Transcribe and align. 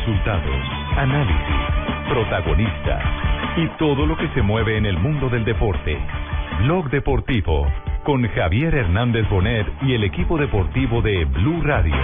Resultados, 0.00 0.62
análisis, 0.96 2.08
protagonistas 2.08 3.02
y 3.58 3.66
todo 3.78 4.06
lo 4.06 4.16
que 4.16 4.28
se 4.28 4.40
mueve 4.40 4.78
en 4.78 4.86
el 4.86 4.96
mundo 4.96 5.28
del 5.28 5.44
deporte. 5.44 5.98
Blog 6.62 6.88
Deportivo 6.88 7.66
con 8.04 8.26
Javier 8.28 8.74
Hernández 8.74 9.28
Bonet 9.28 9.66
y 9.82 9.92
el 9.92 10.04
equipo 10.04 10.38
deportivo 10.38 11.02
de 11.02 11.26
Blue 11.26 11.60
Radio. 11.62 11.94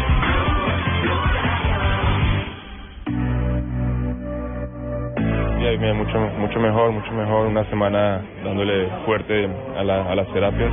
Mucho, 5.94 6.18
mucho 6.38 6.60
mejor, 6.60 6.92
mucho 6.92 7.12
mejor. 7.12 7.46
Una 7.46 7.64
semana 7.70 8.20
dándole 8.44 8.88
fuerte 9.06 9.48
a 9.78 9.84
las 9.84 10.32
terapias. 10.34 10.72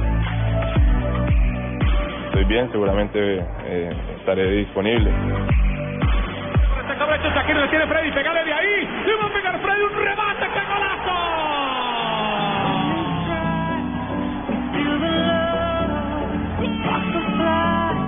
Estoy 2.25 2.43
bien, 2.45 2.69
seguramente 2.71 3.39
eh, 3.65 3.93
estaré 4.17 4.49
disponible. 4.51 5.11
Este 6.93 7.05
cabracho 7.05 7.27
Shakir 7.33 7.55
le 7.55 7.67
tiene 7.69 7.87
Freddy, 7.87 8.11
pegale 8.11 8.43
de 8.43 8.53
ahí. 8.53 8.87
Le 9.07 9.15
va 9.15 9.25
a 9.25 9.33
pegar 9.33 9.59
Freddy 9.59 9.81
un 9.81 9.93
remate, 9.95 10.47
¡qué 10.53 10.59
golazo! 10.69 11.15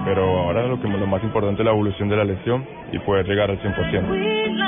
Pero 0.05 0.39
ahora 0.39 0.67
lo 0.67 0.80
que 0.80 0.88
lo 0.88 1.08
más 1.08 1.23
importante 1.23 1.64
es 1.64 1.66
la 1.66 1.72
evolución 1.72 2.09
de 2.09 2.16
la 2.16 2.25
lesión 2.25 2.64
y 2.92 3.00
poder 3.00 3.25
llegar 3.25 3.50
al 3.50 3.59
100%. 3.59 4.61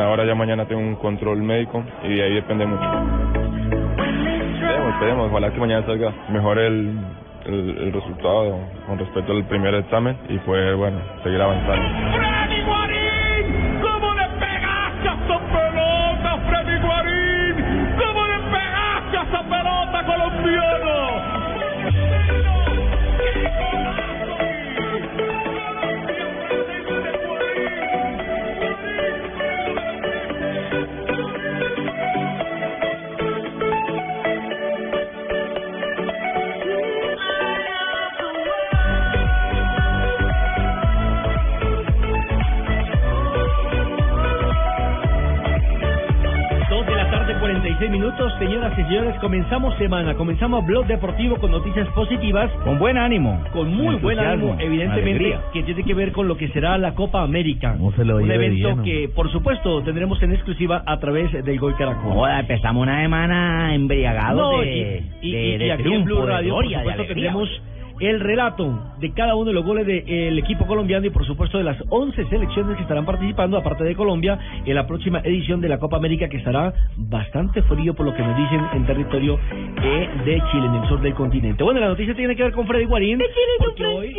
Ahora 0.00 0.24
ya 0.24 0.34
mañana 0.34 0.64
tengo 0.64 0.80
un 0.80 0.96
control 0.96 1.42
médico 1.42 1.84
y 2.04 2.14
de 2.14 2.22
ahí 2.22 2.32
depende 2.36 2.64
mucho. 2.64 2.90
Esperemos, 3.90 4.94
esperemos, 4.94 5.30
ojalá 5.30 5.52
que 5.52 5.60
mañana 5.60 5.84
salga 5.84 6.10
mejor 6.30 6.58
el, 6.58 6.96
el, 7.46 7.78
el 7.78 7.92
resultado 7.92 8.58
con 8.86 8.98
respecto 8.98 9.32
al 9.32 9.44
primer 9.44 9.74
examen 9.74 10.16
y 10.28 10.38
poder, 10.38 10.76
bueno, 10.76 10.98
seguir 11.22 11.40
avanzando. 11.40 11.82
¡Freddy 12.16 12.62
Guarín! 12.62 13.80
¿Cómo 13.82 14.14
le 14.14 14.26
pegaste 14.38 15.08
a 15.08 15.14
esa 15.14 15.38
pelota, 15.38 16.38
Freddy 16.48 16.80
Guarín? 16.80 17.96
¿Cómo 17.98 18.26
le 18.26 18.38
pegaste 18.50 19.16
a 19.18 19.22
esa 19.22 19.42
pelota, 19.42 20.04
colombiano? 20.06 21.33
36 47.78 47.90
minutos, 47.90 48.32
señoras 48.38 48.72
y 48.78 48.82
señores. 48.82 49.14
Comenzamos 49.20 49.76
semana, 49.78 50.14
comenzamos 50.14 50.64
Blog 50.64 50.86
Deportivo 50.86 51.36
con 51.36 51.50
noticias 51.50 51.88
positivas. 51.88 52.50
Con 52.62 52.78
buen 52.78 52.96
ánimo. 52.96 53.42
Con 53.52 53.74
muy 53.74 53.96
buen 53.96 54.18
ánimo, 54.18 54.56
evidentemente, 54.60 55.10
alegría. 55.10 55.40
que 55.52 55.62
tiene 55.62 55.82
que 55.82 55.94
ver 55.94 56.12
con 56.12 56.28
lo 56.28 56.36
que 56.36 56.48
será 56.48 56.78
la 56.78 56.94
Copa 56.94 57.22
América. 57.22 57.76
Se 57.96 58.04
lo 58.04 58.18
un 58.18 58.30
evento 58.30 58.76
bien, 58.76 58.82
que, 58.82 59.08
por 59.08 59.30
supuesto, 59.32 59.82
tendremos 59.82 60.22
en 60.22 60.32
exclusiva 60.32 60.82
a 60.86 60.98
través 61.00 61.32
del 61.32 61.58
Gol 61.58 61.74
Caracol. 61.76 62.12
Joda, 62.12 62.40
empezamos 62.40 62.82
una 62.82 63.00
semana 63.00 63.74
embriagados 63.74 64.52
no, 64.52 64.60
de, 64.60 65.02
y, 65.20 65.28
y, 65.28 65.32
de, 65.32 65.54
y, 65.54 65.58
de, 65.58 65.66
y, 65.66 65.70
aquí 65.70 65.82
triunfo, 65.82 66.00
en 66.00 66.04
Blue 66.04 66.26
Radio, 66.26 66.42
de 66.42 66.50
gloria, 66.50 66.78
por 66.78 66.90
supuesto, 66.90 67.02
de 67.02 67.14
tendremos 67.14 67.48
el 68.00 68.20
relato 68.20 68.94
de 68.98 69.12
cada 69.12 69.34
uno 69.36 69.46
de 69.46 69.52
los 69.52 69.64
goles 69.64 69.86
del 69.86 70.38
equipo 70.38 70.66
colombiano 70.66 71.06
y, 71.06 71.10
por 71.10 71.24
supuesto, 71.26 71.58
de 71.58 71.64
las 71.64 71.76
11 71.88 72.24
selecciones 72.28 72.76
que 72.76 72.82
estarán 72.82 73.04
participando, 73.06 73.56
aparte 73.56 73.84
de 73.84 73.94
Colombia, 73.94 74.38
en 74.64 74.74
la 74.74 74.86
próxima 74.86 75.20
edición 75.20 75.60
de 75.60 75.68
la 75.68 75.78
Copa 75.78 75.96
América, 75.96 76.28
que 76.28 76.38
estará 76.38 76.72
bastante 76.96 77.62
frío, 77.62 77.94
por 77.94 78.06
lo 78.06 78.14
que 78.14 78.22
me 78.22 78.34
dicen, 78.34 78.60
en 78.74 78.86
territorio 78.86 79.38
eh, 79.82 80.08
de 80.24 80.42
Chile, 80.50 80.66
en 80.66 80.74
el 80.74 80.88
sur 80.88 81.00
del 81.00 81.14
continente. 81.14 81.62
Bueno, 81.62 81.80
la 81.80 81.88
noticia 81.88 82.14
tiene 82.14 82.34
que 82.36 82.42
ver 82.42 82.52
con 82.52 82.66
Freddy 82.66 82.84
Guarín. 82.84 83.18
hoy- 83.96 84.12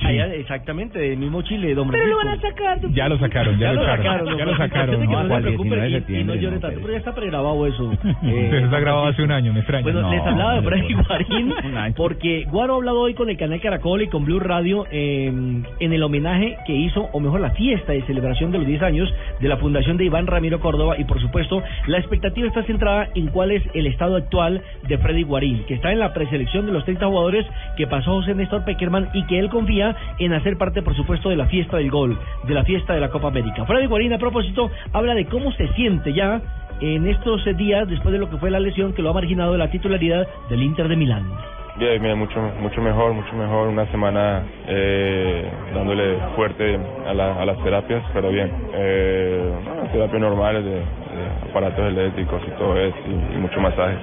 Allá, 0.00 0.26
exactamente, 0.34 0.98
del 0.98 1.16
mismo 1.18 1.42
Chile, 1.42 1.74
don 1.74 1.90
Pero 1.90 2.06
lo 2.06 2.16
van 2.16 2.28
a 2.28 2.40
sacar. 2.40 2.80
don 2.80 2.92
Ya 2.94 3.08
lo 3.08 3.18
sacaron, 3.18 3.58
ya, 3.58 3.72
lo 3.72 3.84
sacaron, 3.84 4.38
ya 4.38 4.44
lo 4.44 4.56
sacaron. 4.56 5.04
¿no? 5.04 5.22
no 5.22 5.28
se 5.28 5.34
Al 5.34 5.42
preocupe 5.42 5.68
19 5.68 6.00
de 6.06 6.12
y- 6.12 6.20
y, 6.20 6.24
no 6.24 6.34
llore 6.34 6.54
no, 6.56 6.60
tanto, 6.60 6.68
pero- 6.76 6.80
pero 6.82 6.92
ya 6.92 6.98
está 6.98 7.14
pregrabado 7.14 7.66
eso. 7.66 7.92
Eso 8.22 8.56
está 8.64 8.80
grabado 8.80 9.06
hace 9.06 9.22
un 9.22 9.30
año, 9.32 9.52
me 9.52 9.60
extraña. 9.60 9.82
Bueno, 9.84 10.02
No, 10.02 10.10
les 10.10 10.22
hablaba 10.22 10.54
de 10.54 10.62
Freddy. 10.62 10.94
Guarín 10.94 11.54
porque 11.96 12.44
Guaro 12.50 12.74
ha 12.74 12.76
hablado 12.76 13.00
hoy 13.00 13.14
con 13.14 13.28
el 13.30 13.36
canal 13.36 13.60
Caracol 13.60 14.02
y 14.02 14.08
con 14.08 14.24
Blue 14.24 14.40
Radio 14.40 14.86
eh, 14.90 15.26
en 15.26 15.92
el 15.92 16.02
homenaje 16.02 16.56
que 16.66 16.72
hizo, 16.74 17.08
o 17.12 17.20
mejor 17.20 17.40
la 17.40 17.50
fiesta 17.50 17.92
de 17.92 18.02
celebración 18.02 18.50
de 18.52 18.58
los 18.58 18.66
10 18.66 18.82
años 18.82 19.12
de 19.40 19.48
la 19.48 19.56
fundación 19.58 19.96
de 19.96 20.04
Iván 20.04 20.26
Ramiro 20.26 20.60
Córdoba 20.60 20.96
y 20.98 21.04
por 21.04 21.20
supuesto 21.20 21.62
la 21.86 21.98
expectativa 21.98 22.46
está 22.48 22.62
centrada 22.64 23.08
en 23.14 23.28
cuál 23.28 23.50
es 23.50 23.62
el 23.74 23.86
estado 23.86 24.16
actual 24.16 24.62
de 24.88 24.98
Freddy 24.98 25.22
Guarín, 25.24 25.64
que 25.66 25.74
está 25.74 25.92
en 25.92 25.98
la 25.98 26.12
preselección 26.12 26.66
de 26.66 26.72
los 26.72 26.84
30 26.84 27.06
jugadores 27.06 27.46
que 27.76 27.86
pasó 27.86 28.12
José 28.14 28.34
Néstor 28.34 28.64
Peckerman 28.64 29.08
y 29.14 29.24
que 29.26 29.38
él 29.38 29.48
confía 29.50 29.81
en 30.18 30.32
hacer 30.32 30.56
parte 30.58 30.82
por 30.82 30.94
supuesto 30.94 31.28
de 31.28 31.36
la 31.36 31.46
fiesta 31.46 31.76
del 31.78 31.90
gol, 31.90 32.18
de 32.44 32.54
la 32.54 32.64
fiesta 32.64 32.94
de 32.94 33.00
la 33.00 33.08
Copa 33.10 33.28
América. 33.28 33.64
Freddy 33.66 33.86
Guarín 33.86 34.12
a 34.12 34.18
propósito 34.18 34.70
habla 34.92 35.14
de 35.14 35.26
cómo 35.26 35.52
se 35.52 35.68
siente 35.74 36.12
ya 36.12 36.40
en 36.80 37.06
estos 37.06 37.44
días 37.56 37.88
después 37.88 38.12
de 38.12 38.18
lo 38.18 38.28
que 38.30 38.38
fue 38.38 38.50
la 38.50 38.58
lesión 38.60 38.92
que 38.92 39.02
lo 39.02 39.10
ha 39.10 39.14
marginado 39.14 39.52
de 39.52 39.58
la 39.58 39.70
titularidad 39.70 40.26
del 40.48 40.62
Inter 40.62 40.88
de 40.88 40.96
Milán. 40.96 41.24
Bien, 41.78 42.02
mira, 42.02 42.14
mucho, 42.14 42.38
mucho 42.60 42.82
mejor, 42.82 43.14
mucho 43.14 43.32
mejor. 43.34 43.68
Una 43.68 43.86
semana 43.90 44.42
eh, 44.68 45.50
dándole 45.74 46.18
fuerte 46.36 46.78
a, 47.06 47.14
la- 47.14 47.40
a 47.40 47.46
las 47.46 47.56
terapias, 47.64 48.02
pero 48.12 48.28
bien. 48.30 48.50
Eh, 48.74 49.52
terapias 49.92 50.20
normales 50.20 50.64
de, 50.64 50.70
de 50.72 51.50
aparatos 51.50 51.84
eléctricos 51.86 52.42
y 52.46 52.50
todo 52.58 52.76
eso, 52.76 52.96
y, 53.08 53.36
y 53.36 53.38
mucho 53.38 53.58
masajes. 53.60 53.98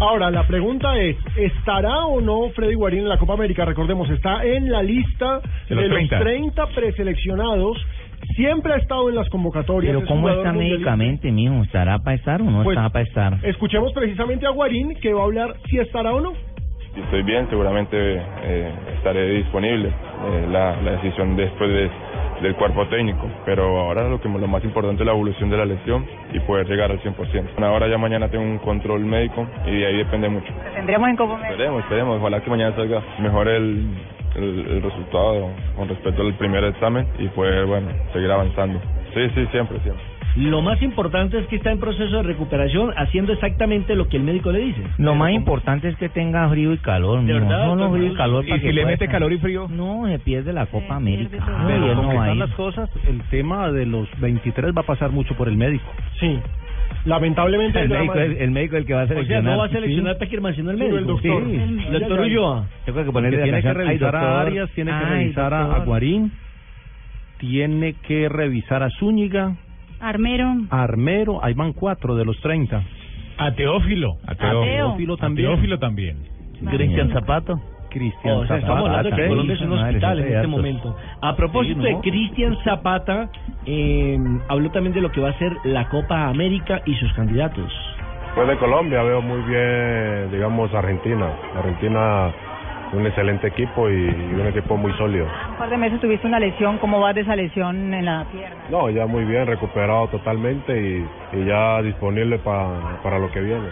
Ahora, 0.00 0.30
la 0.30 0.46
pregunta 0.46 0.96
es, 0.98 1.16
¿estará 1.36 2.06
o 2.06 2.20
no 2.20 2.50
Freddy 2.50 2.74
Guarín 2.74 3.00
en 3.00 3.08
la 3.08 3.18
Copa 3.18 3.34
América? 3.34 3.64
Recordemos, 3.64 4.10
está 4.10 4.44
en 4.44 4.70
la 4.70 4.82
lista 4.82 5.40
De 5.68 5.76
los 5.76 5.88
30. 5.88 6.18
30 6.18 6.66
preseleccionados. 6.74 7.78
Siempre 8.34 8.72
ha 8.72 8.76
estado 8.76 9.08
en 9.08 9.14
las 9.14 9.28
convocatorias. 9.28 9.92
Pero 9.92 10.04
es 10.04 10.08
¿cómo 10.08 10.28
está 10.28 10.52
médicamente, 10.52 11.30
mijo? 11.30 11.62
¿Estará 11.62 11.98
para 11.98 12.16
estar 12.16 12.40
o 12.40 12.44
no 12.44 12.64
Pues, 12.64 12.76
estará 12.76 12.90
para 12.90 13.04
estar? 13.04 13.38
Escuchemos 13.44 13.92
precisamente 13.92 14.46
a 14.46 14.50
Guarín, 14.50 14.94
que 15.00 15.12
va 15.12 15.20
a 15.20 15.24
hablar 15.24 15.54
si 15.68 15.78
estará 15.78 16.12
o 16.12 16.20
no. 16.20 16.32
Si 16.94 17.00
estoy 17.00 17.22
bien, 17.22 17.48
seguramente 17.50 17.96
eh, 17.96 18.72
estaré 18.96 19.30
disponible. 19.36 19.88
Eh, 19.88 20.48
la, 20.50 20.80
la 20.82 20.92
decisión 20.92 21.36
después 21.36 21.70
de, 21.70 21.90
del 22.42 22.54
cuerpo 22.56 22.86
técnico. 22.88 23.28
Pero 23.44 23.80
ahora 23.80 24.08
lo, 24.08 24.20
que, 24.20 24.28
lo 24.28 24.48
más 24.48 24.64
importante 24.64 25.02
es 25.02 25.06
la 25.06 25.12
evolución 25.12 25.50
de 25.50 25.56
la 25.56 25.64
lesión 25.64 26.06
y 26.32 26.40
poder 26.40 26.68
llegar 26.68 26.90
al 26.90 27.00
100%. 27.00 27.62
Ahora 27.64 27.88
ya 27.88 27.98
mañana 27.98 28.28
tengo 28.28 28.44
un 28.44 28.58
control 28.58 29.04
médico 29.04 29.46
y 29.66 29.78
de 29.78 29.86
ahí 29.86 29.96
depende 29.96 30.28
mucho. 30.28 30.52
Tendremos 30.74 31.08
en 31.08 31.16
Copa. 31.16 31.40
Esperemos, 31.42 31.82
esperemos. 31.82 32.20
Ojalá 32.20 32.40
que 32.40 32.50
mañana 32.50 32.74
salga 32.76 33.02
mejor 33.18 33.48
el, 33.48 33.86
el, 34.36 34.66
el 34.68 34.82
resultado 34.82 35.50
con 35.76 35.88
respecto 35.88 36.22
al 36.22 36.34
primer 36.34 36.64
examen 36.64 37.06
y 37.18 37.28
poder, 37.28 37.66
bueno, 37.66 37.88
seguir 38.12 38.30
avanzando. 38.30 38.80
Sí, 39.14 39.30
sí, 39.34 39.46
siempre, 39.52 39.78
siempre. 39.80 40.13
Lo 40.36 40.62
más 40.62 40.82
importante 40.82 41.38
es 41.38 41.46
que 41.46 41.56
está 41.56 41.70
en 41.70 41.78
proceso 41.78 42.16
de 42.16 42.22
recuperación 42.24 42.92
haciendo 42.96 43.32
exactamente 43.32 43.94
lo 43.94 44.08
que 44.08 44.16
el 44.16 44.24
médico 44.24 44.50
le 44.50 44.58
dice. 44.60 44.82
Lo 44.98 45.14
más 45.14 45.30
importante 45.32 45.88
es 45.88 45.96
que 45.96 46.08
tenga 46.08 46.48
frío 46.48 46.72
y 46.72 46.78
calor, 46.78 47.24
¿De 47.24 47.32
verdad, 47.34 47.66
Solo 47.68 47.82
doctor? 47.84 47.98
frío 47.98 48.12
y 48.12 48.16
calor 48.16 48.44
¿Y 48.44 48.48
para 48.48 48.60
si 48.60 48.66
que 48.66 48.72
le 48.72 48.84
mete 48.86 49.06
calor 49.08 49.32
y 49.32 49.38
frío? 49.38 49.68
No, 49.70 50.06
se 50.08 50.18
pierde 50.18 50.52
la 50.52 50.66
Copa 50.66 50.96
América. 50.96 51.36
No, 51.46 52.02
no 52.02 52.14
va 52.16 52.24
a 52.24 52.34
ir. 52.34 52.44
cosas, 52.56 52.90
el 53.08 53.20
tema 53.30 53.70
de 53.70 53.86
los 53.86 54.08
23 54.20 54.72
va 54.76 54.80
a 54.80 54.84
pasar 54.86 55.10
mucho 55.10 55.36
por 55.36 55.48
el 55.48 55.56
médico. 55.56 55.84
Sí. 56.18 56.36
Lamentablemente... 57.04 57.80
El 57.80 57.88
ya 57.90 57.96
médico, 57.98 58.14
es, 58.18 58.40
el 58.40 58.50
médico 58.50 58.74
es 58.76 58.80
el 58.80 58.86
que 58.86 58.94
va 58.94 59.00
a 59.00 59.04
O 59.04 59.06
sea, 59.06 59.14
seleccionar. 59.16 59.52
no 59.52 59.58
va 59.58 59.66
a 59.66 59.68
seleccionar 59.68 60.18
Peckerman, 60.18 60.54
sino 60.56 60.70
el 60.72 60.78
Sí, 60.78 60.84
el 60.84 60.90
médico. 60.94 61.12
doctor. 61.12 61.44
Sí. 61.44 61.54
El 61.54 61.92
Doctor. 62.00 62.20
Ulloa. 62.20 62.66
Tengo 62.86 63.04
que 63.04 63.12
ponerle 63.12 63.42
tiene 63.42 63.62
que 63.62 63.72
revisar 63.72 64.16
a. 64.16 64.40
Arias, 64.40 64.70
tiene 64.74 64.90
que 64.90 64.96
Ay, 64.96 65.18
revisar 65.22 65.54
a. 65.54 65.78
Guarín, 65.84 66.32
tiene 67.38 67.94
que 68.06 68.28
revisar 68.28 68.82
a 68.82 68.90
Zúñiga, 68.90 69.54
Armero. 70.00 70.54
Armero, 70.70 71.44
ahí 71.44 71.54
van 71.54 71.72
cuatro 71.72 72.14
de 72.14 72.24
los 72.24 72.38
30. 72.40 72.82
A 73.38 73.52
Teófilo. 73.52 74.16
A. 74.26 74.34
Teófilo 74.34 75.16
también. 75.16 75.48
Teófilo 75.48 75.78
también. 75.78 76.16
Cristian 76.70 77.10
Zapato. 77.12 77.60
Cristian 77.90 78.38
O 78.38 78.46
sea, 78.46 78.56
estamos 78.56 78.88
hablando 78.88 79.10
de 79.10 79.10
que 79.10 79.22
Zapata. 79.22 79.28
Colombia 79.28 79.54
es 79.54 79.60
un 79.60 79.72
hospital 79.72 80.18
en 80.20 80.34
este 80.34 80.46
momento. 80.48 80.96
A 81.22 81.36
propósito 81.36 81.80
Sí, 81.80 81.86
de. 81.86 82.00
Cristian 82.00 82.56
Zapata, 82.64 83.30
eh, 83.66 84.18
habló 84.48 84.70
también 84.70 84.94
de 84.94 85.00
lo 85.00 85.12
que 85.12 85.20
va 85.20 85.30
a 85.30 85.38
ser 85.38 85.52
la 85.64 85.88
Copa 85.88 86.26
América 86.28 86.82
y 86.86 86.94
sus 86.96 87.12
candidatos. 87.14 87.72
Pues 88.34 88.48
de 88.48 88.56
Colombia 88.56 89.00
veo 89.04 89.22
muy 89.22 89.40
bien, 89.42 90.32
digamos, 90.32 90.74
Argentina. 90.74 91.30
Argentina, 91.56 92.32
un 92.94 93.06
excelente 93.06 93.48
equipo 93.48 93.88
y, 93.90 94.04
un 94.04 94.46
equipo 94.46 94.76
muy 94.76 94.92
sólido. 94.94 95.26
Un 95.50 95.56
par 95.56 95.68
de 95.70 95.76
meses 95.76 96.00
tuviste 96.00 96.26
una 96.26 96.38
lesión, 96.38 96.78
¿cómo 96.78 97.00
vas 97.00 97.14
de 97.14 97.22
esa 97.22 97.36
lesión 97.36 97.92
en 97.92 98.04
la 98.04 98.24
pierna? 98.30 98.56
No, 98.70 98.90
ya 98.90 99.06
muy 99.06 99.24
bien, 99.24 99.46
recuperado 99.46 100.08
totalmente 100.08 100.72
y, 100.80 101.06
y 101.38 101.44
ya 101.44 101.82
disponible 101.82 102.38
pa- 102.38 103.00
para 103.02 103.18
lo 103.18 103.30
que 103.30 103.40
viene. 103.40 103.68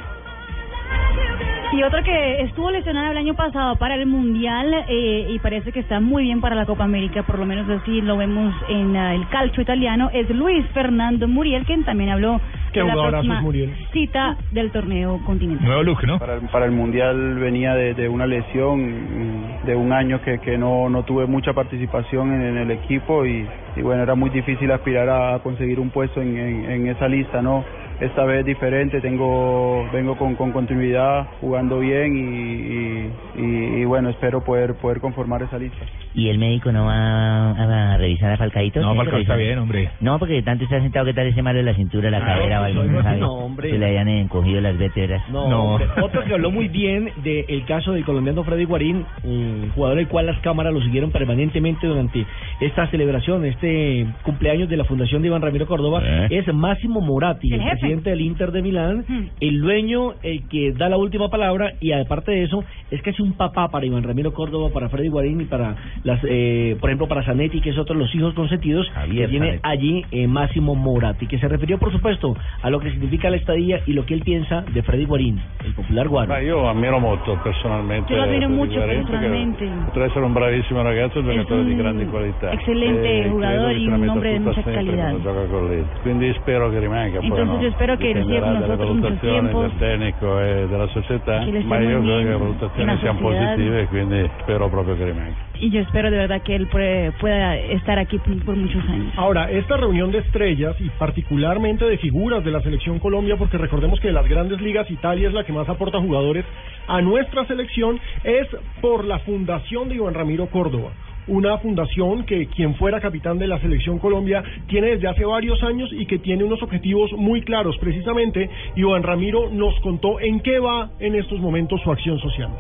Y 1.74 1.82
otro 1.84 2.02
que 2.02 2.42
estuvo 2.42 2.70
lesionado 2.70 3.12
el 3.12 3.16
año 3.16 3.32
pasado 3.32 3.76
para 3.76 3.94
el 3.94 4.04
Mundial 4.04 4.84
eh, 4.88 5.26
y 5.30 5.38
parece 5.38 5.72
que 5.72 5.80
está 5.80 6.00
muy 6.00 6.24
bien 6.24 6.42
para 6.42 6.54
la 6.54 6.66
Copa 6.66 6.84
América, 6.84 7.22
por 7.22 7.38
lo 7.38 7.46
menos 7.46 7.66
así 7.70 8.02
lo 8.02 8.18
vemos 8.18 8.54
en 8.68 8.94
ah, 8.94 9.14
el 9.14 9.26
calcio 9.28 9.62
italiano, 9.62 10.10
es 10.12 10.28
Luis 10.28 10.66
Fernando 10.74 11.26
Muriel, 11.28 11.64
quien 11.64 11.82
también 11.84 12.10
habló 12.10 12.42
La 12.74 13.40
Muriel. 13.40 13.74
cita 13.92 14.36
del 14.50 14.70
torneo 14.70 15.20
continental. 15.24 15.66
Nuevo 15.66 15.82
look, 15.82 16.04
¿no? 16.06 16.18
Para 16.18 16.34
el, 16.34 16.48
para 16.48 16.64
el 16.66 16.72
Mundial 16.72 17.34
venía 17.38 17.74
de, 17.74 17.94
de 17.94 18.08
una 18.08 18.26
lesión 18.26 19.58
de 19.64 19.76
un 19.76 19.92
año 19.92 20.20
que, 20.22 20.38
que 20.38 20.56
no, 20.58 20.88
no 20.88 21.04
tuve 21.04 21.26
mucha 21.26 21.52
participación 21.52 22.32
en, 22.32 22.42
en 22.42 22.56
el 22.58 22.70
equipo 22.70 23.24
y, 23.26 23.46
y 23.76 23.82
bueno, 23.82 24.02
era 24.02 24.14
muy 24.14 24.30
difícil 24.30 24.70
aspirar 24.72 25.08
a 25.08 25.38
conseguir 25.40 25.78
un 25.80 25.90
puesto 25.90 26.20
en, 26.22 26.36
en, 26.36 26.70
en 26.70 26.86
esa 26.88 27.08
lista, 27.08 27.42
¿no? 27.42 27.64
Esta 28.00 28.24
vez 28.24 28.44
diferente, 28.44 29.00
tengo 29.00 29.88
vengo 29.92 30.16
con, 30.16 30.34
con 30.34 30.50
continuidad, 30.50 31.28
jugando 31.40 31.78
bien 31.78 32.16
y, 32.16 32.20
y, 32.20 33.12
y- 33.36 33.80
y 33.82 33.84
bueno, 33.84 34.08
espero 34.08 34.42
poder 34.42 34.74
poder 34.74 35.00
conformar 35.00 35.42
esa 35.42 35.58
lista. 35.58 35.84
¿Y 36.14 36.28
el 36.28 36.38
médico 36.38 36.70
no 36.72 36.84
va 36.86 37.52
a, 37.52 37.96
revisar 37.96 38.32
a 38.32 38.36
Falcaíto? 38.36 38.80
No, 38.80 38.88
¿Tiene 38.92 38.98
que 39.04 39.10
Falcao 39.10 39.20
está 39.22 39.36
bien, 39.36 39.58
hombre. 39.58 39.90
No, 40.00 40.18
porque 40.18 40.42
tanto 40.42 40.64
está 40.64 40.80
sentado, 40.80 41.06
¿qué 41.06 41.14
tal 41.14 41.26
ese 41.26 41.42
mal 41.42 41.54
de 41.54 41.62
la 41.62 41.74
cintura, 41.74 42.10
la 42.10 42.18
Ah, 42.18 42.24
cadera 42.26 42.60
o 42.60 42.64
algo? 42.64 42.82
no, 42.84 42.92
No, 42.92 43.02
sabe. 43.02 43.18
no, 43.20 43.32
hombre. 43.32 43.70
Se 43.70 43.78
le 43.78 43.86
hayan 43.86 44.08
encogido 44.08 44.60
las 44.60 44.76
vértebras. 44.76 45.22
No, 45.30 45.74
otro 46.02 46.24
que 46.24 46.34
habló 46.34 46.50
muy 46.50 46.68
bien 46.68 47.10
del 47.24 47.64
caso 47.66 47.92
del 47.92 48.04
colombiano 48.04 48.44
Freddy 48.44 48.64
Guarín, 48.64 49.04
un 49.24 49.70
jugador 49.74 49.96
del 49.98 50.08
cual 50.08 50.26
las 50.26 50.38
cámaras 50.40 50.72
lo 50.72 50.82
siguieron 50.82 51.10
permanentemente 51.10 51.86
durante 51.86 52.26
esta 52.60 52.86
celebración, 52.88 53.44
este 53.46 54.06
cumpleaños 54.22 54.68
de 54.68 54.76
la 54.76 54.84
Fundación 54.84 55.22
de 55.22 55.28
Iván 55.28 55.42
Ramiro 55.42 55.66
Córdoba, 55.66 56.02
Eh. 56.04 56.28
es 56.30 56.52
Máximo 56.54 57.00
Moratti, 57.00 57.52
El 57.52 57.60
el, 57.62 57.68
presidente 57.70 58.10
del 58.10 58.20
Inter 58.20 58.52
de 58.52 58.62
Milán, 58.62 59.04
el 59.40 59.60
dueño, 59.60 60.14
el 60.22 60.46
que 60.48 60.72
da 60.72 60.88
la 60.88 60.96
última 60.98 61.28
palabra, 61.30 61.72
y 61.80 61.92
aparte 61.92 62.32
de 62.32 62.42
eso, 62.44 62.64
es 62.90 63.00
casi 63.02 63.22
un 63.22 63.32
papá 63.32 63.68
para 63.68 63.86
Iván 63.86 64.02
Ramiro 64.02 64.32
Córdoba, 64.32 64.68
para 64.72 64.88
Freddy 64.88 65.08
Guarín 65.08 65.40
y 65.40 65.44
para 65.44 65.74
las, 66.04 66.20
eh, 66.24 66.76
por 66.80 66.90
ejemplo, 66.90 67.06
para 67.08 67.22
Zanetti, 67.22 67.60
que 67.60 67.70
es 67.70 67.78
otro 67.78 67.94
de 67.94 68.00
los 68.00 68.14
hijos 68.14 68.34
consentidos, 68.34 68.88
Javier 68.90 69.26
que 69.26 69.30
tiene 69.30 69.46
Zanetti. 69.60 69.68
allí 69.68 70.04
eh, 70.10 70.26
Máximo 70.26 70.74
Moratti, 70.74 71.26
que 71.26 71.38
se 71.38 71.46
refirió, 71.48 71.78
por 71.78 71.92
supuesto, 71.92 72.36
a 72.62 72.70
lo 72.70 72.80
que 72.80 72.90
significa 72.90 73.30
la 73.30 73.36
estadía 73.36 73.80
y 73.86 73.92
lo 73.92 74.04
que 74.04 74.14
él 74.14 74.22
piensa 74.24 74.62
de 74.72 74.82
Freddy 74.82 75.04
Guarín, 75.04 75.40
el 75.64 75.74
popular 75.74 76.08
guardia. 76.08 76.34
Ma 76.34 76.40
io 76.42 76.68
ammiro 76.68 76.98
molto 76.98 77.38
personalmente. 77.42 78.12
Io 78.12 78.18
lo 78.18 78.24
Freddy 78.26 78.46
Guarín, 78.46 78.76
perché 78.78 79.02
personalmente. 79.10 79.64
Oltre 79.86 80.02
ad 80.02 80.08
essere 80.10 80.24
un 80.24 80.32
bravissimo 80.32 80.82
ragazzo, 80.82 81.18
un 81.20 81.28
Es 81.30 81.34
giocatore 81.36 81.64
di 81.64 81.70
un 81.72 81.76
grandi 81.78 82.04
qualità. 82.06 82.50
excelente 82.52 83.08
E 83.24 83.28
jugador 83.28 83.68
credo 83.68 83.68
che 83.68 83.78
y 83.78 83.84
se 83.84 83.90
la 83.90 83.94
un 83.94 84.00
metta 84.00 84.12
hombre 84.12 84.30
de 84.30 84.36
tutta 84.38 84.48
mucha 84.50 84.62
sempre 84.62 84.74
calidad. 84.74 85.10
quando 85.10 85.22
gioca 85.22 85.44
con. 85.46 85.86
Quindi 86.02 86.32
spero 86.40 86.70
che 86.70 86.78
rimanga. 86.80 87.18
Poi 87.18 87.26
Entonces 87.28 87.46
no, 87.54 87.60
yo 87.62 87.68
espero 87.68 87.96
que 87.98 88.10
él 88.10 88.24
siga 88.24 88.40
con 88.40 88.52
dipenderà 88.52 88.52
dalle 88.52 88.66
nosotros 88.66 88.88
mucho 88.96 89.02
valutazioni 89.02 89.40
tiempo. 89.40 89.60
del 89.62 89.72
tecnico 89.78 90.40
e 90.40 90.66
della 90.66 90.86
società, 90.88 91.38
Que 91.44 91.52
le 91.52 91.64
ma 91.64 91.78
muy 91.78 91.86
io 91.86 92.00
credo 92.00 92.16
che 92.18 92.24
le 92.24 92.32
en 92.32 92.38
valutazioni 92.38 92.86
la 92.86 92.98
siano 92.98 93.18
sociedad. 93.20 93.44
positive 93.54 93.86
quindi 93.86 94.30
spero 94.40 94.68
proprio 94.68 94.96
che 94.96 95.04
rimanga. 95.04 95.34
Y 95.62 95.70
yo 95.70 95.78
espero 95.78 96.10
de 96.10 96.16
verdad 96.16 96.42
que 96.42 96.56
él 96.56 96.66
pueda 96.66 97.56
estar 97.56 97.96
aquí 97.96 98.18
por 98.18 98.56
muchos 98.56 98.82
años. 98.88 99.14
Ahora, 99.16 99.48
esta 99.48 99.76
reunión 99.76 100.10
de 100.10 100.18
estrellas 100.18 100.74
y 100.80 100.90
particularmente 100.90 101.84
de 101.84 101.98
figuras 101.98 102.44
de 102.44 102.50
la 102.50 102.60
selección 102.62 102.98
Colombia, 102.98 103.36
porque 103.36 103.58
recordemos 103.58 104.00
que 104.00 104.08
de 104.08 104.12
las 104.12 104.28
grandes 104.28 104.60
ligas 104.60 104.90
Italia 104.90 105.28
es 105.28 105.34
la 105.34 105.44
que 105.44 105.52
más 105.52 105.68
aporta 105.68 106.00
jugadores 106.00 106.44
a 106.88 107.00
nuestra 107.00 107.46
selección, 107.46 108.00
es 108.24 108.48
por 108.80 109.04
la 109.04 109.20
fundación 109.20 109.88
de 109.88 109.94
Iván 109.94 110.14
Ramiro 110.14 110.48
Córdoba. 110.48 110.90
Una 111.28 111.56
fundación 111.58 112.26
que 112.26 112.48
quien 112.48 112.74
fuera 112.74 113.00
capitán 113.00 113.38
de 113.38 113.46
la 113.46 113.60
selección 113.60 114.00
Colombia 114.00 114.42
tiene 114.66 114.88
desde 114.88 115.06
hace 115.06 115.24
varios 115.24 115.62
años 115.62 115.90
y 115.92 116.06
que 116.06 116.18
tiene 116.18 116.42
unos 116.42 116.60
objetivos 116.60 117.12
muy 117.12 117.42
claros. 117.42 117.78
Precisamente, 117.78 118.50
Iván 118.74 119.04
Ramiro 119.04 119.48
nos 119.48 119.78
contó 119.78 120.18
en 120.18 120.40
qué 120.40 120.58
va 120.58 120.90
en 120.98 121.14
estos 121.14 121.38
momentos 121.38 121.80
su 121.82 121.92
acción 121.92 122.18
social. 122.18 122.50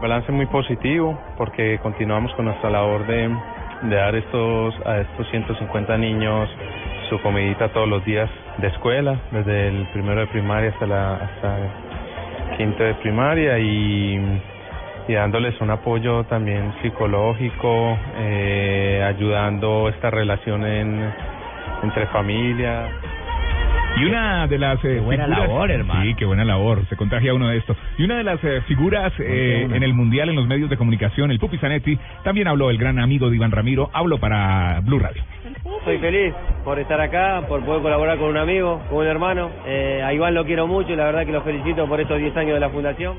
Balance 0.00 0.30
muy 0.32 0.46
positivo 0.46 1.18
porque 1.36 1.78
continuamos 1.82 2.32
con 2.34 2.46
nuestra 2.46 2.70
labor 2.70 3.06
de, 3.06 3.28
dar 3.90 4.14
estos 4.14 4.74
a 4.86 4.98
estos 4.98 5.28
150 5.30 5.96
niños 5.98 6.48
su 7.08 7.20
comidita 7.22 7.68
todos 7.72 7.88
los 7.88 8.04
días 8.04 8.28
de 8.58 8.68
escuela, 8.68 9.20
desde 9.30 9.68
el 9.68 9.86
primero 9.92 10.20
de 10.20 10.26
primaria 10.26 10.70
hasta 10.70 10.86
la 10.86 11.14
hasta 11.14 11.58
el 11.58 12.56
quinto 12.56 12.82
de 12.82 12.94
primaria 12.94 13.58
y, 13.58 14.40
y 15.08 15.12
dándoles 15.14 15.60
un 15.60 15.70
apoyo 15.70 16.24
también 16.24 16.74
psicológico, 16.82 17.96
eh, 18.18 19.02
ayudando 19.06 19.88
esta 19.88 20.10
relación 20.10 20.66
en, 20.66 21.12
entre 21.82 22.06
familia. 22.08 22.90
Y 24.00 24.04
una 24.04 24.46
de 24.46 24.58
las 24.58 24.84
eh, 24.84 25.00
buena 25.00 25.24
figuras- 25.26 25.48
labor, 25.48 25.70
hermano. 25.70 26.02
Sí, 26.02 26.14
qué 26.14 26.24
buena 26.24 26.44
labor. 26.44 26.86
Se 26.88 26.96
contagia 26.96 27.34
uno 27.34 27.48
de 27.48 27.58
esto. 27.58 27.76
Y 27.98 28.04
una 28.04 28.16
de 28.16 28.24
las 28.24 28.42
eh, 28.44 28.62
figuras 28.66 29.12
eh, 29.18 29.66
en 29.70 29.82
el 29.82 29.94
mundial 29.94 30.28
en 30.28 30.36
los 30.36 30.46
medios 30.46 30.70
de 30.70 30.76
comunicación, 30.76 31.30
el 31.30 31.38
Pupi 31.38 31.58
Zanetti, 31.58 31.98
también 32.24 32.48
habló 32.48 32.70
el 32.70 32.78
gran 32.78 32.98
amigo 32.98 33.28
de 33.30 33.36
Iván 33.36 33.50
Ramiro. 33.50 33.90
Hablo 33.92 34.18
para 34.18 34.80
Blue 34.80 34.98
Radio. 34.98 35.22
Soy 35.84 35.98
feliz 35.98 36.34
por 36.64 36.78
estar 36.78 37.00
acá, 37.00 37.42
por 37.48 37.64
poder 37.64 37.82
colaborar 37.82 38.18
con 38.18 38.28
un 38.28 38.36
amigo, 38.36 38.80
con 38.88 38.98
un 38.98 39.06
hermano. 39.06 39.50
Eh, 39.66 40.02
a 40.04 40.12
Iván 40.12 40.34
lo 40.34 40.44
quiero 40.44 40.66
mucho 40.66 40.92
y 40.92 40.96
la 40.96 41.04
verdad 41.04 41.24
que 41.26 41.32
lo 41.32 41.42
felicito 41.42 41.86
por 41.86 42.00
estos 42.00 42.18
10 42.18 42.36
años 42.36 42.54
de 42.54 42.60
la 42.60 42.68
fundación. 42.70 43.16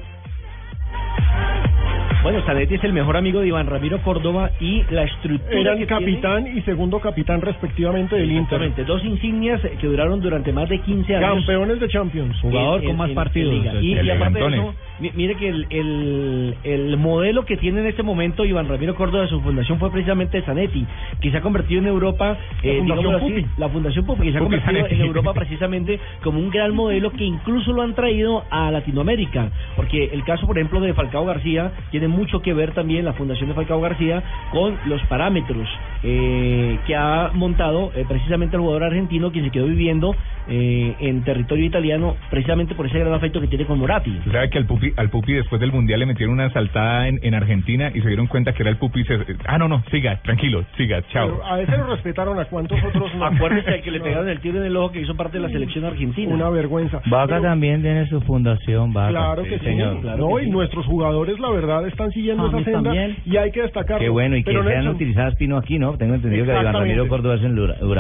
Bueno, 2.22 2.42
Zanetti 2.46 2.76
es 2.76 2.84
el 2.84 2.92
mejor 2.92 3.16
amigo 3.16 3.40
de 3.40 3.48
Iván 3.48 3.66
Ramiro 3.68 4.02
Córdoba 4.02 4.52
y 4.60 4.84
la 4.92 5.04
estructura 5.04 5.58
Eran 5.58 5.78
que 5.78 5.88
capitán 5.88 6.48
y 6.58 6.62
segundo 6.64 7.00
capitán 7.00 7.40
respectivamente 7.40 8.18
del 8.18 8.26
Inter. 8.30 8.62
Exactamente, 8.62 8.84
dos 8.84 9.06
insignias 9.06 9.62
que 9.80 9.88
duraron 9.88 10.20
durante 10.20 10.52
más 10.52 10.68
de 10.68 10.80
15 10.80 11.16
años. 11.16 11.30
Campeones 11.46 11.80
de 11.80 11.88
Champions. 11.88 12.38
En- 12.44 12.52
en- 12.84 12.90
en- 13.06 13.16
en 13.40 13.50
Liga. 13.52 13.72
Y, 13.82 13.94
y 14.06 14.10
aparte 14.12 14.34
de 14.40 14.42
eso, 14.58 14.76
mi- 15.00 15.12
mire 15.16 15.36
que 15.36 15.48
el, 15.48 15.66
el, 15.70 16.56
el 16.66 16.98
modelo 16.98 17.46
que 17.46 17.56
tiene 17.56 17.80
en 17.80 17.88
este 17.88 18.04
momento 18.04 18.44
Iván 18.44 18.68
Ramiro 18.68 18.96
Córdoba 18.96 19.24
de 19.24 19.30
su 19.30 19.40
fundación 19.40 19.80
fue 19.80 19.90
precisamente 19.90 20.42
Zanetti, 20.42 20.86
que 21.22 21.32
se 21.32 21.38
ha 21.38 21.42
convertido 21.42 21.80
en 21.80 21.88
Europa, 21.88 22.38
eh, 22.64 22.80
Fundación 22.80 23.16
así, 23.16 23.46
la 23.58 23.70
Fundación 23.70 24.06
Pupi, 24.06 24.24
que 24.24 24.32
se 24.34 24.38
ha 24.38 24.42
Pupi 24.42 24.58
convertido 24.58 24.82
Zanetti. 24.82 24.96
en 25.02 25.08
Europa 25.08 25.34
precisamente 25.34 26.00
como 26.22 26.40
un 26.40 26.50
gran 26.50 26.76
modelo 26.76 27.12
que 27.12 27.24
incluso 27.24 27.72
lo 27.72 27.82
han 27.82 27.94
traído 27.96 28.44
a 28.52 28.70
Latinoamérica, 28.72 29.52
porque 29.78 30.10
el 30.12 30.26
caso, 30.26 30.46
por 30.46 30.58
ejemplo, 30.58 30.82
de 30.82 30.94
Falcao 30.94 31.26
García 31.26 31.72
tiene 31.92 32.09
mucho 32.10 32.42
que 32.42 32.54
ver 32.54 32.74
también 32.74 33.06
la 33.06 33.14
Fundación 33.14 33.50
de 33.50 33.56
Falcao 33.56 33.80
García 33.82 34.22
con 34.52 34.78
los 34.88 35.02
parámetros 35.04 35.68
eh, 36.04 36.80
que 36.88 36.96
ha 36.96 37.32
montado 37.34 37.92
eh, 37.96 38.06
precisamente 38.08 38.56
el 38.56 38.62
jugador 38.62 38.84
argentino, 38.86 39.32
quien 39.32 39.46
se 39.46 39.52
quedó 39.52 39.66
viviendo 39.68 40.16
eh, 40.48 40.96
en 41.00 41.24
territorio 41.24 41.66
italiano 41.66 42.16
precisamente 42.30 42.74
por 42.76 42.86
ese 42.88 43.00
gran 43.00 43.14
afecto 43.14 43.40
que 43.42 43.48
tiene 43.48 43.66
con 43.66 43.80
Moratti. 43.80 44.18
Sabe 44.32 44.50
que 44.50 44.58
al 44.58 44.66
Pupi, 44.66 44.94
al 44.96 45.10
Pupi 45.10 45.34
después 45.34 45.60
del 45.62 45.72
mundial 45.72 46.00
le 46.00 46.06
metieron 46.06 46.34
una 46.36 46.50
saltada 46.52 47.08
en, 47.08 47.20
en 47.22 47.34
Argentina 47.36 47.92
y 47.94 48.02
se 48.02 48.08
dieron 48.08 48.28
cuenta 48.28 48.54
que 48.54 48.64
era 48.64 48.70
el 48.70 48.78
Pupi. 48.78 49.02
y 49.02 49.04
se- 49.06 49.20
ah, 49.46 49.58
no, 49.58 49.68
no, 49.68 49.84
siga, 49.92 50.20
tranquilo, 50.24 50.64
siga, 50.78 51.02
chao. 51.12 51.28
Pero 51.28 51.46
a 51.46 51.62
ese 51.62 51.78
lo 51.78 51.88
respetaron, 51.88 52.40
¿a 52.40 52.46
cuántos 52.46 52.82
otros 52.84 53.14
no? 53.16 53.26
Acuérdese 53.30 53.82
que 53.82 53.92
le 53.92 54.00
pegaron 54.00 54.30
el 54.30 54.40
tiro 54.40 54.58
en 54.60 54.66
el 54.66 54.76
ojo 54.78 54.92
que 54.92 55.02
hizo 55.02 55.16
parte 55.16 55.38
de 55.38 55.44
la 55.44 55.50
selección 55.50 55.86
argentina. 55.86 56.34
Una 56.34 56.50
vergüenza. 56.50 57.02
Vaca 57.06 57.28
Pero- 57.28 57.42
también 57.44 57.82
tiene 57.82 58.08
su 58.08 58.22
fundación, 58.22 58.94
Vaca. 58.94 59.10
Claro 59.10 59.44
que 59.44 59.60
sí, 59.60 59.66
señor. 59.66 60.04
no, 60.18 60.40
y 60.40 60.50
nuestros 60.50 60.86
jugadores, 60.86 61.40
la 61.40 61.50
verdad 61.50 61.86
están 62.00 62.12
siguiendo 62.14 62.48
esa 62.48 62.64
senda 62.64 62.82
también. 62.84 63.18
y 63.26 63.38
hay 63.38 63.52
que 63.52 63.62
destacarlo. 63.62 64.00
Qué 64.00 64.10
bueno, 64.10 64.38
y 64.38 64.44
que 64.44 64.52
Pero, 64.52 64.64
sean 64.64 64.76
Nelson, 64.76 64.96
utilizadas 64.96 65.36
Pino 65.36 65.58
aquí, 65.58 65.78
¿no? 65.78 65.98
Tengo 65.98 66.16
entendido 66.16 66.46
que 66.46 66.52
Iván. 66.52 66.74
Ramiro 66.74 67.08
Córdoba 67.08 67.36
es 67.36 67.44
en 67.44 67.58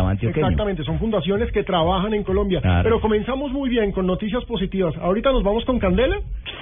antioqueño. 0.10 0.46
Exactamente, 0.46 0.84
son 0.84 1.00
fundaciones 1.00 1.52
que 1.52 1.64
trabajan 1.64 2.14
en 2.14 2.24
Colombia. 2.24 2.62
Claro. 2.62 2.84
Pero 2.84 3.02
comenzamos 3.02 3.52
muy 3.52 3.70
bien 3.70 3.92
con 3.92 4.08
noticias 4.08 4.44
positivas. 4.46 4.96
Ahorita 4.98 5.32
nos 5.32 5.44
vamos 5.44 5.66
con 5.66 5.80
Candela, 5.80 6.18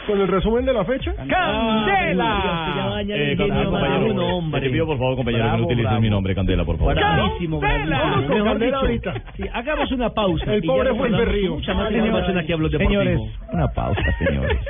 con 0.07 0.19
el 0.19 0.27
resumen 0.27 0.65
de 0.65 0.73
la 0.73 0.83
fecha. 0.85 1.13
¡Candela! 1.15 3.01
Eh, 3.07 3.35
compañero, 3.37 3.71
compañero, 3.71 4.59
Te 4.61 4.69
pido 4.69 4.85
por 4.85 4.97
favor, 4.97 5.15
compañero, 5.15 5.51
que 5.51 5.57
no 5.57 5.65
utilices 5.65 6.01
mi 6.01 6.09
nombre, 6.09 6.35
Candela, 6.35 6.65
por 6.65 6.77
favor. 6.77 6.95
Bravísimo, 6.95 7.61
Mejor 7.61 8.43
Candela 8.43 8.77
ahorita. 8.77 9.13
sí, 9.35 9.43
hagamos 9.53 9.91
una 9.91 10.09
pausa. 10.09 10.53
El 10.53 10.63
pobre 10.63 10.89
fue 10.95 11.07
recordamos 11.07 11.19
Berrío. 11.27 11.55
Mucha 11.55 11.73
más 11.73 11.89
Ay, 11.89 11.97
información 11.97 12.37
ay, 12.37 12.43
aquí 12.43 12.51
a 12.53 12.55
Blog 12.55 12.71
Deportivo. 12.71 13.01
Señores, 13.01 13.19
una 13.53 13.67
pausa, 13.67 14.01
señores. 14.17 14.57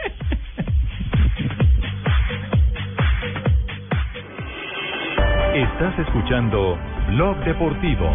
Estás 5.55 5.97
escuchando 5.99 6.77
Blog 7.07 7.37
Deportivo. 7.45 8.05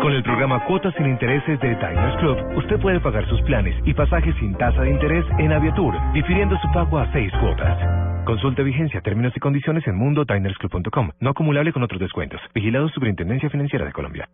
Con 0.00 0.12
el 0.12 0.22
programa 0.22 0.62
Cuotas 0.64 0.94
sin 0.96 1.06
Intereses 1.06 1.58
de 1.60 1.68
Diners 1.70 2.16
Club, 2.18 2.38
usted 2.56 2.78
puede 2.80 3.00
pagar 3.00 3.26
sus 3.28 3.40
planes 3.42 3.74
y 3.84 3.94
pasajes 3.94 4.34
sin 4.38 4.54
tasa 4.54 4.82
de 4.82 4.90
interés 4.90 5.24
en 5.38 5.52
Aviatur, 5.52 5.94
difiriendo 6.12 6.56
su 6.58 6.70
pago 6.72 6.98
a 6.98 7.10
seis 7.12 7.32
cuotas. 7.40 7.78
Consulte 8.26 8.62
vigencia, 8.62 9.00
términos 9.00 9.32
y 9.34 9.40
condiciones 9.40 9.86
en 9.86 9.96
mundodinersclub.com. 9.96 11.10
No 11.20 11.30
acumulable 11.30 11.72
con 11.72 11.82
otros 11.82 12.00
descuentos. 12.00 12.40
Vigilado 12.54 12.88
Superintendencia 12.90 13.48
Financiera 13.48 13.86
de 13.86 13.92
Colombia. 13.92 14.28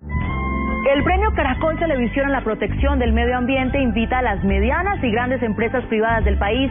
El 0.93 1.05
premio 1.05 1.33
Caracol 1.35 1.79
Televisión 1.79 2.27
a 2.27 2.31
la 2.31 2.41
protección 2.43 2.99
del 2.99 3.13
medio 3.13 3.37
ambiente 3.37 3.81
invita 3.81 4.19
a 4.19 4.23
las 4.23 4.43
medianas 4.43 5.03
y 5.05 5.11
grandes 5.11 5.43
empresas 5.43 5.85
privadas 5.85 6.25
del 6.25 6.37
país 6.37 6.71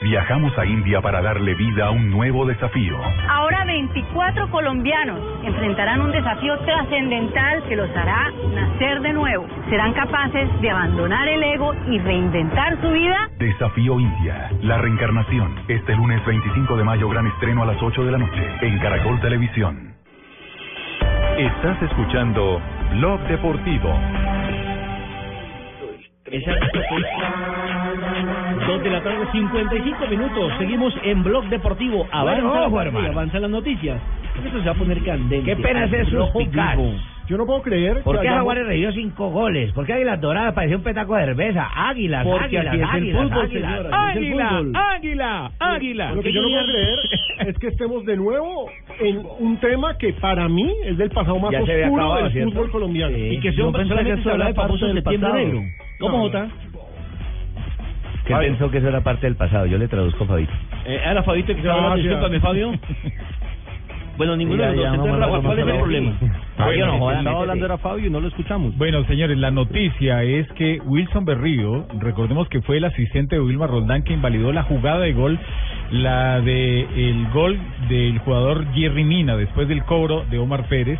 Viajamos 0.00 0.56
a 0.58 0.66
India 0.66 1.00
para 1.00 1.22
darle 1.22 1.54
vida 1.54 1.86
a 1.86 1.90
un 1.90 2.10
nuevo 2.10 2.44
desafío. 2.44 2.98
Ahora 3.28 3.64
24 3.64 4.50
colombianos 4.50 5.18
enfrentarán 5.42 6.02
un 6.02 6.12
desafío 6.12 6.58
trascendental 6.60 7.62
que 7.64 7.76
los 7.76 7.88
hará 7.96 8.30
nacer 8.54 9.00
de 9.00 9.12
nuevo. 9.12 9.46
Serán 9.70 9.94
capaces 9.94 10.48
de 10.60 10.70
abandonar 10.70 11.26
el 11.28 11.42
ego 11.42 11.74
y 11.88 11.98
reinventar 11.98 12.80
su 12.80 12.90
vida. 12.90 13.30
Desafío 13.38 13.98
India, 13.98 14.50
la 14.62 14.78
reencarnación. 14.78 15.54
Este 15.68 15.96
lunes 15.96 16.24
25 16.26 16.76
de 16.76 16.84
mayo, 16.84 17.08
gran 17.08 17.26
estreno 17.26 17.62
a 17.62 17.66
las 17.66 17.82
8 17.82 18.04
de 18.04 18.12
la 18.12 18.18
noche 18.18 18.42
en 18.60 18.78
Caracol 18.78 19.20
Televisión. 19.20 19.94
Estás 21.38 21.82
escuchando 21.82 22.60
Blog 22.92 23.20
Deportivo. 23.28 23.98
Pues. 26.28 26.44
Dos 28.66 28.82
de 28.82 28.90
la 28.90 29.02
tarde, 29.02 29.26
55 29.32 30.06
minutos. 30.08 30.52
Seguimos 30.58 30.94
en 31.02 31.22
Blog 31.22 31.44
Deportivo. 31.48 32.06
Avanza, 32.10 32.42
Bueno, 32.42 32.48
ojo, 32.48 32.56
la 32.56 32.70
partida, 32.70 32.86
hermano. 32.98 33.08
avanza 33.12 33.40
las 33.40 33.50
noticias. 33.50 34.00
Esto 34.44 34.58
se 34.60 34.66
va 34.66 34.72
a 34.72 34.74
poner 34.74 35.02
candente. 35.02 35.42
Qué 35.44 35.56
pena 35.62 35.84
es 35.84 35.92
eso. 35.92 36.32
Yo 37.28 37.36
no 37.38 37.44
puedo 37.44 37.60
creer 37.60 38.02
¿Por 38.04 38.14
qué 38.20 38.28
hayamos- 38.28 38.38
Jaguares 38.38 38.66
recibió 38.68 38.92
cinco 38.92 39.30
goles? 39.30 39.72
¿Por 39.72 39.84
qué 39.84 39.94
Águilas 39.94 40.20
Doradas 40.20 40.54
parecía 40.54 40.76
un 40.76 40.84
petaco 40.84 41.16
de 41.16 41.24
cerveza? 41.24 41.68
Águilas, 41.74 42.24
Porque 42.24 42.44
águilas, 42.58 42.66
es 42.66 42.72
el 42.80 42.84
águilas, 42.84 43.22
fútbol, 43.22 43.42
águilas. 43.42 43.70
señora, 43.72 44.08
Águila, 44.10 44.48
fútbol. 44.48 44.72
águila, 44.76 45.50
águila. 45.58 46.12
Lo 46.12 46.22
que 46.22 46.32
yo 46.32 46.42
no 46.42 46.48
puedo 46.50 46.66
creer 46.66 46.98
es 47.48 47.58
que 47.58 47.66
estemos 47.66 48.04
de 48.04 48.16
nuevo 48.16 48.70
en 49.00 49.22
un 49.40 49.56
tema 49.56 49.98
que 49.98 50.12
para 50.12 50.48
mí 50.48 50.70
es 50.84 50.96
del 50.98 51.10
pasado 51.10 51.40
más 51.40 51.50
Ya 51.50 51.64
se 51.64 51.82
oscuro 51.82 52.02
acabado, 52.04 52.22
del 52.24 52.32
¿cierto? 52.32 52.50
fútbol 52.52 52.70
colombiano. 52.70 53.16
Y 53.18 53.40
que 53.40 53.52
son 53.54 53.72
pensé 53.72 53.88
solamente 53.88 54.20
eso 54.20 54.22
se 54.22 54.30
habla 54.30 54.46
de 54.46 54.54
famoso 54.54 54.86
del 54.86 55.02
pasado. 55.02 55.34
negro. 55.34 55.62
¿Cómo, 55.98 56.16
No, 56.18 56.22
Jota? 56.24 56.48
Que 58.26 58.34
pensó 58.34 58.70
que 58.70 58.78
eso 58.78 58.88
era 58.88 59.02
parte 59.02 59.26
del 59.26 59.36
pasado. 59.36 59.66
Yo 59.66 59.78
le 59.78 59.88
traduzco 59.88 60.24
a 60.24 60.26
Fabito. 60.26 60.52
Eh, 60.84 61.00
ahora 61.06 61.22
Fabito 61.22 61.54
que 61.54 61.62
se 61.62 61.68
va 61.68 61.92
a 61.92 61.96
discúlpame 61.96 62.40
Fabio. 62.40 62.72
Bueno, 64.16 64.34
ninguno 64.36 64.62
de 64.62 64.76
los 64.76 64.96
dos. 64.96 65.08
no 65.18 65.42
¿cuál 65.42 65.58
es 65.58 65.66
el 65.66 65.74
problema? 65.74 66.12
Fabio, 66.56 66.86
no 66.86 66.98
jodan, 66.98 67.18
Estaba 67.18 67.40
hablando 67.40 67.66
era 67.66 67.78
Fabio 67.78 68.06
y 68.06 68.10
no 68.10 68.20
lo 68.20 68.28
escuchamos. 68.28 68.76
Bueno, 68.78 69.04
señores, 69.04 69.36
la 69.36 69.50
noticia 69.50 70.22
es 70.22 70.50
que 70.52 70.80
Wilson 70.84 71.26
Berrío, 71.26 71.86
recordemos 72.00 72.48
que 72.48 72.62
fue 72.62 72.78
el 72.78 72.84
asistente 72.84 73.36
de 73.36 73.42
Wilmar 73.42 73.70
Roldán 73.70 74.04
que 74.04 74.14
invalidó 74.14 74.52
la 74.52 74.62
jugada 74.62 75.00
de 75.00 75.12
gol, 75.12 75.38
la 75.90 76.40
de 76.40 76.80
el 76.80 77.28
gol 77.28 77.58
del 77.90 78.18
jugador 78.20 78.64
Jerry 78.72 79.04
Mina 79.04 79.36
después 79.36 79.68
del 79.68 79.84
cobro 79.84 80.24
de 80.30 80.38
Omar 80.38 80.66
Pérez, 80.68 80.98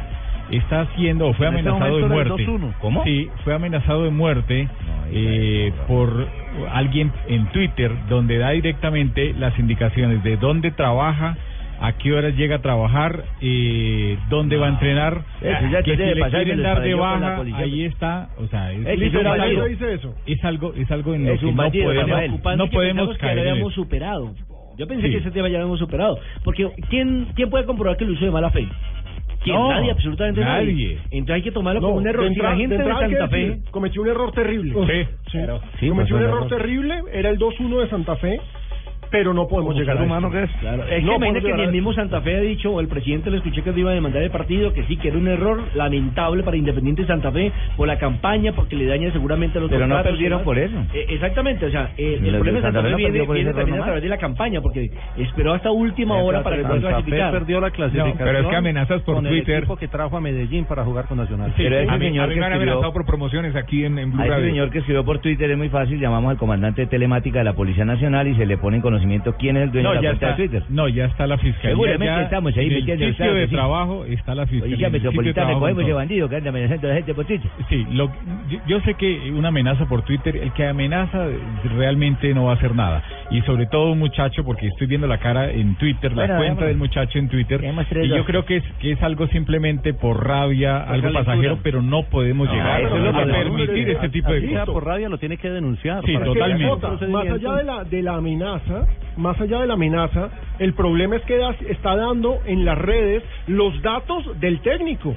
está 0.51 0.87
siendo 0.97 1.29
o 1.29 1.33
fue 1.33 1.47
este 1.47 1.59
amenazado 1.59 1.97
de 1.97 2.05
era 2.05 2.15
muerte. 2.15 2.47
2-1. 2.47 2.75
¿Cómo? 2.81 3.05
Sí, 3.05 3.29
fue 3.45 3.55
amenazado 3.55 4.05
de 4.05 4.11
muerte 4.11 4.69
eh, 5.11 5.73
por 5.89 6.29
alguien 6.73 7.13
en 7.29 7.47
Twitter 7.53 7.93
donde 8.09 8.39
da 8.39 8.51
directamente 8.51 9.35
las 9.35 9.59
indicaciones 9.59 10.23
de 10.23 10.37
dónde 10.37 10.71
trabaja. 10.71 11.37
A 11.79 11.93
qué 11.93 12.11
horas 12.15 12.35
llega 12.35 12.57
a 12.57 12.63
trabajar, 12.63 13.23
eh, 13.43 14.17
dónde 14.31 14.57
va 14.57 14.65
a 14.65 14.71
entrenar, 14.71 15.21
Eso 15.43 15.69
ya 15.71 15.83
que 15.83 15.95
si 15.95 16.03
le 16.03 16.31
quieren 16.31 16.63
dar 16.63 16.81
de 16.81 16.95
baja, 16.95 17.43
ahí 17.55 17.85
está, 17.85 18.31
o 18.39 18.47
sea, 18.47 18.73
es, 18.73 18.79
un 18.79 19.27
algo- 19.27 19.67
eso? 19.67 20.15
es 20.27 20.43
algo, 20.43 20.73
es 20.75 20.91
algo 20.91 21.15
en 21.15 21.27
lo 21.27 21.39
que 21.39 21.47
no 21.53 21.71
podemos, 22.71 23.09
no 23.09 23.13
que 23.13 23.19
caer 23.19 23.37
lo 23.37 23.51
habíamos 23.51 23.75
superado. 23.75 24.35
Yo 24.79 24.87
pensé 24.87 25.07
Sí. 25.07 25.13
que 25.13 25.19
ese 25.19 25.31
tema 25.33 25.49
ya 25.49 25.59
lo 25.59 25.65
habíamos 25.65 25.79
superado. 25.79 26.19
Porque 26.45 26.67
¿quién, 26.89 27.27
quién 27.35 27.51
puede 27.51 27.67
comprobar 27.67 27.99
que 27.99 28.07
lo 28.07 28.13
hizo 28.13 28.25
de 28.25 28.31
mala 28.31 28.51
fe? 28.51 28.67
¿Quién? 29.47 29.57
No, 29.57 29.69
nadie, 29.71 29.91
absolutamente 29.93 30.41
nadie. 30.41 30.73
nadie. 30.73 30.99
Entonces 31.13 31.35
hay 31.37 31.43
que 31.43 31.53
tomarlo 31.53 31.81
No, 31.81 31.87
como 31.89 31.99
un 32.01 32.07
error. 32.09 32.29
Si 32.29 32.35
la 32.41 32.57
gente 32.57 32.77
de 32.77 32.83
de, 32.85 32.91
Santa 32.93 33.29
Fe... 33.29 33.37
decir, 33.37 33.65
cometió 33.71 34.03
un 34.03 34.09
error 34.09 34.33
terrible. 34.33 34.75
Sí, 34.75 35.09
Sí. 35.31 35.39
Sí, 35.79 35.89
cometió 35.89 36.17
un 36.17 36.23
un 36.23 36.29
error 36.29 36.47
error. 36.47 36.49
terrible, 36.49 37.03
era 37.13 37.31
el 37.31 37.39
2-1 37.39 37.81
de 37.81 37.89
Santa 37.89 38.17
Fe, 38.17 38.41
pero 39.11 39.33
no 39.35 39.47
podemos 39.49 39.73
Como 39.75 39.81
llegar 39.81 39.97
ser 39.97 40.07
humano 40.07 40.31
que 40.31 40.43
es. 40.45 40.51
Claro, 40.61 40.85
es 40.85 41.03
No 41.05 41.13
que 41.13 41.19
podemos 41.19 41.43
que 41.45 41.53
ni 41.55 41.63
el 41.63 41.73
mismo 41.73 41.93
Santa 41.93 42.21
Fe 42.21 42.37
ha 42.37 42.41
dicho, 42.41 42.73
o 42.73 42.81
el 42.81 42.89
presidente 42.89 43.31
le 43.31 43.39
escuché 43.39 43.63
que 43.63 43.71
iba 43.77 43.91
a 43.91 43.95
demandar 43.95 44.23
el 44.23 44.31
partido, 44.31 44.73
que 44.73 44.85
sí, 44.85 44.97
que 44.97 45.09
era 45.09 45.19
un 45.19 45.29
error 45.29 45.61
lamentable 45.75 46.43
para 46.43 46.57
Independiente 46.57 47.07
Santa 47.07 47.31
Fe 47.33 47.53
por 47.77 47.87
la 47.89 47.99
campaña, 47.99 48.53
porque 48.53 48.77
le 48.77 48.87
daña 48.87 49.11
seguramente 49.13 49.59
a 49.59 49.61
los 49.61 49.71
Pero 49.71 49.87
no 49.87 50.03
perdieron 50.03 50.43
por 50.45 50.59
eso. 50.59 50.77
Eh, 50.95 51.07
exactamente, 51.11 51.67
o 51.67 51.71
sea, 51.71 51.91
eh, 51.97 52.15
el 52.19 52.25
de 52.25 52.31
problema 52.33 52.59
de 52.59 52.63
Santa 52.63 52.79
Santa 52.83 52.83
Fe 52.83 52.87
Fe 52.87 52.91
no 52.91 52.97
viene, 52.97 53.33
viene 53.35 53.53
también 53.55 53.81
a 53.81 53.85
través 53.85 54.03
de 54.03 54.09
la 54.09 54.19
campaña, 54.19 54.61
porque 54.61 54.91
esperó 55.19 55.53
hasta 55.55 55.71
última 55.71 56.17
hora 56.17 56.43
para 56.43 56.57
poder 56.57 56.67
Santa 56.83 56.89
Fe 56.89 56.93
clasificar. 56.95 57.33
perdió 57.33 57.61
la 57.61 57.71
clasificación. 57.71 58.19
pero 58.19 58.39
es 58.41 58.47
que 58.47 58.57
amenazas 58.57 59.03
por 59.03 59.15
con 59.17 59.25
Twitter. 59.25 59.51
el 59.57 59.59
equipo 59.63 59.77
que 59.77 59.89
trajo 59.89 60.17
a 60.17 60.21
Medellín 60.21 60.65
para 60.65 60.85
jugar 60.85 61.07
con 61.07 61.19
Nacional. 61.19 61.53
Sí, 61.57 61.63
Pero 61.63 61.91
a 61.91 61.97
mí, 61.99 62.07
señor 62.07 62.25
a 62.25 62.27
mí 62.29 62.35
que 62.35 62.41
me 62.41 62.47
han 62.47 62.53
escribió- 62.53 62.73
amenazado 62.75 62.93
por 62.93 63.07
promociones 63.07 63.57
aquí 63.57 63.85
en, 63.85 63.99
en 63.99 64.13
Blue 64.13 64.21
A 64.23 64.25
ese 64.27 64.35
Radio. 64.35 64.47
señor 64.49 64.71
que 64.71 64.79
escribió 64.79 65.05
por 65.05 65.19
Twitter 65.21 65.51
es 65.51 65.57
muy 65.59 65.69
fácil, 65.69 65.99
llamamos 66.01 66.31
al 66.31 66.37
comandante 66.37 66.83
de 66.83 66.87
telemática 66.89 67.39
de 67.39 67.45
la 67.45 67.55
Policía 67.55 67.85
Nacional 67.85 68.29
y 68.29 68.35
se 68.37 68.45
le 68.47 68.57
pone 68.59 68.77
en 68.77 68.83
conocimiento 69.07 69.35
quién 69.39 69.57
es 69.57 69.63
el 69.65 69.73
dueño 69.73 69.89
No, 69.89 69.95
de 69.95 70.03
la 70.03 70.09
cuenta 70.11 70.27
está, 70.31 70.43
de 70.43 70.49
Twitter. 70.49 70.63
no, 70.71 70.89
ya 70.89 71.05
está 71.07 71.27
la 71.27 71.39
fiscalía. 71.39 71.71
Seguramente 71.71 72.07
ya 72.07 72.23
estamos 72.23 72.57
ahí 72.57 72.67
en 72.67 72.73
el 72.73 72.79
metiendo, 72.81 73.07
sitio 73.07 73.35
de 73.35 73.47
sí. 73.47 73.55
trabajo 73.55 74.05
está 74.07 74.35
la 74.35 74.47
fiscalía. 74.47 74.65
Policía 74.77 74.91
Metropolitana, 74.91 75.55
cogemos 75.55 75.83
ese 75.83 75.93
bandido 75.93 76.29
que 76.29 76.37
anda 76.37 76.51
amenazando 76.51 76.87
a 76.87 76.91
la 76.91 76.97
gente 76.97 77.15
por 77.15 77.25
Twitter. 77.25 77.51
Sí, 77.69 77.87
lo, 77.93 78.11
yo, 78.49 78.59
yo 78.67 78.81
sé 78.81 78.95
que 78.95 79.31
una 79.33 79.49
amenaza 79.49 79.87
por 79.87 80.03
Twitter, 80.03 80.37
el 80.37 80.53
que 80.53 80.67
amenaza 80.67 81.27
realmente 81.77 82.33
no 82.35 82.45
va 82.45 82.53
a 82.53 82.55
hacer 82.55 82.75
nada. 82.75 83.03
Y 83.29 83.43
sobre 83.43 83.67
todo 83.67 83.91
un 83.91 83.99
muchacho, 83.99 84.45
porque 84.45 84.69
estoy 84.69 84.87
viendo 84.87 85.09
la 85.09 85.19
cara 85.19 85.51
en 85.51 85.75
Twitter, 85.77 86.13
la 86.17 86.37
cuenta 86.37 86.65
del 86.67 86.77
muchacho 86.77 87.19
en 87.19 87.29
Twitter. 87.29 87.61
Y 88.03 88.09
yo 88.09 88.25
creo 88.25 88.45
que 88.45 88.57
es, 88.59 88.65
que 88.81 88.93
es 88.93 89.03
algo 89.03 89.27
simplemente 89.29 89.95
por 89.95 90.25
rabia, 90.27 90.83
algo 90.85 91.13
pasajero, 91.13 91.59
pero 91.63 91.83
no 91.83 92.05
podemos 92.05 92.47
No, 92.47 92.55
llegar 92.55 92.83
eso 92.83 92.95
a 92.95 93.25
permitir 93.27 93.91
este 93.91 94.09
tipo 94.11 94.31
de 94.33 94.49
cosas. 94.49 94.67
por 94.67 94.85
rabia 94.85 95.09
lo 95.09 95.19
tiene 95.19 95.37
que 95.39 95.51
denunciar. 95.51 96.05
Sí, 96.05 96.15
totalmente. 96.17 96.87
más 97.09 97.27
allá 97.27 97.53
de 97.57 97.65
la, 97.65 97.85
de 97.85 98.03
la 98.03 98.15
amenaza, 98.17 98.87
más 99.17 99.41
allá 99.41 99.61
de 99.61 99.67
la 99.67 99.75
amenaza, 99.75 100.31
el 100.61 100.75
problema 100.75 101.17
es 101.17 101.23
que 101.23 101.37
da- 101.37 101.57
está 101.69 101.97
dando 101.97 102.39
en 102.47 102.65
las 102.65 102.79
redes 102.79 103.25
los 103.49 103.83
datos 103.83 104.39
del 104.41 104.61
técnico. 104.61 105.17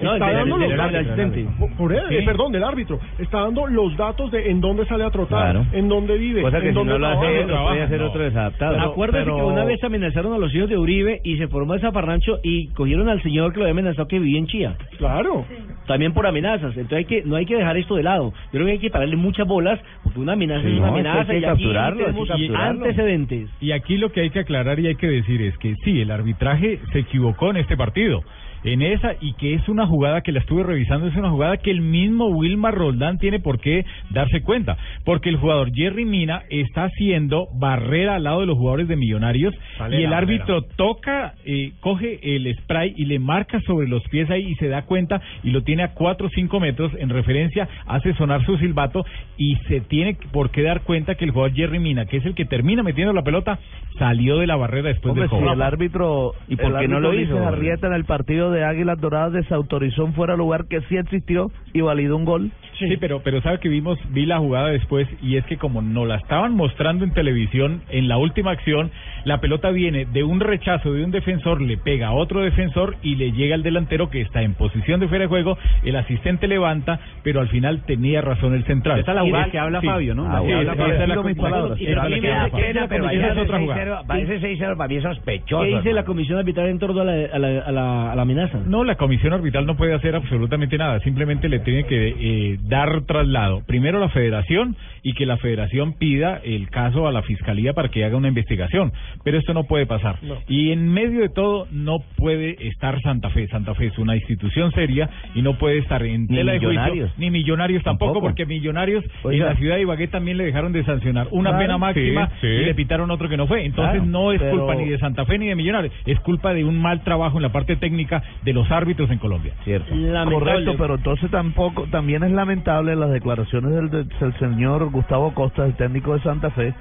No, 0.00 0.14
está 0.14 0.32
dando 0.32 0.56
los 0.58 0.76
datos 0.76 0.94
asistente. 1.00 1.46
Por- 1.58 1.72
por 1.76 1.92
él, 1.92 2.02
Sí. 2.08 2.14
eh, 2.16 2.22
perdón, 2.24 2.52
del 2.52 2.64
árbitro. 2.64 2.98
Está 3.18 3.40
dando 3.40 3.66
los 3.66 3.96
datos 3.96 4.30
de 4.30 4.50
en 4.50 4.60
dónde 4.60 4.84
sale 4.86 5.04
a 5.04 5.10
trotar, 5.10 5.52
Claro. 5.52 5.66
en 5.72 5.88
dónde 5.88 6.16
vive, 6.18 6.42
Cosa 6.42 6.60
que 6.60 6.68
en 6.68 6.72
si 6.72 6.78
dónde 6.78 6.92
no 6.94 6.98
lo 6.98 7.06
hace 7.08 7.44
lo 7.46 7.64
puede 7.66 7.82
hacer 7.82 8.02
otro 8.02 8.22
desadaptado. 8.22 8.80
Acuérdate 8.80 9.24
que 9.24 9.30
una 9.32 9.64
vez 9.64 9.82
amenazaron 9.84 10.32
a 10.34 10.38
los 10.38 10.54
hijos 10.54 10.68
de 10.68 10.78
Uribe 10.78 11.20
y 11.24 11.36
se 11.38 11.48
formó 11.48 11.74
esa 11.74 11.92
parrancho 11.92 12.38
y 12.42 12.68
cogieron 12.68 13.08
al 13.08 13.22
señor 13.22 13.52
que 13.52 13.58
lo 13.58 13.64
había 13.64 13.72
amenazado 13.72 14.08
que 14.08 14.18
vivía 14.18 14.38
en 14.38 14.46
Chía. 14.46 14.74
Claro. 14.98 15.44
También 15.86 16.12
por 16.12 16.26
amenazas. 16.26 16.76
Entonces 16.76 16.98
hay 16.98 17.04
que 17.04 17.22
no 17.24 17.36
hay 17.36 17.46
que 17.46 17.56
dejar 17.56 17.76
esto 17.76 17.96
de 17.96 18.02
lado. 18.02 18.32
Yo 18.46 18.50
creo 18.52 18.66
que 18.66 18.72
hay 18.72 18.78
que 18.78 18.90
pararle 18.90 19.16
muchas 19.16 19.46
bolas 19.46 19.80
porque 20.02 20.20
una 20.20 20.32
amenaza 20.32 20.62
Sí, 20.62 20.68
es 20.68 20.78
una 20.78 20.86
no, 20.88 20.94
hay 20.94 21.00
amenaza 21.00 21.26
que 21.26 21.38
y 21.38 21.44
aquí 21.44 21.46
capturarlo, 21.64 21.90
hay 21.92 21.98
que 21.98 22.04
tenemos 22.12 22.28
capturarlo. 22.28 22.84
antecedentes. 22.84 23.50
Y 23.60 23.72
aquí 23.72 23.96
lo 23.96 24.12
que 24.12 24.20
hay 24.20 24.30
que 24.30 24.40
aclarar 24.40 24.78
y 24.80 24.86
hay 24.88 24.94
que 24.96 25.08
decir 25.08 25.42
es 25.42 25.56
que 25.58 25.74
sí, 25.84 26.00
el 26.00 26.10
arbitraje 26.10 26.80
se 26.92 27.00
equivocó 27.00 27.50
en 27.50 27.56
este 27.58 27.76
partido. 27.76 28.22
En 28.64 28.82
esa, 28.82 29.14
y 29.20 29.34
que 29.34 29.54
es 29.54 29.68
una 29.68 29.86
jugada 29.86 30.20
que 30.20 30.32
la 30.32 30.38
estuve 30.38 30.62
revisando, 30.62 31.06
es 31.06 31.16
una 31.16 31.30
jugada 31.30 31.56
que 31.56 31.70
el 31.70 31.80
mismo 31.80 32.26
Wilmar 32.28 32.74
Roldán 32.74 33.18
tiene 33.18 33.40
por 33.40 33.60
qué 33.60 33.84
darse 34.10 34.42
cuenta. 34.42 34.76
Porque 35.04 35.28
el 35.28 35.36
jugador 35.36 35.72
Jerry 35.74 36.04
Mina 36.04 36.42
está 36.48 36.84
haciendo 36.84 37.48
barrera 37.54 38.16
al 38.16 38.24
lado 38.24 38.40
de 38.40 38.46
los 38.46 38.56
jugadores 38.56 38.88
de 38.88 38.96
Millonarios 38.96 39.54
Sale 39.78 40.00
y 40.00 40.04
el 40.04 40.12
árbitro 40.12 40.62
toca, 40.76 41.34
eh, 41.44 41.72
coge 41.80 42.20
el 42.22 42.54
spray 42.56 42.94
y 42.96 43.06
le 43.06 43.18
marca 43.18 43.60
sobre 43.62 43.88
los 43.88 44.02
pies 44.08 44.30
ahí 44.30 44.42
y 44.42 44.54
se 44.56 44.68
da 44.68 44.82
cuenta 44.82 45.20
y 45.42 45.50
lo 45.50 45.62
tiene 45.62 45.82
a 45.82 45.94
4 45.94 46.26
o 46.26 46.30
5 46.30 46.60
metros 46.60 46.92
en 46.98 47.08
referencia, 47.08 47.68
hace 47.86 48.14
sonar 48.14 48.44
su 48.44 48.56
silbato 48.58 49.04
y 49.36 49.56
se 49.68 49.80
tiene 49.80 50.16
por 50.32 50.50
qué 50.50 50.62
dar 50.62 50.82
cuenta 50.82 51.16
que 51.16 51.24
el 51.24 51.32
jugador 51.32 51.54
Jerry 51.54 51.80
Mina, 51.80 52.06
que 52.06 52.18
es 52.18 52.26
el 52.26 52.34
que 52.34 52.44
termina 52.44 52.82
metiendo 52.82 53.12
la 53.12 53.22
pelota, 53.22 53.58
salió 53.98 54.38
de 54.38 54.46
la 54.46 54.56
barrera 54.56 54.88
después 54.88 55.10
Hombre, 55.10 55.28
del 55.28 55.38
si 55.38 55.52
el 55.52 55.62
árbitro 55.62 56.32
¿Y 56.48 56.56
por 56.56 56.78
qué 56.78 56.88
no 56.88 57.00
lo 57.00 57.14
hizo? 57.14 57.38
Arrieta 57.44 57.88
en 57.88 57.94
el 57.94 58.04
partido 58.04 58.51
de 58.52 58.64
Águilas 58.64 59.00
Doradas 59.00 59.32
desautorizó 59.32 60.04
un 60.04 60.14
fuera 60.14 60.36
lugar 60.36 60.66
que 60.66 60.80
sí 60.82 60.96
existió 60.96 61.50
y 61.72 61.80
validó 61.80 62.16
un 62.16 62.24
gol. 62.24 62.52
Sí, 62.88 62.96
pero, 62.98 63.20
pero 63.22 63.40
sabe 63.42 63.58
que 63.58 63.68
vimos, 63.68 63.98
vi 64.10 64.26
la 64.26 64.38
jugada 64.38 64.68
después 64.68 65.08
y 65.22 65.36
es 65.36 65.44
que 65.46 65.56
como 65.56 65.82
nos 65.82 66.06
la 66.06 66.16
estaban 66.16 66.54
mostrando 66.54 67.04
en 67.04 67.12
televisión, 67.12 67.82
en 67.90 68.08
la 68.08 68.16
última 68.18 68.50
acción, 68.52 68.90
la 69.24 69.40
pelota 69.40 69.70
viene 69.70 70.04
de 70.06 70.24
un 70.24 70.40
rechazo 70.40 70.92
de 70.92 71.04
un 71.04 71.10
defensor, 71.10 71.60
le 71.60 71.76
pega 71.76 72.08
a 72.08 72.12
otro 72.12 72.40
defensor 72.40 72.96
y 73.02 73.16
le 73.16 73.32
llega 73.32 73.54
al 73.54 73.62
delantero 73.62 74.10
que 74.10 74.20
está 74.20 74.42
en 74.42 74.54
posición 74.54 75.00
de 75.00 75.08
fuera 75.08 75.22
de 75.24 75.28
juego, 75.28 75.56
el 75.84 75.96
asistente 75.96 76.48
levanta, 76.48 77.00
pero 77.22 77.40
al 77.40 77.48
final 77.48 77.82
tenía 77.86 78.20
razón 78.20 78.54
el 78.54 78.64
central. 78.64 79.00
Esa 79.00 79.12
es 79.12 79.16
la 79.16 79.22
jugada 79.22 79.50
que 79.50 79.58
habla 79.58 79.80
sí. 79.80 79.86
Fabio, 79.86 80.14
¿no? 80.14 80.26
Ah, 80.26 80.40
La 80.40 80.46
sí, 80.46 80.52
habla 80.52 80.74
Fabio. 80.74 80.94
esa 80.94 81.02
es 81.02 81.08
la 81.08 81.14
Esa 81.14 83.08
ahí 83.08 83.18
es 83.18 83.38
otra 83.38 83.58
6-0, 83.58 83.62
jugada. 83.62 84.02
para 84.04 84.20
ese 84.20 84.40
6-0 84.40 84.76
para 84.76 84.88
mí 84.88 84.96
es 84.96 85.02
sospechoso. 85.02 85.62
¿Qué 85.64 85.76
dice 85.76 85.92
la 85.92 86.04
comisión 86.04 86.38
arbitral 86.38 86.68
en 86.68 86.78
torno 86.78 87.00
a 87.00 87.04
la, 87.04 87.12
a 87.32 87.38
la, 87.38 87.48
a 87.60 87.72
la, 87.72 88.12
a 88.12 88.16
la 88.16 88.22
amenaza? 88.22 88.58
No, 88.66 88.84
la 88.84 88.96
comisión 88.96 89.32
arbitral 89.32 89.66
no 89.66 89.76
puede 89.76 89.94
hacer 89.94 90.14
absolutamente 90.14 90.76
nada, 90.78 91.00
simplemente 91.00 91.48
le 91.48 91.60
tiene 91.60 91.84
que 91.84 92.08
eh, 92.18 92.58
dar 92.72 93.02
traslado. 93.02 93.62
Primero 93.66 94.00
la 94.00 94.08
federación 94.08 94.76
y 95.02 95.12
que 95.12 95.26
la 95.26 95.36
federación 95.36 95.92
pida 95.98 96.40
el 96.42 96.70
caso 96.70 97.06
a 97.06 97.12
la 97.12 97.22
fiscalía 97.22 97.74
para 97.74 97.90
que 97.90 98.02
haga 98.04 98.16
una 98.16 98.28
investigación, 98.28 98.92
pero 99.24 99.36
esto 99.38 99.52
no 99.52 99.64
puede 99.64 99.84
pasar. 99.84 100.16
Y 100.48 100.70
en 100.72 100.88
medio 100.88 101.20
de 101.20 101.28
todo 101.28 101.66
no 101.70 101.98
puede 102.16 102.68
estar 102.68 102.98
Santa 103.02 103.28
Fe. 103.30 103.46
Santa 103.48 103.74
Fe 103.74 103.86
es 103.88 103.98
una 103.98 104.16
institución 104.16 104.72
seria 104.72 105.10
y 105.34 105.42
no 105.42 105.58
puede 105.58 105.78
estar 105.78 106.02
en 106.02 106.22
Ni 106.28 106.36
tela 106.36 106.52
de 106.52 106.58
juicio, 106.60 106.70
Millonarios. 106.70 107.10
ni 107.18 107.30
millonarios 107.30 107.82
tampoco, 107.82 108.12
Tampoco. 108.14 108.26
porque 108.28 108.46
millonarios 108.46 109.04
Oiga. 109.22 109.44
en 109.44 109.50
la 109.52 109.56
ciudad 109.58 109.74
de 109.76 109.82
Ibagué 109.82 110.08
también 110.08 110.38
le 110.38 110.44
dejaron 110.44 110.72
de 110.72 110.82
sancionar 110.84 111.26
una 111.30 111.50
Claro, 111.50 111.64
pena 111.64 111.78
máxima 111.78 112.28
sí, 112.28 112.34
sí. 112.40 112.46
y 112.46 112.64
le 112.64 112.74
pitaron 112.74 113.10
otro 113.10 113.28
que 113.28 113.36
no 113.36 113.46
fue. 113.46 113.66
Entonces 113.66 113.96
Claro, 114.00 114.06
no 114.10 114.32
es 114.32 114.40
pero- 114.40 114.52
culpa 114.58 114.76
ni 114.76 114.88
de 114.88 114.98
Santa 114.98 115.26
Fe 115.26 115.38
ni 115.38 115.48
de 115.48 115.56
millonarios, 115.56 115.92
es 116.06 116.18
culpa 116.20 116.54
de 116.54 116.64
un 116.64 116.80
mal 116.80 117.02
trabajo 117.04 117.36
en 117.36 117.42
la 117.42 117.52
parte 117.52 117.76
técnica 117.76 118.22
de 118.42 118.52
los 118.54 118.70
árbitros 118.70 119.10
en 119.10 119.18
Colombia. 119.18 119.52
Cierto. 119.64 119.92
Correcto, 120.30 120.74
pero 120.78 120.94
entonces 120.94 121.30
tampoco 121.30 121.86
también 121.90 122.22
es 122.22 122.30
lamentable 122.30 122.51
las 122.96 123.10
declaraciones 123.10 123.72
del, 123.72 123.90
del 123.90 124.38
señor 124.38 124.90
Gustavo 124.90 125.34
Costa, 125.34 125.64
el 125.64 125.74
técnico 125.76 126.14
de 126.14 126.22
Santa 126.22 126.50
Fe, 126.50 126.74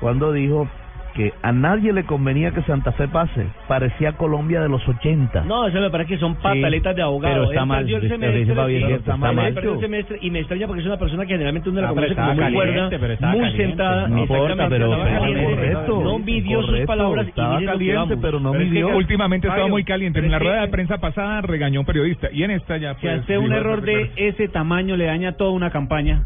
cuando 0.00 0.32
dijo 0.32 0.68
que 1.14 1.32
a 1.42 1.52
nadie 1.52 1.92
le 1.92 2.04
convenía 2.04 2.50
que 2.50 2.62
Santa 2.62 2.92
Fe 2.92 3.06
pase. 3.08 3.46
Parecía 3.68 4.12
Colombia 4.12 4.60
de 4.60 4.68
los 4.68 4.86
80. 4.86 5.44
No, 5.44 5.66
eso 5.66 5.80
me 5.80 5.90
parece 5.90 6.14
que 6.14 6.18
son 6.18 6.34
pataletas 6.36 6.96
de 6.96 7.02
abogado. 7.02 7.34
pero 7.34 7.44
está 7.50 7.60
Él 7.62 7.66
mal, 7.66 7.88
el 7.88 8.08
semestre, 8.08 8.44
sí, 8.44 8.92
está 8.92 9.16
mal. 9.16 9.54
perdió 9.54 9.74
el 9.74 9.80
semestre 9.80 10.18
y 10.20 10.30
me 10.30 10.40
extraña 10.40 10.66
porque 10.66 10.80
es 10.80 10.86
una 10.86 10.98
persona 10.98 11.22
que 11.24 11.32
generalmente 11.34 11.70
uno 11.70 11.80
la 11.80 11.88
Ah, 11.88 11.94
conoce 11.94 12.14
como 12.14 12.26
muy 12.28 12.36
caliente, 12.36 12.98
cuerda, 12.98 13.28
muy 13.30 13.40
caliente. 13.40 13.56
sentada. 13.66 14.08
No 14.08 14.18
importa, 14.20 14.68
pero- 14.68 14.90
correcto, 14.90 16.00
No 16.04 16.18
midió 16.18 16.62
sus 16.62 16.80
palabras 16.80 17.28
estaba 17.28 17.60
caliente, 17.64 18.16
pero 18.20 18.40
no 18.40 18.52
Pero 18.52 18.64
es 18.64 18.68
que 18.68 18.74
midió. 18.74 18.96
últimamente 18.96 19.48
estaba 19.48 19.68
muy 19.68 19.84
caliente. 19.84 20.18
En 20.18 20.30
la 20.30 20.38
rueda 20.38 20.60
de 20.62 20.68
prensa 20.68 20.98
pasada 20.98 21.40
regañó 21.42 21.78
a 21.78 21.82
un 21.82 21.86
periodista 21.86 22.28
y 22.32 22.42
en 22.42 22.50
esta 22.50 22.76
ya 22.76 22.94
Si 22.94 23.00
pues, 23.02 23.16
a 23.16 23.20
usted 23.20 23.36
un 23.38 23.52
error 23.52 23.82
de 23.82 24.10
ese 24.16 24.48
tamaño 24.48 24.96
le 24.96 25.04
daña 25.06 25.32
toda 25.32 25.50
una 25.52 25.70
campaña, 25.70 26.24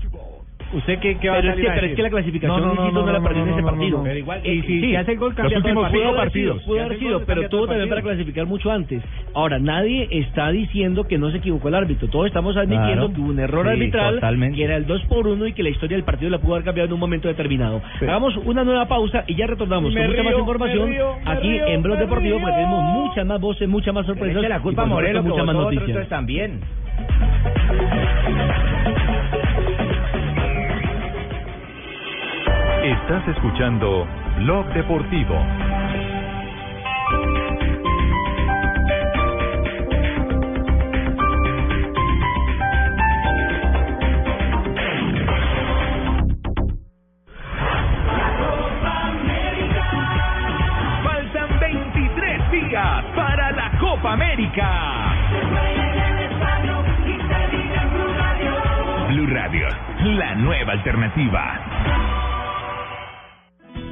¿usted 0.72 0.98
qué, 0.98 1.16
qué 1.18 1.28
va 1.28 1.36
Pero 1.36 1.48
a 1.48 1.50
es 1.50 1.54
salir 1.56 1.64
que- 1.64 1.70
a 1.70 1.74
pero 1.74 1.86
es 1.86 1.96
que 1.96 2.02
la 2.02 2.10
clasificación, 2.10 2.62
Inquisito, 2.70 3.06
no 3.06 3.12
la 3.12 3.20
perdió 3.20 3.42
en 3.42 3.48
ese 3.50 3.62
partido. 3.62 4.02
Pero 4.02 4.18
igual, 4.18 4.40
y 4.46 4.62
sí, 4.62 4.80
si 4.80 4.96
hace 4.96 5.12
el 5.12 5.18
gol, 5.18 5.34
cambia 5.34 5.56
los 5.58 5.64
últimos 5.64 5.82
partido. 5.84 6.14
partidos. 6.16 6.62
Pudo 6.64 6.80
haber 6.84 6.98
sido, 6.98 7.24
pero 7.24 7.48
tuvo 7.48 7.66
también 7.66 7.88
para 7.88 8.02
clasificar 8.02 8.46
mucho 8.46 8.70
antes. 8.70 9.02
Ahora, 9.34 9.58
nadie 9.58 10.08
está 10.10 10.50
diciendo 10.50 11.04
que 11.04 11.18
no 11.18 11.30
se 11.30 11.38
equivocó 11.38 11.68
el 11.68 11.74
árbitro. 11.74 12.08
Todos 12.08 12.26
estamos 12.26 12.56
admitiendo 12.56 13.06
Claro. 13.06 13.12
que 13.14 13.20
hubo 13.20 13.30
un 13.30 13.38
error 13.40 13.64
Sí, 13.66 13.70
arbitral, 13.72 14.14
totalmente. 14.16 14.56
que 14.56 14.64
era 14.64 14.76
el 14.76 14.86
2 14.86 15.02
por 15.06 15.26
1 15.26 15.46
y 15.46 15.52
que 15.52 15.62
la 15.62 15.70
historia 15.70 15.96
del 15.96 16.04
partido 16.04 16.30
la 16.30 16.38
pudo 16.38 16.54
haber 16.54 16.64
cambiado 16.64 16.86
en 16.88 16.92
un 16.94 17.00
momento 17.00 17.28
determinado. 17.28 17.80
Hagamos 18.00 18.36
una 18.38 18.64
nueva 18.64 18.86
pausa 18.88 19.24
y 19.26 19.34
ya 19.34 19.46
retornamos 19.46 19.92
Me 19.92 20.00
con 20.00 20.10
mucha 20.10 20.22
más 20.22 20.32
río, 20.32 20.40
información 20.40 20.88
río, 20.88 21.12
aquí 21.24 21.48
río, 21.48 21.66
en 21.66 21.82
Blog 21.82 21.98
Deportivo 21.98 22.36
río. 22.38 22.40
porque 22.46 22.56
tenemos 22.56 22.82
muchas 22.84 23.26
más 23.26 23.40
voces, 23.40 23.68
muchas 23.68 23.94
más 23.94 24.06
sorpresas. 24.06 24.36
Es 24.36 24.42
que 24.42 24.48
la 24.48 24.60
culpa 24.60 24.84
Morelo 24.86 25.22
que 25.22 25.28
muchas 25.28 25.46
más 25.46 25.54
noticias. 25.54 26.08
también. 26.08 26.60
Estás 32.82 33.26
escuchando 33.26 34.06
Blog 34.36 34.66
Deportivo. 34.72 35.34
Faltan 51.02 51.58
23 51.58 52.50
días 52.52 53.04
para 53.16 53.50
la 53.50 53.70
Copa 53.80 54.12
América. 54.12 55.14
Blue 59.08 59.26
Radio, 59.26 59.66
la 60.04 60.34
nueva 60.36 60.72
alternativa. 60.74 62.27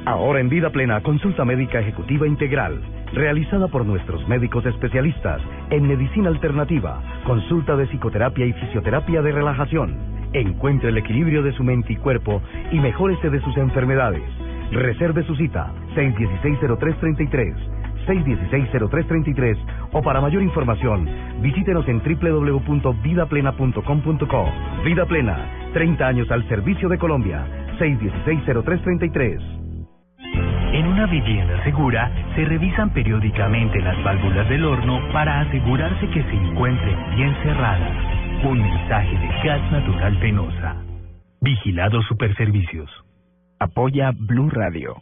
Ahora 0.07 0.39
en 0.39 0.47
Vida 0.47 0.69
Plena, 0.69 1.01
consulta 1.01 1.43
médica 1.43 1.81
ejecutiva 1.81 2.25
integral, 2.25 2.81
realizada 3.11 3.67
por 3.67 3.85
nuestros 3.85 4.25
médicos 4.29 4.65
especialistas 4.65 5.41
en 5.69 5.85
medicina 5.85 6.29
alternativa, 6.29 7.03
consulta 7.25 7.75
de 7.75 7.87
psicoterapia 7.87 8.45
y 8.45 8.53
fisioterapia 8.53 9.21
de 9.21 9.33
relajación. 9.33 9.97
Encuentre 10.31 10.91
el 10.91 10.97
equilibrio 10.97 11.43
de 11.43 11.51
su 11.51 11.65
mente 11.65 11.91
y 11.91 11.97
cuerpo 11.97 12.41
y 12.71 12.79
mejórese 12.79 13.29
de 13.29 13.41
sus 13.41 13.57
enfermedades. 13.57 14.23
Reserve 14.71 15.23
su 15.23 15.35
cita 15.35 15.73
616-0333, 15.93 17.55
616-0333 18.07 19.57
o 19.91 20.01
para 20.01 20.21
mayor 20.21 20.41
información 20.41 21.05
visítenos 21.41 21.85
en 21.89 22.01
www.vidaplena.com.co. 22.01 24.51
Vida 24.85 25.05
Plena, 25.05 25.69
30 25.73 26.07
años 26.07 26.31
al 26.31 26.47
servicio 26.47 26.87
de 26.87 26.97
Colombia, 26.97 27.45
616-0333. 27.77 29.66
En 30.73 30.85
una 30.85 31.05
vivienda 31.05 31.63
segura 31.63 32.11
se 32.35 32.43
revisan 32.43 32.89
periódicamente 32.89 33.79
las 33.79 34.01
válvulas 34.03 34.47
del 34.49 34.65
horno 34.65 34.99
para 35.13 35.39
asegurarse 35.39 36.09
que 36.09 36.21
se 36.23 36.33
encuentren 36.33 37.15
bien 37.15 37.33
cerradas. 37.41 38.43
Un 38.43 38.61
mensaje 38.61 39.17
de 39.17 39.27
Gas 39.43 39.71
Natural 39.71 40.17
Fenosa. 40.19 40.75
Vigilado 41.39 42.01
Superservicios. 42.03 42.91
Apoya 43.59 44.11
Blue 44.13 44.49
Radio. 44.49 45.01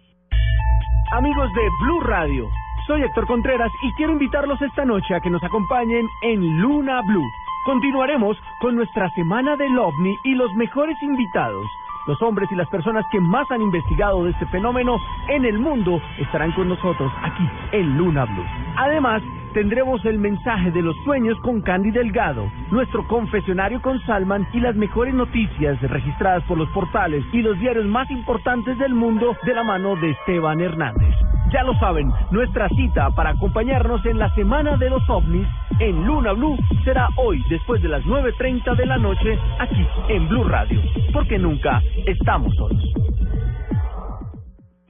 Amigos 1.12 1.50
de 1.54 1.62
Blue 1.82 2.02
Radio, 2.02 2.48
soy 2.88 3.02
Héctor 3.02 3.26
Contreras 3.26 3.72
y 3.84 3.92
quiero 3.94 4.14
invitarlos 4.14 4.62
esta 4.62 4.86
noche 4.86 5.16
a 5.16 5.20
que 5.20 5.30
nos 5.30 5.44
acompañen 5.44 6.08
en 6.22 6.62
Luna 6.62 7.02
Blue. 7.02 7.28
Continuaremos 7.66 8.38
con 8.62 8.76
nuestra 8.76 9.10
semana 9.16 9.56
del 9.56 9.78
ovni 9.78 10.16
y 10.24 10.36
los 10.36 10.54
mejores 10.54 10.96
invitados. 11.02 11.66
Los 12.08 12.22
hombres 12.22 12.48
y 12.52 12.56
las 12.56 12.70
personas 12.70 13.04
que 13.12 13.20
más 13.20 13.50
han 13.50 13.62
investigado 13.62 14.24
de 14.24 14.32
este 14.32 14.46
fenómeno 14.48 14.98
en 15.28 15.44
el 15.46 15.58
mundo 15.58 16.00
estarán 16.20 16.52
con 16.52 16.70
nosotros 16.70 17.12
aquí 17.24 17.48
en 17.72 17.98
Luna 17.98 18.26
Blue. 18.26 18.46
Además, 18.78 19.24
tendremos 19.54 20.04
el 20.06 20.20
mensaje 20.20 20.70
de 20.70 20.84
los 20.84 20.96
sueños 21.04 21.40
con 21.40 21.62
Candy 21.62 21.90
Delgado, 21.90 22.52
nuestro 22.70 23.08
confesionario 23.08 23.82
con 23.82 24.00
Salman 24.06 24.46
y 24.54 24.60
las 24.60 24.76
mejores 24.76 25.16
noticias 25.16 25.82
registradas 25.82 26.44
por 26.44 26.58
los 26.58 26.70
portales 26.70 27.24
y 27.32 27.42
los 27.42 27.58
diarios 27.60 27.86
más 27.86 28.12
importantes 28.12 28.78
del 28.78 28.94
mundo 28.94 29.36
de 29.44 29.54
la 29.54 29.64
mano 29.64 29.96
de 29.96 30.12
Esteban 30.12 30.60
Hernández. 30.60 31.15
Ya 31.56 31.64
lo 31.64 31.74
saben, 31.76 32.12
nuestra 32.32 32.68
cita 32.68 33.12
para 33.12 33.30
acompañarnos 33.30 34.06
en 34.06 34.20
la 34.20 34.30
Semana 34.36 34.76
de 34.76 34.90
los 34.90 35.10
OVNIs 35.10 35.48
en 35.80 36.06
Luna 36.06 36.34
Blue 36.34 36.58
será 36.84 37.08
hoy 37.16 37.42
después 37.50 37.82
de 37.82 37.88
las 37.88 38.04
9.30 38.04 38.76
de 38.76 38.86
la 38.86 38.98
noche 38.98 39.40
aquí 39.58 39.88
en 40.10 40.28
Blue 40.28 40.44
Radio, 40.44 40.82
porque 41.14 41.38
nunca 41.38 41.82
estamos 42.06 42.54
solos. 42.56 42.84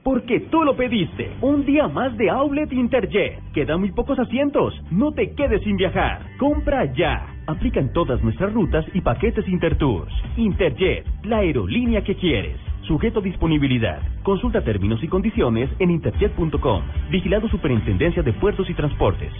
Porque 0.02 0.40
tú 0.50 0.64
lo 0.64 0.74
pediste. 0.74 1.36
Un 1.40 1.64
día 1.64 1.86
más 1.86 2.16
de 2.16 2.30
Outlet 2.30 2.72
Interjet. 2.72 3.40
Quedan 3.52 3.78
muy 3.78 3.92
pocos 3.92 4.18
asientos. 4.18 4.74
No 4.90 5.12
te 5.12 5.34
quedes 5.36 5.62
sin 5.62 5.76
viajar. 5.76 6.20
Compra 6.36 6.92
ya. 6.94 7.26
Aplican 7.46 7.92
todas 7.92 8.20
nuestras 8.24 8.52
rutas 8.52 8.84
y 8.92 9.02
paquetes 9.02 9.46
Intertours. 9.48 10.12
Interjet, 10.36 11.06
la 11.22 11.38
aerolínea 11.38 12.02
que 12.02 12.16
quieres. 12.16 12.58
Sujeto 12.86 13.20
disponibilidad. 13.20 14.00
Consulta 14.22 14.62
términos 14.62 15.02
y 15.02 15.08
condiciones 15.08 15.68
en 15.80 15.90
interjet.com. 15.90 16.82
Vigilado 17.10 17.48
Superintendencia 17.48 18.22
de 18.22 18.32
Puertos 18.32 18.70
y 18.70 18.74
Transportes. 18.74 19.32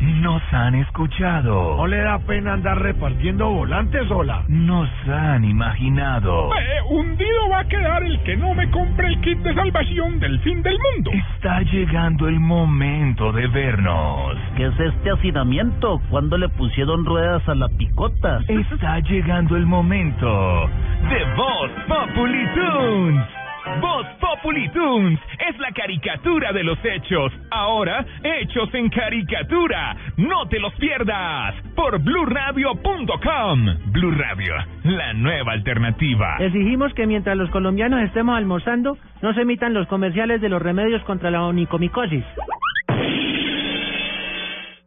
Nos 0.00 0.42
han 0.50 0.74
escuchado. 0.76 1.76
¿No 1.76 1.86
le 1.86 1.98
da 1.98 2.18
pena 2.20 2.54
andar 2.54 2.80
repartiendo 2.80 3.50
volantes 3.50 4.08
sola? 4.08 4.44
Nos 4.48 4.88
han 5.06 5.44
imaginado. 5.44 6.50
Eh, 6.54 6.80
hundido 6.88 7.48
va 7.50 7.60
a 7.60 7.64
quedar 7.68 8.02
el 8.02 8.22
que 8.22 8.36
no 8.36 8.54
me 8.54 8.70
compre 8.70 9.08
el 9.08 9.20
kit 9.20 9.38
de 9.40 9.54
salvación 9.54 10.18
del 10.18 10.40
fin 10.40 10.62
del 10.62 10.78
mundo. 10.78 11.10
Está 11.34 11.60
llegando 11.62 12.28
el 12.28 12.40
momento 12.40 13.30
de 13.32 13.46
vernos. 13.48 14.36
¿Qué 14.56 14.66
es 14.66 14.80
este 14.80 15.10
hacinamiento? 15.10 16.00
¿Cuándo 16.08 16.38
le 16.38 16.48
pusieron 16.48 17.04
ruedas 17.04 17.46
a 17.46 17.54
la 17.54 17.68
picota? 17.68 18.40
Está 18.48 19.00
llegando 19.00 19.54
el 19.56 19.66
momento 19.66 20.70
de 21.10 21.24
Voz 21.36 21.70
Populi 21.86 22.46
Tunes. 22.54 23.39
Voz 23.78 24.06
Populi 24.20 24.68
Tunes 24.70 25.20
es 25.48 25.58
la 25.58 25.70
caricatura 25.72 26.52
de 26.52 26.64
los 26.64 26.78
hechos. 26.84 27.32
Ahora, 27.50 28.04
hechos 28.22 28.72
en 28.74 28.88
caricatura. 28.88 29.96
No 30.16 30.46
te 30.48 30.58
los 30.58 30.74
pierdas 30.74 31.54
por 31.76 32.00
bluradio.com. 32.02 33.66
Blue 33.92 34.10
Radio, 34.12 34.54
la 34.84 35.12
nueva 35.12 35.52
alternativa. 35.52 36.36
Exigimos 36.40 36.92
que 36.94 37.06
mientras 37.06 37.36
los 37.36 37.50
colombianos 37.50 38.02
estemos 38.02 38.36
almorzando, 38.36 38.98
no 39.22 39.34
se 39.34 39.42
emitan 39.42 39.74
los 39.74 39.86
comerciales 39.86 40.40
de 40.40 40.48
los 40.48 40.60
remedios 40.60 41.02
contra 41.04 41.30
la 41.30 41.42
onicomicosis. 41.42 42.24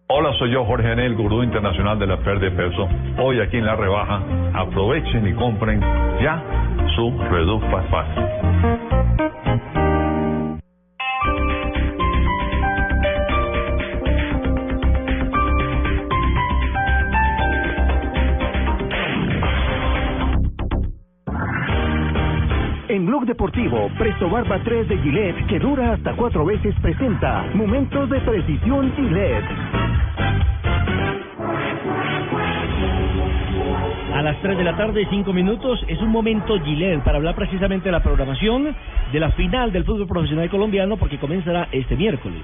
Hola, 0.07 0.31
soy 0.37 0.51
yo, 0.51 0.63
Jorge 0.65 0.91
Anel, 0.91 1.15
gurú 1.15 1.41
internacional 1.41 1.97
de 1.97 2.05
la 2.05 2.17
pérdida 2.17 2.49
de 2.49 2.51
peso. 2.51 2.87
Hoy 3.17 3.39
aquí 3.39 3.57
en 3.57 3.65
La 3.65 3.75
Rebaja, 3.75 4.21
aprovechen 4.53 5.27
y 5.27 5.33
compren 5.33 5.81
ya 6.21 6.43
su 6.95 7.17
Reduc 7.31 7.63
Fast. 7.89 8.52
En 8.63 8.69
Blog 23.05 23.25
Deportivo, 23.25 23.89
Presto 23.97 24.29
Barba 24.29 24.61
3 24.63 24.87
de 24.87 24.97
Gillette, 24.99 25.45
que 25.47 25.59
dura 25.59 25.93
hasta 25.93 26.15
cuatro 26.15 26.45
veces, 26.45 26.73
presenta 26.81 27.43
Momentos 27.55 28.09
de 28.09 28.21
Precisión 28.21 28.93
Gillette. 28.95 29.43
A 34.13 34.21
las 34.21 34.39
3 34.43 34.55
de 34.55 34.63
la 34.63 34.77
tarde, 34.77 35.07
5 35.09 35.33
minutos, 35.33 35.83
es 35.87 35.99
un 35.99 36.09
momento 36.09 36.59
Gillette 36.63 37.01
para 37.03 37.17
hablar 37.17 37.33
precisamente 37.33 37.85
de 37.85 37.93
la 37.93 38.03
programación 38.03 38.75
de 39.11 39.19
la 39.19 39.31
final 39.31 39.71
del 39.71 39.85
fútbol 39.85 40.07
profesional 40.07 40.51
colombiano 40.51 40.97
porque 40.97 41.17
comenzará 41.17 41.67
este 41.71 41.95
miércoles. 41.95 42.43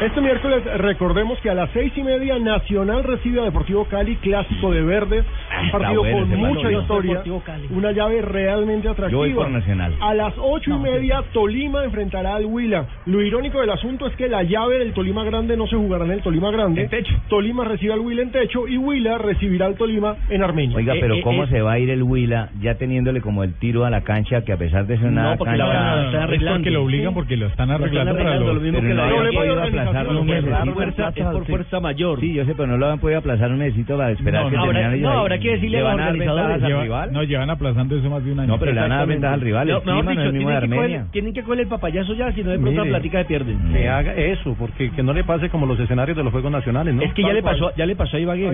Este 0.00 0.20
miércoles 0.20 0.62
recordemos 0.78 1.40
que 1.40 1.50
a 1.50 1.54
las 1.54 1.70
seis 1.72 1.92
y 1.96 2.04
media 2.04 2.38
Nacional 2.38 3.02
recibe 3.02 3.40
a 3.40 3.44
Deportivo 3.44 3.84
Cali, 3.86 4.14
clásico 4.16 4.70
de 4.70 4.82
verdes, 4.82 5.24
un 5.58 5.66
está 5.66 5.78
partido 5.78 6.02
bueno 6.02 6.18
con 6.20 6.38
mucha 6.38 6.70
historia, 6.70 7.22
una 7.70 7.90
llave 7.90 8.22
realmente 8.22 8.84
Yo 8.86 8.92
atractiva. 8.92 9.18
voy 9.18 9.34
por 9.34 9.50
Nacional. 9.50 9.94
A 10.00 10.14
las 10.14 10.34
ocho 10.38 10.70
y 10.70 10.78
media 10.78 11.24
Tolima 11.32 11.82
enfrentará 11.82 12.36
al 12.36 12.46
Huila. 12.46 12.86
Lo 13.06 13.22
irónico 13.22 13.60
del 13.60 13.70
asunto 13.70 14.06
es 14.06 14.14
que 14.14 14.28
la 14.28 14.44
llave 14.44 14.78
del 14.78 14.92
Tolima 14.92 15.24
Grande 15.24 15.56
no 15.56 15.66
se 15.66 15.74
jugará 15.74 16.04
en 16.04 16.12
el 16.12 16.22
Tolima 16.22 16.52
Grande. 16.52 16.88
Tolima 17.28 17.64
recibe 17.64 17.92
al 17.94 18.00
Huila 18.00 18.22
en 18.22 18.30
techo 18.30 18.68
y 18.68 18.76
Huila 18.78 19.18
recibirá 19.18 19.66
al 19.66 19.74
Tolima 19.74 20.14
en 20.30 20.44
Armenia. 20.44 20.76
Oiga, 20.76 20.94
pero 21.00 21.14
Eh, 21.14 21.18
eh, 21.18 21.22
¿cómo 21.22 21.42
eh, 21.42 21.48
se 21.48 21.60
va 21.60 21.72
a 21.72 21.78
ir 21.80 21.90
el 21.90 22.04
Huila 22.04 22.50
ya 22.60 22.76
teniéndole 22.76 23.20
como 23.20 23.42
el 23.42 23.54
tiro 23.54 23.84
a 23.84 23.90
la 23.90 24.02
cancha 24.02 24.42
que 24.44 24.52
a 24.52 24.56
pesar 24.56 24.86
de 24.86 24.96
ser 24.96 25.08
una 25.08 25.30
No, 25.32 25.38
porque 25.38 25.56
la 25.56 25.64
cancha... 25.64 25.80
van 25.80 25.98
a 25.98 26.06
estar 26.06 26.22
arreglando. 26.22 26.50
Es 26.54 26.58
porque 26.60 26.70
lo 26.70 26.82
obligan, 26.84 27.14
porque 27.14 27.36
lo 27.36 27.46
están 27.48 27.70
arreglando 27.72 28.16
para 28.16 28.38
mismo 28.38 28.80
que 28.80 28.94
no 28.94 28.94
la 28.94 29.87
un 29.90 30.74
fuerza- 30.74 31.12
es 31.14 31.24
por 31.26 31.44
fuerza 31.46 31.80
mayor. 31.80 32.20
Sí, 32.20 32.32
yo 32.34 32.44
sé, 32.44 32.54
pero 32.54 32.66
no 32.68 32.76
lo 32.76 32.86
han 32.90 32.98
podido 32.98 33.18
aplazar 33.18 33.50
un 33.50 33.58
mesecito 33.58 33.96
para 33.96 34.10
esperar 34.12 34.44
No, 34.44 34.50
que 34.50 34.56
no, 34.56 34.62
terminaran 34.62 34.86
habrá- 34.90 34.96
ellos 34.98 35.08
no, 35.08 35.12
ahí. 35.14 35.20
habrá 35.20 35.38
que 35.38 35.50
decirle 35.50 35.70
¿Le 35.70 35.78
a 35.78 35.80
los 35.82 35.90
van 35.90 36.00
a 36.00 36.02
dar 36.04 36.12
organizadores, 36.12 36.48
ventajas 36.48 36.74
al 36.76 36.82
rival? 36.82 37.12
No, 37.12 37.22
llevan 37.24 37.50
aplazando 37.50 37.96
eso 37.96 38.10
más 38.10 38.24
de 38.24 38.32
un 38.32 38.40
año. 38.40 38.48
No, 38.48 38.58
pero 38.58 38.72
le 38.72 38.80
van 38.80 38.92
a 38.92 38.96
dar 38.98 39.06
ventajas 39.08 39.34
al 39.34 39.40
rival. 39.40 39.68
No, 39.68 39.74
mejor 39.80 40.04
no 40.04 40.10
es 40.10 40.16
dicho, 40.16 40.28
el 40.28 40.32
mismo 40.34 40.50
de 40.50 40.54
tienen 40.58 40.70
que, 40.70 40.76
coger, 40.76 40.84
Armenia. 40.90 41.06
tienen 41.12 41.32
que 41.34 41.42
coger 41.42 41.60
el 41.60 41.66
papayazo 41.68 42.14
ya, 42.14 42.32
si 42.32 42.42
no 42.42 42.50
de 42.50 42.58
pronto 42.58 42.84
la 42.84 42.88
plática 42.90 43.18
de 43.18 43.24
pierden. 43.24 43.72
Que 43.72 43.88
haga 43.88 44.14
eso, 44.14 44.56
porque 44.58 44.90
que 44.90 45.02
no 45.02 45.12
le 45.12 45.24
pase 45.24 45.48
como 45.50 45.66
los 45.66 45.78
escenarios 45.80 46.16
de 46.16 46.24
los 46.24 46.32
Juegos 46.32 46.50
Nacionales, 46.52 46.94
¿no? 46.94 47.02
Es 47.02 47.12
que 47.14 47.22
ya 47.22 47.32
le 47.32 47.42
pasó, 47.42 47.70
ya 47.76 47.86
le 47.86 47.96
pasó 47.96 48.16
a 48.16 48.20
Ibagué. 48.20 48.48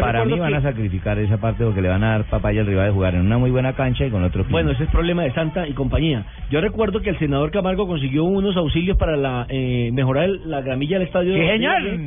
para 0.00 0.24
mí 0.24 0.38
van 0.38 0.54
a 0.54 0.62
sacrificar 0.62 1.18
esa 1.18 1.38
parte 1.38 1.64
porque 1.64 1.80
le 1.80 1.88
van 1.88 2.02
a 2.04 2.10
dar 2.12 2.24
papaya 2.24 2.60
al 2.60 2.66
rival 2.66 2.86
de 2.86 2.92
jugar 2.92 3.14
en 3.14 3.20
una 3.22 3.38
muy 3.38 3.50
buena 3.50 3.72
cancha 3.74 4.04
y 4.06 4.10
con 4.10 4.22
otro. 4.22 4.44
Bueno, 4.50 4.70
ese 4.70 4.84
es 4.84 4.90
problema 4.90 5.22
de 5.22 5.32
Santa 5.32 5.66
y 5.68 5.72
compañía. 5.72 6.24
Yo 6.50 6.60
recuerdo 6.60 7.00
que 7.00 7.10
el 7.10 7.18
senador 7.18 7.50
Camargo 7.50 7.86
consiguió 7.86 8.24
unos 8.24 8.56
auxilios 8.56 8.96
para 8.96 9.16
la 9.16 9.46
eh, 9.48 9.90
mejorar 9.92 10.25
el- 10.26 10.50
la 10.50 10.60
gramilla 10.60 10.98
del 10.98 11.06
estadio. 11.08 11.32
Sí, 11.34 11.40
de 11.40 11.46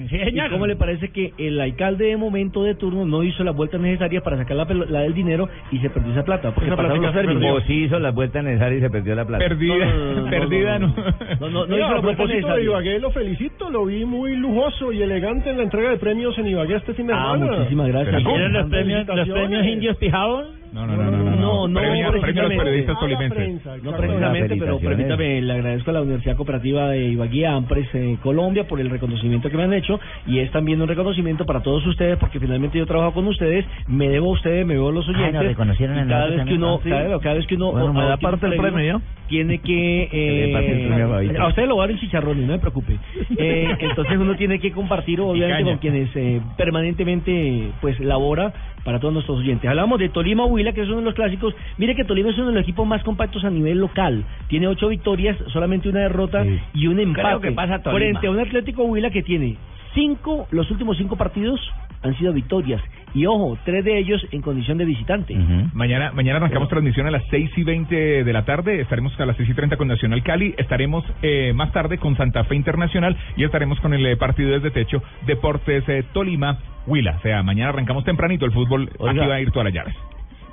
sí, 0.10 0.18
señor. 0.20 0.48
¿Y 0.48 0.50
cómo 0.52 0.68
le 0.68 0.76
parece 0.76 1.10
que 1.10 1.34
el 1.38 1.60
alcalde 1.60 2.06
de 2.06 2.18
momento 2.18 2.64
de 2.64 2.76
turno 2.76 3.06
no 3.06 3.24
hizo 3.24 3.44
las 3.44 3.56
vueltas 3.56 3.82
necesarias 3.82 4.22
para 4.24 4.38
sacar 4.38 4.56
la, 4.56 4.68
pelo- 4.68 4.86
la 4.86 5.02
del 5.02 5.14
dinero 5.14 5.50
y 5.72 5.80
se 5.80 5.90
perdió 5.90 6.12
esa 6.14 6.24
plata? 6.24 6.52
Porque 6.54 6.68
Esa 6.70 6.76
pasaron 6.78 7.02
los 7.02 7.12
se 7.12 7.18
términos. 7.18 7.42
perdió. 7.44 7.56
O 7.58 7.62
sí 7.68 7.84
hizo 7.86 8.00
las 8.00 8.14
vueltas 8.14 8.44
necesarias 8.44 8.80
y 8.80 8.82
se 8.84 8.90
perdió 8.90 9.16
la 9.16 9.26
plata. 9.26 9.44
Perdida, 9.44 9.86
No, 9.86 9.94
no, 9.96 10.14
no, 10.14 10.22
no, 10.22 10.30
perdida, 10.30 10.80
no, 10.80 10.88
no. 10.88 10.96
No, 11.40 11.50
no, 11.50 11.66
no 11.66 11.76
Oiga, 11.76 11.88
hizo 11.88 11.96
a 11.98 12.02
propósito 12.02 12.48
de. 12.56 12.64
Ibagué, 12.64 13.00
lo 13.00 13.12
felicito, 13.12 13.70
lo 13.70 13.86
vi 13.86 14.06
muy 14.06 14.36
lujoso 14.36 14.92
y 14.92 15.02
elegante 15.02 15.50
en 15.50 15.58
la 15.58 15.64
entrega 15.64 15.90
de 15.92 15.98
premios 15.98 16.38
en 16.38 16.48
Ibagué 16.48 16.76
este 16.76 16.94
fin 16.94 17.08
de 17.08 17.14
Ah, 17.14 17.34
semana. 17.34 17.58
muchísimas 17.58 17.88
gracias. 17.88 18.16
Pero 18.16 18.30
¿Vieron 18.30 18.54
los 18.54 18.70
premios- 18.70 19.08
los 19.08 19.30
premios 19.30 19.66
indios 19.66 19.98
Pijaron? 19.98 20.60
No, 20.74 20.86
no, 20.86 20.96
no, 20.96 21.10
no, 21.12 21.29
no. 21.40 21.68
No, 21.68 21.68
no, 21.68 21.80
Premio- 21.80 22.22
premio 22.22 22.42
a 22.42 22.48
los 22.48 22.58
periodistas 22.58 23.00
tolimenses. 23.00 23.38
prensa, 23.38 23.78
No 23.84 23.92
precisamente, 23.98 24.56
pero 24.58 24.80
permítame, 24.80 25.42
le 25.42 25.54
agradezco 25.54 25.90
a 25.90 25.94
la 25.94 26.02
Universidad 26.02 26.36
Cooperativa 26.36 26.90
de 26.90 27.06
Ibagué, 27.10 27.48
Ampres, 27.48 27.88
eh, 27.94 28.18
Colombia, 28.22 28.66
por 28.68 28.80
el 28.80 28.90
reconocimiento 28.90 29.50
que 29.50 29.58
me 29.58 29.64
han 29.64 29.74
hecho 29.74 30.00
y 30.28 30.40
es 30.40 30.52
también 30.52 30.82
un 30.82 30.88
reconocimiento 30.88 31.46
para 31.46 31.62
todos 31.62 31.86
ustedes 31.88 32.18
porque 32.18 32.40
finalmente 32.40 32.78
yo 32.78 32.86
trabajo 32.86 33.14
con 33.14 33.28
ustedes, 33.28 33.66
me 33.88 34.10
debo 34.10 34.30
a 34.30 34.34
ustedes, 34.34 34.66
me 34.66 34.74
debo 34.76 34.90
a 34.90 34.92
los 34.92 35.08
Ah, 35.08 35.12
oyentes. 35.12 35.34
nos 35.34 35.44
reconocieron 35.46 35.98
a 35.98 36.04
y 36.06 36.08
cada 36.08 36.28
vez 36.28 36.44
que 36.46 36.54
uno, 36.54 36.68
¿no? 36.68 36.80
Sí. 36.84 36.90
cada, 36.90 37.20
cada 37.20 37.36
vez 37.36 37.48
que 37.48 37.56
uno 37.56 37.72
Bueno, 37.72 37.94
me 37.94 38.02
da 38.04 38.14
adquiere 38.14 38.34
un 38.36 38.40
parte 38.40 38.50
del 38.50 38.60
premio, 38.74 39.02
tiene 39.28 39.58
que 39.60 40.08
Que 40.12 40.44
el 40.44 41.36
eh, 41.36 41.38
a 41.40 41.48
usted 41.48 41.68
lo 41.68 41.78
va 41.78 41.84
a 41.84 41.88
dar 41.88 41.92
en 41.96 42.00
chicharrones, 42.02 42.46
no 42.46 42.54
me 42.54 42.60
preocupe. 42.60 42.98
Eh, 43.38 43.68
entonces 43.80 44.18
uno 44.18 44.36
tiene 44.36 44.60
que 44.60 44.72
compartir 44.72 45.22
obviamente 45.22 45.64
con 45.64 45.78
quienes 45.78 46.10
eh, 46.16 46.42
permanentemente 46.58 47.70
pues 47.82 48.00
labora 48.00 48.52
para 48.84 49.00
todos 49.00 49.14
nuestros 49.14 49.40
oyentes. 49.40 49.70
Hablamos 49.70 50.00
de 50.00 50.10
Tolima 50.10 50.46
Huila, 50.46 50.74
que 50.74 50.82
es 50.82 50.88
uno 50.88 50.98
de 50.98 51.04
los 51.04 51.14
clásicos. 51.14 51.29
Mire 51.78 51.96
que 51.96 52.04
Tolima 52.04 52.30
es 52.30 52.38
uno 52.38 52.48
de 52.48 52.54
los 52.54 52.64
equipos 52.64 52.88
más 52.88 53.04
compactos 53.04 53.44
a 53.44 53.50
nivel 53.50 53.80
local. 53.80 54.24
Tiene 54.48 54.68
ocho 54.68 54.88
victorias, 54.88 55.38
solamente 55.52 55.90
una 55.90 56.02
derrota 56.02 56.46
y 56.74 56.88
un 56.88 57.00
empate. 57.00 57.50
que 57.50 57.52
pasa 57.52 57.82
Tolima. 57.82 58.00
Frente 58.00 58.28
a 58.28 58.32
un 58.32 58.40
Atlético 58.40 58.84
Huila 58.84 59.10
que 59.10 59.24
tiene 59.24 59.58
cinco, 59.94 60.48
los 60.52 60.70
últimos 60.72 60.98
cinco 60.98 61.16
partidos 61.16 61.60
han 62.02 62.18
sido 62.18 62.34
victorias. 62.34 62.82
Y 63.14 63.26
ojo, 63.26 63.58
tres 63.66 63.84
de 63.84 63.98
ellos 63.98 64.26
en 64.32 64.42
condición 64.42 64.78
de 64.78 64.86
visitante. 64.86 65.36
Mañana, 65.74 66.12
mañana 66.12 66.38
arrancamos 66.38 66.70
transmisión 66.70 67.08
a 67.08 67.12
las 67.12 67.24
6 67.32 67.52
y 67.58 67.64
20 67.64 68.24
de 68.24 68.34
la 68.34 68.46
tarde. 68.46 68.82
Estaremos 68.82 69.20
a 69.20 69.26
las 69.26 69.36
6 69.38 69.50
y 69.50 69.54
30 69.54 69.78
con 69.78 69.88
Nacional 69.88 70.22
Cali. 70.24 70.54
Estaremos 70.58 71.04
eh, 71.22 71.52
más 71.54 71.72
tarde 71.72 71.98
con 71.98 72.16
Santa 72.16 72.44
Fe 72.44 72.56
Internacional 72.56 73.18
y 73.36 73.44
estaremos 73.44 73.80
con 73.80 73.94
el 73.94 74.06
eh, 74.06 74.16
partido 74.16 74.52
desde 74.52 74.72
techo 74.72 75.02
Deportes 75.26 75.84
eh, 75.90 76.04
Tolima 76.14 76.60
Huila. 76.86 77.16
O 77.18 77.22
sea, 77.22 77.42
mañana 77.42 77.70
arrancamos 77.70 78.06
tempranito 78.06 78.46
el 78.46 78.52
fútbol. 78.52 78.90
Oiga. 79.00 79.22
Aquí 79.22 79.30
va 79.30 79.36
a 79.36 79.42
ir 79.42 79.52
todas 79.52 79.66
las 79.66 79.74
llaves. 79.74 79.96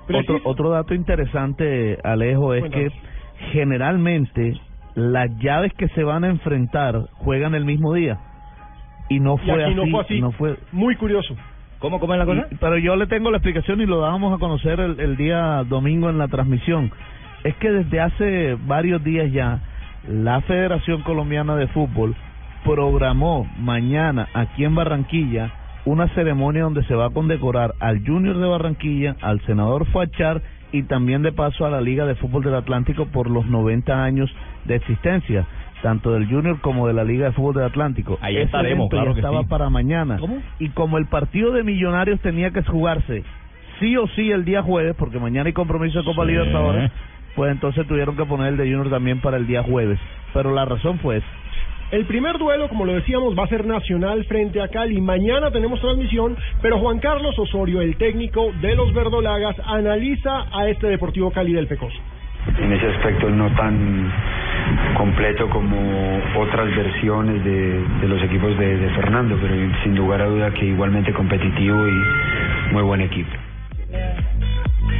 Otro, 0.09 0.41
otro 0.45 0.71
dato 0.71 0.95
interesante, 0.95 1.99
Alejo, 2.05 2.55
es 2.55 2.65
que 2.71 2.91
generalmente 3.53 4.55
las 4.95 5.29
llaves 5.39 5.73
que 5.75 5.89
se 5.89 6.05
van 6.05 6.25
a 6.25 6.29
enfrentar 6.29 7.01
juegan 7.15 7.55
el 7.55 7.65
mismo 7.65 7.93
día. 7.95 8.19
Y 9.09 9.21
no 9.21 9.37
fue 9.37 9.65
así. 9.65 9.75
no 9.75 9.87
fue 9.91 10.01
así. 10.01 10.21
no 10.21 10.33
fue- 10.33 10.57
Muy 10.73 10.97
curioso. 10.97 11.37
¿Cómo, 11.79 12.01
cómo 12.01 12.15
es 12.15 12.19
la 12.19 12.25
cosa? 12.27 12.47
Y- 12.51 12.55
pero 12.57 12.79
yo 12.79 12.97
le 12.97 13.07
tengo 13.07 13.31
la 13.31 13.37
explicación 13.39 13.81
y 13.81 13.87
lo 13.87 14.01
dábamos 14.01 14.35
a 14.35 14.39
conocer 14.39 14.81
el, 14.81 14.99
el 14.99 15.17
día 15.17 15.63
domingo 15.69 16.09
en 16.11 16.19
la 16.19 16.29
transmisión. 16.29 16.91
Es 17.45 17.55
que 17.57 17.71
desde 17.71 18.01
hace 18.01 18.57
varios 18.67 19.05
días 19.05 19.31
ya, 19.33 19.61
la 20.09 20.41
Federación 20.43 21.03
Colombiana 21.03 21.55
de 21.57 21.69
Fútbol 21.69 22.17
programó 22.65 23.47
mañana 23.59 24.29
aquí 24.35 24.65
en 24.65 24.75
Barranquilla 24.75 25.53
una 25.87 26.09
ceremonia 26.09 26.65
donde 26.65 26.85
se 26.85 26.95
va 26.95 27.07
a 27.07 27.11
condecorar 27.11 27.75
al 27.81 28.05
Junior 28.05 28.37
de 28.37 28.47
Barranquilla, 28.47 29.17
al 29.23 29.41
senador 29.47 29.87
Fachar 29.87 30.43
y 30.73 30.83
también 30.83 31.23
de 31.23 31.33
paso 31.33 31.65
a 31.65 31.71
la 31.71 31.81
Liga 31.81 32.05
de 32.05 32.17
Fútbol 32.17 32.43
del 32.45 32.57
Atlántico 32.57 33.07
por 33.07 33.31
los 33.31 33.47
90 33.47 34.03
años 34.03 34.29
de 34.65 34.75
existencia, 34.75 35.47
tanto 35.83 36.13
del 36.13 36.29
Junior 36.29 36.61
como 36.61 36.89
de 36.89 36.93
la 36.93 37.05
Liga 37.05 37.27
de 37.27 37.33
Fútbol 37.33 37.55
del 37.55 37.65
Atlántico. 37.65 38.19
Ahí 38.21 38.35
Ese 38.35 38.47
estaremos, 38.47 38.91
claro 38.91 39.15
que 39.15 39.21
estaba 39.21 39.43
sí. 39.43 39.49
para 39.49 39.71
mañana. 39.71 40.19
¿Cómo? 40.19 40.43
Y 40.59 40.71
como 40.71 40.99
el 40.99 41.07
partido 41.07 41.53
de 41.53 41.63
Millonarios 41.63 42.21
tenía 42.21 42.51
que 42.51 42.63
jugarse 42.63 43.23
sí 43.79 43.97
o 43.97 44.09
sí 44.09 44.31
el 44.31 44.45
día 44.45 44.63
jueves, 44.63 44.97
porque 44.99 45.21
mañana 45.21 45.47
hay 45.47 45.53
compromiso 45.53 46.01
de 46.01 46.05
Copa 46.05 46.25
Sí. 46.25 46.33
Libertadores, 46.33 46.91
pues 47.37 47.53
entonces 47.53 47.87
tuvieron 47.87 48.17
que 48.17 48.25
poner 48.25 48.49
el 48.49 48.57
de 48.57 48.65
Junior 48.65 48.91
también 48.91 49.21
para 49.21 49.37
el 49.37 49.47
día 49.47 49.63
jueves. 49.63 50.01
Pero 50.35 50.53
la 50.53 50.65
razón 50.65 50.99
fue 50.99 51.19
esa. 51.19 51.27
El 51.93 52.05
primer 52.05 52.37
duelo, 52.39 52.69
como 52.69 52.85
lo 52.85 52.95
decíamos, 52.95 53.39
va 53.39 53.45
a 53.45 53.49
ser 53.49 53.65
Nacional 53.65 54.25
frente 54.25 54.61
a 54.61 54.69
Cali. 54.69 55.01
Mañana 55.01 55.53
tenemos 55.53 55.81
transmisión, 55.81 56.37
pero 56.61 56.81
Juan 56.81 56.99
Carlos 56.99 57.39
Osorio, 57.39 57.81
el 57.81 57.97
técnico 57.97 58.53
de 58.61 58.75
los 58.75 58.93
Verdolagas, 58.93 59.57
analiza 59.65 60.47
a 60.53 60.69
este 60.69 60.89
Deportivo 60.89 61.31
Cali 61.31 61.53
del 61.53 61.69
Pecoso. 61.69 61.97
en 62.59 62.73
ese 62.73 62.87
aspecto 62.87 63.31
no 63.31 63.51
tan 63.55 64.13
completo 64.97 65.49
como 65.49 66.21
otras 66.37 66.75
versiones 66.75 67.45
de, 67.45 68.09
los 68.09 68.21
equipos 68.23 68.59
de, 68.59 68.77
de 68.79 68.91
Fernando, 68.91 69.39
pero 69.41 69.55
sin 69.85 69.97
lugar 69.97 70.23
a 70.23 70.27
duda 70.27 70.51
que 70.51 70.67
igualmente 70.67 71.13
competitivo 71.13 71.87
y 71.89 72.73
muy 72.73 72.83
buen 72.83 73.01
equipo. 73.01 73.31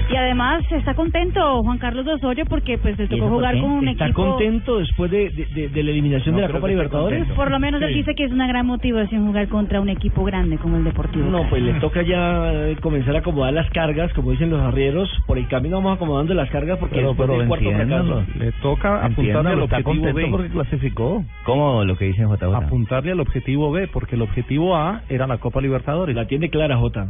Y 0.09 0.15
además 0.15 0.63
está 0.71 0.95
contento 0.95 1.63
Juan 1.65 1.79
Carlos 1.79 2.07
Osorio 2.07 2.45
porque 2.47 2.79
pues 2.79 2.97
le 2.97 3.09
tocó 3.09 3.29
jugar 3.29 3.61
con 3.61 3.71
un 3.71 3.89
¿Está 3.89 4.05
equipo... 4.07 4.23
contento 4.25 4.79
después 4.79 5.11
de, 5.11 5.31
de, 5.31 5.47
de- 5.47 5.69
de 5.69 5.83
la 5.83 5.91
eliminación 5.91 6.35
No 6.37 6.41
de 6.43 6.47
la 6.47 6.53
Copa 6.55 6.69
Libertadores? 6.69 7.19
contento. 7.19 7.35
Por 7.43 7.51
lo 7.51 7.59
menos 7.59 7.83
él 7.83 7.93
dice 7.93 8.15
que 8.15 8.25
es 8.25 8.31
una 8.31 8.47
gran 8.47 8.67
motivación 8.67 9.27
jugar 9.27 9.49
contra 9.49 9.81
un 9.81 9.89
equipo 9.89 10.23
grande 10.25 10.59
como 10.59 10.77
el 10.77 10.85
Deportivo. 10.85 11.25
No, 11.29 11.39
Cali. 11.39 11.51
pues 11.51 11.63
le 11.65 11.73
toca 11.81 12.03
ya 12.03 12.53
eh, 12.53 12.77
comenzar 12.81 13.17
a 13.17 13.19
acomodar 13.19 13.53
las 13.53 13.69
cargas, 13.71 14.13
como 14.13 14.31
dicen 14.31 14.49
los 14.51 14.61
arrieros. 14.61 15.11
Por 15.27 15.39
el 15.39 15.49
camino 15.49 15.77
vamos 15.79 15.97
acomodando 15.97 16.35
las 16.35 16.51
cargas 16.51 16.79
porque 16.79 16.97
Pero- 16.97 17.15
pero 17.17 17.39
del 17.39 17.49
cuarto 17.49 17.71
fracaso. 17.73 18.25
Le 18.39 18.53
toca 18.63 19.05
apuntarle 19.05 19.51
al 19.51 19.63
está 19.65 19.77
objetivo 19.79 19.83
contento 20.05 20.15
B. 20.15 20.27
porque 20.31 20.49
clasificó. 20.51 21.25
¿Cómo 21.45 21.83
lo 21.85 21.97
que 21.97 22.05
dice 22.07 22.23
JJ? 22.23 22.55
Apuntarle 22.55 23.11
al 23.11 23.21
objetivo 23.21 23.73
B, 23.73 23.89
porque 23.89 24.15
el 24.15 24.23
objetivo 24.23 24.77
A 24.77 25.03
era 25.09 25.27
la 25.27 25.39
Copa 25.39 25.61
Libertadores. 25.61 26.15
La 26.15 26.27
tiene 26.27 26.49
clara, 26.49 26.77
Jota. 26.77 27.09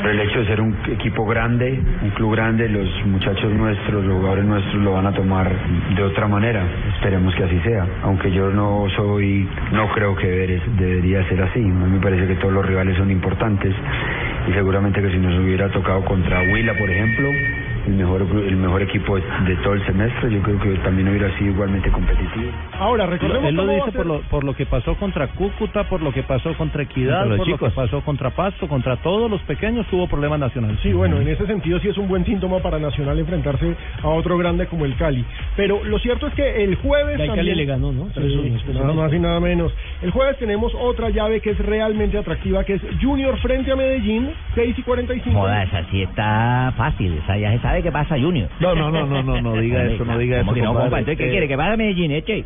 Por 0.00 0.10
el 0.10 0.20
hecho 0.20 0.38
de 0.40 0.46
ser 0.46 0.60
un 0.60 0.76
equipo 0.90 1.26
grande, 1.26 1.78
un 2.02 2.10
club 2.10 2.32
grande, 2.34 2.68
los 2.68 2.88
muchachos 3.06 3.52
nuestros, 3.52 4.04
los 4.04 4.16
jugadores 4.18 4.44
nuestros 4.44 4.74
lo 4.82 4.92
van 4.92 5.06
a 5.06 5.12
tomar 5.12 5.50
de 5.96 6.02
otra 6.02 6.28
manera. 6.28 6.62
Esperemos 6.94 7.34
que 7.34 7.44
así 7.44 7.58
sea. 7.60 7.84
Aunque 8.04 8.30
yo 8.30 8.48
no 8.50 8.86
soy, 8.96 9.48
no 9.72 9.88
creo 9.88 10.14
que 10.16 10.26
deberes- 10.28 10.64
debería 10.78 11.28
ser 11.28 11.42
así. 11.42 11.60
A 11.60 11.62
mí 11.64 11.90
me 11.94 12.00
parece 12.00 12.26
que 12.28 12.36
todos 12.36 12.54
los 12.54 12.64
rivales 12.64 12.96
son 12.96 13.10
importantes 13.10 13.74
y 14.48 14.52
seguramente 14.52 15.02
que 15.02 15.10
si 15.10 15.18
nos 15.18 15.36
hubiera 15.40 15.68
tocado 15.70 16.04
contra 16.04 16.42
Huila, 16.42 16.74
por 16.74 16.88
ejemplo, 16.90 17.30
el 17.88 17.94
mejor 17.96 18.28
gru- 18.28 18.46
el 18.46 18.56
mejor 18.56 18.82
equipo 18.82 19.16
de, 19.16 19.22
de 19.46 19.56
todo 19.62 19.74
el 19.74 19.84
semestre, 19.86 20.30
yo 20.30 20.40
creo 20.42 20.58
que 20.60 20.74
también 20.78 21.08
hubiera 21.08 21.30
sido 21.38 21.52
igualmente 21.52 21.90
competitivo. 21.90 22.50
Ahora, 22.78 23.06
recordemos 23.06 23.48
Él 23.48 23.56
lo 23.56 23.66
dice 23.66 23.92
por 23.92 24.06
lo, 24.06 24.20
por 24.22 24.44
lo 24.44 24.54
que 24.54 24.66
pasó 24.66 24.94
contra 24.96 25.28
Cúcuta, 25.28 25.84
por 25.84 26.02
lo 26.02 26.12
que 26.12 26.22
pasó 26.22 26.54
contra 26.54 26.82
Equidad, 26.82 27.26
por 27.26 27.38
lo 27.38 27.44
chicos. 27.44 27.70
que 27.70 27.76
pasó 27.76 28.00
contra 28.02 28.30
Pasto, 28.30 28.68
contra 28.68 28.96
todos 28.96 29.30
los 29.30 29.40
pequeños 29.42 29.86
tuvo 29.86 30.06
problemas 30.06 30.38
nacionales. 30.40 30.78
Sí, 30.82 30.92
bueno, 30.92 31.20
en 31.20 31.28
ese 31.28 31.46
sentido 31.46 31.78
sí 31.80 31.88
es 31.88 31.98
un 31.98 32.08
buen 32.08 32.24
síntoma 32.24 32.58
para 32.60 32.78
Nacional 32.78 33.18
enfrentarse 33.18 33.74
a 34.02 34.08
otro 34.08 34.36
grande 34.38 34.66
como 34.66 34.84
el 34.84 34.94
Cali. 34.96 35.24
Pero 35.56 35.82
lo 35.84 35.98
cierto 35.98 36.26
es 36.28 36.34
que 36.34 36.64
el 36.64 36.76
jueves 36.76 37.18
Ya 37.18 37.24
el 37.24 37.34
Cali 37.34 37.54
le 37.54 37.64
ganó, 37.64 37.92
¿no? 37.92 38.08
Sí, 38.14 38.50
después 38.52 38.76
nada 38.76 38.92
más 38.92 39.12
y 39.12 39.18
nada 39.18 39.40
menos. 39.40 39.72
El 40.02 40.10
jueves 40.10 40.36
tenemos 40.38 40.72
otra 40.74 41.10
llave 41.10 41.40
que 41.40 41.50
es 41.50 41.58
realmente 41.58 42.18
atractiva, 42.18 42.64
que 42.64 42.74
es 42.74 42.82
Junior 43.00 43.36
frente 43.38 43.72
a 43.72 43.76
Medellín, 43.76 44.30
6 44.54 44.78
y 44.78 44.82
45. 44.82 45.38
Joda, 45.38 45.62
esa 45.64 45.84
sí 45.90 46.02
está 46.02 46.72
fácil. 46.76 47.18
Esa 47.24 47.36
ya 47.38 47.52
se 47.52 47.58
sabe 47.60 47.77
qué 47.82 47.92
pasa, 47.92 48.16
Junior. 48.18 48.48
No, 48.60 48.74
no, 48.74 48.90
no, 48.90 49.06
no, 49.06 49.22
no, 49.22 49.40
no 49.40 49.60
diga 49.60 49.84
eso, 49.90 50.04
no 50.04 50.18
diga 50.18 50.40
¿Cómo 50.40 50.52
eso, 50.52 50.54
que 50.56 50.62
no, 50.62 50.74
compa? 50.74 50.98
Entonces, 50.98 51.18
¿qué 51.18 51.30
quiere? 51.30 51.48
¿Que 51.48 51.56
vaya 51.56 51.72
a 51.72 51.76
Medellín, 51.76 52.12
eche? 52.12 52.44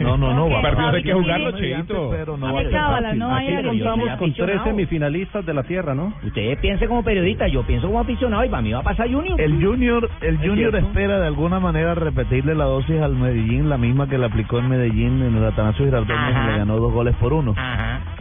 No, 0.00 0.16
no, 0.16 0.34
no. 0.34 0.48
va- 0.50 0.62
Partidos 0.62 0.94
hay 0.94 1.02
que 1.02 1.12
jugarlo, 1.12 1.50
Cheito. 1.52 2.10
Pero 2.10 2.36
no 2.36 2.52
va 2.52 2.60
a 2.60 2.62
ser 2.62 2.72
cábala, 2.72 3.14
no 3.14 3.28
vaya 3.28 3.48
a 3.48 3.52
ir 3.60 3.66
a 3.66 3.68
Contamos 3.70 4.10
con 4.18 4.32
tres 4.34 4.60
semifinalistas 4.64 5.44
de 5.46 5.54
la 5.54 5.62
tierra, 5.62 5.94
¿no? 5.94 6.12
Usted 6.24 6.58
piense 6.60 6.86
como 6.86 7.02
periodista, 7.02 7.48
yo 7.48 7.62
pienso 7.64 7.86
como 7.88 8.00
aficionado 8.00 8.44
y 8.44 8.48
para 8.48 8.62
mí 8.62 8.72
va 8.72 8.80
a 8.80 8.82
pasar 8.82 9.10
Junior. 9.10 9.40
El 9.40 9.62
Junior, 9.64 10.08
el 10.20 10.34
Es 10.36 10.40
Junior 10.48 10.74
espera 10.76 11.18
de 11.20 11.26
alguna 11.26 11.58
manera 11.60 11.94
repetirle 11.94 12.54
la 12.54 12.64
dosis 12.64 13.00
al 13.00 13.14
Medellín, 13.14 13.68
la 13.68 13.76
misma 13.78 14.08
que 14.08 14.18
le 14.18 14.26
aplicó 14.26 14.58
en 14.58 14.68
Medellín 14.68 15.22
en 15.22 15.36
el 15.36 15.44
Atanasio 15.44 15.84
Girardot, 15.84 16.10
Ajá. 16.10 16.44
y 16.44 16.52
le 16.52 16.58
ganó 16.58 16.76
dos 16.78 16.92
goles 16.92 17.14
por 17.16 17.32
uno. 17.32 17.54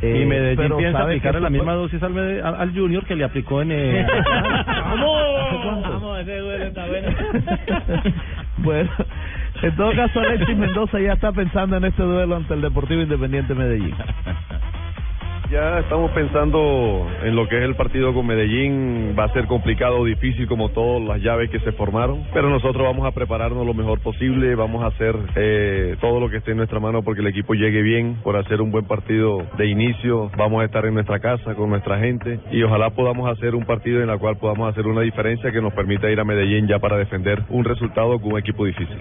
Eh, 0.02 0.22
y 0.24 0.26
Medellín 0.26 0.76
piensa 0.78 1.04
aplicarle 1.04 1.42
la 1.42 1.50
misma 1.50 1.74
dosis 1.74 2.02
al, 2.04 2.14
Mede- 2.14 2.42
al, 2.42 2.56
al 2.56 2.74
Junior 2.74 3.04
que 3.06 3.16
le 3.16 3.24
aplicó 3.24 3.62
en... 3.62 3.72
Eh, 3.72 4.06
Vamos, 4.68 6.20
ese 6.20 6.38
duelo 6.38 6.64
está 6.66 6.86
bueno. 6.88 7.08
Bueno, 8.60 8.90
en 9.62 9.76
todo 9.76 9.92
caso 9.96 10.20
Alexis 10.20 10.58
Mendoza 10.58 11.00
ya 11.00 11.14
está 11.14 11.32
pensando 11.32 11.78
en 11.78 11.86
este 11.86 12.04
duelo 12.04 12.36
ante 12.36 12.54
el 12.54 12.62
Deportivo 12.62 13.02
Independiente 13.02 13.54
Medellín. 13.54 13.96
Ya 15.50 15.80
estamos 15.80 16.12
pensando 16.12 17.08
en 17.24 17.34
lo 17.34 17.48
que 17.48 17.58
es 17.58 17.64
el 17.64 17.76
partido 17.76 18.14
con 18.14 18.28
Medellín. 18.28 19.16
Va 19.18 19.26
a 19.26 19.34
ser 19.34 19.48
complicado, 19.48 20.04
difícil 20.04 20.46
como 20.46 20.70
todas 20.70 21.02
las 21.08 21.22
llaves 21.22 21.50
que 21.50 21.60
se 21.62 21.72
formaron. 21.72 22.26
Pero 22.34 22.50
nosotros 22.50 22.84
vamos 22.84 23.08
a 23.08 23.12
prepararnos 23.12 23.66
lo 23.66 23.74
mejor 23.74 24.02
posible. 24.02 24.56
Vamos 24.56 24.84
a 24.84 24.88
hacer 24.88 25.16
eh, 25.36 25.96
todo 26.02 26.20
lo 26.20 26.30
que 26.30 26.38
esté 26.38 26.52
en 26.52 26.58
nuestra 26.58 26.82
mano 26.82 27.02
porque 27.02 27.22
el 27.22 27.28
equipo 27.28 27.54
llegue 27.54 27.82
bien, 27.82 28.18
por 28.24 28.36
hacer 28.36 28.62
un 28.62 28.72
buen 28.72 28.86
partido 28.86 29.42
de 29.58 29.68
inicio. 29.68 30.30
Vamos 30.38 30.62
a 30.62 30.66
estar 30.66 30.86
en 30.86 30.96
nuestra 30.96 31.20
casa 31.20 31.56
con 31.56 31.70
nuestra 31.70 31.98
gente 31.98 32.42
y 32.52 32.62
ojalá 32.64 32.90
podamos 32.90 33.32
hacer 33.32 33.56
un 33.56 33.64
partido 33.64 34.04
en 34.04 34.10
el 34.10 34.20
cual 34.20 34.36
podamos 34.38 34.70
hacer 34.70 34.86
una 34.86 35.02
diferencia 35.02 35.52
que 35.52 35.62
nos 35.62 35.74
permita 35.74 36.12
ir 36.12 36.20
a 36.20 36.26
Medellín 36.26 36.68
ya 36.68 36.80
para 36.80 36.98
defender 36.98 37.44
un 37.50 37.64
resultado 37.64 38.20
con 38.20 38.34
un 38.34 38.40
equipo 38.40 38.66
difícil. 38.66 38.98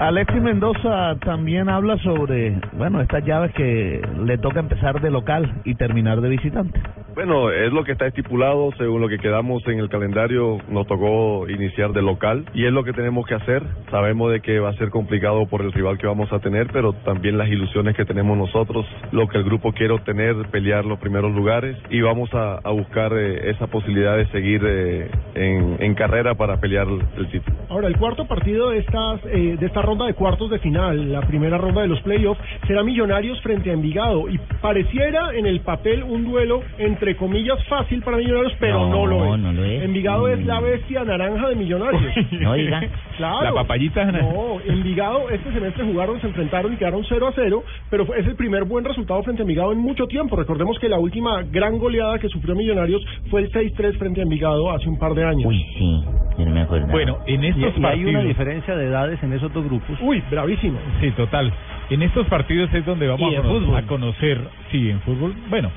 Alexis 0.00 0.40
Mendoza 0.40 1.14
también 1.22 1.68
habla 1.68 1.98
sobre, 1.98 2.58
bueno, 2.72 3.02
estas 3.02 3.22
llaves 3.22 3.52
que 3.52 4.00
le 4.24 4.38
toca 4.38 4.60
empezar 4.60 4.98
de 5.02 5.10
local 5.10 5.60
y 5.64 5.74
terminar 5.74 6.22
de 6.22 6.30
visitante. 6.30 6.80
Bueno, 7.14 7.50
es 7.50 7.70
lo 7.70 7.84
que 7.84 7.92
está 7.92 8.06
estipulado, 8.06 8.70
según 8.78 9.02
lo 9.02 9.08
que 9.08 9.18
quedamos 9.18 9.66
en 9.66 9.78
el 9.78 9.90
calendario, 9.90 10.58
nos 10.68 10.86
tocó 10.86 11.46
iniciar 11.50 11.92
de 11.92 12.00
local 12.00 12.46
y 12.54 12.64
es 12.64 12.72
lo 12.72 12.82
que 12.82 12.94
tenemos 12.94 13.26
que 13.26 13.34
hacer. 13.34 13.62
Sabemos 13.90 14.32
de 14.32 14.40
que 14.40 14.58
va 14.58 14.70
a 14.70 14.74
ser 14.74 14.88
complicado 14.88 15.44
por 15.46 15.60
el 15.60 15.72
rival 15.72 15.98
que 15.98 16.06
vamos 16.06 16.32
a 16.32 16.38
tener, 16.38 16.68
pero 16.72 16.94
también 16.94 17.36
las 17.36 17.48
ilusiones 17.48 17.94
que 17.94 18.06
tenemos 18.06 18.38
nosotros, 18.38 18.86
lo 19.12 19.28
que 19.28 19.36
el 19.36 19.44
grupo 19.44 19.72
quiere 19.72 19.92
obtener, 19.92 20.34
pelear 20.50 20.86
los 20.86 20.98
primeros 20.98 21.34
lugares 21.34 21.76
y 21.90 22.00
vamos 22.00 22.32
a, 22.32 22.54
a 22.64 22.70
buscar 22.70 23.12
eh, 23.12 23.50
esa 23.50 23.66
posibilidad 23.66 24.16
de 24.16 24.26
seguir 24.28 24.62
eh, 24.64 25.10
en, 25.34 25.76
en 25.78 25.94
carrera 25.94 26.36
para 26.36 26.58
pelear 26.58 26.86
el, 26.88 27.02
el 27.18 27.30
título. 27.30 27.54
Ahora, 27.68 27.88
el 27.88 27.98
cuarto 27.98 28.26
partido 28.26 28.70
de, 28.70 28.78
estas, 28.78 29.20
eh, 29.26 29.56
de 29.58 29.66
esta 29.66 29.82
ronda 29.90 30.06
de 30.06 30.14
cuartos 30.14 30.50
de 30.50 30.58
final, 30.60 31.12
la 31.12 31.20
primera 31.22 31.58
ronda 31.58 31.82
de 31.82 31.88
los 31.88 32.00
playoffs, 32.02 32.40
será 32.66 32.82
Millonarios 32.82 33.40
frente 33.42 33.70
a 33.70 33.72
Envigado. 33.72 34.28
Y 34.28 34.38
pareciera 34.62 35.34
en 35.34 35.46
el 35.46 35.60
papel 35.60 36.02
un 36.04 36.24
duelo, 36.24 36.62
entre 36.78 37.16
comillas, 37.16 37.58
fácil 37.68 38.02
para 38.02 38.16
Millonarios, 38.18 38.52
pero 38.60 38.86
no, 38.86 38.90
No, 38.90 39.06
lo, 39.06 39.34
es. 39.34 39.40
no 39.40 39.52
lo 39.52 39.64
es. 39.64 39.82
Envigado 39.82 40.28
es 40.28 40.38
Mm. 40.40 40.46
la 40.46 40.60
bestia 40.60 41.04
naranja 41.04 41.48
de 41.48 41.56
Millonarios. 41.56 42.02
No 42.40 42.54
diga. 42.54 42.80
Claro. 43.20 43.42
La 43.42 43.52
papayita 43.52 44.04
naranja. 44.06 44.32
No, 44.32 44.60
Envigado 44.66 45.28
este 45.28 45.52
semestre 45.52 45.84
jugaron, 45.84 46.18
se 46.22 46.26
enfrentaron 46.28 46.72
y 46.72 46.76
quedaron 46.76 47.04
0 47.06 47.26
a 47.28 47.32
0, 47.34 47.62
pero 47.90 48.06
fue- 48.06 48.18
es 48.18 48.26
el 48.26 48.34
primer 48.34 48.64
buen 48.64 48.82
resultado 48.84 49.22
frente 49.22 49.42
a 49.42 49.44
Envigado 49.44 49.72
en 49.72 49.78
mucho 49.78 50.06
tiempo. 50.06 50.36
Recordemos 50.36 50.78
que 50.78 50.88
la 50.88 50.98
última 50.98 51.42
gran 51.42 51.78
goleada 51.78 52.18
que 52.18 52.28
sufrió 52.28 52.54
Millonarios 52.54 53.02
fue 53.28 53.42
el 53.42 53.50
6-3 53.52 53.98
frente 53.98 54.20
a 54.20 54.22
Envigado 54.22 54.70
hace 54.70 54.88
un 54.88 54.98
par 54.98 55.12
de 55.14 55.24
años. 55.24 55.44
Uy, 55.46 55.62
sí, 55.76 56.02
no 56.44 56.50
me 56.50 56.62
acuerdo. 56.62 56.86
Bueno, 56.88 57.18
en 57.26 57.44
y, 57.44 57.48
estos 57.48 57.74
y 57.78 57.84
hay 57.84 58.04
una 58.06 58.22
diferencia 58.22 58.74
de 58.74 58.86
edades 58.86 59.22
en 59.22 59.32
esos 59.34 59.52
dos 59.52 59.64
grupos. 59.66 59.79
Uy, 60.00 60.22
bravísimo. 60.30 60.78
Sí, 61.00 61.10
total. 61.12 61.52
En 61.90 62.02
estos 62.02 62.26
partidos 62.28 62.72
es 62.74 62.84
donde 62.86 63.08
vamos 63.08 63.20
a, 63.38 63.42
cono- 63.42 63.86
conocer, 63.86 64.40
sí, 64.70 64.90
en 64.90 65.00
fútbol, 65.00 65.34
bueno, 65.48 65.70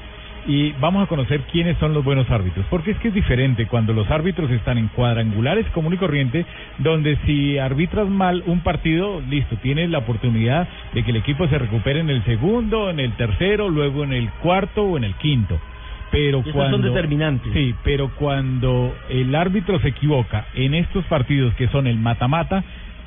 y 0.45 0.73
vamos 0.73 1.01
a 1.03 1.07
conocer 1.07 1.39
quiénes 1.51 1.77
son 1.77 1.93
los 1.93 2.03
buenos 2.03 2.29
árbitros, 2.29 2.65
porque 2.69 2.91
es 2.91 2.97
que 2.97 3.07
es 3.07 3.13
diferente 3.13 3.65
cuando 3.65 3.93
los 3.93 4.09
árbitros 4.11 4.51
están 4.51 4.77
en 4.77 4.89
cuadrangulares 4.89 5.65
común 5.67 5.93
y 5.93 5.97
corriente, 5.97 6.45
donde 6.79 7.17
si 7.25 7.57
arbitras 7.57 8.07
mal 8.09 8.43
un 8.45 8.59
partido, 8.59 9.21
listo, 9.29 9.55
tienes 9.61 9.89
la 9.89 9.99
oportunidad 9.99 10.67
de 10.93 11.01
que 11.03 11.11
el 11.11 11.17
equipo 11.17 11.47
se 11.47 11.57
recupere 11.57 12.01
en 12.01 12.09
el 12.09 12.23
segundo, 12.25 12.89
en 12.89 12.99
el 12.99 13.13
tercero, 13.13 13.69
luego 13.69 14.03
en 14.03 14.11
el 14.13 14.29
cuarto 14.41 14.83
o 14.83 14.97
en 14.97 15.05
el 15.05 15.13
quinto. 15.15 15.57
Pero 16.11 16.43
cuando 16.53 16.77
son 16.77 16.81
determinantes. 16.93 17.51
Sí, 17.53 17.73
pero 17.83 18.09
cuando 18.09 18.93
el 19.09 19.33
árbitro 19.33 19.79
se 19.79 19.87
equivoca 19.87 20.45
en 20.53 20.75
estos 20.75 21.03
partidos 21.05 21.55
que 21.55 21.67
son 21.69 21.87
el 21.87 21.97
mata-mata, 21.97 22.63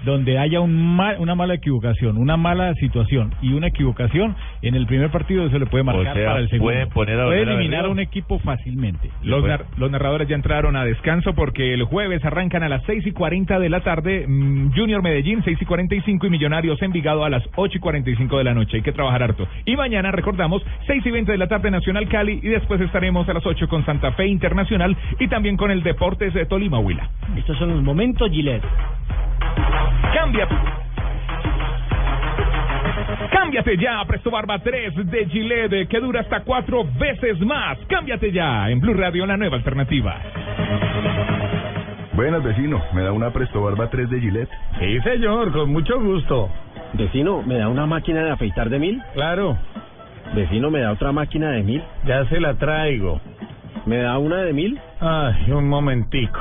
donde 0.07 0.39
haya 0.39 0.61
un 0.61 0.97
mal, 0.97 1.17
una 1.19 1.35
mala 1.35 1.55
equivocación, 1.55 2.17
una 2.17 2.39
mala 2.39 2.73
situación 2.77 3.35
y 3.43 3.53
una 3.53 3.67
equivocación, 3.67 4.35
en 4.63 4.75
el 4.75 4.87
primer 4.87 5.11
partido 5.11 5.51
se 5.51 5.59
le 5.59 5.67
puede 5.67 5.85
marcar 5.85 6.15
sea, 6.17 6.27
para 6.29 6.41
el 6.41 6.49
segundo. 6.49 6.73
pueden 6.73 6.89
poner 6.89 7.21
a 7.21 7.25
puede 7.27 7.41
a 7.41 7.43
eliminar 7.43 7.85
a 7.85 7.89
un 7.89 7.99
equipo 8.01 8.39
fácilmente. 8.39 9.11
Los, 9.23 9.45
nar- 9.45 9.67
los 9.77 9.91
narradores 9.91 10.29
ya 10.29 10.37
entraron 10.37 10.77
a 10.77 10.85
descanso 10.85 11.35
porque 11.35 11.75
el 11.75 11.83
jueves 11.85 12.25
arrancan 12.25 12.63
a 12.63 12.69
las 12.69 12.83
6 12.85 13.07
y 13.07 13.13
40 13.13 13.59
de 13.59 13.69
la 13.69 13.81
tarde 13.81 14.25
mm, 14.27 14.73
Junior 14.75 15.03
Medellín 15.03 15.43
6 15.45 15.59
y 15.61 15.65
45 15.67 16.27
y 16.27 16.31
Millonarios 16.31 16.81
Envigado 16.81 17.25
a 17.25 17.29
las 17.29 17.43
8 17.57 17.77
y 17.77 17.81
45 17.81 18.39
de 18.39 18.45
la 18.45 18.55
noche. 18.55 18.77
Hay 18.77 18.83
que 18.83 18.93
trabajar 18.93 19.23
harto. 19.25 19.47
Y 19.65 19.77
mañana 19.77 20.13
recordamos 20.13 20.63
6 20.87 21.05
y 21.05 21.11
20 21.11 21.33
de 21.33 21.39
la 21.39 21.49
tarde 21.49 21.71
Nacional 21.71 22.09
Cali 22.09 22.39
y 22.43 22.49
después 22.49 22.81
estaremos 22.81 23.29
a 23.29 23.33
las 23.35 23.45
8 23.45 23.67
con 23.69 23.85
Santa 23.85 24.13
Fe 24.13 24.27
Internacional 24.27 24.97
y 25.19 25.27
también 25.29 25.57
con 25.57 25.71
el 25.73 25.83
Deportes 25.83 26.33
de 26.33 26.47
Tolima 26.47 26.79
Huila. 26.79 27.11
Estos 27.37 27.59
son 27.59 27.71
los 27.71 27.83
momentos 27.83 28.31
Gillette. 28.31 28.63
Cambia. 30.15 30.49
Cámbiate 33.31 33.77
ya 33.77 34.01
a 34.01 34.05
Presto 34.07 34.31
Barba 34.31 34.59
3 34.59 34.95
de 35.11 35.27
Gillette 35.27 35.89
que 35.89 36.01
dura 36.01 36.21
hasta 36.21 36.41
cuatro 36.43 36.85
veces 36.99 37.39
más. 37.41 37.79
Cámbiate 37.89 38.33
ya 38.33 38.69
en 38.71 38.81
Blue 38.81 38.95
Radio, 38.95 39.27
la 39.27 39.37
nueva 39.37 39.57
alternativa. 39.57 40.17
Buenas, 42.15 42.43
vecino. 42.43 42.83
¿Me 42.95 43.03
da 43.03 43.13
una 43.13 43.31
Presto 43.31 43.63
Barba 43.63 43.89
3 43.91 44.09
de 44.11 44.21
Gillette? 44.21 44.51
Sí, 44.81 45.01
señor, 45.03 45.53
con 45.53 45.71
mucho 45.71 46.01
gusto. 46.01 46.49
Vecino, 46.95 47.43
¿me 47.43 47.59
da 47.59 47.69
una 47.69 47.85
máquina 47.87 48.23
de 48.25 48.31
afeitar 48.31 48.71
de 48.71 48.79
mil? 48.79 49.03
Claro, 49.15 49.59
Vecino, 50.35 50.71
¿me 50.71 50.81
da 50.81 50.93
otra 50.93 51.13
máquina 51.13 51.51
de 51.51 51.63
mil? 51.63 51.83
ya 52.05 52.25
se 52.27 52.41
la 52.41 52.55
traigo. 52.55 53.21
¿Me 53.85 53.99
da 53.99 54.19
una 54.19 54.39
de 54.39 54.53
mil? 54.53 54.81
Ay, 55.01 55.51
un 55.53 55.69
momentico. 55.69 56.41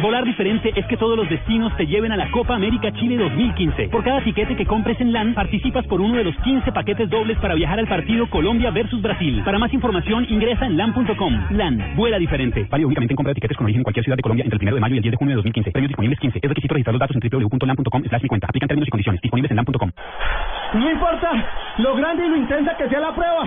Volar 0.00 0.24
diferente 0.24 0.72
es 0.76 0.84
que 0.86 0.98
todos 0.98 1.16
los 1.16 1.26
destinos 1.30 1.74
te 1.78 1.86
lleven 1.86 2.12
a 2.12 2.18
la 2.18 2.30
Copa 2.30 2.54
América 2.54 2.92
Chile 2.92 3.16
2015. 3.16 3.88
Por 3.88 4.04
cada 4.04 4.22
tiquete 4.22 4.54
que 4.54 4.66
compres 4.66 5.00
en 5.00 5.10
LAN, 5.10 5.32
participas 5.32 5.86
por 5.86 6.02
uno 6.02 6.18
de 6.18 6.24
los 6.24 6.36
15 6.44 6.70
paquetes 6.70 7.08
dobles 7.08 7.38
para 7.38 7.54
viajar 7.54 7.78
al 7.78 7.88
partido 7.88 8.28
Colombia 8.28 8.70
versus 8.70 9.00
Brasil. 9.00 9.40
Para 9.42 9.58
más 9.58 9.72
información, 9.72 10.26
ingresa 10.28 10.66
en 10.66 10.76
LAN.com. 10.76 11.46
LAN, 11.50 11.96
vuela 11.96 12.18
diferente. 12.18 12.66
Válido 12.70 12.88
únicamente 12.88 13.14
en 13.14 13.16
compra 13.16 13.30
de 13.30 13.36
tiquetes 13.36 13.56
con 13.56 13.64
origen 13.64 13.80
en 13.80 13.84
cualquier 13.84 14.04
ciudad 14.04 14.16
de 14.16 14.22
Colombia 14.22 14.44
entre 14.44 14.58
el 14.58 14.62
1 14.64 14.74
de 14.74 14.80
mayo 14.80 14.94
y 14.96 14.98
el 14.98 15.02
10 15.02 15.12
de 15.12 15.16
junio 15.16 15.32
de 15.32 15.36
2015. 15.36 15.70
Premios 15.70 15.88
disponibles 15.88 16.20
15. 16.20 16.38
Es 16.42 16.48
requisito 16.48 16.74
registrar 16.74 16.92
los 16.92 17.00
datos 17.00 17.16
en 17.16 17.30
www.lan.com 17.30 18.02
slash 18.04 18.22
mi 18.22 18.28
cuenta. 18.28 18.46
Aplican 18.48 18.68
términos 18.68 18.88
y 18.88 18.90
condiciones. 18.90 19.22
Disponibles 19.22 19.50
en 19.50 19.56
LAN.com. 19.56 19.90
No 20.74 20.90
importa 20.90 21.30
lo 21.78 21.96
grande 21.96 22.26
y 22.26 22.28
lo 22.28 22.36
intensa 22.36 22.76
que 22.76 22.86
sea 22.90 23.00
la 23.00 23.14
prueba. 23.14 23.46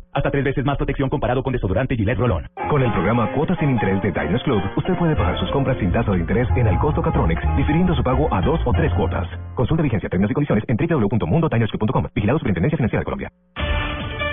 Hasta 0.13 0.29
tres 0.29 0.43
veces 0.43 0.65
más 0.65 0.77
protección 0.77 1.09
comparado 1.09 1.41
con 1.41 1.53
desodorante 1.53 1.95
Gillette 1.95 2.17
Rolón. 2.17 2.45
Con 2.69 2.83
el 2.83 2.91
programa 2.91 3.31
Cuotas 3.31 3.57
sin 3.59 3.69
Interés 3.69 4.01
de 4.01 4.11
Diners 4.11 4.43
Club, 4.43 4.61
usted 4.75 4.93
puede 4.97 5.15
pagar 5.15 5.39
sus 5.39 5.49
compras 5.51 5.77
sin 5.79 5.91
tasa 5.91 6.11
de 6.11 6.19
interés 6.19 6.47
en 6.57 6.67
el 6.67 6.77
costo 6.79 7.01
Catronics, 7.01 7.41
difiriendo 7.55 7.95
su 7.95 8.03
pago 8.03 8.27
a 8.33 8.41
dos 8.41 8.59
o 8.65 8.73
tres 8.73 8.93
cuotas. 8.93 9.27
Consulta 9.55 9.83
vigencia, 9.83 10.09
términos 10.09 10.31
y 10.31 10.33
condiciones 10.33 10.65
en 10.67 10.75
www.mundotinersclub.com. 10.75 12.07
Vigilado 12.13 12.39
Superintendencia 12.39 12.77
Financiera 12.77 12.99
de 12.99 13.05
Colombia. 13.05 13.31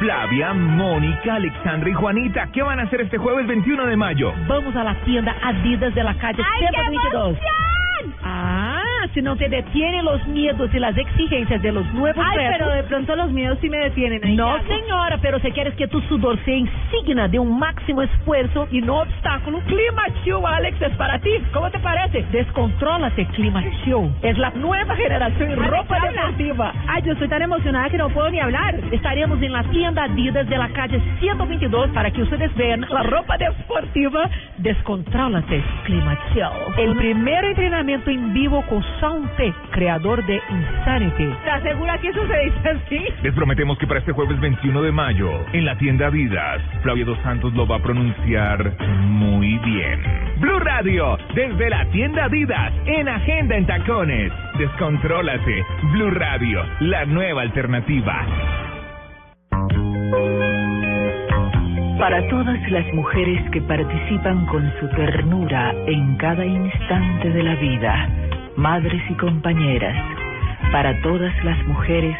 Flavia, 0.00 0.52
Mónica, 0.52 1.34
Alexandra 1.34 1.90
y 1.90 1.92
Juanita, 1.92 2.48
¿qué 2.52 2.62
van 2.62 2.80
a 2.80 2.84
hacer 2.84 3.00
este 3.00 3.18
jueves 3.18 3.46
21 3.46 3.86
de 3.86 3.96
mayo? 3.96 4.32
Vamos 4.48 4.74
a 4.76 4.84
la 4.84 4.94
tienda 5.04 5.34
Adidas 5.42 5.94
de 5.94 6.04
la 6.04 6.14
calle 6.18 6.42
¡Ay, 6.42 6.60
qué 6.60 6.82
122. 6.90 7.38
Ah, 8.22 8.57
si 9.14 9.22
no 9.22 9.36
te 9.36 9.48
detienen 9.48 10.04
los 10.04 10.26
miedos 10.26 10.70
y 10.74 10.78
las 10.78 10.96
exigencias 10.96 11.60
de 11.62 11.72
los 11.72 11.84
nuevos 11.94 12.24
Ay, 12.28 12.36
retos. 12.38 12.56
pero 12.58 12.70
de 12.72 12.82
pronto 12.84 13.16
los 13.16 13.30
miedos 13.30 13.58
sí 13.60 13.68
me 13.68 13.78
detienen. 13.78 14.24
ahí 14.24 14.36
No, 14.36 14.56
señora, 14.66 15.18
pero 15.20 15.38
si 15.40 15.50
quieres 15.52 15.74
que 15.74 15.88
tu 15.88 16.00
sudor 16.02 16.38
sea 16.44 16.56
insignia 16.56 17.28
de 17.28 17.38
un 17.38 17.58
máximo 17.58 18.02
esfuerzo 18.02 18.68
y 18.70 18.80
no 18.80 19.00
obstáculo, 19.00 19.60
Clima 19.66 20.02
Chill 20.22 20.36
Alex 20.44 20.80
es 20.82 20.96
para 20.96 21.18
ti. 21.18 21.30
¿Cómo 21.52 21.70
te 21.70 21.78
parece? 21.78 22.24
Descontrólate, 22.32 23.26
Clima 23.28 23.62
Chill. 23.84 24.10
Es 24.22 24.36
la 24.38 24.50
nueva 24.50 24.94
generación 24.96 25.50
en 25.52 25.64
ropa 25.70 25.98
deportiva. 26.00 26.72
Ay, 26.88 27.02
yo 27.02 27.12
estoy 27.12 27.28
tan 27.28 27.42
emocionada 27.42 27.88
que 27.90 27.98
no 27.98 28.08
puedo 28.10 28.30
ni 28.30 28.40
hablar. 28.40 28.74
Estaremos 28.92 29.40
en 29.42 29.52
la 29.52 29.62
tienda 29.64 30.04
Adidas 30.04 30.48
de 30.48 30.58
la 30.58 30.68
calle 30.70 31.00
122 31.20 31.90
para 31.90 32.10
que 32.10 32.22
ustedes 32.22 32.54
vean 32.56 32.86
la 32.88 33.02
ropa 33.02 33.36
deportiva. 33.38 34.28
Descontrólate, 34.58 35.62
Clima 35.84 36.16
Chill. 36.32 36.44
El 36.78 36.96
primer 36.96 37.44
entrenamiento 37.44 38.10
en 38.10 38.32
vivo 38.32 38.62
con 38.68 38.82
Sound 39.00 39.28
T, 39.36 39.52
creador 39.70 40.24
de 40.26 40.40
Insanity. 40.50 41.24
¿Estás 41.24 41.62
segura 41.62 41.98
que 41.98 42.08
eso 42.08 42.26
se 42.26 42.38
dice 42.38 42.68
así? 42.68 43.04
Les 43.22 43.34
prometemos 43.34 43.78
que 43.78 43.86
para 43.86 44.00
este 44.00 44.12
jueves 44.12 44.40
21 44.40 44.82
de 44.82 44.92
mayo, 44.92 45.30
en 45.52 45.64
la 45.64 45.76
tienda 45.78 46.08
Adidas, 46.08 46.60
Flavia 46.82 47.04
Dos 47.04 47.18
Santos 47.22 47.52
lo 47.54 47.66
va 47.66 47.76
a 47.76 47.82
pronunciar 47.82 48.72
muy 49.02 49.58
bien. 49.58 50.00
Blue 50.38 50.58
Radio, 50.60 51.16
desde 51.34 51.70
la 51.70 51.84
tienda 51.90 52.24
Adidas, 52.24 52.72
en 52.86 53.08
Agenda 53.08 53.56
en 53.56 53.66
Tacones. 53.66 54.32
Descontrólate. 54.58 55.64
Blue 55.92 56.10
Radio, 56.10 56.64
la 56.80 57.04
nueva 57.04 57.42
alternativa. 57.42 58.26
Para 61.98 62.26
todas 62.28 62.70
las 62.70 62.86
mujeres 62.94 63.50
que 63.50 63.60
participan 63.62 64.46
con 64.46 64.72
su 64.78 64.88
ternura 64.90 65.74
en 65.86 66.16
cada 66.16 66.44
instante 66.44 67.30
de 67.30 67.42
la 67.42 67.56
vida, 67.56 68.08
madres 68.58 69.00
y 69.08 69.14
compañeras, 69.14 69.96
para 70.72 71.00
todas 71.00 71.32
las 71.44 71.64
mujeres, 71.68 72.18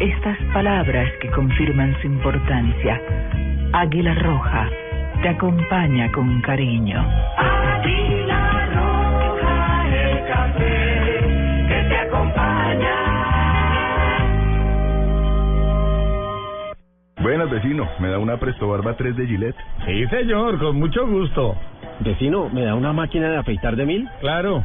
estas 0.00 0.38
palabras 0.54 1.10
que 1.20 1.28
confirman 1.30 1.94
su 2.00 2.06
importancia. 2.06 3.00
Águila 3.74 4.14
Roja 4.14 4.70
te 5.22 5.28
acompaña 5.28 6.10
con 6.10 6.40
cariño. 6.40 6.98
Águila 7.36 8.68
roja, 8.72 9.88
el 9.88 10.26
café 10.26 11.66
que 11.68 11.88
te 11.88 11.96
acompaña. 11.96 12.94
Buenas, 17.20 17.50
vecino. 17.50 17.86
¿Me 18.00 18.08
da 18.08 18.18
una 18.18 18.38
Presto 18.38 18.68
Barba 18.68 18.96
3 18.96 19.16
de 19.16 19.26
Gillette? 19.26 19.56
Sí, 19.84 20.06
señor, 20.06 20.58
con 20.58 20.78
mucho 20.78 21.06
gusto. 21.06 21.56
Vecino, 22.00 22.48
¿me 22.48 22.62
da 22.62 22.74
una 22.74 22.94
máquina 22.94 23.28
de 23.28 23.36
afeitar 23.36 23.76
de 23.76 23.84
mil? 23.86 24.08
Claro, 24.20 24.64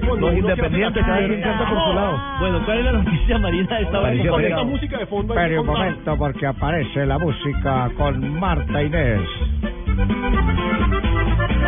que 0.00 0.06
cuando 0.06 0.26
Los 0.26 0.38
uno 0.38 0.50
independientes, 0.50 1.04
cada 1.04 1.18
quien 1.18 1.40
canta 1.40 1.68
por 1.70 1.84
su 1.84 1.94
lado. 1.94 2.20
Bueno, 2.40 2.62
¿cuál 2.64 2.78
es 2.78 2.84
la 2.84 2.92
noticia, 2.92 3.38
Marina? 3.38 3.80
Esta 3.80 4.00
hora 4.00 4.28
Con 4.28 4.44
esta 4.44 4.64
música 4.64 4.98
de 4.98 5.06
fondo 5.06 5.34
Espere 5.34 5.58
un 5.58 5.66
momento 5.66 6.16
porque 6.16 6.46
aparece 6.46 7.06
la 7.06 7.18
música 7.18 7.90
con 7.96 8.38
Marta 8.38 8.82
Inés. 8.82 9.20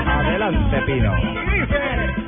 Adelante, 0.07 0.83
Pino. 0.87 1.12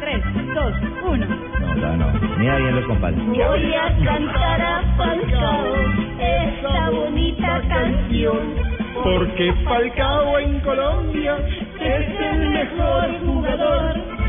3, 0.01 0.25
2, 0.55 0.75
1. 1.05 1.27
No, 1.27 1.75
no, 1.75 1.97
no. 1.97 2.21
Mira 2.39 2.57
bien 2.57 2.77
los 2.77 2.85
compadres. 2.87 3.27
Voy 3.27 3.75
a 3.75 4.05
cantar 4.05 4.61
a 4.61 4.83
Falcao 4.97 5.75
esa 6.19 6.91
bonita 6.91 7.63
canción. 7.69 8.71
Porque 9.03 9.53
Falcao 9.65 10.39
en 10.39 10.61
Colombia 10.61 11.37
Es 11.81 12.21
el 12.21 12.51
mejor 12.51 13.09
jugador. 13.25 14.20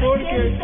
Porque 0.00 0.58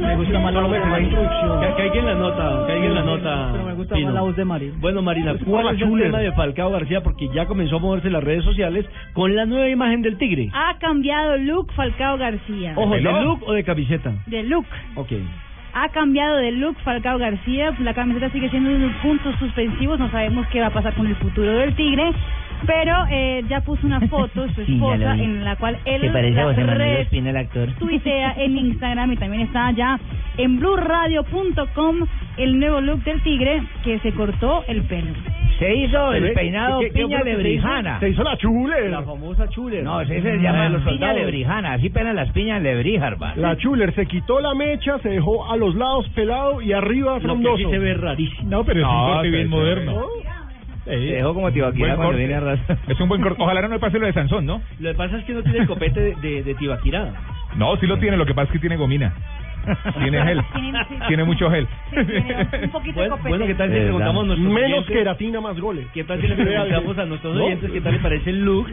Me 0.00 0.16
gusta 0.16 0.38
más 0.38 0.54
la, 0.54 0.60
la 0.62 1.00
introducción. 1.00 1.60
Que, 1.60 1.74
que 1.76 1.82
alguien 1.82 2.06
la 2.06 2.14
nota, 2.14 2.66
que 2.66 2.72
alguien 2.72 2.94
la 2.94 3.02
nota. 3.02 3.48
Pero 3.52 3.64
me 3.64 3.74
gusta 3.74 3.98
más 3.98 4.14
la 4.14 4.20
voz 4.20 4.36
de 4.36 4.44
Marina. 4.44 4.74
Bueno, 4.80 5.02
Marina, 5.02 5.34
¿cuál 5.44 5.74
es 5.74 5.82
el 5.82 5.98
tema 5.98 6.18
de 6.18 6.32
Falcao 6.32 6.70
García? 6.70 7.02
Porque 7.02 7.28
ya 7.28 7.46
comenzó 7.46 7.76
a 7.76 7.80
moverse 7.80 8.10
las 8.10 8.22
redes 8.22 8.44
sociales 8.44 8.86
con 9.14 9.34
la 9.34 9.46
nueva 9.46 9.68
imagen 9.68 10.02
del 10.02 10.18
tigre. 10.18 10.50
Ha 10.52 10.78
cambiado 10.78 11.36
look 11.38 11.72
Falcao 11.72 12.18
García. 12.18 12.74
Ojo, 12.76 12.94
¿de 12.94 13.00
look 13.00 13.42
o 13.46 13.52
de 13.52 13.64
camiseta? 13.64 14.12
De 14.26 14.42
look. 14.42 14.66
Ok. 14.96 15.12
Ha 15.74 15.90
cambiado 15.90 16.36
de 16.36 16.52
look 16.52 16.76
Falcao 16.82 17.18
García. 17.18 17.74
La 17.80 17.94
camiseta 17.94 18.30
sigue 18.30 18.50
siendo 18.50 18.70
unos 18.70 18.92
puntos 19.02 19.34
suspensivos. 19.38 19.98
No 19.98 20.10
sabemos 20.10 20.46
qué 20.48 20.60
va 20.60 20.68
a 20.68 20.72
pasar 20.72 20.94
con 20.94 21.06
el 21.06 21.14
futuro 21.16 21.50
del 21.52 21.74
Tigre. 21.74 22.12
Pero 22.66 22.92
eh, 23.10 23.44
ya 23.48 23.60
puso 23.60 23.86
una 23.86 24.00
foto 24.08 24.42
de 24.46 24.54
su 24.54 24.64
Sí, 24.66 24.74
esposa 24.74 25.14
en 25.14 25.44
la 25.44 25.56
cual 25.56 25.78
él 25.84 26.00
Se 26.00 26.10
parece 26.10 26.40
a 26.40 26.42
la 26.44 26.48
José 26.50 26.64
Manuel 26.64 27.00
Ospina, 27.02 27.30
el 27.30 27.36
actor. 27.36 27.68
tuitea 27.78 28.34
en 28.36 28.58
Instagram 28.58 29.12
y 29.12 29.16
también 29.16 29.42
está 29.42 29.68
allá 29.68 29.98
en 30.36 30.58
blueradio.com 30.58 31.96
el 32.36 32.58
nuevo 32.58 32.80
look 32.80 33.02
del 33.04 33.22
tigre 33.22 33.62
que 33.84 33.98
se 34.00 34.12
cortó 34.12 34.64
el 34.68 34.82
pelo. 34.82 35.10
Se 35.58 35.74
hizo 35.74 36.12
el 36.12 36.28
¿Qué- 36.28 36.32
peinado 36.34 36.78
qué- 36.80 36.90
qué 36.90 37.02
piña 37.02 37.18
lo 37.18 37.24
que 37.24 37.36
se 37.42 37.50
hizo? 37.50 37.68
Se 37.98 38.08
hizo 38.10 38.22
la 38.22 38.36
chuler. 38.36 38.90
La 38.90 39.02
famosa 39.02 39.48
chuler. 39.48 39.82
No, 39.82 40.00
ese 40.00 40.22
se 40.22 40.36
La 40.36 40.42
llama 40.42 40.64
de 40.64 40.70
los 40.70 40.82
piña 40.82 40.90
soldados. 40.92 41.16
lebrijana. 41.20 41.72
Así 41.72 41.90
penan 41.90 42.14
las 42.14 42.30
piñas 42.30 42.62
lebrijar, 42.62 43.20
va. 43.20 43.34
La 43.34 43.56
chuler 43.56 43.92
se 43.94 44.06
quitó 44.06 44.38
la 44.40 44.54
mecha, 44.54 44.98
se 45.00 45.08
dejó 45.08 45.50
a 45.50 45.56
los 45.56 45.74
lados 45.74 46.08
pelado 46.10 46.62
y 46.62 46.72
arriba 46.72 47.14
Lo 47.14 47.18
que 47.18 47.24
frondoso. 47.24 47.56
sí 47.56 47.64
se 47.70 47.78
ve 47.78 47.94
rarísimo. 47.94 48.48
No, 48.50 48.62
pero 48.64 48.80
es 48.80 48.86
un 48.86 48.92
No, 48.92 49.06
corte 49.14 49.30
bien 49.30 49.42
se- 49.44 49.48
moderno. 49.48 50.04
Se 50.88 50.96
dejó 50.96 51.34
como 51.34 51.52
Tibaquira 51.52 51.88
cuando 51.96 52.04
corte. 52.06 52.18
viene 52.18 52.34
a 52.34 52.40
raza. 52.40 52.76
Es 52.88 53.00
un 53.00 53.08
buen 53.08 53.20
corte. 53.22 53.42
Ojalá 53.42 53.60
no 53.62 53.68
me 53.68 53.78
pase 53.78 53.98
lo 53.98 54.06
de 54.06 54.12
Sansón, 54.12 54.46
¿no? 54.46 54.60
Lo 54.80 54.90
que 54.92 54.96
pasa 54.96 55.18
es 55.18 55.24
que 55.24 55.34
no 55.34 55.42
tiene 55.42 55.58
el 55.58 55.66
copete 55.66 56.00
de, 56.00 56.14
de, 56.16 56.42
de 56.42 56.54
Tibaquirá. 56.54 57.12
No, 57.56 57.76
sí 57.76 57.86
lo 57.86 57.98
tiene. 57.98 58.16
Lo 58.16 58.26
que 58.26 58.34
pasa 58.34 58.46
es 58.46 58.52
que 58.52 58.58
tiene 58.58 58.76
gomina. 58.76 59.12
Tiene 60.00 60.22
gel. 60.22 60.40
Tiene- 60.54 60.84
sí. 60.88 60.94
Tiene 61.08 61.24
mucho 61.24 61.50
gel. 61.50 61.66
un 62.62 62.70
poquito 62.70 63.00
de 63.00 63.08
Bueno, 63.08 63.16
copete. 63.16 63.28
bueno, 63.28 63.46
¿qué 63.46 63.54
tal 63.54 63.68
si 63.68 63.74
le 63.74 63.78
¿Verdad? 63.80 63.86
preguntamos 63.88 64.22
a 64.22 64.26
nuestros 64.26 64.52
Menos 64.54 64.70
oyentes? 64.70 64.96
queratina, 64.96 65.40
más 65.42 65.60
goles. 65.60 65.86
¿Qué 65.92 66.04
tal 66.04 66.20
si 66.20 66.28
le 66.28 66.34
preguntamos 66.36 66.98
a 66.98 67.04
nuestros 67.04 67.36
No. 67.36 67.44
oyentes 67.44 67.70
qué 67.70 67.80
tal 67.82 67.92
le 67.92 67.98
parece 67.98 68.30
el 68.30 68.44
look 68.44 68.68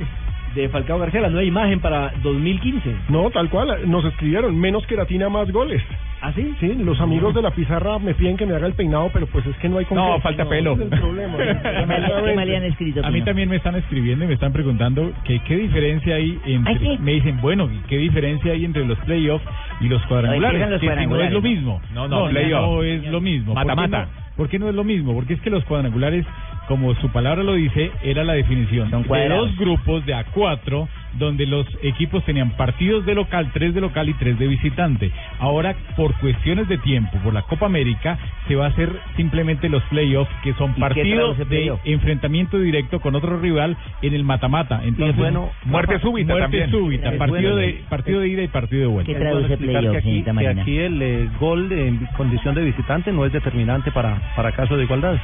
de 0.55 0.69
Falcao 0.69 0.97
García, 0.99 1.21
la 1.21 1.29
nueva 1.29 1.43
imagen 1.45 1.79
para 1.81 2.11
2015? 2.23 2.95
No, 3.09 3.29
tal 3.29 3.49
cual, 3.49 3.89
nos 3.89 4.05
escribieron, 4.05 4.57
menos 4.59 4.85
queratina, 4.87 5.29
más 5.29 5.51
goles. 5.51 5.81
¿Ah, 6.21 6.31
sí? 6.33 6.53
Sí, 6.59 6.73
los 6.79 6.99
amigos 7.01 7.35
de 7.35 7.41
la 7.41 7.51
pizarra 7.51 7.99
me 7.99 8.15
piden 8.15 8.37
que 8.37 8.45
me 8.45 8.55
haga 8.55 8.65
el 8.65 8.73
peinado, 8.73 9.09
pero 9.13 9.27
pues 9.27 9.45
es 9.45 9.55
que 9.57 9.69
no 9.69 9.77
hay 9.77 9.85
con 9.85 9.97
No, 9.97 10.15
qué. 10.15 10.21
falta 10.21 10.47
pelo. 10.49 10.73
es 10.73 10.79
el 10.81 10.89
problema. 10.99 11.37
¿Qué 11.37 11.85
mal, 11.85 12.11
qué 12.25 12.33
mal 12.35 12.47
le 12.47 12.57
han 12.57 12.63
escrito? 12.63 13.05
A 13.05 13.11
mí 13.11 13.21
también 13.21 13.49
me 13.49 13.57
están 13.57 13.75
escribiendo 13.75 14.25
y 14.25 14.27
me 14.29 14.33
están 14.33 14.51
preguntando 14.53 15.11
que 15.25 15.39
qué 15.39 15.57
diferencia 15.57 16.15
hay 16.15 16.39
entre... 16.45 16.79
Sí. 16.79 16.97
Me 16.99 17.11
dicen, 17.13 17.39
bueno, 17.41 17.69
¿qué 17.87 17.97
diferencia 17.97 18.53
hay 18.53 18.65
entre 18.65 18.85
los 18.85 18.97
playoffs 18.99 19.45
y 19.81 19.87
los 19.89 20.01
cuadrangulares? 20.07 20.61
empiezan 20.61 20.71
los 20.71 20.81
Que 20.81 20.87
si 21.03 21.09
no 21.09 21.21
es 21.21 21.31
lo 21.31 21.41
¿no? 21.41 21.47
mismo. 21.47 21.81
No, 21.93 22.07
no, 22.07 22.29
no, 22.29 22.31
no 22.31 22.83
es 22.83 23.03
lo 23.07 23.21
mismo. 23.21 23.53
¿Por 23.53 23.61
qué 23.63 23.67
Mata-mata. 23.67 24.05
no? 24.05 24.25
¿Por 24.35 24.49
qué 24.49 24.59
no 24.59 24.67
es 24.69 24.75
lo 24.75 24.83
mismo? 24.83 25.13
Porque 25.13 25.33
es 25.33 25.41
que 25.41 25.49
los 25.49 25.63
cuadrangulares, 25.65 26.25
como 26.67 26.93
su 26.95 27.09
palabra 27.09 27.43
lo 27.43 27.53
dice, 27.53 27.91
era 28.03 28.23
la 28.23 28.33
definición 28.33 28.89
Son 28.89 29.03
de 29.03 29.29
dos 29.29 29.55
grupos 29.57 30.05
de 30.05 30.13
a 30.13 30.25
cuatro, 30.25 30.87
donde 31.13 31.45
los 31.45 31.65
equipos 31.81 32.23
tenían 32.25 32.51
partidos 32.51 33.05
de 33.05 33.15
local, 33.15 33.51
tres 33.53 33.73
de 33.73 33.81
local 33.81 34.09
y 34.09 34.13
tres 34.13 34.37
de 34.39 34.47
visitante. 34.47 35.11
Ahora, 35.39 35.75
por 35.95 36.13
cuestiones 36.15 36.67
de 36.67 36.77
tiempo, 36.79 37.17
por 37.23 37.33
la 37.33 37.43
Copa 37.43 37.65
América, 37.65 38.17
se 38.47 38.55
va 38.55 38.65
a 38.65 38.69
hacer 38.69 38.91
simplemente 39.15 39.69
los 39.69 39.83
playoffs, 39.83 40.31
que 40.43 40.53
son 40.53 40.71
¿Y 40.71 40.73
qué 40.75 40.79
partidos 40.79 41.37
de 41.49 41.73
enfrentamiento 41.85 42.59
directo 42.59 42.99
con 42.99 43.15
otro 43.15 43.39
rival 43.39 43.77
en 44.01 44.13
el 44.13 44.23
mata-mata. 44.23 44.81
Entonces, 44.83 45.15
bueno, 45.17 45.51
muerte 45.65 45.99
súbita 45.99 46.33
muerte 46.33 46.59
también. 46.59 46.71
súbita, 46.71 47.09
Es 47.11 47.17
partido 47.17 47.53
bueno. 47.53 47.55
de 47.55 47.83
partido 47.89 48.19
de 48.21 48.27
ida 48.27 48.43
y 48.43 48.47
partido 48.47 48.81
de 48.81 48.87
vuelta. 48.87 49.11
¿Qué 49.11 49.19
traduce 49.19 49.57
playoff, 49.57 49.91
que 49.91 49.97
aquí, 49.97 50.23
que 50.23 50.47
aquí 50.47 50.77
el 50.77 51.01
eh, 51.01 51.29
gol 51.39 51.71
en 51.71 52.05
condición 52.17 52.55
de 52.55 52.63
visitante 52.63 53.11
no 53.11 53.25
es 53.25 53.33
determinante 53.33 53.91
para, 53.91 54.21
para 54.35 54.51
caso 54.51 54.77
de 54.77 54.83
igualdad. 54.83 55.17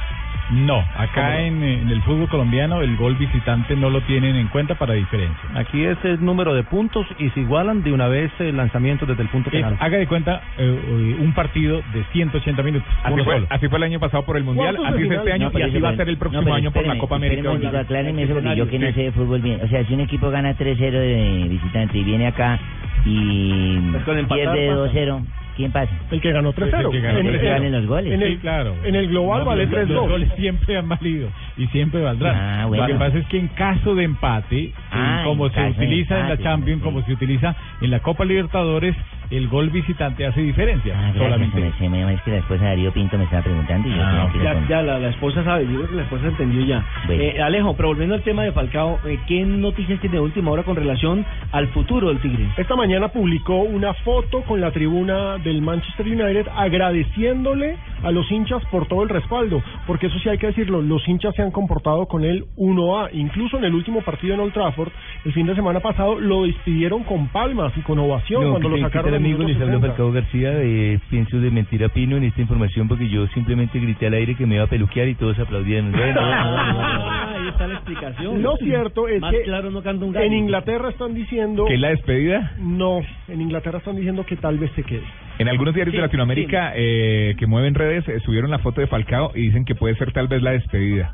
No, 0.52 0.78
acá 0.96 1.40
en, 1.40 1.62
en 1.62 1.88
el 1.88 2.02
fútbol 2.02 2.28
colombiano 2.28 2.82
el 2.82 2.96
gol 2.96 3.14
visitante 3.16 3.74
no 3.74 3.88
lo 3.88 4.00
tienen 4.02 4.36
en 4.36 4.48
cuenta 4.48 4.74
para 4.74 4.92
diferencia. 4.94 5.48
Aquí 5.54 5.82
es 5.84 5.96
el 6.04 6.22
número 6.22 6.52
de 6.54 6.62
puntos 6.62 7.06
y 7.18 7.30
se 7.30 7.40
igualan 7.40 7.82
de 7.82 7.92
una 7.92 8.06
vez 8.08 8.30
el 8.38 8.56
lanzamiento 8.56 9.06
desde 9.06 9.22
el 9.22 9.28
punto 9.30 9.48
Es, 9.48 9.56
penal. 9.56 9.76
haga 9.80 9.96
de 9.96 10.06
cuenta 10.06 10.42
eh, 10.58 10.78
eh, 10.86 11.16
un 11.20 11.32
partido 11.32 11.80
de 11.94 12.04
180 12.12 12.62
minutos. 12.62 12.86
Así 13.02 13.22
fue, 13.24 13.46
así 13.48 13.68
fue 13.68 13.78
el 13.78 13.84
año 13.84 13.98
pasado 14.00 14.24
por 14.24 14.36
el 14.36 14.44
Mundial, 14.44 14.76
así 14.76 14.94
es 14.96 15.02
final. 15.02 15.18
este 15.18 15.32
año 15.32 15.50
No, 15.50 15.58
y 15.58 15.62
así 15.62 15.80
va 15.80 15.88
a 15.88 15.96
ser 15.96 16.08
el 16.08 16.14
no, 16.14 16.20
próximo 16.20 16.42
pero 16.44 16.54
año 16.54 16.70
por 16.70 16.86
la 16.86 16.98
Copa 16.98 17.16
espéreme 17.16 17.48
América. 17.48 17.68
un 17.70 17.76
acláreme 17.76 18.22
eso 18.24 18.34
porque 18.34 18.56
yo 18.56 18.68
que 18.68 18.78
no 18.78 18.92
sé 18.92 19.02
de 19.04 19.12
fútbol 19.12 19.40
bien. 19.40 19.60
O 19.64 19.68
sea, 19.68 19.84
si 19.86 19.94
un 19.94 20.00
equipo 20.00 20.30
gana 20.30 20.54
3-0 20.54 20.76
de 20.76 21.46
visitante 21.48 21.96
y 21.98 22.04
viene 22.04 22.26
acá 22.26 22.58
y 23.06 23.78
Pues 24.04 24.04
pierde 24.28 24.68
pasa. 24.68 24.92
2-0, 24.92 25.22
¿quién 25.56 25.72
pasa? 25.72 25.92
El 26.10 26.20
que 26.20 26.32
ganó 26.32 26.52
3-0. 26.52 26.70
Pues 26.70 26.84
el 26.84 26.90
que 26.90 27.00
ganó 27.00 27.18
En- 27.18 27.26
El 27.26 27.40
que 27.40 27.50
en- 27.52 27.72
los 27.72 27.86
goles. 27.86 28.12
en 28.12 28.22
el- 28.22 28.32
Sí, 28.32 28.38
claro. 28.38 28.74
En 28.84 28.94
el 28.94 29.08
global 29.08 29.40
No, 29.40 29.44
vale 29.46 29.62
los- 29.66 29.72
Los 29.72 29.80
3-2. 29.88 30.08
goles 30.08 30.30
siempre 30.36 30.76
han 30.76 30.88
valido 30.88 31.28
y 31.56 31.66
siempre 31.68 32.02
valdrán. 32.02 32.36
Ah, 32.36 32.66
bueno. 32.66 32.86
Lo 32.86 32.92
que 32.92 32.98
pasa 32.98 33.18
es 33.18 33.26
que 33.26 33.38
en 33.38 33.48
caso 33.48 33.94
de 33.94 34.04
empate, 34.04 34.72
Ah, 34.90 35.22
como 35.24 35.48
se 35.50 35.60
utiliza 35.68 36.14
en 36.14 36.20
la 36.28 36.32
empate, 36.34 36.42
Champions, 36.42 36.80
sí. 36.80 36.84
como 36.84 37.02
se 37.02 37.12
utiliza 37.12 37.56
en 37.80 37.90
la 37.90 38.00
Copa 38.00 38.24
Libertadores, 38.24 38.94
el 39.32 39.48
gol 39.48 39.70
visitante 39.70 40.26
hace 40.26 40.40
diferencia. 40.42 40.94
Ah, 40.94 41.00
gracias, 41.14 41.24
solamente. 41.24 41.60
me, 41.60 41.72
se 41.72 41.88
me 41.88 41.98
llama, 42.00 42.12
es 42.12 42.22
que 42.22 42.30
la 42.32 42.36
esposa 42.38 42.62
de 42.64 42.68
Darío 42.68 42.92
Pinto 42.92 43.16
me 43.18 43.24
estaba 43.24 43.42
preguntando 43.42 43.88
y 43.88 43.92
yo 43.96 44.02
Ah, 44.02 44.30
Ya, 44.42 44.68
ya 44.68 44.82
la, 44.82 44.98
la 44.98 45.08
esposa 45.08 45.42
sabe, 45.42 45.64
yo 45.66 45.76
creo 45.76 45.88
que 45.88 45.96
la 45.96 46.02
esposa 46.02 46.26
entendió 46.28 46.64
ya. 46.64 46.84
Bueno. 47.06 47.22
Eh, 47.22 47.40
Alejo, 47.42 47.74
pero 47.74 47.88
volviendo 47.88 48.14
al 48.14 48.22
tema 48.22 48.44
de 48.44 48.52
Falcao, 48.52 48.98
eh, 49.06 49.18
¿qué 49.26 49.44
noticias 49.44 49.98
tiene 50.00 50.16
de 50.16 50.20
última 50.22 50.50
hora 50.50 50.62
con 50.64 50.76
relación 50.76 51.24
al 51.52 51.68
futuro 51.68 52.08
del 52.08 52.18
Tigre? 52.20 52.46
Esta 52.56 52.76
mañana 52.76 53.08
publicó 53.08 53.56
una 53.56 53.94
foto 53.94 54.42
con 54.42 54.60
la 54.60 54.70
tribuna 54.70 55.38
del 55.38 55.62
Manchester 55.62 56.06
United 56.06 56.46
agradeciéndole 56.54 57.76
a 58.02 58.10
los 58.10 58.30
hinchas 58.30 58.62
por 58.70 58.86
todo 58.86 59.02
el 59.02 59.08
respaldo, 59.08 59.62
porque 59.86 60.06
eso 60.08 60.18
sí 60.18 60.28
hay 60.28 60.36
que 60.38 60.48
decirlo, 60.48 60.82
los 60.82 61.06
hinchas 61.08 61.34
se 61.34 61.42
han 61.42 61.52
comportado 61.52 62.06
con 62.06 62.24
él 62.24 62.44
1A, 62.56 63.10
incluso 63.12 63.56
en 63.58 63.64
el 63.64 63.74
último 63.74 64.02
partido 64.02 64.34
en 64.34 64.40
Old 64.40 64.52
Trafford, 64.52 64.90
el 65.24 65.32
fin 65.32 65.46
de 65.46 65.54
semana 65.54 65.80
pasado 65.80 66.18
lo 66.18 66.42
despidieron 66.42 67.04
con 67.04 67.28
palmas 67.28 67.72
y 67.76 67.80
con 67.80 67.98
ovación 67.98 68.50
cuando 68.50 68.68
lo 68.68 68.78
sacaron 68.78 69.21
amigo, 69.24 69.42
les 69.44 69.56
habla 69.56 69.66
60. 69.74 69.86
Falcao 69.88 70.12
García. 70.12 70.52
Eh, 70.56 70.98
pienso 71.10 71.38
de 71.40 71.50
mentira 71.50 71.88
Pino 71.88 72.16
en 72.16 72.24
esta 72.24 72.40
información 72.40 72.88
porque 72.88 73.08
yo 73.08 73.26
simplemente 73.28 73.78
grité 73.78 74.06
al 74.06 74.14
aire 74.14 74.34
que 74.34 74.46
me 74.46 74.56
iba 74.56 74.64
a 74.64 74.68
peluquear 74.68 75.08
y 75.08 75.14
todos 75.14 75.36
Ah, 75.38 77.34
ahí 77.38 77.48
está 77.48 77.66
la 77.66 77.74
explicación. 77.74 78.42
Lo 78.42 78.56
cierto 78.56 79.08
es 79.08 79.20
Más 79.20 79.32
que 79.32 79.42
claro 79.42 79.70
no 79.70 79.82
canta 79.82 80.04
un 80.04 80.12
gallo. 80.12 80.26
en 80.26 80.32
Inglaterra 80.34 80.90
están 80.90 81.14
diciendo... 81.14 81.64
¿Qué 81.66 81.74
es 81.74 81.80
la 81.80 81.88
despedida? 81.88 82.52
No, 82.58 83.00
en 83.28 83.40
Inglaterra 83.40 83.78
están 83.78 83.96
diciendo 83.96 84.24
que 84.24 84.36
tal 84.36 84.58
vez 84.58 84.70
se 84.72 84.82
quede. 84.82 85.04
En 85.38 85.48
algunos 85.48 85.74
diarios 85.74 85.92
Sí, 85.92 85.96
de 85.96 86.02
Latinoamérica 86.06 86.72
eh, 86.76 87.34
que 87.38 87.46
mueven 87.46 87.74
redes 87.74 88.06
eh, 88.08 88.20
subieron 88.24 88.50
la 88.50 88.58
foto 88.58 88.80
de 88.80 88.86
Falcao 88.86 89.32
y 89.34 89.42
dicen 89.42 89.64
que 89.64 89.74
puede 89.74 89.94
ser 89.96 90.12
tal 90.12 90.28
vez 90.28 90.42
la 90.42 90.52
despedida. 90.52 91.12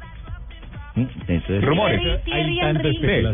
Rumores. 1.61 2.01
Thierry, 2.01 2.21
Thierry 2.25 2.61
Henry, 2.61 2.83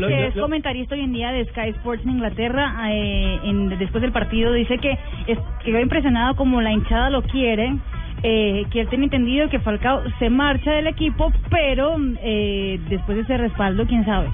que 0.08 0.26
es 0.26 0.34
comentarista 0.42 0.94
hoy 0.94 1.00
en 1.02 1.12
día 1.12 1.32
de 1.32 1.44
Sky 1.46 1.68
Sports 1.70 2.04
en 2.04 2.10
Inglaterra, 2.10 2.74
eh, 2.90 3.38
en- 3.44 3.68
después 3.78 4.02
del 4.02 4.12
partido 4.12 4.52
dice 4.52 4.78
que 4.78 4.98
es, 5.26 5.38
quedó 5.64 5.80
impresionado 5.80 6.34
como 6.36 6.60
la 6.60 6.72
hinchada 6.72 7.10
lo 7.10 7.22
quiere, 7.22 7.74
eh, 8.22 8.64
que 8.70 8.80
él 8.80 8.88
tiene 8.88 9.04
entendido 9.04 9.48
que 9.50 9.58
Falcao 9.60 10.02
se 10.18 10.30
marcha 10.30 10.72
del 10.72 10.86
equipo, 10.86 11.32
pero 11.50 11.96
eh, 12.22 12.78
después 12.88 13.16
de 13.16 13.22
ese 13.22 13.36
respaldo, 13.38 13.86
quién 13.86 14.04
sabe. 14.04 14.28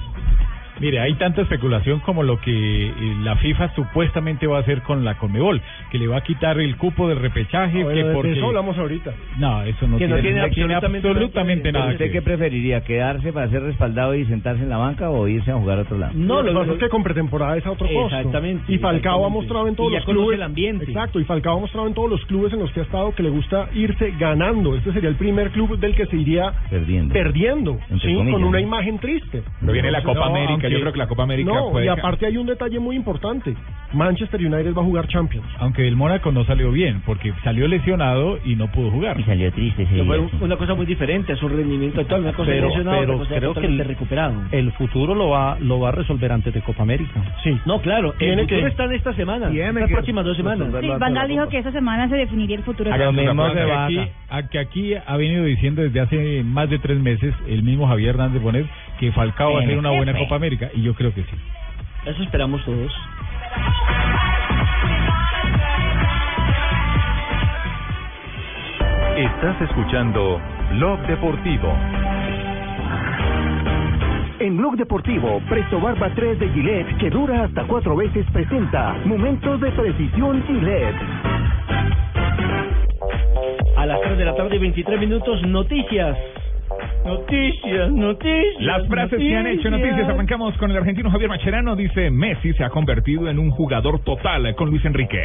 Mire, 0.81 0.99
hay 0.99 1.13
tanta 1.13 1.41
especulación 1.43 1.99
como 1.99 2.23
lo 2.23 2.39
que 2.41 2.87
eh, 2.87 2.93
la 3.23 3.35
FIFA 3.37 3.73
supuestamente 3.75 4.47
va 4.47 4.57
a 4.57 4.61
hacer 4.61 4.81
con 4.81 5.05
la 5.05 5.15
Conmebol, 5.15 5.61
que 5.91 5.97
le 5.97 6.07
va 6.07 6.17
a 6.17 6.21
quitar 6.21 6.59
el 6.59 6.75
cupo 6.77 7.07
del 7.07 7.19
repechaje, 7.19 7.83
Bueno, 7.83 7.89
que 8.01 8.03
de 8.07 8.13
porque 8.13 8.31
eso 8.33 8.47
hablamos 8.47 8.77
ahorita. 8.77 9.11
no, 9.37 9.63
eso 9.63 9.87
no 9.87 9.97
Que 9.97 10.07
no 10.07 10.17
tiene 10.19 10.41
absolutamente, 10.41 11.07
absolutamente 11.07 11.71
nada. 11.71 11.85
que 11.89 11.91
¿Usted 11.93 12.11
qué 12.11 12.21
preferiría? 12.21 12.81
¿Quedarse 12.83 13.31
para 13.31 13.47
ser 13.49 13.63
respaldado 13.63 14.15
y 14.15 14.25
sentarse 14.25 14.63
en 14.63 14.69
la 14.69 14.77
banca 14.77 15.09
o 15.09 15.27
irse 15.27 15.51
a 15.51 15.55
jugar 15.55 15.77
a 15.79 15.81
otro 15.83 15.97
lado? 15.97 16.13
No, 16.15 16.41
lo 16.41 16.51
que 16.51 16.57
pasa 16.59 16.71
es 16.73 16.79
que 16.79 16.89
con 16.89 17.03
pretemporada 17.03 17.57
es 17.57 17.65
a 17.65 17.71
otro 17.71 17.87
costo. 17.87 18.15
Exactamente, 18.17 18.73
Y 18.73 18.77
Falcao 18.79 19.25
ha 19.25 19.29
mostrado 19.29 19.67
en 19.67 19.75
todos 19.75 19.91
Y 19.91 19.93
ya 19.93 19.99
los 19.99 20.05
clubes. 20.09 20.35
el 20.37 20.43
ambiente. 20.43 20.85
Exacto, 20.85 21.19
y 21.19 21.23
Falcao 21.25 21.57
ha 21.57 21.61
mostrado 21.61 21.87
en 21.87 21.93
todos 21.93 22.09
los 22.09 22.25
clubes 22.25 22.51
en 22.53 22.59
los 22.59 22.71
que 22.71 22.79
ha 22.79 22.83
estado 22.83 23.13
que 23.13 23.23
le 23.23 23.29
gusta 23.29 23.69
irse 23.73 24.13
ganando. 24.19 24.75
Este 24.75 24.91
sería 24.93 25.09
el 25.09 25.15
primer 25.15 25.51
club 25.51 25.77
del 25.79 25.93
que 25.95 26.05
se 26.07 26.17
iría 26.17 26.53
Perdiendo. 26.69 27.13
perdiendo, 27.13 27.77
Entre 27.89 28.09
¿sí? 28.09 28.15
comillas, 28.15 28.33
con 28.33 28.43
una 28.43 28.59
¿no? 28.59 28.63
imagen 28.67 28.97
triste. 28.99 29.43
Pero 29.59 29.73
viene 29.73 29.91
la 29.91 30.01
Copa 30.01 30.19
No, 30.21 30.25
América, 30.35 30.67
yo 30.71 30.79
creo 30.81 30.91
que 30.93 30.99
la 30.99 31.07
Copa 31.07 31.23
América 31.23 31.51
No, 31.53 31.69
puede 31.71 31.85
y 31.85 31.89
aparte 31.89 32.25
hay 32.25 32.37
un 32.37 32.47
detalle 32.47 32.79
muy 32.79 32.95
importante. 32.95 33.55
Manchester 33.93 34.39
United 34.39 34.73
va 34.73 34.81
a 34.81 34.85
jugar 34.85 35.07
Champions. 35.07 35.45
Aunque 35.59 35.87
el 35.87 35.95
Mónaco 35.95 36.31
no 36.31 36.45
salió 36.45 36.71
bien, 36.71 37.01
porque 37.05 37.33
salió 37.43 37.67
lesionado 37.67 38.39
y 38.45 38.55
no 38.55 38.71
pudo 38.71 38.89
jugar. 38.91 39.19
Y 39.19 39.23
salió 39.23 39.51
triste 39.51 39.83
ese 39.83 39.95
día, 39.95 40.03
un- 40.03 40.29
una 40.41 40.55
cosa 40.55 40.73
muy 40.75 40.85
diferente 40.85 41.33
a 41.33 41.35
su 41.35 41.47
rendimiento 41.49 41.99
actual, 42.01 42.21
una 42.21 42.33
cosa 42.33 42.49
Pero, 42.51 42.67
lesionado, 42.69 42.99
pero 42.99 43.13
otra 43.15 43.25
cosa 43.27 43.39
creo 43.39 43.53
que 43.53 43.65
el, 43.67 43.79
recuperado. 43.79 44.33
el 44.51 44.71
futuro 44.73 45.13
lo 45.15 45.29
va, 45.29 45.57
lo 45.59 45.79
va 45.79 45.89
a 45.89 45.91
resolver 45.91 46.31
antes 46.31 46.53
de 46.53 46.61
Copa 46.61 46.83
América. 46.83 47.21
Sí. 47.43 47.57
No, 47.65 47.81
claro, 47.81 48.13
Tiene 48.13 48.33
el 48.33 48.39
futuro 48.41 48.61
que- 48.61 48.67
está 48.67 48.85
en 48.85 48.91
esta 48.93 49.13
semana, 49.13 49.49
que 49.51 49.87
próximas 49.91 50.25
dos 50.25 50.37
semanas. 50.37 50.67
Sí, 50.81 50.87
Van 50.87 51.13
Gaal 51.13 51.27
dijo 51.27 51.47
que 51.49 51.57
esa 51.57 51.71
semana 51.71 52.07
se 52.07 52.15
definiría 52.15 52.55
el 52.57 52.63
futuro. 52.63 52.89
Lo 52.89 52.95
que 52.97 53.71
aquí, 53.71 53.97
a- 54.29 54.43
que 54.47 54.59
aquí 54.59 54.93
ha 54.95 55.17
venido 55.17 55.43
diciendo 55.43 55.81
desde 55.81 55.99
hace 55.99 56.43
más 56.43 56.69
de 56.69 56.79
tres 56.79 56.97
meses 56.99 57.33
el 57.47 57.63
mismo 57.63 57.87
Javier 57.87 58.11
Hernández 58.11 58.41
Bonet 58.41 58.65
que 58.99 59.11
Falcao 59.11 59.53
va 59.53 59.59
a 59.59 59.63
hacer 59.63 59.77
una 59.77 59.89
buena. 59.91 60.11
Copa 60.17 60.35
América 60.35 60.60
y 60.73 60.83
yo 60.83 60.93
creo 60.93 61.13
que 61.13 61.23
sí. 61.23 61.37
Eso 62.05 62.23
esperamos 62.23 62.63
todos. 62.65 62.91
Estás 69.17 69.61
escuchando 69.61 70.41
Blog 70.71 70.99
Deportivo. 71.07 71.75
En 74.39 74.57
Blog 74.57 74.75
Deportivo, 74.75 75.39
Presto 75.47 75.79
Barba 75.79 76.09
3 76.15 76.39
de 76.39 76.49
Gillette, 76.49 76.97
que 76.97 77.09
dura 77.11 77.43
hasta 77.43 77.63
cuatro 77.65 77.95
veces, 77.95 78.25
presenta 78.33 78.95
Momentos 79.05 79.61
de 79.61 79.71
Precisión 79.71 80.43
Gillette. 80.47 80.95
A 83.77 83.85
las 83.85 84.01
3 84.01 84.17
de 84.17 84.25
la 84.25 84.35
tarde 84.35 84.55
y 84.55 84.59
23 84.59 84.99
minutos, 84.99 85.43
noticias. 85.43 86.17
Noticias, 87.05 87.91
noticias. 87.91 88.61
Las 88.61 88.87
frases 88.87 89.19
que 89.19 89.35
han 89.35 89.47
hecho 89.47 89.69
noticias. 89.69 90.07
Arrancamos 90.07 90.55
con 90.57 90.71
el 90.71 90.77
argentino 90.77 91.09
Javier 91.09 91.29
Macherano. 91.29 91.75
Dice, 91.75 92.11
Messi 92.11 92.53
se 92.53 92.63
ha 92.63 92.69
convertido 92.69 93.29
en 93.29 93.39
un 93.39 93.51
jugador 93.51 94.03
total 94.03 94.55
con 94.55 94.69
Luis 94.69 94.83
Enrique. 94.85 95.21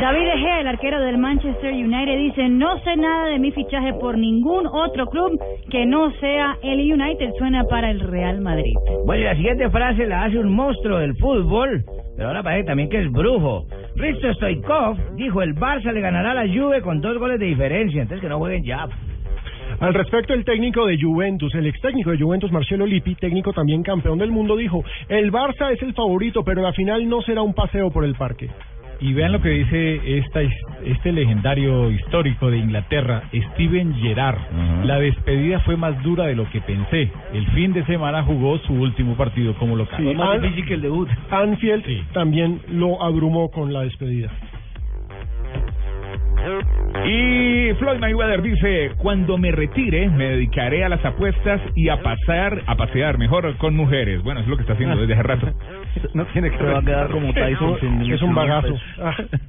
David 0.00 0.24
De 0.24 0.38
Gea, 0.38 0.60
el 0.60 0.68
arquero 0.68 1.00
del 1.00 1.18
Manchester 1.18 1.74
United, 1.74 2.16
dice, 2.16 2.48
no 2.48 2.78
sé 2.80 2.96
nada 2.96 3.26
de 3.26 3.38
mi 3.38 3.52
fichaje 3.52 3.92
por 3.94 4.16
ningún 4.16 4.66
otro 4.66 5.06
club 5.06 5.38
que 5.70 5.84
no 5.84 6.10
sea 6.12 6.56
el 6.62 6.80
United. 6.80 7.32
Suena 7.36 7.64
para 7.64 7.90
el 7.90 8.00
Real 8.00 8.40
Madrid. 8.40 8.72
Bueno, 9.04 9.22
y 9.22 9.24
la 9.26 9.36
siguiente 9.36 9.68
frase 9.68 10.06
la 10.06 10.24
hace 10.24 10.38
un 10.38 10.54
monstruo 10.54 10.98
del 10.98 11.14
fútbol, 11.16 11.84
pero 12.16 12.28
ahora 12.28 12.42
parece 12.42 12.64
también 12.64 12.88
que 12.88 13.00
es 13.00 13.12
brujo. 13.12 13.66
Risto 13.94 14.32
Stoikov 14.32 14.96
dijo, 15.16 15.42
el 15.42 15.54
Barça 15.54 15.92
le 15.92 16.00
ganará 16.00 16.30
a 16.30 16.46
la 16.46 16.48
Juve 16.48 16.80
con 16.80 17.02
dos 17.02 17.18
goles 17.18 17.38
de 17.38 17.46
diferencia, 17.46 18.00
entonces 18.00 18.22
que 18.22 18.30
no 18.30 18.38
jueguen 18.38 18.64
ya. 18.64 18.88
Al 19.82 19.94
respecto, 19.94 20.32
el 20.32 20.44
técnico 20.44 20.86
de 20.86 20.96
Juventus, 21.00 21.52
el 21.56 21.66
ex 21.66 21.80
técnico 21.80 22.10
de 22.12 22.18
Juventus, 22.18 22.52
Marcelo 22.52 22.86
Lippi, 22.86 23.16
técnico 23.16 23.52
también 23.52 23.82
campeón 23.82 24.16
del 24.18 24.30
mundo, 24.30 24.56
dijo, 24.56 24.84
el 25.08 25.32
Barça 25.32 25.72
es 25.72 25.82
el 25.82 25.92
favorito, 25.92 26.44
pero 26.44 26.62
la 26.62 26.72
final 26.72 27.08
no 27.08 27.20
será 27.22 27.42
un 27.42 27.52
paseo 27.52 27.90
por 27.90 28.04
el 28.04 28.14
parque. 28.14 28.48
Y 29.00 29.12
vean 29.14 29.32
lo 29.32 29.42
que 29.42 29.48
dice 29.48 30.18
esta, 30.18 30.42
este 30.84 31.10
legendario 31.10 31.90
histórico 31.90 32.48
de 32.48 32.58
Inglaterra, 32.58 33.24
Steven 33.54 33.94
Gerrard. 33.96 34.38
La 34.84 35.00
despedida 35.00 35.58
fue 35.60 35.76
más 35.76 36.00
dura 36.04 36.26
de 36.26 36.36
lo 36.36 36.48
que 36.50 36.60
pensé. 36.60 37.10
El 37.34 37.44
fin 37.48 37.72
de 37.72 37.84
semana 37.84 38.22
jugó 38.22 38.58
su 38.58 38.72
último 38.74 39.16
partido 39.16 39.54
como 39.54 39.74
local. 39.74 39.98
Sí, 40.00 40.08
An- 40.08 40.64
que 40.64 40.74
el 40.74 40.82
debut. 40.82 41.08
Anfield 41.30 42.12
también 42.12 42.60
lo 42.68 43.02
abrumó 43.02 43.50
con 43.50 43.72
la 43.72 43.80
despedida. 43.82 44.30
Y 47.06 47.72
Floyd 47.74 47.98
Mayweather 47.98 48.42
dice, 48.42 48.92
cuando 48.98 49.38
me 49.38 49.50
retire 49.50 50.08
me 50.10 50.24
dedicaré 50.26 50.84
a 50.84 50.88
las 50.88 51.04
apuestas 51.04 51.60
y 51.74 51.88
a 51.88 52.02
pasar, 52.02 52.62
a 52.66 52.76
pasear 52.76 53.18
mejor 53.18 53.56
con 53.56 53.74
mujeres. 53.76 54.22
Bueno, 54.22 54.40
es 54.40 54.46
lo 54.46 54.56
que 54.56 54.62
está 54.62 54.74
haciendo 54.74 54.96
desde 54.96 55.14
hace 55.14 55.22
rato. 55.22 55.48
No 56.14 56.24
tiene 56.26 56.50
que 56.50 56.62
va 56.64 56.78
a 56.78 56.82
quedar 56.82 57.10
como 57.10 57.32
Tyson. 57.34 57.78
sin- 57.80 58.12
Es 58.12 58.22
un 58.22 58.34
bagazo. 58.34 58.74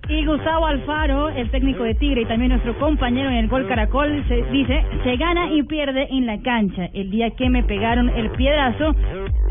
Y 0.10 0.26
Gustavo 0.26 0.66
Alfaro, 0.68 1.30
el 1.30 1.50
técnico 1.52 1.84
de 1.84 1.96
Tigre 1.96 2.22
y 2.22 2.26
también 2.26 2.52
nuestro 2.52 2.78
compañero 2.80 3.30
en 3.30 3.36
el 3.38 3.48
gol 3.48 3.66
Caracol, 3.68 4.24
se 4.28 4.44
dice, 4.52 4.84
se 5.04 5.16
gana 5.18 5.52
y 5.54 5.64
pierde 5.64 6.08
en 6.12 6.26
la 6.26 6.42
cancha. 6.42 6.90
El 6.94 7.12
día 7.12 7.30
que 7.32 7.50
me 7.50 7.64
pegaron 7.64 8.10
el 8.10 8.30
piedrazo, 8.32 8.94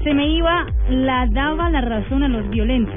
se 0.05 0.15
me 0.15 0.27
iba, 0.29 0.67
la 0.91 1.27
daba 1.31 1.71
la 1.71 1.81
razón 1.81 2.23
a 2.25 2.29
los 2.29 2.49
violentos. 2.51 2.95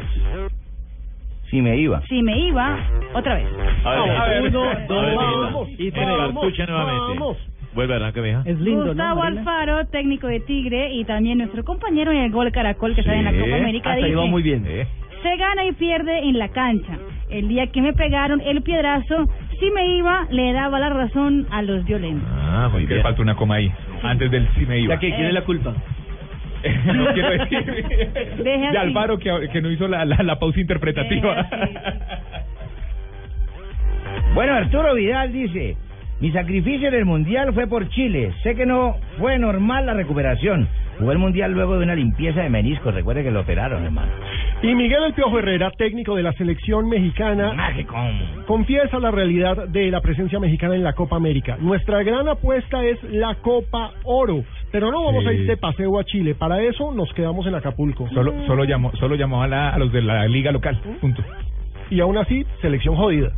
Si 1.49 1.61
me 1.61 1.77
iba. 1.77 2.01
Si 2.07 2.21
me 2.23 2.37
iba, 2.37 2.77
otra 3.13 3.35
vez. 3.35 3.47
A 3.83 3.89
ver, 3.91 3.99
A 4.11 4.25
ver, 4.27 4.41
uno, 4.47 4.63
a 4.63 4.67
ver, 4.73 4.87
dos, 4.87 5.15
vamos, 5.15 5.69
y 5.77 5.91
tres. 5.91 6.07
vamos, 6.07 6.43
Escucha 6.43 6.65
nuevamente. 6.65 7.19
vamos. 7.19 7.37
Vuelve 7.73 7.93
a 7.93 7.97
arrancar, 7.97 8.23
mija. 8.23 8.41
Es 8.45 8.59
lindo, 8.59 8.85
Gustavo 8.87 9.15
¿no? 9.21 9.23
Alfaro, 9.27 9.85
técnico 9.87 10.27
de 10.27 10.39
Tigre 10.39 10.93
y 10.93 11.03
también 11.03 11.37
nuestro 11.39 11.63
compañero 11.65 12.11
en 12.11 12.17
el 12.19 12.31
gol 12.31 12.51
Caracol 12.51 12.95
que 12.95 13.01
está 13.01 13.13
en 13.15 13.25
la 13.25 13.31
Copa 13.33 13.55
América, 13.57 13.89
Hasta 13.91 14.05
ahí 14.05 14.11
dice, 14.11 14.15
va 14.15 14.25
muy 14.27 14.41
bien. 14.43 14.63
se 14.63 15.37
gana 15.37 15.65
y 15.65 15.73
pierde 15.73 16.19
en 16.19 16.37
la 16.39 16.49
cancha. 16.49 16.97
El 17.29 17.47
día 17.49 17.67
que 17.67 17.81
me 17.81 17.91
pegaron 17.93 18.39
el 18.41 18.61
piedrazo, 18.61 19.27
si 19.59 19.69
me 19.71 19.97
iba, 19.97 20.25
le 20.29 20.53
daba 20.53 20.79
la 20.79 20.89
razón 20.89 21.47
a 21.51 21.61
los 21.63 21.83
violentos. 21.83 22.27
Ah, 22.31 22.69
muy 22.71 22.85
bien. 22.85 23.01
falta 23.01 23.21
una 23.21 23.35
coma 23.35 23.55
ahí, 23.55 23.71
antes 24.03 24.31
del 24.31 24.47
sí 24.55 24.65
me 24.65 24.79
iba. 24.79 24.93
Ya 24.95 24.99
que, 24.99 25.13
¿quién 25.13 25.25
es 25.27 25.33
la 25.33 25.41
culpa? 25.43 25.73
no 26.93 27.13
quiero 27.13 27.29
decir. 27.31 27.65
Deje 28.43 28.59
De 28.59 28.67
así. 28.67 28.77
Alvaro 28.77 29.17
que, 29.17 29.49
que 29.51 29.61
no 29.61 29.71
hizo 29.71 29.87
la, 29.87 30.05
la, 30.05 30.17
la 30.23 30.39
pausa 30.39 30.59
interpretativa. 30.59 31.47
Bueno, 34.33 34.53
Arturo 34.53 34.93
Vidal 34.95 35.31
dice, 35.31 35.77
mi 36.19 36.31
sacrificio 36.31 36.87
en 36.89 36.93
el 36.93 37.05
Mundial 37.05 37.53
fue 37.53 37.67
por 37.67 37.87
Chile. 37.89 38.33
Sé 38.43 38.55
que 38.55 38.65
no 38.65 38.97
fue 39.17 39.37
normal 39.37 39.85
la 39.85 39.93
recuperación. 39.93 40.67
Jugó 40.97 41.11
el 41.11 41.17
Mundial 41.17 41.51
luego 41.51 41.77
de 41.77 41.83
una 41.83 41.95
limpieza 41.95 42.41
de 42.41 42.49
meniscos. 42.49 42.93
Recuerde 42.93 43.23
que 43.23 43.31
lo 43.31 43.41
operaron, 43.41 43.83
hermano. 43.83 44.11
Y 44.61 44.73
Miguel 44.75 45.03
El 45.03 45.13
Piojo 45.13 45.37
Herrera, 45.39 45.69
técnico 45.77 46.15
de 46.15 46.23
la 46.23 46.31
selección 46.33 46.87
mexicana, 46.87 47.73
confiesa 48.47 48.99
la 48.99 49.11
realidad 49.11 49.67
de 49.67 49.91
la 49.91 50.01
presencia 50.01 50.39
mexicana 50.39 50.75
en 50.75 50.83
la 50.83 50.93
Copa 50.93 51.17
América. 51.17 51.57
Nuestra 51.59 52.01
gran 52.03 52.27
apuesta 52.27 52.83
es 52.85 53.01
la 53.03 53.35
Copa 53.35 53.91
Oro, 54.05 54.43
pero 54.71 54.91
no 54.91 55.03
vamos 55.03 55.23
Sí. 55.23 55.29
a 55.29 55.33
ir 55.33 55.47
de 55.47 55.57
paseo 55.57 55.99
a 55.99 56.03
Chile. 56.05 56.33
Para 56.35 56.61
eso 56.61 56.93
nos 56.93 57.11
quedamos 57.13 57.45
en 57.47 57.55
Acapulco. 57.55 58.07
Solo, 58.13 58.33
solo 58.47 58.63
llamó, 58.63 58.91
solo 58.95 59.15
llamó 59.15 59.43
a, 59.43 59.47
la- 59.47 59.69
a 59.69 59.77
los 59.77 59.91
de 59.91 60.01
la 60.01 60.25
liga 60.27 60.51
local. 60.51 60.79
Punto. 61.01 61.21
Y 61.89 61.99
aún 61.99 62.17
así, 62.17 62.45
selección 62.61 62.95
jodida. 62.95 63.31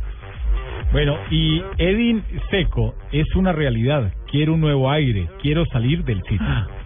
Bueno, 0.92 1.16
y 1.30 1.60
Edin 1.76 2.22
Seco 2.50 2.94
es 3.12 3.26
una 3.36 3.52
realidad. 3.52 4.12
Quiero 4.30 4.54
un 4.54 4.60
nuevo 4.60 4.90
aire. 4.90 5.28
Quiero 5.42 5.66
salir 5.66 6.04
del 6.04 6.22
sitio. 6.22 6.46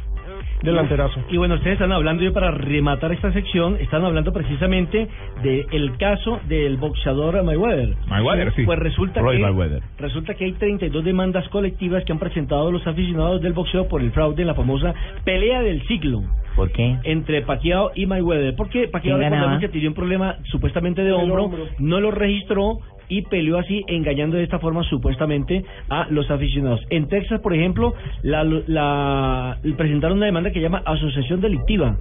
Delanterazo. 0.63 1.21
Y 1.31 1.37
bueno, 1.37 1.55
ustedes 1.55 1.75
están 1.75 1.93
hablando, 1.93 2.23
yo 2.23 2.33
para 2.33 2.51
rematar 2.51 3.13
esta 3.13 3.33
sección, 3.33 3.77
están 3.81 4.05
hablando 4.05 4.33
precisamente 4.33 5.09
del 5.43 5.97
caso 5.97 6.41
del 6.49 6.77
boxeador 6.77 7.43
Mayweather. 7.43 7.97
Mayweather, 8.09 8.55
sí. 8.55 8.65
Pues 8.65 8.79
resulta 8.79 9.21
Roy 9.21 9.37
que 9.39 9.43
Mayweather. 9.43 9.83
resulta 9.99 10.35
que 10.35 10.45
hay 10.45 10.53
32 10.53 11.05
demandas 11.05 11.49
colectivas 11.49 12.05
que 12.05 12.13
han 12.13 12.19
presentado 12.19 12.71
los 12.71 12.87
aficionados 12.87 13.41
del 13.43 13.53
boxeo 13.53 13.89
por 13.89 14.03
el 14.03 14.13
fraude 14.13 14.43
en 14.43 14.49
la 14.49 14.55
famosa 14.55 14.95
pelea 15.25 15.63
del 15.63 15.87
siglo. 15.87 16.23
¿Por 16.55 16.71
qué? 16.71 16.99
Entre 17.05 17.43
Pacquiao 17.43 17.93
y 17.95 18.07
Mayweather. 18.07 18.55
Porque 18.57 18.91
recordemos 18.93 19.61
que 19.61 19.69
tenía 19.69 19.89
un 19.89 19.95
problema 19.95 20.37
supuestamente 20.45 21.03
de 21.03 21.13
hombro, 21.13 21.45
hombro. 21.45 21.65
no 21.79 22.01
lo 22.01 22.11
registró 22.11 22.79
y 23.09 23.23
peleó 23.23 23.59
así, 23.59 23.85
engañando 23.89 24.37
de 24.37 24.45
esta 24.45 24.59
forma 24.59 24.83
supuestamente 24.85 25.65
a 25.89 26.07
los 26.11 26.31
aficionados. 26.31 26.81
En 26.91 27.09
Texas, 27.09 27.41
por 27.41 27.55
ejemplo, 27.55 27.95
la, 28.23 28.45
la, 28.45 29.59
presentaron 29.77 30.19
una 30.19 30.27
demanda 30.27 30.51
que 30.51 30.59
se 30.59 30.63
llama 30.63 30.83
asociación 30.85 31.41
delictiva, 31.41 31.97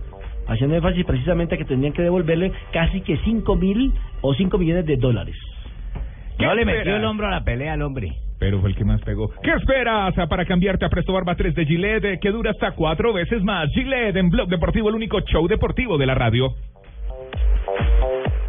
haciendo 0.47 0.75
énfasis 0.75 1.05
precisamente 1.05 1.55
a 1.55 1.57
que 1.57 1.65
tendrían 1.65 1.93
que 1.93 2.01
devolverle 2.01 2.51
casi 2.71 3.01
que 3.01 3.17
5 3.17 3.55
mil 3.55 3.93
o 4.21 4.33
5 4.33 4.57
millones 4.57 4.85
de 4.85 4.97
dólares. 4.97 5.35
No 6.39 6.55
le 6.55 6.65
metió 6.65 6.79
esperas? 6.79 6.99
el 6.99 7.05
hombro 7.05 7.27
a 7.27 7.31
la 7.31 7.43
pelea 7.43 7.73
al 7.73 7.81
hombre. 7.81 8.13
Pero 8.39 8.59
fue 8.59 8.69
el 8.71 8.75
que 8.75 8.83
más 8.83 8.99
pegó. 9.01 9.29
¿Qué 9.43 9.51
esperas 9.51 10.15
para 10.27 10.45
cambiarte 10.45 10.83
a 10.83 10.89
Presto 10.89 11.13
Barba 11.13 11.35
3 11.35 11.53
de 11.53 11.65
Gillette, 11.65 12.05
eh, 12.05 12.19
que 12.19 12.31
dura 12.31 12.49
hasta 12.49 12.71
cuatro 12.71 13.13
veces 13.13 13.43
más? 13.43 13.69
Gillette 13.71 14.15
en 14.15 14.29
Blog 14.29 14.49
Deportivo, 14.49 14.89
el 14.89 14.95
único 14.95 15.21
show 15.21 15.47
deportivo 15.47 15.99
de 15.99 16.07
la 16.07 16.15
radio. 16.15 16.55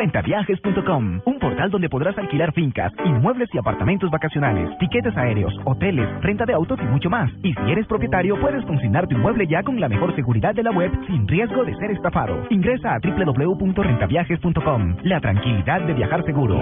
Rentaviajes.com, 0.00 1.20
un 1.26 1.38
portal 1.38 1.70
donde 1.70 1.90
podrás 1.90 2.16
alquilar 2.16 2.54
fincas, 2.54 2.90
inmuebles 3.04 3.50
y 3.52 3.58
apartamentos 3.58 4.10
vacacionales, 4.10 4.70
tiquetes 4.78 5.14
aéreos, 5.14 5.52
hoteles, 5.66 6.08
renta 6.22 6.46
de 6.46 6.54
autos 6.54 6.78
y 6.82 6.86
mucho 6.86 7.10
más. 7.10 7.30
Y 7.42 7.52
si 7.52 7.70
eres 7.70 7.86
propietario, 7.86 8.40
puedes 8.40 8.64
consignar 8.64 9.06
tu 9.06 9.16
inmueble 9.16 9.46
ya 9.46 9.62
con 9.62 9.78
la 9.78 9.90
mejor 9.90 10.16
seguridad 10.16 10.54
de 10.54 10.62
la 10.62 10.70
web 10.70 10.90
sin 11.06 11.28
riesgo 11.28 11.64
de 11.64 11.74
ser 11.76 11.90
estafado. 11.90 12.46
Ingresa 12.48 12.94
a 12.94 12.98
www.rentaviajes.com. 12.98 14.96
La 15.02 15.20
tranquilidad 15.20 15.82
de 15.82 15.92
viajar 15.92 16.24
seguro. 16.24 16.58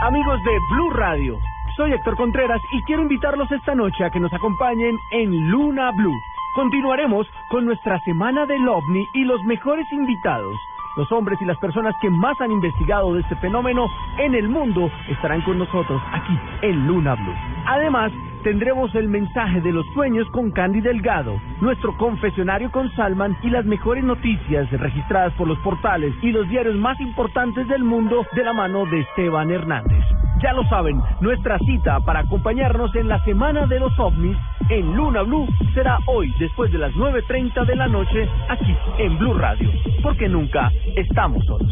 Amigos 0.00 0.38
de 0.44 0.58
Blue 0.70 0.90
Radio, 0.90 1.36
soy 1.76 1.92
Héctor 1.92 2.14
Contreras 2.16 2.60
y 2.72 2.80
quiero 2.84 3.02
invitarlos 3.02 3.50
esta 3.50 3.74
noche 3.74 4.04
a 4.04 4.10
que 4.10 4.20
nos 4.20 4.32
acompañen 4.32 4.94
en 5.10 5.50
Luna 5.50 5.90
Blue. 5.90 6.14
Continuaremos 6.54 7.28
con 7.48 7.64
nuestra 7.64 8.00
semana 8.00 8.44
del 8.44 8.66
ovni 8.68 9.06
y 9.14 9.24
los 9.24 9.40
mejores 9.44 9.86
invitados. 9.92 10.56
Los 10.96 11.10
hombres 11.12 11.40
y 11.40 11.44
las 11.44 11.56
personas 11.58 11.94
que 12.02 12.10
más 12.10 12.40
han 12.40 12.50
investigado 12.50 13.14
de 13.14 13.20
este 13.20 13.36
fenómeno 13.36 13.86
en 14.18 14.34
el 14.34 14.48
mundo 14.48 14.90
estarán 15.08 15.42
con 15.42 15.58
nosotros 15.58 16.02
aquí 16.12 16.36
en 16.62 16.88
Luna 16.88 17.14
Blue. 17.14 17.34
Además, 17.66 18.10
tendremos 18.42 18.94
el 18.94 19.08
mensaje 19.08 19.60
de 19.60 19.72
los 19.72 19.86
sueños 19.94 20.28
con 20.30 20.50
Candy 20.50 20.80
Delgado, 20.80 21.40
nuestro 21.60 21.96
confesionario 21.96 22.70
con 22.70 22.90
Salman 22.96 23.36
y 23.42 23.50
las 23.50 23.64
mejores 23.64 24.04
noticias 24.04 24.70
registradas 24.70 25.32
por 25.34 25.48
los 25.48 25.58
portales 25.58 26.14
y 26.22 26.30
los 26.32 26.48
diarios 26.48 26.76
más 26.76 27.00
importantes 27.00 27.66
del 27.68 27.84
mundo 27.84 28.26
de 28.34 28.44
la 28.44 28.52
mano 28.52 28.86
de 28.86 29.00
Esteban 29.00 29.50
Hernández. 29.50 30.04
Ya 30.42 30.52
lo 30.52 30.64
saben, 30.64 31.00
nuestra 31.20 31.58
cita 31.58 32.00
para 32.00 32.20
acompañarnos 32.20 32.94
en 32.94 33.08
la 33.08 33.22
Semana 33.24 33.66
de 33.66 33.78
los 33.78 33.98
OVNIs 33.98 34.36
en 34.70 34.96
Luna 34.96 35.22
Blue 35.22 35.46
será 35.74 35.98
hoy 36.06 36.32
después 36.38 36.72
de 36.72 36.78
las 36.78 36.92
9.30 36.94 37.66
de 37.66 37.76
la 37.76 37.88
noche 37.88 38.28
aquí 38.48 38.74
en 38.98 39.18
Blue 39.18 39.34
Radio, 39.34 39.68
porque 40.02 40.28
nunca 40.28 40.70
estamos 40.96 41.44
solos. 41.44 41.70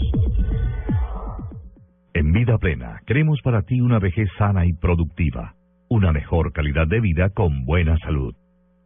En 2.15 2.33
Vida 2.33 2.59
Plena, 2.59 3.01
queremos 3.07 3.41
para 3.43 3.63
ti 3.63 3.81
una 3.81 4.01
vejez 4.01 4.29
sana 4.39 4.67
y 4.67 4.73
productiva, 4.73 5.55
una 5.89 6.13
mejor 6.13 6.53
calidad 6.53 6.87
de 6.87 7.01
vida 7.01 7.31
con 7.31 7.65
buena 7.65 7.97
salud. 7.99 8.37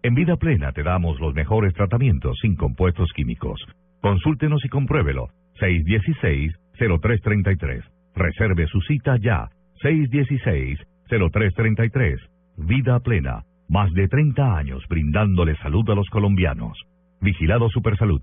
En 0.02 0.14
Vida 0.14 0.36
Plena 0.36 0.72
te 0.72 0.82
damos 0.82 1.20
los 1.20 1.34
mejores 1.34 1.74
tratamientos 1.74 2.38
sin 2.40 2.56
compuestos 2.56 3.10
químicos. 3.14 3.60
Consúltenos 4.00 4.64
y 4.64 4.68
compruébelo. 4.68 5.28
616-0333. 5.60 7.84
Reserve 8.14 8.66
su 8.66 8.80
cita 8.80 9.18
ya. 9.18 9.50
616-0333. 9.82 12.16
Vida 12.56 12.98
Plena. 13.00 13.44
Más 13.68 13.92
de 13.92 14.08
30 14.08 14.56
años 14.56 14.82
brindándole 14.88 15.54
salud 15.56 15.90
a 15.90 15.94
los 15.94 16.08
colombianos. 16.10 16.78
Vigilado 17.20 17.68
Supersalud. 17.68 18.22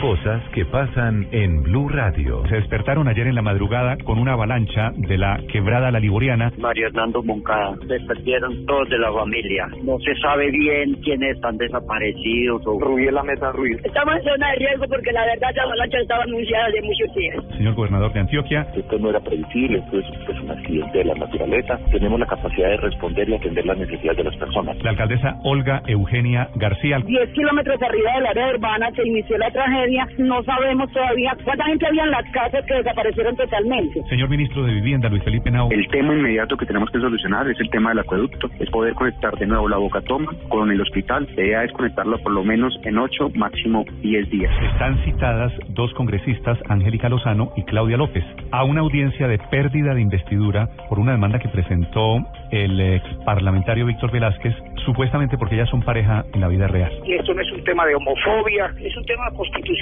Cosas 0.00 0.40
que 0.54 0.64
pasan 0.64 1.26
en 1.32 1.64
Blue 1.64 1.88
Radio. 1.88 2.46
Se 2.48 2.54
despertaron 2.54 3.08
ayer 3.08 3.26
en 3.26 3.34
la 3.34 3.42
madrugada 3.42 3.96
con 4.04 4.20
una 4.20 4.34
avalancha 4.34 4.92
de 4.94 5.18
la 5.18 5.40
quebrada 5.50 5.90
La 5.90 5.98
Liboriana. 5.98 6.52
Mario 6.56 6.86
Hernando 6.86 7.20
Moncada. 7.20 7.74
Se 7.88 7.98
perdieron 8.06 8.64
todos 8.66 8.88
de 8.90 8.96
la 8.96 9.12
familia. 9.12 9.66
No 9.82 9.98
se 9.98 10.14
sabe 10.20 10.52
bien 10.52 10.94
quiénes 11.02 11.34
están 11.34 11.58
desaparecidos. 11.58 12.62
O... 12.64 12.78
la 12.96 13.24
Meta 13.24 13.50
Ruiz. 13.50 13.76
Estamos 13.82 14.14
en 14.18 14.22
zona 14.22 14.50
de 14.50 14.56
riesgo 14.56 14.86
porque 14.88 15.10
la 15.10 15.24
verdad 15.26 15.48
la 15.56 15.62
avalancha 15.64 15.98
estaba 15.98 16.22
anunciada 16.22 16.66
hace 16.66 16.82
muchos 16.82 17.14
días. 17.16 17.44
Señor 17.56 17.74
gobernador 17.74 18.12
de 18.12 18.20
Antioquia. 18.20 18.68
Esto 18.76 18.98
no 19.00 19.10
era 19.10 19.18
previsible, 19.18 19.78
esto 19.78 19.98
es, 19.98 20.06
esto 20.20 20.32
es 20.32 20.40
un 20.42 20.50
accidente 20.52 20.98
de 20.98 21.04
la 21.06 21.14
naturaleza. 21.14 21.76
Tenemos 21.90 22.20
la 22.20 22.26
capacidad 22.26 22.68
de 22.68 22.76
responder 22.76 23.28
y 23.28 23.34
atender 23.34 23.66
las 23.66 23.78
necesidades 23.78 24.18
de 24.18 24.24
las 24.24 24.36
personas. 24.36 24.80
La 24.84 24.90
alcaldesa 24.90 25.40
Olga 25.42 25.82
Eugenia 25.88 26.50
García. 26.54 27.00
10 27.04 27.30
kilómetros 27.32 27.82
arriba 27.82 28.12
del 28.14 28.26
área 28.26 28.54
urbana 28.54 28.90
se 28.94 29.02
inició 29.04 29.36
la 29.38 29.50
tragedia 29.50 29.87
no 30.18 30.42
sabemos 30.42 30.90
todavía 30.92 31.36
cuánta 31.44 31.64
gente 31.64 31.86
había 31.86 32.04
en 32.04 32.10
las 32.10 32.30
casas 32.30 32.64
que 32.66 32.74
desaparecieron 32.74 33.36
totalmente. 33.36 34.02
Señor 34.08 34.28
ministro 34.28 34.62
de 34.64 34.74
Vivienda, 34.74 35.08
Luis 35.08 35.22
Felipe 35.24 35.50
Nao. 35.50 35.68
El 35.70 35.86
tema 35.88 36.14
inmediato 36.14 36.56
que 36.56 36.66
tenemos 36.66 36.90
que 36.90 37.00
solucionar 37.00 37.48
es 37.48 37.58
el 37.60 37.70
tema 37.70 37.90
del 37.90 38.00
acueducto, 38.00 38.50
es 38.58 38.70
poder 38.70 38.94
conectar 38.94 39.34
de 39.36 39.46
nuevo 39.46 39.68
la 39.68 39.78
Boca 39.78 40.00
Toma 40.02 40.32
con 40.48 40.70
el 40.70 40.80
hospital. 40.80 41.26
La 41.36 41.42
idea 41.42 41.64
es 41.64 41.72
conectarlo 41.72 42.18
por 42.18 42.32
lo 42.32 42.44
menos 42.44 42.78
en 42.84 42.98
8, 42.98 43.30
máximo 43.34 43.84
10 44.02 44.30
días. 44.30 44.52
Están 44.72 45.02
citadas 45.04 45.52
dos 45.70 45.92
congresistas, 45.94 46.58
Angélica 46.68 47.08
Lozano 47.08 47.52
y 47.56 47.62
Claudia 47.64 47.96
López, 47.96 48.24
a 48.50 48.64
una 48.64 48.80
audiencia 48.80 49.26
de 49.28 49.38
pérdida 49.50 49.94
de 49.94 50.02
investidura 50.02 50.68
por 50.88 50.98
una 50.98 51.12
demanda 51.12 51.38
que 51.38 51.48
presentó 51.48 52.18
el 52.50 52.80
ex 52.80 53.04
parlamentario 53.24 53.86
Víctor 53.86 54.10
Velázquez, 54.10 54.54
supuestamente 54.84 55.38
porque 55.38 55.54
ellas 55.54 55.68
son 55.70 55.82
pareja 55.82 56.24
en 56.32 56.40
la 56.40 56.48
vida 56.48 56.66
real. 56.66 56.92
Y 57.04 57.14
esto 57.14 57.32
no 57.34 57.40
es 57.40 57.52
un 57.52 57.64
tema 57.64 57.86
de 57.86 57.94
homofobia, 57.94 58.72
es 58.80 58.96
un 58.96 59.04
tema 59.04 59.30
constitucional 59.30 59.77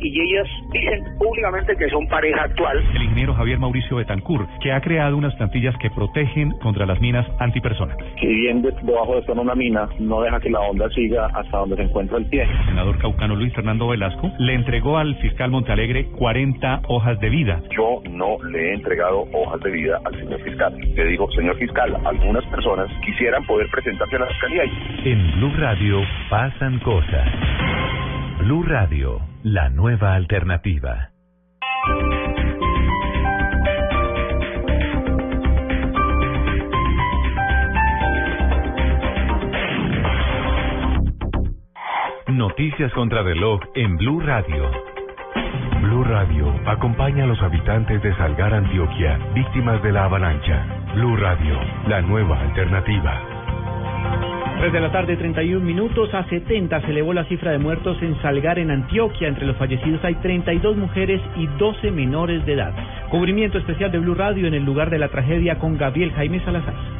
y 0.00 0.20
ellas 0.20 0.46
dicen 0.72 1.04
públicamente 1.18 1.74
que 1.76 1.88
son 1.88 2.06
pareja 2.08 2.42
actual. 2.44 2.82
El 2.94 3.02
ingeniero 3.02 3.34
Javier 3.34 3.58
Mauricio 3.58 3.96
Betancourt, 3.96 4.48
que 4.60 4.72
ha 4.72 4.80
creado 4.80 5.16
unas 5.16 5.34
plantillas 5.36 5.74
que 5.78 5.90
protegen 5.90 6.50
contra 6.62 6.86
las 6.86 7.00
minas 7.00 7.26
antipersonas. 7.38 7.96
Que 8.20 8.26
bien 8.26 8.62
debajo 8.62 9.20
de 9.20 9.32
una 9.32 9.54
mina 9.54 9.88
no 9.98 10.20
deja 10.20 10.40
que 10.40 10.50
la 10.50 10.60
onda 10.60 10.88
siga 10.90 11.26
hasta 11.34 11.58
donde 11.58 11.76
se 11.76 11.82
encuentra 11.82 12.18
el 12.18 12.26
pie. 12.26 12.42
El 12.42 12.66
senador 12.66 12.98
caucano 12.98 13.36
Luis 13.36 13.52
Fernando 13.54 13.88
Velasco 13.88 14.30
le 14.38 14.54
entregó 14.54 14.98
al 14.98 15.14
fiscal 15.16 15.50
Montalegre 15.50 16.06
40 16.18 16.82
hojas 16.88 17.18
de 17.20 17.28
vida. 17.28 17.62
Yo 17.76 18.00
no 18.10 18.36
le 18.50 18.70
he 18.70 18.74
entregado 18.74 19.26
hojas 19.32 19.60
de 19.60 19.70
vida 19.70 20.00
al 20.04 20.14
señor 20.18 20.40
fiscal. 20.42 20.76
Le 20.78 21.04
digo, 21.06 21.30
señor 21.32 21.56
fiscal, 21.56 21.96
algunas 22.04 22.44
personas 22.46 22.88
quisieran 23.04 23.44
poder 23.46 23.68
presentarse 23.70 24.16
a 24.16 24.18
la 24.20 24.26
fiscalía. 24.26 24.62
En 25.04 25.32
Blue 25.32 25.52
Radio 25.56 26.00
pasan 26.28 26.78
cosas. 26.80 28.17
Blue 28.38 28.62
Radio, 28.62 29.20
la 29.42 29.68
nueva 29.68 30.14
alternativa. 30.14 31.10
Noticias 42.28 42.92
contra 42.92 43.22
reloj 43.22 43.60
en 43.74 43.96
Blue 43.96 44.20
Radio. 44.20 44.70
Blue 45.82 46.04
Radio 46.04 46.54
acompaña 46.66 47.24
a 47.24 47.26
los 47.26 47.42
habitantes 47.42 48.00
de 48.02 48.14
Salgar, 48.16 48.54
Antioquia, 48.54 49.18
víctimas 49.34 49.82
de 49.82 49.92
la 49.92 50.04
avalancha. 50.04 50.64
Blue 50.94 51.16
Radio, 51.16 51.58
la 51.88 52.00
nueva 52.00 52.40
alternativa. 52.40 53.38
3 54.58 54.72
de 54.72 54.80
la 54.80 54.90
tarde, 54.90 55.16
31 55.16 55.64
minutos. 55.64 56.12
A 56.12 56.24
70 56.24 56.80
se 56.80 56.90
elevó 56.90 57.12
la 57.12 57.24
cifra 57.26 57.52
de 57.52 57.58
muertos 57.58 57.96
en 58.02 58.20
Salgar, 58.20 58.58
en 58.58 58.72
Antioquia. 58.72 59.28
Entre 59.28 59.46
los 59.46 59.56
fallecidos 59.56 60.04
hay 60.04 60.16
32 60.16 60.76
mujeres 60.76 61.20
y 61.36 61.46
12 61.58 61.92
menores 61.92 62.44
de 62.44 62.54
edad. 62.54 62.74
Cubrimiento 63.08 63.58
especial 63.58 63.92
de 63.92 64.00
Blue 64.00 64.16
Radio 64.16 64.48
en 64.48 64.54
el 64.54 64.64
lugar 64.64 64.90
de 64.90 64.98
la 64.98 65.10
tragedia 65.10 65.60
con 65.60 65.78
Gabriel 65.78 66.10
Jaime 66.10 66.44
Salazar. 66.44 66.97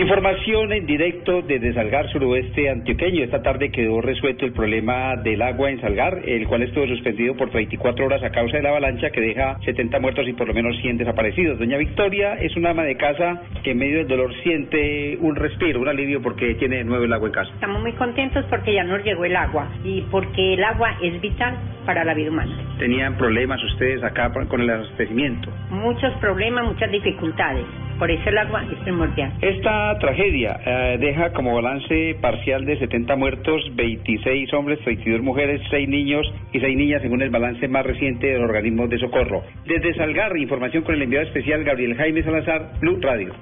Información 0.00 0.72
en 0.72 0.86
directo 0.86 1.42
desde 1.42 1.74
Salgar, 1.74 2.08
suroeste 2.08 2.70
antioqueño. 2.70 3.22
Esta 3.22 3.42
tarde 3.42 3.70
quedó 3.70 4.00
resuelto 4.00 4.46
el 4.46 4.52
problema 4.54 5.14
del 5.16 5.42
agua 5.42 5.70
en 5.70 5.78
Salgar, 5.78 6.22
el 6.24 6.48
cual 6.48 6.62
estuvo 6.62 6.86
suspendido 6.86 7.36
por 7.36 7.52
24 7.52 8.06
horas 8.06 8.22
a 8.22 8.30
causa 8.30 8.56
de 8.56 8.62
la 8.62 8.70
avalancha 8.70 9.10
que 9.10 9.20
deja 9.20 9.58
70 9.62 10.00
muertos 10.00 10.26
y 10.26 10.32
por 10.32 10.48
lo 10.48 10.54
menos 10.54 10.74
100 10.80 10.96
desaparecidos. 10.96 11.58
Doña 11.58 11.76
Victoria 11.76 12.32
es 12.36 12.56
una 12.56 12.70
ama 12.70 12.84
de 12.84 12.96
casa 12.96 13.42
que 13.62 13.72
en 13.72 13.78
medio 13.78 13.98
del 13.98 14.08
dolor 14.08 14.32
siente 14.42 15.18
un 15.20 15.36
respiro, 15.36 15.80
un 15.80 15.88
alivio 15.88 16.22
porque 16.22 16.54
tiene 16.54 16.78
de 16.78 16.84
nuevo 16.84 17.04
el 17.04 17.12
agua 17.12 17.28
en 17.28 17.34
casa. 17.34 17.50
Estamos 17.52 17.82
muy 17.82 17.92
contentos 17.92 18.46
porque 18.48 18.72
ya 18.72 18.84
nos 18.84 19.04
llegó 19.04 19.26
el 19.26 19.36
agua 19.36 19.68
y 19.84 20.00
porque 20.10 20.54
el 20.54 20.64
agua 20.64 20.96
es 21.02 21.20
vital 21.20 21.58
para 21.84 22.04
la 22.04 22.14
vida 22.14 22.30
humana. 22.30 22.56
¿Tenían 22.78 23.18
problemas 23.18 23.62
ustedes 23.64 24.02
acá 24.02 24.32
con 24.48 24.62
el 24.62 24.70
abastecimiento? 24.70 25.50
Muchos 25.68 26.14
problemas, 26.20 26.64
muchas 26.64 26.90
dificultades. 26.90 27.66
Por 28.00 28.10
eso 28.10 28.30
el 28.30 28.38
agua 28.38 28.64
es 28.64 28.78
primordial. 28.78 29.30
Esta 29.42 29.89
tragedia 29.98 30.60
eh, 30.64 30.98
deja 30.98 31.32
como 31.32 31.54
balance 31.54 32.16
parcial 32.20 32.64
de 32.64 32.78
70 32.78 33.16
muertos, 33.16 33.62
26 33.74 34.52
hombres, 34.54 34.78
32 34.84 35.22
mujeres, 35.22 35.60
6 35.70 35.88
niños 35.88 36.26
y 36.52 36.60
6 36.60 36.76
niñas 36.76 37.02
según 37.02 37.22
el 37.22 37.30
balance 37.30 37.66
más 37.68 37.84
reciente 37.84 38.26
del 38.28 38.42
organismo 38.42 38.86
de 38.88 38.98
socorro. 38.98 39.42
Desde 39.66 39.94
Salgar, 39.94 40.36
información 40.36 40.84
con 40.84 40.94
el 40.94 41.02
enviado 41.02 41.26
especial 41.26 41.64
Gabriel 41.64 41.96
Jaime 41.96 42.22
Salazar, 42.22 42.72
Blue 42.80 42.98
Radio. 43.00 43.34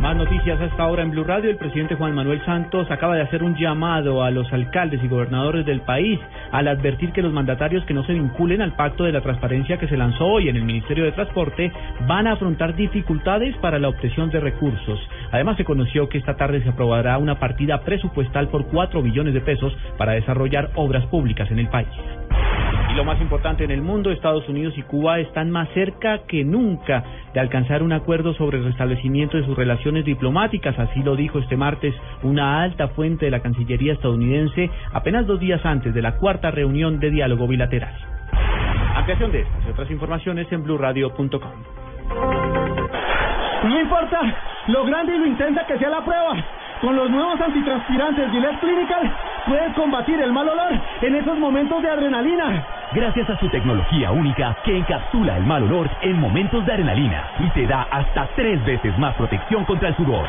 Más 0.00 0.16
noticias 0.16 0.60
hasta 0.60 0.84
ahora 0.84 1.02
en 1.02 1.10
Blue 1.10 1.24
Radio. 1.24 1.50
El 1.50 1.56
presidente 1.56 1.96
Juan 1.96 2.14
Manuel 2.14 2.40
Santos 2.44 2.88
acaba 2.88 3.16
de 3.16 3.22
hacer 3.22 3.42
un 3.42 3.56
llamado 3.56 4.22
a 4.22 4.30
los 4.30 4.50
alcaldes 4.52 5.02
y 5.02 5.08
gobernadores 5.08 5.66
del 5.66 5.80
país 5.80 6.20
al 6.52 6.68
advertir 6.68 7.10
que 7.10 7.20
los 7.20 7.32
mandatarios 7.32 7.84
que 7.84 7.94
no 7.94 8.04
se 8.04 8.12
vinculen 8.12 8.62
al 8.62 8.76
pacto 8.76 9.02
de 9.02 9.10
la 9.10 9.22
transparencia 9.22 9.76
que 9.76 9.88
se 9.88 9.96
lanzó 9.96 10.24
hoy 10.24 10.48
en 10.48 10.56
el 10.56 10.64
Ministerio 10.64 11.04
de 11.04 11.12
Transporte 11.12 11.72
van 12.06 12.28
a 12.28 12.34
afrontar 12.34 12.76
dificultades 12.76 13.56
para 13.56 13.80
la 13.80 13.88
obtención 13.88 14.30
de 14.30 14.38
recursos. 14.38 15.00
Además, 15.32 15.56
se 15.56 15.64
conoció 15.64 16.08
que 16.08 16.18
esta 16.18 16.36
tarde 16.36 16.62
se 16.62 16.68
aprobará 16.68 17.18
una 17.18 17.40
partida 17.40 17.80
presupuestal 17.80 18.48
por 18.48 18.68
4 18.68 19.02
billones 19.02 19.34
de 19.34 19.40
pesos 19.40 19.76
para 19.96 20.12
desarrollar 20.12 20.70
obras 20.76 21.04
públicas 21.06 21.50
en 21.50 21.58
el 21.58 21.68
país. 21.68 21.88
Lo 22.98 23.04
más 23.04 23.20
importante 23.20 23.62
en 23.62 23.70
el 23.70 23.80
mundo, 23.80 24.10
Estados 24.10 24.48
Unidos 24.48 24.74
y 24.76 24.82
Cuba 24.82 25.20
están 25.20 25.52
más 25.52 25.68
cerca 25.68 26.22
que 26.26 26.42
nunca 26.42 27.04
de 27.32 27.38
alcanzar 27.38 27.84
un 27.84 27.92
acuerdo 27.92 28.34
sobre 28.34 28.58
el 28.58 28.64
restablecimiento 28.64 29.36
de 29.36 29.44
sus 29.44 29.56
relaciones 29.56 30.04
diplomáticas, 30.04 30.76
así 30.76 31.04
lo 31.04 31.14
dijo 31.14 31.38
este 31.38 31.56
martes 31.56 31.94
una 32.24 32.60
alta 32.60 32.88
fuente 32.88 33.26
de 33.26 33.30
la 33.30 33.38
Cancillería 33.38 33.92
estadounidense 33.92 34.68
apenas 34.92 35.28
dos 35.28 35.38
días 35.38 35.64
antes 35.64 35.94
de 35.94 36.02
la 36.02 36.16
cuarta 36.16 36.50
reunión 36.50 36.98
de 36.98 37.12
diálogo 37.12 37.46
bilateral. 37.46 37.94
Ampliación 38.96 39.30
de 39.30 39.42
estas 39.42 39.64
y 39.64 39.70
otras 39.70 39.90
informaciones 39.92 40.50
en 40.50 40.64
blurradio.com. 40.64 41.52
No 43.62 43.80
importa 43.80 44.20
lo 44.66 44.84
grande 44.86 45.14
y 45.14 45.18
lo 45.20 45.26
intensa 45.26 45.64
que 45.68 45.78
sea 45.78 45.90
la 45.90 46.04
prueba. 46.04 46.34
Con 46.80 46.96
los 46.96 47.08
nuevos 47.10 47.40
antitranspirantes 47.40 48.30
Gillette 48.32 48.58
Clinical 48.58 49.16
puedes 49.46 49.72
combatir 49.74 50.20
el 50.20 50.32
mal 50.32 50.48
olor 50.48 50.72
en 51.02 51.14
esos 51.14 51.38
momentos 51.38 51.80
de 51.80 51.90
adrenalina. 51.90 52.66
Gracias 52.92 53.28
a 53.28 53.38
su 53.38 53.48
tecnología 53.50 54.10
única 54.12 54.56
que 54.64 54.78
encapsula 54.78 55.36
el 55.36 55.44
mal 55.44 55.62
olor 55.64 55.90
en 56.00 56.18
momentos 56.18 56.64
de 56.64 56.72
adrenalina 56.72 57.30
y 57.38 57.50
te 57.50 57.66
da 57.66 57.82
hasta 57.82 58.26
tres 58.34 58.64
veces 58.64 58.98
más 58.98 59.14
protección 59.16 59.64
contra 59.66 59.88
el 59.88 59.96
sudor. 59.96 60.26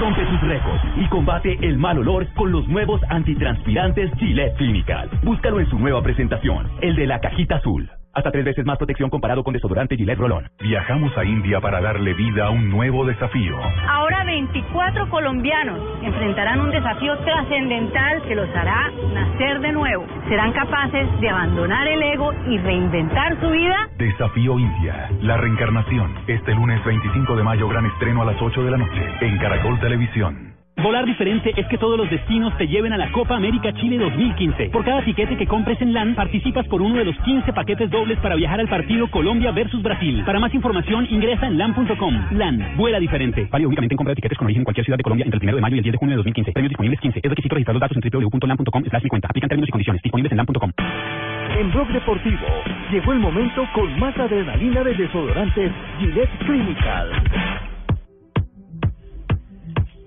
Rompe 0.00 0.26
sus 0.26 0.40
récords 0.42 0.82
y 0.96 1.06
combate 1.06 1.58
el 1.62 1.78
mal 1.78 1.98
olor 1.98 2.26
con 2.34 2.52
los 2.52 2.68
nuevos 2.68 3.00
antitranspirantes 3.08 4.10
Gillette 4.18 4.56
Clinical. 4.56 5.08
Búscalo 5.22 5.60
en 5.60 5.70
su 5.70 5.78
nueva 5.78 6.02
presentación, 6.02 6.70
el 6.82 6.96
de 6.96 7.06
la 7.06 7.20
cajita 7.20 7.56
azul. 7.56 7.88
Hasta 8.14 8.30
tres 8.30 8.44
veces 8.44 8.64
más 8.64 8.78
protección 8.78 9.10
comparado 9.10 9.42
con 9.42 9.52
desodorante 9.54 9.96
Gillette 9.96 10.18
Rolón. 10.18 10.48
Viajamos 10.60 11.16
a 11.18 11.24
India 11.24 11.60
para 11.60 11.80
darle 11.80 12.14
vida 12.14 12.46
a 12.46 12.50
un 12.50 12.70
nuevo 12.70 13.04
desafío. 13.04 13.56
Ahora 13.88 14.24
24 14.24 15.10
colombianos 15.10 15.80
enfrentarán 16.02 16.60
un 16.60 16.70
desafío 16.70 17.18
trascendental 17.18 18.22
que 18.22 18.36
los 18.36 18.48
hará 18.54 18.90
nacer 19.12 19.60
de 19.60 19.72
nuevo. 19.72 20.06
Serán 20.28 20.52
capaces 20.52 21.08
de 21.20 21.28
abandonar 21.28 21.88
el 21.88 22.02
ego 22.02 22.32
y 22.48 22.58
reinventar 22.58 23.40
su 23.40 23.50
vida. 23.50 23.88
Desafío 23.98 24.58
India, 24.58 25.10
la 25.20 25.36
reencarnación. 25.36 26.14
Este 26.28 26.54
lunes 26.54 26.84
25 26.84 27.34
de 27.34 27.42
mayo, 27.42 27.68
gran 27.68 27.86
estreno 27.86 28.22
a 28.22 28.26
las 28.26 28.40
8 28.40 28.62
de 28.62 28.70
la 28.70 28.76
noche 28.76 29.02
en 29.20 29.38
Caracol 29.38 29.80
Televisión. 29.80 30.54
Volar 30.76 31.06
diferente 31.06 31.52
es 31.56 31.66
que 31.68 31.78
todos 31.78 31.96
los 31.96 32.10
destinos 32.10 32.56
te 32.58 32.66
lleven 32.66 32.92
a 32.92 32.98
la 32.98 33.10
Copa 33.12 33.36
América 33.36 33.72
Chile 33.74 33.96
2015. 33.96 34.70
Por 34.70 34.84
cada 34.84 35.02
tiquete 35.02 35.36
que 35.36 35.46
compres 35.46 35.80
en 35.80 35.92
LAN, 35.92 36.14
participas 36.14 36.66
por 36.66 36.82
uno 36.82 36.96
de 36.96 37.04
los 37.04 37.16
15 37.18 37.52
paquetes 37.52 37.90
dobles 37.90 38.18
para 38.18 38.34
viajar 38.34 38.60
al 38.60 38.68
partido 38.68 39.08
Colombia 39.08 39.52
versus 39.52 39.82
Brasil. 39.82 40.22
Para 40.26 40.40
más 40.40 40.52
información, 40.52 41.06
ingresa 41.10 41.46
en 41.46 41.58
LAN.com. 41.58 42.14
LAN, 42.32 42.76
vuela 42.76 42.98
diferente. 42.98 43.48
Válido 43.50 43.68
únicamente 43.68 43.94
en 43.94 43.96
compra 43.96 44.10
de 44.10 44.16
tiquetes 44.16 44.36
con 44.36 44.46
origen 44.46 44.60
en 44.60 44.64
cualquier 44.64 44.84
ciudad 44.84 44.98
de 44.98 45.04
Colombia 45.04 45.24
entre 45.24 45.38
el 45.38 45.44
1 45.44 45.56
de 45.56 45.62
mayo 45.62 45.76
y 45.76 45.78
el 45.78 45.84
10 45.84 45.92
de 45.92 45.98
junio 45.98 46.12
de 46.12 46.16
2015. 46.16 46.52
Premios 46.52 46.70
disponibles 46.70 47.00
15. 47.00 47.20
Es 47.22 47.30
requisito 47.30 47.54
registrar 47.54 47.74
los 47.74 47.80
datos 47.80 47.96
en 47.96 48.10
www.lan.com 48.10 48.84
slash 48.84 49.06
cuenta. 49.08 49.28
Aplican 49.28 49.48
términos 49.48 49.68
y 49.68 49.72
condiciones. 49.72 50.02
Disponibles 50.02 50.32
en 50.32 50.38
LAN.com. 50.38 50.70
En 51.56 51.70
Blog 51.70 51.88
Deportivo 51.88 52.46
llegó 52.90 53.12
el 53.12 53.20
momento 53.20 53.64
con 53.74 53.98
más 54.00 54.16
adrenalina 54.18 54.82
de 54.82 54.94
desodorantes 54.94 55.72
Gillette 56.00 56.36
Clinical. 56.44 57.73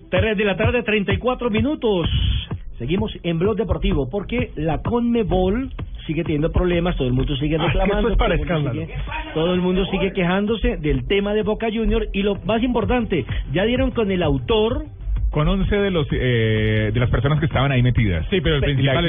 3 0.10 0.38
de 0.38 0.46
la 0.46 0.56
tarde, 0.58 0.84
34 0.84 1.50
minutos. 1.50 2.08
Seguimos 2.78 3.12
en 3.24 3.40
Blog 3.40 3.58
Deportivo 3.58 4.10
porque 4.10 4.52
la 4.56 4.82
Conmebol 4.82 5.72
sigue 6.06 6.24
teniendo 6.24 6.52
problemas, 6.52 6.96
todo 6.96 7.08
el 7.08 7.14
mundo 7.14 7.36
sigue 7.38 7.58
Ah, 7.60 7.66
reclamando. 7.66 8.10
esto 8.10 8.12
es 8.12 8.18
para 8.18 8.38
todo 8.38 8.70
el 8.70 8.72
sigue- 8.72 8.96
todo 9.34 9.54
el 9.56 9.62
mundo 9.62 9.86
sigue 9.88 10.14
quejándose 10.14 10.78
del 10.78 11.06
tema 11.08 11.34
de 11.34 11.42
Boca 11.42 11.68
Junior 11.74 12.08
y 12.14 12.22
lo 12.22 12.36
más 12.46 12.64
importante, 12.64 13.26
ya 13.52 13.64
dieron 13.66 13.92
con 13.92 14.12
el 14.12 14.24
autor 14.24 14.86
Con 15.38 15.48
11 15.48 15.76
de 15.76 15.92
los 15.92 16.08
eh, 16.12 16.90
de 16.92 17.00
las 17.00 17.12
personas 17.12 17.40
que 17.40 17.46
estaban 17.46 17.72
ahí 17.72 17.84
metidas. 17.84 18.26
Sí, 18.32 18.42
pero 18.42 18.56
el 18.56 18.62
principal, 18.64 19.06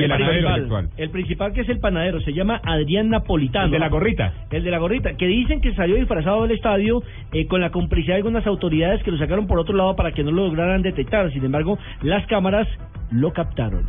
el 0.98 1.08
principal 1.08 1.52
que 1.54 1.62
es 1.62 1.68
el 1.70 1.80
panadero, 1.80 2.20
se 2.20 2.34
llama 2.34 2.60
Adrián 2.66 3.08
Napolitano. 3.08 3.64
El 3.64 3.70
de 3.70 3.78
la 3.78 3.88
gorrita. 3.88 4.34
El 4.50 4.62
de 4.62 4.70
la 4.70 4.76
gorrita, 4.76 5.14
que 5.14 5.26
dicen 5.26 5.62
que 5.62 5.72
salió 5.72 5.96
disfrazado 5.96 6.42
del 6.42 6.50
estadio 6.50 7.02
eh, 7.32 7.46
con 7.46 7.62
la 7.62 7.70
complicidad 7.70 8.16
de 8.16 8.18
algunas 8.18 8.46
autoridades 8.46 9.02
que 9.04 9.10
lo 9.10 9.16
sacaron 9.16 9.46
por 9.46 9.58
otro 9.58 9.74
lado 9.74 9.96
para 9.96 10.12
que 10.12 10.22
no 10.22 10.30
lo 10.30 10.44
lograran 10.48 10.82
detectar. 10.82 11.32
Sin 11.32 11.46
embargo, 11.46 11.78
las 12.02 12.26
cámaras 12.26 12.68
lo 13.10 13.32
captaron. 13.32 13.86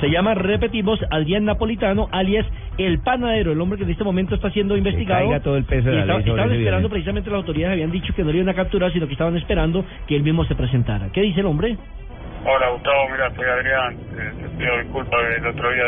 Se 0.00 0.08
llama, 0.10 0.34
repetimos, 0.34 1.00
Adrián 1.10 1.44
Napolitano, 1.44 2.08
alias 2.12 2.46
el 2.78 3.00
panadero, 3.00 3.50
el 3.52 3.60
hombre 3.60 3.78
que 3.78 3.84
en 3.84 3.90
este 3.90 4.04
momento 4.04 4.36
está 4.36 4.50
siendo 4.50 4.76
investigado. 4.76 5.20
caiga 5.26 5.40
todo 5.40 5.56
el 5.56 5.64
peso 5.64 5.88
de 5.88 5.92
Y 5.92 5.94
la 5.96 6.00
estaba- 6.02 6.18
ley 6.20 6.28
Estaban 6.30 6.52
esperando, 6.52 6.88
precisamente 6.88 7.30
las 7.30 7.36
autoridades 7.38 7.72
habían 7.72 7.90
dicho 7.90 8.14
que 8.14 8.22
no 8.22 8.30
le 8.30 8.36
iban 8.38 8.48
a 8.48 8.54
capturar, 8.54 8.92
sino 8.92 9.06
que 9.06 9.12
estaban 9.14 9.36
esperando 9.36 9.84
que 10.06 10.14
él 10.14 10.22
mismo 10.22 10.44
se 10.44 10.54
presentara. 10.54 11.08
¿Qué 11.12 11.22
dice 11.22 11.40
el 11.40 11.46
hombre? 11.46 11.76
Hola 12.44 12.70
Gustavo, 12.70 13.08
mira, 13.10 13.34
soy 13.34 13.44
Adrián. 13.44 13.94
Eh, 13.94 14.32
te 14.42 14.48
pido 14.58 14.78
disculpas 14.78 15.20
que 15.20 15.36
el 15.36 15.46
otro 15.46 15.72
día 15.72 15.84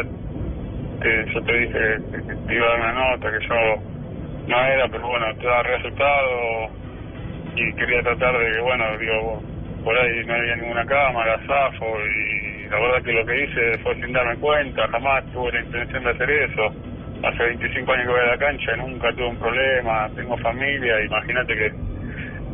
te- 1.00 1.32
yo 1.32 1.42
te 1.42 1.52
dije 1.58 1.78
que 2.11 2.34
te 2.48 2.54
iba 2.54 2.66
a 2.66 2.70
dar 2.70 2.80
una 2.80 2.92
nota, 3.12 3.30
que 3.30 3.46
yo 3.46 3.54
no 4.48 4.61
era, 4.66 4.88
pero 4.88 5.06
bueno, 5.06 5.26
estaba 5.30 5.62
re 5.62 5.76
asustado 5.76 6.30
y 7.54 7.72
quería 7.74 8.02
tratar 8.02 8.36
de 8.36 8.52
que, 8.52 8.61
bueno, 8.61 8.84
digo, 8.98 9.42
por 9.84 9.96
ahí 9.96 10.24
no 10.26 10.34
había 10.34 10.56
ninguna 10.56 10.84
cámara, 10.86 11.38
zafo 11.46 11.86
y 12.04 12.49
la 12.70 12.80
verdad 12.80 13.02
que 13.04 13.12
lo 13.12 13.26
que 13.26 13.44
hice 13.44 13.78
fue 13.78 13.94
sin 13.96 14.12
darme 14.12 14.36
cuenta, 14.38 14.88
jamás 14.88 15.26
tuve 15.32 15.52
la 15.52 15.60
intención 15.62 16.04
de 16.04 16.10
hacer 16.10 16.30
eso. 16.30 16.74
Hace 17.24 17.44
25 17.44 17.92
años 17.92 18.06
que 18.06 18.12
voy 18.12 18.20
a 18.22 18.26
la 18.32 18.38
cancha 18.38 18.76
nunca 18.76 19.12
tuve 19.14 19.26
un 19.28 19.38
problema, 19.38 20.08
tengo 20.16 20.36
familia, 20.38 21.04
imagínate 21.04 21.54
que 21.56 21.72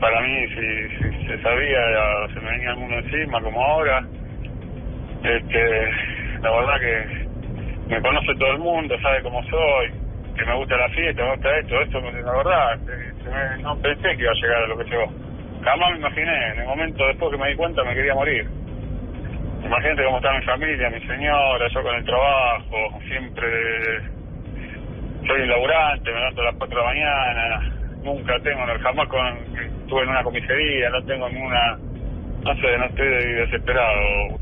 para 0.01 0.21
mí 0.23 0.49
si, 0.49 0.89
si 0.91 1.27
se 1.27 1.39
sabía 1.43 1.81
se 2.35 2.41
me 2.41 2.51
venía 2.51 2.71
el 2.71 2.77
mundo 2.77 2.97
encima 2.99 3.41
como 3.43 3.65
ahora. 3.65 4.05
Este 5.25 5.91
la 6.43 6.51
verdad 6.53 6.81
que 6.81 7.07
me 7.95 8.03
conoce 8.03 8.35
todo 8.39 8.53
el 8.53 8.59
mundo 8.59 8.99
sabe 9.01 9.23
cómo 9.23 9.43
soy 9.45 9.91
que 10.37 10.45
me 10.45 10.55
gusta 10.57 10.77
la 10.77 10.89
fiesta 10.91 11.25
me 11.25 11.33
gusta 11.33 11.59
esto 11.59 11.83
esto 11.83 12.01
la 12.01 12.33
verdad 12.37 12.75
eh, 12.89 13.13
se 13.25 13.31
me- 13.31 13.63
no 13.63 13.77
pensé 13.81 14.17
que 14.17 14.23
iba 14.23 14.33
a 14.33 14.43
llegar 14.43 14.63
a 14.63 14.67
lo 14.69 14.79
que 14.79 14.85
llegó. 14.91 15.13
Jamás 15.65 15.91
me 15.93 15.99
imaginé 15.99 16.51
en 16.53 16.61
el 16.61 16.67
momento 16.67 17.07
después 17.07 17.33
que 17.33 17.39
me 17.39 17.49
di 17.51 17.57
cuenta 17.57 17.85
me 17.85 17.95
quería 17.95 18.15
morir 18.15 18.47
imagínate 19.67 20.05
cómo 20.05 20.17
está 20.19 20.33
mi 20.33 20.45
familia 20.45 20.91
mi 20.91 21.01
señora 21.07 21.69
yo 21.69 21.83
con 21.83 21.95
el 21.95 22.05
trabajo 22.05 23.01
siempre 23.09 23.47
soy 25.27 25.43
un 25.43 25.49
laburante 25.49 26.11
me 26.11 26.19
levanto 26.19 26.41
a 26.41 26.45
las 26.45 26.55
4 26.55 26.79
de 26.79 26.83
la 26.83 26.89
mañana 26.89 27.61
nunca 28.05 28.39
tengo 28.41 28.65
jamás 28.81 29.09
con 29.09 29.27
estuve 29.83 30.03
en 30.03 30.09
una 30.09 30.23
comisaría 30.23 30.91
no 30.91 31.03
tengo 31.05 31.29
ninguna 31.29 31.79
no 32.45 32.55
sé 32.55 32.79
no 32.79 32.85
estoy 32.87 33.09
desesperado. 33.09 34.39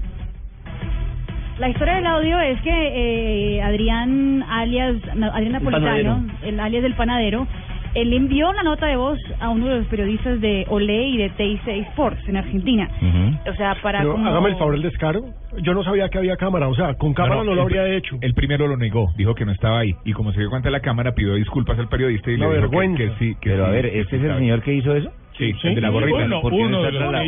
La 1.58 1.68
historia 1.68 1.94
del 1.94 2.06
audio 2.06 2.40
es 2.40 2.60
que 2.62 2.70
eh, 2.70 3.62
Adrián, 3.62 4.42
alias 4.42 4.96
Adrián 5.32 5.52
Napolitano, 5.52 6.26
el 6.42 6.58
alias 6.58 6.82
del 6.82 6.94
panadero, 6.94 7.46
él 7.94 8.12
envió 8.12 8.50
una 8.50 8.62
nota 8.62 8.86
de 8.86 8.96
voz 8.96 9.18
a 9.40 9.48
uno 9.50 9.68
de 9.68 9.78
los 9.78 9.86
periodistas 9.86 10.40
de 10.40 10.66
Olé 10.68 11.08
y 11.08 11.16
de 11.16 11.28
TIC 11.30 11.66
Sports 11.90 12.20
en 12.28 12.36
Argentina. 12.36 12.88
O 13.50 13.54
sea, 13.54 13.76
para 13.82 14.00
Pero 14.00 14.12
como... 14.12 14.28
hágame 14.28 14.48
el 14.50 14.56
favor 14.56 14.74
el 14.74 14.82
descaro. 14.82 15.24
Yo 15.62 15.74
no 15.74 15.84
sabía 15.84 16.08
que 16.08 16.18
había 16.18 16.36
cámara, 16.36 16.68
o 16.68 16.74
sea, 16.74 16.94
con 16.94 17.14
cámara 17.14 17.44
no, 17.44 17.54
lo 17.54 17.62
habría 17.62 17.86
hecho. 17.86 18.16
El 18.20 18.34
primero 18.34 18.66
lo 18.66 18.76
negó, 18.76 19.12
dijo 19.16 19.34
que 19.34 19.44
no 19.44 19.52
estaba 19.52 19.78
ahí. 19.80 19.94
Y 20.04 20.12
como 20.12 20.32
se 20.32 20.40
dio 20.40 20.50
cuenta 20.50 20.68
de 20.68 20.72
la 20.72 20.80
cámara, 20.80 21.12
pidió 21.12 21.34
disculpas 21.34 21.78
al 21.78 21.88
periodista 21.88 22.30
y 22.30 22.36
le 22.36 22.44
dijo 22.46 22.50
que- 22.50 22.60
vergüenza. 22.60 22.98
que, 22.98 23.10
sí. 23.18 23.34
Que 23.40 23.50
Pero 23.50 23.66
a 23.66 23.70
ver, 23.70 23.86
¿este 23.86 24.16
es 24.16 24.22
el 24.24 24.36
señor 24.38 24.62
que 24.62 24.74
hizo 24.74 24.94
eso? 24.96 25.10
Sí, 25.36 25.52
el 25.64 25.74
de 25.74 25.80
la 25.80 25.88
gorrita. 25.88 26.26
¿Y 26.26 26.40
por 26.40 26.52
qué 26.52 26.64
no 26.68 26.78
está 26.86 26.98
tras 26.98 27.10
la- 27.12 27.24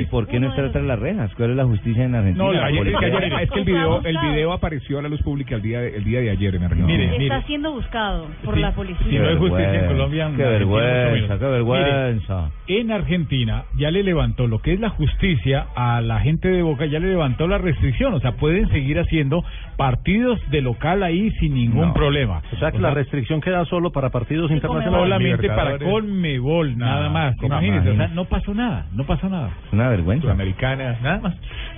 ¿Y 0.00 0.06
por 0.06 0.26
qué 0.26 0.40
no 0.40 0.48
está 0.48 0.72
tras 0.72 0.84
las 0.84 0.98
rejas? 0.98 1.34
¿Cuál 1.34 1.50
es 1.50 1.56
la 1.56 1.64
justicia 1.64 2.04
en 2.04 2.14
Argentina? 2.14 2.44
No, 2.44 2.52
La 2.52 2.66
ayer- 2.66 2.88
es, 2.88 2.96
que 2.98 3.04
ayer- 3.06 3.32
es 3.42 3.50
que 3.50 3.58
el 3.58 3.64
video, 3.66 4.00
el 4.04 4.18
video 4.18 4.52
apareció 4.52 4.98
a 4.98 5.02
la 5.02 5.08
luz 5.08 5.20
pública 5.22 5.54
el 5.56 5.62
día 5.62 5.80
de, 5.80 5.96
el 5.96 6.04
día 6.04 6.20
de 6.20 6.30
ayer 6.30 6.54
en 6.54 6.64
Argentina. 6.64 7.04
está 7.16 7.42
siendo 7.42 7.72
buscado 7.72 8.28
por 8.44 8.54
Sí, 8.54 8.60
la 8.60 8.72
policía. 8.72 9.06
Si 9.08 9.18
no 9.18 9.28
hay 9.28 9.36
justicia 9.36 9.74
en 9.80 9.86
Colombia, 9.86 10.30
Qué 10.36 10.42
vergüenza, 10.42 11.38
qué 11.38 11.44
vergüenza. 11.44 12.50
Mire, 12.66 12.80
en 12.80 12.90
Argentina 12.92 13.64
ya 13.76 13.90
le 13.90 14.02
levantó 14.02 14.46
lo 14.46 14.60
que 14.60 14.72
es 14.72 14.80
la 14.80 14.88
justicia 14.90 15.66
a 15.76 16.00
la 16.00 16.20
gente 16.20 16.48
de 16.48 16.62
Boca, 16.62 16.86
ya 16.86 16.98
le 16.98 17.08
levantó 17.08 17.46
la 17.46 17.58
restricción, 17.58 18.14
o 18.14 18.20
sea, 18.20 18.32
pueden 18.32 18.68
seguir 18.70 18.98
haciendo 18.98 19.44
partidos 19.76 20.40
de 20.50 20.62
local 20.62 21.02
ahí 21.02 21.30
sin 21.40 21.54
ningún 21.54 21.92
problema. 21.92 22.42
O 22.52 22.56
sea 22.56 22.72
que 22.72 22.78
la 22.78 22.90
restricción 22.92 23.40
queda 23.40 23.64
solo 23.66 23.90
para 23.90 24.08
partidos 24.10 24.50
internacionales. 24.50 25.02
solamente 25.04 25.48
para. 25.48 25.78
Conmebol, 25.78 26.78
nada 26.78 27.08
más. 27.10 27.33
¿Cómo 27.36 27.54
Imagínense, 27.54 27.80
o 27.80 27.82
sea, 27.84 27.92
imagínese? 27.94 28.14
no 28.14 28.24
pasó 28.26 28.54
nada, 28.54 28.86
no 28.92 29.04
pasó 29.04 29.28
nada. 29.28 29.50
Es 29.66 29.72
una 29.72 29.88
vergüenza. 29.88 30.22
Sudamericana, 30.22 30.98
nada 31.02 31.18
más. 31.20 31.34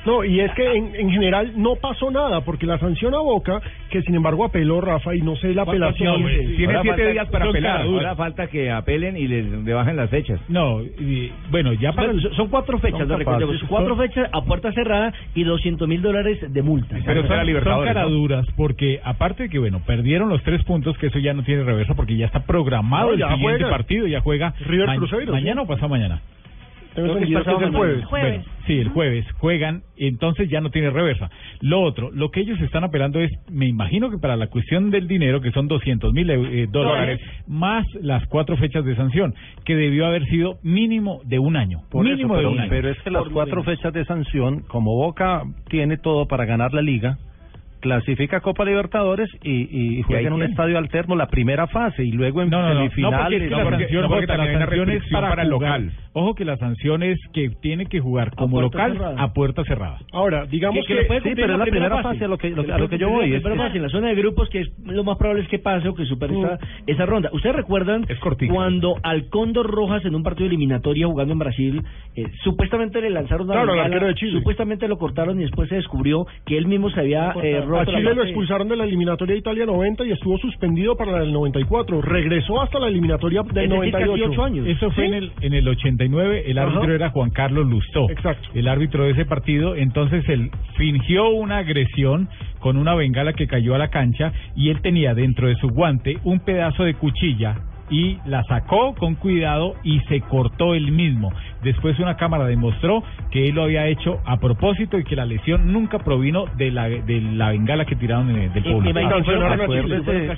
No, 0.07 0.25
y 0.25 0.41
es 0.41 0.53
que 0.53 0.73
en, 0.75 0.95
en 0.95 1.11
general 1.11 1.53
no 1.57 1.75
pasó 1.77 2.11
nada, 2.11 2.41
porque 2.43 2.65
la 2.67 2.79
sanción 2.79 3.15
a 3.15 3.19
Boca, 3.19 3.61
que 3.91 4.03
sin 4.03 4.15
embargo 4.15 4.45
apeló 4.45 4.81
Rafa 4.81 5.15
y 5.15 5.21
no 5.21 5.37
sé 5.37 5.53
la 5.53 5.63
apelación. 5.63 6.23
Ahora 6.67 6.83
falta- 6.85 7.03
Ahora 7.97 8.17
falta 8.17 8.47
que 8.47 8.71
apelen 8.71 9.17
y 9.17 9.27
les 9.27 9.47
le 9.47 9.75
bajen 9.75 9.97
las 9.97 10.09
fechas. 10.11 10.41
No, 10.49 10.81
y, 10.83 11.33
bueno, 11.51 11.73
ya 11.73 11.93
para... 11.93 12.13
Son 12.37 12.49
cuatro 12.49 12.79
fechas, 12.79 13.07
no 13.07 13.17
recordemos. 13.17 13.57
Cuatro 13.69 13.97
Son- 13.97 13.99
fechas 14.07 14.29
a 14.33 14.43
puerta 14.45 14.73
cerrada 14.73 15.13
y 15.35 15.45
200 15.45 15.89
mil 15.89 16.01
dólares 16.03 16.39
de 16.53 16.63
multa. 16.63 16.97
Pero 17.05 17.23
son, 17.27 17.37
son 17.65 17.85
caraduras 17.95 18.47
porque 18.57 19.01
aparte 19.05 19.45
de 19.45 19.49
que 19.49 19.59
bueno 19.59 19.81
perdieron 19.87 20.29
los 20.29 20.43
tres 20.43 20.63
puntos 20.65 20.97
que 20.99 21.09
eso 21.09 21.19
ya 21.19 21.35
no 21.35 21.43
tiene 21.43 21.65
reversa 21.65 21.95
porque 21.95 22.17
ya 22.17 22.27
está 22.27 22.41
programado 22.45 23.09
No, 23.09 23.13
el 23.15 23.19
siguiente 23.35 23.65
partido 23.71 24.07
ya 24.07 24.21
juega 24.21 24.55
River 24.61 24.87
ma- 24.87 24.97
Cruzeiro, 24.97 25.33
mañana 25.33 25.63
sí. 25.63 25.65
o 25.65 25.67
pasado 25.67 25.89
mañana 25.89 26.21
Es 26.97 27.23
el 27.23 27.33
pasado 27.33 27.73
jueves. 27.73 28.05
Bueno, 28.11 28.45
sí 28.67 28.79
el 28.79 28.89
jueves. 28.89 29.27
Juegan 29.39 29.83
entonces 29.97 30.49
ya 30.49 30.61
no 30.61 30.71
tiene 30.71 30.91
reversa. 30.91 31.31
Lo 31.61 31.81
otro 31.83 32.11
lo 32.11 32.31
que 32.31 32.41
ellos 32.41 32.61
están 32.61 32.85
apelando 32.85 33.21
es 33.21 33.31
me 33.51 33.67
imagino 33.67 34.11
que 34.11 34.19
para 34.19 34.37
la 34.37 34.49
cuestión 34.49 34.91
del 34.91 35.09
dinero 35.09 35.41
que 35.41 35.53
son 35.53 35.69
200 35.69 36.13
mil 36.13 36.31
eh, 36.31 36.67
dólares 36.71 37.21
más 37.47 37.87
las 38.01 38.27
cuatro 38.27 38.57
fechas 38.57 38.85
de 38.85 38.97
sanción 38.97 39.35
que 39.65 39.77
debió 39.77 40.07
haber 40.07 40.25
sido 40.27 40.59
mínimo 40.63 41.21
de 41.25 41.39
un 41.39 41.57
año. 41.57 41.81
Por 41.91 42.07
eso, 42.07 42.17
mínimo 42.17 42.35
pero, 42.35 42.49
de 42.49 42.55
un 42.55 42.61
año. 42.61 42.71
pero 42.71 42.91
es 42.91 43.01
que 43.03 43.11
las 43.11 43.29
cuatro 43.29 43.63
fechas 43.63 43.93
de 43.93 44.05
sanción, 44.05 44.61
como 44.69 44.95
Boca 44.97 45.43
tiene 45.69 45.97
todo 45.97 46.27
para 46.27 46.45
ganar 46.45 46.73
la 46.73 46.83
liga, 46.83 47.19
clasifica 47.81 48.39
a 48.39 48.41
Copa 48.41 48.65
Libertadores 48.65 49.29
y, 49.43 49.99
y 49.99 50.03
juega 50.03 50.27
en 50.29 50.33
un 50.35 50.41
tiene. 50.41 50.51
estadio 50.53 50.79
alterno 50.79 51.17
la 51.17 51.27
primera 51.29 51.67
fase 51.67 52.05
y 52.05 52.13
luego 52.13 52.43
en 52.43 52.51
No, 52.51 52.61
no, 52.63 52.69
no, 52.69 52.75
no, 52.75 52.81
semifinales. 52.91 53.19
porque 53.23 53.37
es 53.37 53.49
que 53.49 53.55
la 53.57 53.71
sanción, 53.71 54.03
no, 54.03 54.09
porque 54.09 54.27
la 54.27 54.95
es 54.97 55.03
para, 55.13 55.29
para 55.29 55.43
el 55.43 55.53
jugar. 55.53 55.81
local. 55.81 55.93
Ojo 56.15 56.35
que 56.35 56.45
la 56.47 56.57
sanción 56.57 57.03
es 57.03 57.19
que 57.35 57.51
tiene 57.61 57.87
que 57.87 58.01
jugar 58.01 58.35
como 58.35 58.61
local 58.63 58.93
cerrada. 58.95 59.23
a 59.23 59.33
puerta 59.35 59.63
cerrada. 59.65 59.99
Ahora, 60.13 60.47
digamos 60.47 60.87
que, 60.87 60.95
lo 60.95 61.07
puede 61.07 61.21
sí, 61.21 61.33
pero 61.35 61.49
en 61.49 61.53
es 61.53 61.59
la 61.59 61.65
primera 61.67 62.03
fase 62.03 62.25
a 62.25 62.29
lo 62.29 62.39
que- 62.39 62.51
lo- 62.51 62.65
Que 62.65 62.73
a 62.73 62.79
lo 62.79 62.89
que 62.89 62.99
yo 62.99 63.11
voy, 63.11 63.35
es 63.35 63.43
que- 63.43 63.55
fase, 63.55 63.77
en 63.77 63.83
la 63.83 63.89
zona 63.91 64.09
de 64.09 64.15
grupos, 64.15 64.49
que 64.49 64.61
es 64.61 64.71
lo 64.85 65.05
más 65.05 65.19
probable 65.19 65.43
es 65.43 65.49
que 65.49 65.59
pase 65.59 65.89
o 65.89 65.95
que 65.95 66.07
supere 66.07 66.39
esa, 66.39 66.59
esa 66.87 67.07
ronda. 67.07 67.29
¿Ustedes 67.33 67.55
recuerdan 67.57 68.05
cuando 68.49 68.97
al 69.03 69.29
Cóndor 69.29 69.67
Rojas 69.71 70.05
en 70.05 70.15
un 70.15 70.23
partido 70.23 70.47
eliminatorio 70.47 71.11
jugando 71.11 71.33
en 71.35 71.39
Brasil, 71.39 71.83
eh, 72.15 72.25
supuestamente 72.45 73.01
le 73.01 73.11
lanzaron 73.11 73.47
una 73.47 73.55
Claro, 73.57 73.73
al 73.73 73.77
bengala, 73.77 73.95
arquero 73.95 74.07
de 74.09 74.15
Chile. 74.15 74.33
supuestamente 74.39 74.89
lo 74.89 74.99
cortaron 74.99 75.39
y 75.39 75.43
después 75.43 75.69
se 75.69 75.77
descubrió 75.77 76.27
que 76.47 76.57
él 76.57 76.67
mismo 76.67 76.91
se 76.91 77.01
había 77.01 77.33
eh, 77.43 77.61
A 77.75 77.87
Chile 77.87 78.15
lo 78.15 78.23
expulsaron 78.23 78.69
de 78.69 78.77
la 78.77 78.85
eliminatoria 78.85 79.35
de 79.35 79.41
Italia 79.41 79.67
90 79.67 80.05
y 80.05 80.13
estuvo 80.13 80.39
suspendido 80.39 80.97
para 80.97 81.13
la 81.13 81.21
del 81.21 81.33
94. 81.33 82.01
Regresó 82.01 82.61
hasta 82.63 82.79
la 82.79 82.89
eliminatoria 82.89 83.43
del 83.43 83.69
98. 83.69 84.45
años. 84.45 84.67
Eso 84.67 84.91
fue 84.91 85.05
¿Sí? 85.05 85.09
en 85.09 85.15
el 85.15 85.33
en 85.41 85.53
el 85.55 85.69
89, 85.69 86.45
el 86.47 86.59
árbitro 86.59 86.83
Ajá. 86.83 86.95
era 86.95 87.11
Juan 87.11 87.31
Carlos 87.31 87.67
Lustó. 87.67 88.11
Exacto. 88.11 88.49
El 88.55 88.69
árbitro 88.69 89.05
de 89.05 89.11
ese 89.11 89.25
partido, 89.25 89.75
entonces 89.75 90.29
él 90.29 90.51
fingió 90.77 91.29
una 91.31 91.59
agresión 91.59 92.29
con 92.61 92.77
una 92.77 92.95
bengala 92.95 93.33
que 93.33 93.47
cayó 93.47 93.75
a 93.75 93.79
la 93.79 93.89
cancha 93.89 94.33
y 94.55 94.71
él 94.71 94.81
tenía 94.81 95.15
dentro 95.15 95.49
de 95.49 95.57
su 95.57 95.69
guante 95.69 96.19
un 96.25 96.41
pedazo 96.41 96.85
de 96.85 96.95
cuchilla 96.95 97.57
y 97.91 98.19
la 98.27 98.43
sacó 98.45 98.95
con 98.95 99.15
cuidado 99.15 99.75
y 99.85 100.01
se 100.09 100.21
cortó 100.23 100.75
él 100.75 100.91
mismo. 100.93 101.33
Después 101.63 101.99
una 101.99 102.17
cámara 102.17 102.45
demostró 102.47 103.03
que 103.31 103.45
él 103.49 103.55
lo 103.55 103.65
había 103.65 103.87
hecho 103.87 104.21
a 104.25 104.37
propósito 104.39 104.99
y 104.99 105.05
que 105.05 105.17
la 105.17 105.25
lesión 105.25 105.73
nunca 105.73 105.99
provino 105.99 106.45
de 106.57 106.71
la 106.71 106.89
de 106.89 107.21
la 107.21 107.51
bengala 107.51 107.85
que 107.85 107.97
tiraron 107.97 108.31
en 108.31 108.37
el- 108.43 108.53
del 108.53 108.63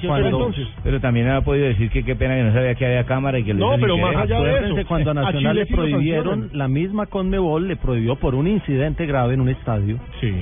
cuando- 0.04 0.38
Pero 0.82 1.00
también 1.00 1.28
ha 1.28 1.40
podido 1.42 1.66
decir 1.66 1.90
que 1.90 2.02
qué 2.04 2.16
pena 2.16 2.34
que 2.36 2.42
no 2.44 2.52
sabía 2.52 2.74
que 2.74 2.86
había 2.86 3.04
cámara 3.04 3.38
y 3.38 3.44
que 3.44 3.54
lo 3.54 3.70
No, 3.70 3.76
pero 3.80 3.96
más 3.98 4.16
allá 4.16 4.40
de 4.40 4.58
eso, 4.80 4.88
cuando 4.88 5.10
a 5.10 5.14
Nacional 5.14 5.56
le 5.56 5.66
sí 5.66 5.74
prohibieron, 5.74 6.50
la 6.52 6.68
misma 6.68 7.06
Conmebol 7.06 7.68
le 7.68 7.76
prohibió 7.76 8.16
por 8.16 8.34
un 8.34 8.46
incidente 8.46 9.06
grave 9.06 9.34
en 9.34 9.40
un 9.40 9.48
estadio, 9.48 9.98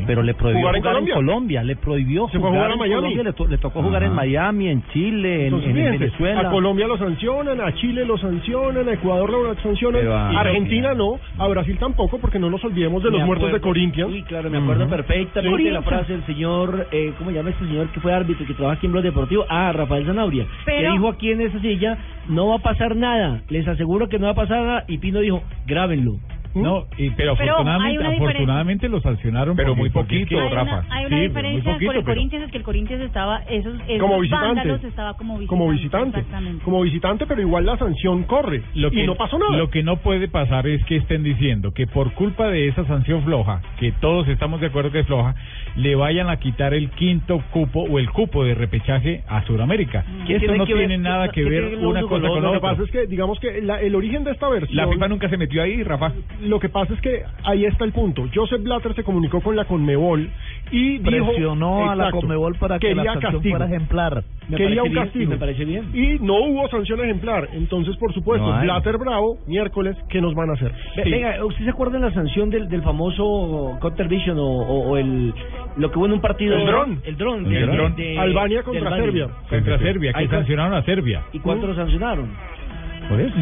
pero 0.07 0.23
le 0.23 0.35
prohibió 0.35 0.61
¿Jugar 0.61 0.77
jugar, 0.77 0.97
en 0.97 1.09
en, 1.09 1.15
Colombia? 1.15 1.63
le 1.63 1.77
prohibió 1.77 2.29
¿Se 2.29 2.39
jugar 2.39 2.71
a 2.71 2.73
en 2.75 2.79
Miami? 2.79 2.95
Colombia, 2.95 3.23
le, 3.23 3.33
to- 3.33 3.47
le 3.47 3.59
tocó 3.59 3.83
jugar 3.83 4.03
en. 4.03 4.13
Miami, 4.15 4.69
en 4.69 4.83
Chile, 4.93 5.41
en, 5.49 5.55
Entonces, 5.55 5.69
en 5.71 5.99
Venezuela. 5.99 6.41
a 6.41 6.51
Colombia 6.51 6.87
lo 6.87 6.96
sancionan, 6.99 7.61
a 7.61 7.73
Chile 7.75 8.05
lo 8.05 8.17
sancionan, 8.19 8.89
a 8.89 8.93
Ecuador 8.93 9.31
lo 9.31 9.55
sancionan, 9.63 10.07
a- 10.09 10.29
a 10.31 10.41
Argentina 10.41 10.95
no, 10.95 11.19
a 11.39 11.47
Brasil 11.49 11.77
tampoco, 11.79 12.19
porque 12.19 12.39
no 12.39 12.51
nos 12.51 12.63
olvidemos 12.65 13.03
de 13.03 13.11
Me 13.11 13.19
los 13.19 13.27
muertos 13.27 13.53
de 13.53 13.61
Corinthians. 13.61 14.13
Sí, 14.13 14.23
claro, 14.23 14.51
me 14.51 14.59
acuerdo 14.59 14.89
perfectamente 14.89 15.63
de 15.65 15.71
la 15.71 15.83
frase 15.83 16.13
del 16.13 16.27
señor, 16.27 16.87
eh, 16.93 17.13
¿cómo 17.19 17.31
llama 17.31 17.51
este 17.51 17.65
señor 17.67 17.89
que 17.89 18.01
fue 18.01 18.13
árbitro 18.13 18.47
que 18.47 18.55
trabaja 18.55 18.77
aquí 18.79 18.87
en 18.87 18.93
Blog 18.93 19.05
Deportivo? 19.05 19.45
Ah, 19.49 19.73
Rafael 19.73 20.05
Zanabria, 20.07 20.47
que 20.65 20.83
dijo 20.93 21.09
aquí 21.09 21.31
en 21.33 21.41
esa 21.43 21.61
silla, 21.61 21.99
no 22.29 22.49
va 22.49 22.57
a 22.57 22.59
pasar 22.59 22.97
nada, 22.97 23.43
les 23.49 23.67
aseguro 23.69 24.09
que 24.09 24.19
no 24.19 24.27
va 24.27 24.33
a 24.33 24.37
pasar 24.37 24.63
nada, 24.63 24.85
y 24.89 24.99
Pino 24.99 25.21
dijo, 25.21 25.43
grábenlo. 25.67 26.17
No, 26.63 26.87
y, 26.97 27.11
pero, 27.11 27.37
Pero 27.37 27.53
afortunadamente, 27.55 28.07
afortunadamente 28.07 28.89
lo 28.89 29.01
sancionaron. 29.01 29.57
Pero 29.57 29.75
muy 29.77 29.91
poquito, 29.91 30.39
Hay 30.39 30.53
una, 30.53 30.85
hay 30.91 31.07
una 31.07 31.17
Sí, 31.17 31.23
diferencia 31.29 31.73
poquito, 31.73 31.89
por 31.89 31.97
el 31.97 32.03
pero- 32.05 32.15
Corinthians 32.15 32.45
es 32.47 32.51
que 32.51 32.59
el 32.59 32.65
Corinthians 32.65 33.03
estaba 33.03 33.39
esos, 33.49 33.75
esos 33.89 34.01
como 34.01 34.21
visitante. 34.21 34.47
vándalos 34.47 34.85
estaba 34.85 35.17
como 35.17 35.39
visitante. 35.39 35.49
como 35.49 35.71
visitante, 35.71 36.19
Exactamente. 36.21 36.65
como 36.65 36.83
visitante, 36.83 37.27
pero 37.27 37.41
igual 37.41 37.67
la 37.67 37.77
sanción 37.79 38.23
corre 38.25 38.63
Lo 38.75 38.91
que, 38.91 39.03
y 39.03 39.07
no 39.07 39.15
pasó 39.17 39.39
nada. 39.39 39.57
Lo 39.57 39.71
que 39.71 39.83
no 39.83 39.97
puede 39.99 40.29
pasar 40.29 40.67
es 40.67 40.85
que 40.85 40.97
estén 40.97 41.23
diciendo 41.23 41.73
que 41.73 41.87
por 41.87 42.13
culpa 42.13 42.49
de 42.49 42.69
esa 42.69 42.85
sanción 42.87 43.23
floja, 43.25 43.61
que 43.79 43.93
todos 43.93 44.27
estamos 44.29 44.61
de 44.61 44.69
acuerdo 44.69 44.91
que 44.91 45.01
es 45.01 45.07
floja, 45.07 45.35
le 45.77 45.95
vayan 45.95 46.29
a 46.31 46.39
quitar 46.39 46.73
el 46.75 46.91
quinto 46.91 47.43
cupo 47.51 47.81
o 47.83 47.99
el 47.99 48.11
cupo 48.11 48.45
de 48.45 48.55
repechaje 48.55 49.23
a 49.29 49.43
Sudamérica. 49.45 50.05
¿Qué 50.27 50.35
Esto 50.37 50.47
tiene 50.47 50.59
no 50.59 50.67
que 50.67 50.75
ver- 50.75 50.87
tiene 50.89 51.03
nada 51.03 51.29
qué- 51.29 51.43
que 51.45 51.51
ver 51.51 51.77
una 51.79 52.01
con 52.01 52.09
cosa 52.09 52.23
lo 52.23 52.29
con 52.29 52.39
otro? 52.39 52.41
la 52.41 52.47
Lo 52.47 52.51
que 52.53 52.57
otra. 52.59 52.71
pasa 52.71 52.83
es 52.85 52.91
que, 52.91 53.07
digamos 53.07 53.39
que 53.41 53.61
la- 53.63 53.81
el 53.81 53.95
origen 53.95 54.25
de 54.25 54.31
esta 54.33 54.49
versión... 54.49 54.77
La 54.77 54.89
FIFA 54.89 55.09
nunca 55.09 55.29
se 55.29 55.37
metió 55.37 55.63
ahí, 55.63 55.83
Rafa. 55.83 56.13
Lo 56.47 56.61
que 56.61 56.69
pasa 56.69 56.95
es 56.95 57.01
que 57.01 57.23
ahí 57.45 57.65
está 57.65 57.85
el 57.85 57.93
punto. 57.93 58.27
Joseph 58.35 58.63
Blatter 58.63 58.95
se 58.95 59.05
comunicó 59.05 59.41
con 59.41 59.57
la 59.57 59.65
Conmebol 59.65 60.29
y 60.71 60.99
dijo... 60.99 61.27
Presionó 61.27 61.91
a 61.91 61.95
la 61.97 62.11
Conmebol 62.11 62.55
para 62.57 62.79
que 62.79 62.95
la 62.95 63.05
sanción 63.05 63.33
castigo. 63.35 63.57
fuera 63.57 63.67
ejemplar. 63.67 64.23
Me 64.49 64.57
quería 64.57 64.83
un 64.85 64.91
bien, 64.93 65.05
castigo. 65.05 65.25
y 65.25 65.27
me 65.27 65.37
parece 65.39 65.65
bien. 65.65 65.91
Y 65.93 66.19
no 66.21 66.35
hubo 66.45 66.69
sanción 66.69 67.01
ejemplar. 67.01 67.49
Entonces, 67.53 67.97
por 67.97 68.13
supuesto, 68.15 68.47
No. 68.47 68.61
Blatter 68.63 68.97
bravo, 68.99 69.39
miércoles, 69.47 69.97
¿qué 70.09 70.21
nos 70.21 70.35
van 70.35 70.51
a 70.51 70.53
hacer? 70.53 70.73
Sí. 71.03 71.11
Venga, 71.11 71.45
¿usted 71.45 71.65
se 71.65 71.71
acuerda 71.71 71.99
de 71.99 72.07
la 72.07 72.13
sanción 72.15 72.49
del, 72.51 72.69
del 72.69 72.83
famoso 72.83 73.77
Counter 73.81 74.09
Vision 74.09 74.39
o, 74.39 74.45
o- 74.47 74.91
o 74.91 74.97
el 74.97 75.35
lo 75.77 75.91
que 75.91 75.99
hubo 75.99 76.07
en 76.07 76.13
un 76.13 76.21
partido? 76.21 76.57
El 76.57 76.67
dron. 76.67 77.01
El 77.05 77.17
dron. 77.17 77.45
De- 77.45 78.03
de- 78.03 78.19
Albania 78.19 78.63
contra 78.63 78.87
Albania. 78.89 79.05
Serbia. 79.05 79.29
Contra 79.49 79.79
Serbia, 79.79 80.13
que 80.13 80.29
sancionaron 80.29 80.75
a 80.75 80.83
Serbia. 80.85 81.23
¿Y 81.33 81.39
cuánto 81.41 81.67
lo 81.67 81.75
sancionaron? 81.75 82.31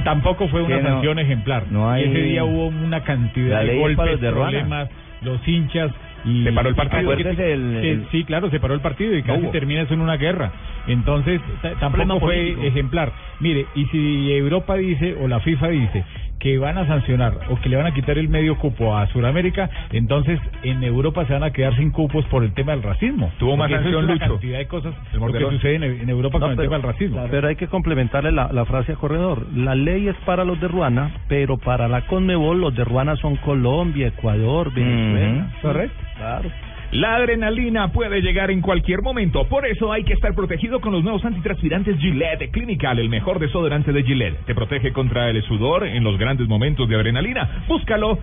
Tampoco 0.04 0.48
fue 0.48 0.62
una 0.62 0.78
no- 0.78 0.88
sanción 0.88 1.18
ejemplar. 1.18 1.64
no 1.70 1.90
hay- 1.90 2.04
ese 2.04 2.22
día 2.22 2.44
hubo 2.44 2.66
una 2.68 3.02
cantidad 3.02 3.62
de 3.64 3.78
golpes, 3.78 4.20
de 4.20 4.30
problemas, 4.30 4.88
los 5.22 5.46
hinchas 5.48 5.90
y 6.24 6.44
Se 6.44 6.52
paró 6.52 6.68
el 6.70 6.74
partido. 6.74 7.16
que- 7.16 7.52
el- 7.52 8.06
sí, 8.10 8.24
claro, 8.24 8.50
se 8.50 8.60
paró 8.60 8.74
el 8.74 8.80
partido 8.80 9.14
y 9.16 9.20
No 9.22 9.26
casi 9.26 9.42
hubo. 9.44 9.50
termina 9.50 9.82
eso 9.82 9.94
en 9.94 10.00
una 10.00 10.16
guerra. 10.16 10.50
Entonces, 10.86 11.40
tampoco 11.80 12.20
fue 12.20 12.36
político. 12.36 12.62
ejemplar. 12.66 13.12
Mire, 13.40 13.66
y 13.74 13.84
si 13.86 14.32
Europa 14.32 14.74
dice 14.76 15.16
o 15.20 15.28
la 15.28 15.40
FIFA 15.40 15.68
dice 15.68 16.04
que 16.44 16.58
van 16.58 16.76
a 16.76 16.86
sancionar 16.86 17.32
o 17.48 17.58
que 17.58 17.70
le 17.70 17.76
van 17.76 17.86
a 17.86 17.94
quitar 17.94 18.18
el 18.18 18.28
medio 18.28 18.58
cupo 18.58 18.94
a 18.94 19.06
Sudamérica, 19.06 19.70
entonces 19.92 20.38
en 20.62 20.84
Europa 20.84 21.24
se 21.26 21.32
van 21.32 21.42
a 21.42 21.50
quedar 21.50 21.74
sin 21.74 21.90
cupos 21.90 22.22
por 22.26 22.44
el 22.44 22.52
tema 22.52 22.72
del 22.72 22.82
racismo. 22.82 23.32
Tuvo 23.38 23.56
más 23.56 23.70
sanción, 23.70 24.04
una 24.04 24.12
Lucho. 24.12 24.26
cantidad 24.34 24.58
de 24.58 24.66
cosas 24.68 24.94
lo 25.14 25.32
que 25.32 25.38
sucede 25.40 25.76
en, 25.76 25.84
en 25.84 26.08
Europa 26.10 26.38
No, 26.38 26.44
con 26.44 26.50
el 26.52 26.58
tema 26.58 26.76
del 26.76 26.82
racismo. 26.82 27.26
Pero 27.30 27.48
hay 27.48 27.56
que 27.56 27.66
complementarle 27.68 28.30
la, 28.30 28.52
la 28.52 28.66
frase 28.66 28.92
a 28.92 28.96
Corredor. 28.96 29.46
La 29.54 29.74
ley 29.74 30.06
es 30.06 30.16
para 30.26 30.44
los 30.44 30.60
de 30.60 30.68
Ruana, 30.68 31.12
pero 31.28 31.56
para 31.56 31.88
la 31.88 32.02
Conmebol 32.02 32.60
los 32.60 32.74
de 32.74 32.84
Ruana 32.84 33.16
son 33.16 33.36
Colombia, 33.36 34.08
Ecuador, 34.08 34.70
Venezuela. 34.74 35.50
Correcto. 35.62 35.96
Claro. 36.18 36.50
La 36.94 37.16
adrenalina 37.16 37.88
puede 37.88 38.20
llegar 38.20 38.52
en 38.52 38.60
cualquier 38.60 39.02
momento, 39.02 39.48
por 39.48 39.66
eso 39.66 39.90
hay 39.90 40.04
que 40.04 40.12
estar 40.12 40.32
protegido 40.32 40.80
con 40.80 40.92
los 40.92 41.02
nuevos 41.02 41.24
antitranspirantes 41.24 41.98
Gillette 41.98 42.52
Clinical, 42.52 43.00
el 43.00 43.08
mejor 43.08 43.40
desodorante 43.40 43.92
de 43.92 44.04
Gillette. 44.04 44.46
Te 44.46 44.54
protege 44.54 44.92
contra 44.92 45.28
el 45.28 45.42
sudor 45.42 45.84
en 45.88 46.04
los 46.04 46.16
grandes 46.18 46.46
momentos 46.46 46.88
de 46.88 46.94
adrenalina. 46.94 47.64
Búscalo, 47.66 48.20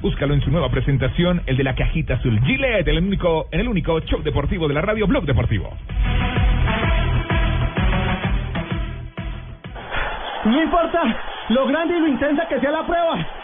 búscalo 0.00 0.32
en 0.32 0.40
su 0.40 0.50
nueva 0.50 0.70
presentación, 0.70 1.42
el 1.44 1.58
de 1.58 1.64
la 1.64 1.74
cajita 1.74 2.14
azul. 2.14 2.40
Gillette, 2.46 2.88
el 2.88 2.96
único, 2.96 3.48
en 3.52 3.60
el 3.60 3.68
único 3.68 4.00
show 4.00 4.22
deportivo 4.22 4.68
de 4.68 4.74
la 4.74 4.80
radio 4.80 5.06
Blog 5.06 5.26
Deportivo. 5.26 5.70
No 10.46 10.62
importa 10.62 11.02
lo 11.50 11.66
grande 11.66 11.94
y 11.98 12.00
lo 12.00 12.08
intensa 12.08 12.48
que 12.48 12.58
sea 12.58 12.70
la 12.70 12.86
prueba. 12.86 13.43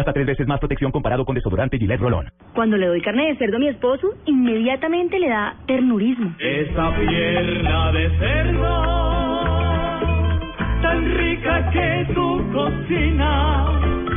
Hasta 0.00 0.14
tres 0.14 0.24
veces 0.24 0.46
más 0.46 0.58
protección 0.58 0.90
comparado 0.92 1.26
con 1.26 1.34
desodorante 1.34 1.76
Gillette 1.76 2.00
Rolón. 2.00 2.30
Cuando 2.54 2.78
le 2.78 2.86
doy 2.86 3.02
carne 3.02 3.26
de 3.26 3.36
cerdo 3.36 3.56
a 3.56 3.60
mi 3.60 3.68
esposo, 3.68 4.14
inmediatamente 4.24 5.18
le 5.18 5.28
da 5.28 5.56
ternurismo. 5.66 6.34
Esa 6.38 6.96
pierna 6.96 7.92
de 7.92 8.08
cerdo, 8.18 8.82
tan 10.80 11.18
rica 11.18 11.70
que 11.70 12.14
tu 12.14 12.50
cocina. 12.50 14.09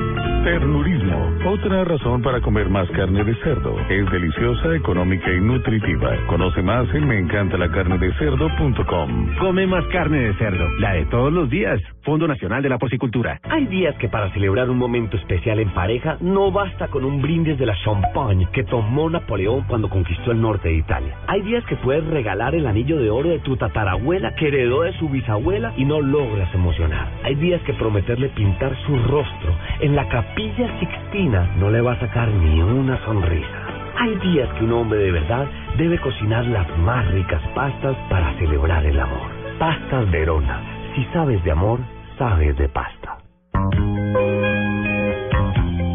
Ternurismo, 0.44 1.32
otra 1.48 1.86
razón 1.86 2.22
para 2.22 2.42
comer 2.42 2.70
más 2.70 2.90
carne 2.90 3.24
de 3.24 3.34
cerdo. 3.36 3.80
Es 3.90 4.12
deliciosa, 4.12 4.76
económica 4.76 5.32
y 5.32 5.40
nutritiva. 5.40 6.18
Conoce 6.28 6.62
más 6.62 6.94
en 6.94 7.08
meencantalacarnedecerdo.com. 7.08 9.38
Come 9.40 9.66
más 9.68 9.86
carne 9.86 10.20
de 10.20 10.34
cerdo, 10.34 10.68
la 10.80 10.96
de 10.96 11.06
todos 11.06 11.32
los 11.32 11.50
días. 11.50 11.80
Fondo 12.04 12.28
Nacional 12.28 12.62
de 12.62 12.68
la 12.68 12.78
Porcicultura. 12.78 13.40
Hay 13.44 13.68
días 13.68 13.96
que 13.96 14.10
para 14.10 14.34
celebrar 14.34 14.70
un 14.70 14.78
momento 14.78 15.16
especial 15.16 15.60
en 15.60 15.74
pareja 15.74 16.18
no 16.20 16.52
basta 16.52 16.90
con 16.90 17.06
un 17.06 17.22
brindis 17.22 17.58
de 17.58 17.66
la 17.66 17.78
champagne 17.82 18.46
que 18.52 18.66
tomó 18.66 19.10
Napoleón 19.10 19.64
cuando 19.70 19.90
conquistó 19.90 20.34
el 20.34 20.42
norte 20.42 20.68
de 20.68 20.76
Italia. 20.76 21.18
Hay 21.28 21.42
días 21.44 21.64
que 21.68 21.78
puedes 21.78 22.06
regalar 22.08 22.54
el 22.54 22.68
anillo 22.68 23.00
de 23.00 23.10
oro 23.10 23.30
de 23.30 23.40
tu 23.40 23.56
tatarabuela 23.56 24.36
que 24.36 24.50
heredó 24.50 24.82
de 24.82 24.92
su 25.00 25.08
bisabuela 25.08 25.72
y 25.78 25.86
no 25.86 26.02
logras 26.02 26.54
emocionar. 26.54 27.08
Hay 27.24 27.36
días 27.36 27.62
que 27.62 27.74
prometerle 27.76 28.28
pintar 28.30 28.76
su 28.86 28.98
rostro 28.98 29.56
en 29.80 29.96
la 29.96 30.10
capilla 30.34 30.68
sixtina 30.80 31.48
no 31.60 31.70
le 31.70 31.80
va 31.82 31.94
a 31.94 32.00
sacar 32.00 32.28
ni 32.28 32.60
una 32.60 32.98
sonrisa. 33.06 33.68
Hay 34.00 34.16
días 34.16 34.50
que 34.54 34.64
un 34.64 34.72
hombre 34.74 34.98
de 34.98 35.12
verdad 35.12 35.46
debe 35.78 36.00
cocinar 36.00 36.44
las 36.46 36.68
más 36.80 37.06
ricas 37.12 37.42
pastas 37.54 37.96
para 38.10 38.34
celebrar 38.40 38.84
el 38.84 39.00
amor. 39.00 39.30
Pastas 39.60 40.10
Verona. 40.10 40.60
Si 40.96 41.06
sabes 41.14 41.44
de 41.44 41.52
amor, 41.52 41.80
sabes 42.18 42.58
de 42.58 42.68
pasta. 42.68 43.20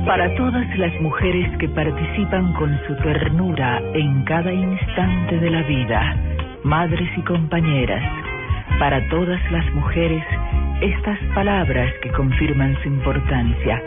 Para 0.07 0.32
todas 0.36 0.78
las 0.78 1.01
mujeres 1.01 1.59
que 1.59 1.68
participan 1.70 2.53
con 2.53 2.78
su 2.86 2.95
ternura 3.03 3.80
en 3.93 4.22
cada 4.22 4.53
instante 4.53 5.36
de 5.41 5.51
la 5.51 5.62
vida, 5.62 6.16
madres 6.62 7.11
y 7.16 7.22
compañeras, 7.22 8.27
para 8.78 9.06
todas 9.08 9.40
las 9.50 9.64
mujeres, 9.74 10.24
estas 10.80 11.18
palabras 11.34 11.92
que 12.02 12.10
confirman 12.10 12.76
su 12.82 12.88
importancia. 12.88 13.82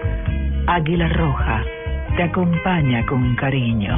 Águila 0.68 1.08
Roja 1.10 1.64
te 2.16 2.24
acompaña 2.24 3.06
con 3.06 3.36
cariño. 3.36 3.98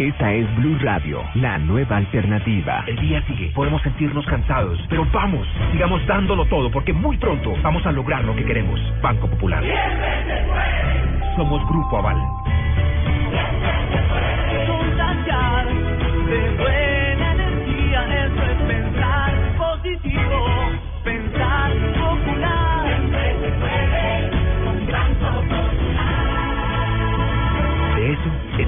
Esta 0.00 0.32
es 0.32 0.56
Blue 0.56 0.78
Radio, 0.80 1.22
la 1.34 1.58
nueva 1.58 1.98
alternativa. 1.98 2.82
El 2.86 2.96
día 2.96 3.22
sigue, 3.26 3.50
podemos 3.54 3.82
sentirnos 3.82 4.24
cansados, 4.24 4.80
pero 4.88 5.06
vamos, 5.12 5.46
sigamos 5.72 6.06
dándolo 6.06 6.46
todo 6.46 6.70
porque 6.70 6.94
muy 6.94 7.18
pronto 7.18 7.52
vamos 7.62 7.84
a 7.84 7.92
lograr 7.92 8.24
lo 8.24 8.34
que 8.34 8.42
queremos. 8.42 8.80
Banco 9.02 9.28
Popular. 9.28 9.62
Somos 11.36 11.68
Grupo 11.68 11.98
Aval. 11.98 12.49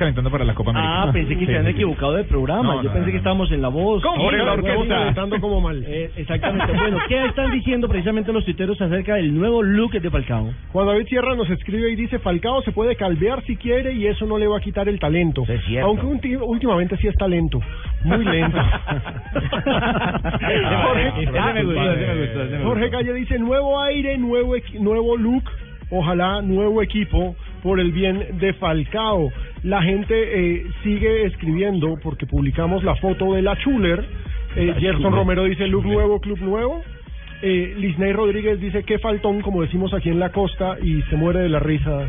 calentando 0.00 0.30
para 0.32 0.44
la 0.44 0.54
Copa 0.54 0.70
América. 0.72 1.02
Ah, 1.04 1.12
pensé 1.12 1.34
que 1.34 1.40
Sí, 1.40 1.46
se 1.46 1.52
habían 1.52 1.66
sí, 1.66 1.70
sí. 1.72 1.76
equivocado 1.76 2.14
de 2.14 2.24
programa. 2.24 2.62
No, 2.74 2.82
Yo 2.82 2.88
no, 2.88 2.94
pensé 2.94 3.06
no. 3.06 3.12
que 3.12 3.18
estábamos 3.18 3.52
en 3.52 3.62
La 3.62 3.68
Voz. 3.68 4.02
¿Cómo? 4.02 4.24
Oiga, 4.24 4.42
la 4.42 4.52
orquesta. 4.54 4.88
calentando 4.88 5.40
como 5.40 5.60
mal. 5.60 5.84
Eh, 5.86 6.10
exactamente. 6.16 6.72
Bueno, 6.72 6.98
¿qué 7.08 7.24
están 7.26 7.52
diciendo 7.52 7.88
precisamente 7.88 8.32
los 8.32 8.44
tuiteros 8.44 8.80
acerca 8.80 9.14
del 9.14 9.32
nuevo 9.38 9.62
look 9.62 9.92
de 9.92 10.10
Falcao? 10.10 10.50
Juan 10.72 10.86
David 10.86 11.06
Sierra 11.06 11.34
nos 11.36 11.48
escribe 11.50 11.90
y 11.90 11.94
dice, 11.96 12.18
Falcao 12.18 12.62
se 12.62 12.72
puede 12.72 12.96
calvear 12.96 13.42
si 13.44 13.56
quiere 13.56 13.92
y 13.92 14.06
eso 14.06 14.26
no 14.26 14.36
le 14.38 14.46
va 14.48 14.56
a 14.58 14.60
quitar 14.60 14.88
el 14.88 14.98
talento. 14.98 15.44
cierto. 15.66 15.86
Aunque 15.86 16.36
últimamente 16.36 16.96
sí 16.96 17.06
es 17.06 17.14
talento. 17.16 17.60
Muy 18.04 18.24
lento. 18.24 18.56
Jorge. 22.64 22.90
Calle 22.90 23.12
dice, 23.14 23.38
nuevo 23.38 23.80
aire, 23.80 24.16
nuevo, 24.18 24.56
equi- 24.56 24.78
nuevo 24.80 25.16
look, 25.16 25.44
ojalá 25.90 26.40
nuevo 26.42 26.82
equipo 26.82 27.36
por 27.62 27.78
el 27.80 27.92
bien 27.92 28.38
de 28.38 28.52
Falcao. 28.54 29.30
La 29.62 29.82
gente 29.82 30.14
eh, 30.14 30.66
sigue 30.82 31.26
escribiendo 31.26 31.98
porque 32.02 32.26
publicamos 32.26 32.82
la 32.82 32.94
foto 32.96 33.34
de 33.34 33.42
la 33.42 33.56
Chuler. 33.58 34.04
Eh, 34.56 34.66
La 34.66 34.74
Gerson 34.74 35.02
Chuler. 35.02 35.12
Romero 35.18 35.44
dice, 35.44 35.66
look 35.66 35.84
nuevo, 35.84 36.20
club 36.20 36.38
nuevo. 36.40 36.82
Eh, 37.42 37.74
Lisney 37.78 38.12
Rodríguez 38.12 38.60
dice 38.60 38.82
que 38.84 38.98
faltón, 38.98 39.40
como 39.42 39.62
decimos 39.62 39.92
aquí 39.94 40.08
en 40.10 40.18
la 40.18 40.30
costa, 40.30 40.76
y 40.82 41.02
se 41.02 41.16
muere 41.16 41.40
de 41.40 41.48
la 41.48 41.58
risa. 41.58 42.06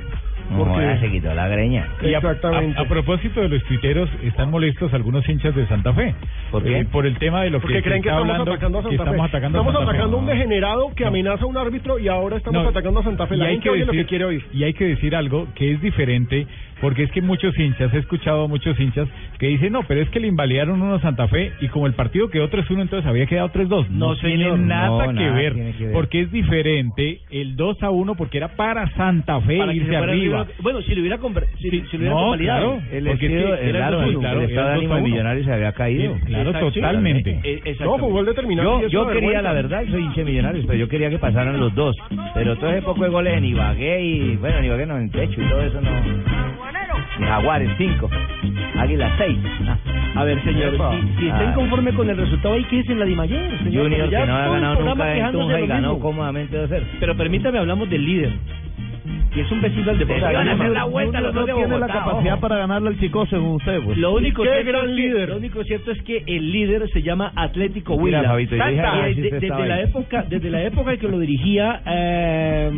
Joder, 0.54 1.00
se 1.00 1.10
quitó 1.10 1.34
la 1.34 1.48
greña. 1.48 1.88
Y 2.02 2.14
a, 2.14 2.18
Exactamente. 2.18 2.78
a- 2.78 2.82
a 2.82 2.86
propósito 2.86 3.40
de 3.40 3.48
los 3.48 3.64
tuiteros, 3.64 4.10
están 4.24 4.52
molestos 4.52 4.94
algunos 4.94 5.28
hinchas 5.30 5.56
de 5.56 5.66
Santa 5.68 5.94
Fe. 5.94 6.14
¿Por 6.52 6.62
qué? 6.64 6.80
Eh, 6.80 6.86
por 6.92 7.06
el 7.06 7.18
tema 7.20 7.44
de 7.44 7.52
lo 7.52 7.62
Porque 7.62 7.78
que 7.78 7.84
creen 7.84 8.00
se 8.00 8.04
que 8.04 8.10
está 8.10 8.20
estamos 8.20 8.32
hablando, 8.34 8.52
atacando 8.52 8.80
a 8.80 8.82
que 8.82 8.88
Santa 8.98 9.04
estamos 9.04 9.22
Fe. 9.32 9.38
atacando 9.38 9.58
a 9.58 9.62
estamos 9.62 9.74
Santa 9.74 9.86
Fe. 9.92 9.98
atacando 9.98 10.18
a 10.18 10.20
un 10.20 10.26
No. 10.26 10.32
degenerado 10.34 10.94
que 10.94 11.06
amenaza 11.06 11.44
a 11.44 11.48
un 11.48 11.58
árbitro 11.58 12.00
y 12.00 12.08
ahora 12.10 12.36
estamos 12.36 12.64
No, 12.64 12.70
atacando 12.70 13.00
a 13.00 13.04
Santa 13.04 13.28
Fe. 13.28 13.38
La 13.38 13.46
y 13.46 13.48
hay 13.48 13.54
gente 13.56 13.70
oye 13.70 13.86
lo 13.86 13.92
que 13.94 13.98
decir- 14.00 14.10
quiere 14.10 14.26
oír. 14.26 14.46
Y 14.52 14.64
hay 14.66 14.74
que 14.74 14.86
decir 14.88 15.16
algo 15.16 15.48
que 15.56 15.72
es 15.72 15.82
diferente, 15.82 16.46
porque 16.82 17.04
es 17.04 17.12
que 17.12 17.22
muchos 17.22 17.58
hinchas, 17.58 17.94
he 17.94 18.00
escuchado 18.00 18.46
a 18.46 18.48
muchos 18.48 18.80
hinchas 18.80 19.08
que 19.40 19.48
dicen, 19.48 19.72
no, 19.74 19.84
pero 19.84 20.02
es 20.02 20.10
que 20.10 20.20
le 20.20 20.28
invalidaron 20.28 20.82
uno 20.82 20.96
a 20.96 21.00
Santa 21.02 21.28
Fe 21.28 21.52
y 21.62 21.68
como 21.70 21.88
el 21.88 21.94
partido 21.94 22.30
quedó 22.30 22.50
3-1, 22.50 22.82
entonces 22.82 23.06
había 23.08 23.26
quedado 23.28 23.50
3-2. 23.52 23.88
No, 23.90 24.10
No, 24.10 24.16
tiene 24.18 24.44
señor, 24.44 24.60
nada, 24.60 24.90
no, 25.08 25.14
que, 25.14 25.14
nada 25.26 25.36
ver, 25.36 25.54
tiene 25.54 25.72
que 25.74 25.84
ver. 25.86 25.94
porque 25.94 26.22
es 26.22 26.32
diferente 26.32 27.22
el 27.32 27.56
2-1 27.56 28.16
porque 28.18 28.38
era 28.38 28.50
para 28.50 28.90
Santa 28.96 29.40
Fe 29.42 29.58
Para 29.58 29.74
irse 29.74 29.96
arriba. 29.96 30.46
Bueno, 30.62 30.82
si 30.82 30.94
lo 30.96 31.02
hubiera, 31.02 31.18
si, 31.58 31.70
si 31.70 31.78
lo 31.78 31.98
hubiera 32.00 32.14
No, 32.14 32.20
convalidado. 32.22 32.62
claro, 32.78 32.82
El 32.92 33.06
porque 33.08 33.26
era 33.28 33.88
claro, 33.88 34.20
claro, 34.20 34.42
estado 34.42 34.68
de 34.68 34.74
ánimo 34.76 34.96
del 34.96 35.04
2-1. 35.04 35.10
millonario 35.10 35.44
se 35.44 35.54
había 35.54 35.72
caído. 35.74 36.16
Sí, 36.16 36.22
claro, 36.26 36.50
Exacto, 36.50 36.72
totalmente. 36.72 37.40
Eh, 37.44 37.76
No, 37.82 37.98
fútbol 37.98 38.26
determinante. 38.26 38.72
y 38.88 38.90
Yo, 38.90 39.06
yo 39.06 39.08
quería, 39.12 39.42
la 39.42 39.54
verdad, 39.54 39.84
soy 39.90 40.02
hincha 40.04 40.22
de 40.22 40.26
millonarios, 40.26 40.66
pero 40.66 40.80
yo 40.80 40.88
quería 40.88 41.10
que 41.10 41.20
pasaran 41.20 41.60
los 41.60 41.74
dos. 41.76 41.96
Pero 42.34 42.56
todo 42.58 42.70
ese 42.72 42.82
poco 42.82 43.04
de 43.04 43.10
goles 43.10 43.38
en 43.38 43.46
Ibagué 43.46 44.04
y, 44.04 44.36
bueno, 44.38 44.58
en 44.60 44.66
Ibagué 44.66 44.86
no, 44.86 44.98
en 44.98 45.10
techo 45.10 45.42
y 45.42 45.46
todo 45.50 45.62
eso 45.62 45.80
no. 45.82 46.71
Jaguares, 47.22 47.70
cinco. 47.78 48.10
Águila, 48.78 49.12
seis. 49.18 49.38
Ah. 49.68 49.78
A 50.16 50.24
ver, 50.26 50.44
señor, 50.44 50.74
Epa. 50.76 50.92
si, 50.92 51.20
si 51.20 51.28
está 51.28 51.40
Ah. 51.40 51.52
inconforme 51.52 51.94
con 51.94 52.10
el 52.10 52.18
resultado, 52.18 52.56
ahí 52.56 52.64
que 52.66 52.80
es 52.80 52.90
en 52.90 53.00
la 53.00 53.06
Dimayer, 53.06 53.58
señor. 53.64 53.84
Junior, 53.84 54.10
que 54.10 54.16
no 54.26 54.36
ha 54.36 54.48
ganado 54.50 54.76
nunca 54.84 55.16
en 55.18 55.32
Tunja 55.32 55.56
de 55.56 55.64
y 55.64 55.68
ganó 55.68 55.94
mismo. 55.94 56.00
cómodamente 56.04 56.58
2-0. 56.58 56.86
Pero 57.00 57.16
permítame, 57.16 57.60
hablamos 57.60 57.90
del 57.90 58.06
líder. 58.06 58.32
Que 59.34 59.42
es 59.42 59.52
un 59.52 59.62
vecino 59.62 59.86
del 59.86 60.00
deporte. 60.00 60.22
van 60.22 60.48
a 60.50 60.52
hacer 60.54 60.70
la 60.72 60.84
vuelta 60.84 61.22
los 61.22 61.34
dos 61.34 61.46
de 61.46 61.54
Bogotá, 61.54 62.06
ojo. 62.08 62.40
para 62.42 62.58
ganarle 62.58 62.90
al 62.90 63.00
chico 63.00 63.26
según 63.28 63.56
usted. 63.56 63.80
Pues. 63.84 63.98
Lo 63.98 64.14
único, 64.14 64.44
Qué 64.44 64.50
cierto 64.50 64.72
gran 64.72 64.82
es 64.90 64.96
que, 64.96 65.02
líder. 65.02 65.30
lo 65.30 65.38
único 65.38 65.64
cierto 65.64 65.92
es 65.92 66.02
que 66.04 66.24
el 66.28 66.52
líder 66.52 66.90
se 66.92 67.02
llama 67.02 67.32
Atlético 67.36 67.96
Huila. 67.96 68.40
Y 68.42 68.46
desde 68.46 69.50
la 69.68 69.82
época, 69.82 70.26
desde 70.28 70.50
la 70.50 70.64
época 70.64 70.98
que 70.98 71.08
lo 71.08 71.18
dirigía 71.20 71.82
eh, 71.86 72.72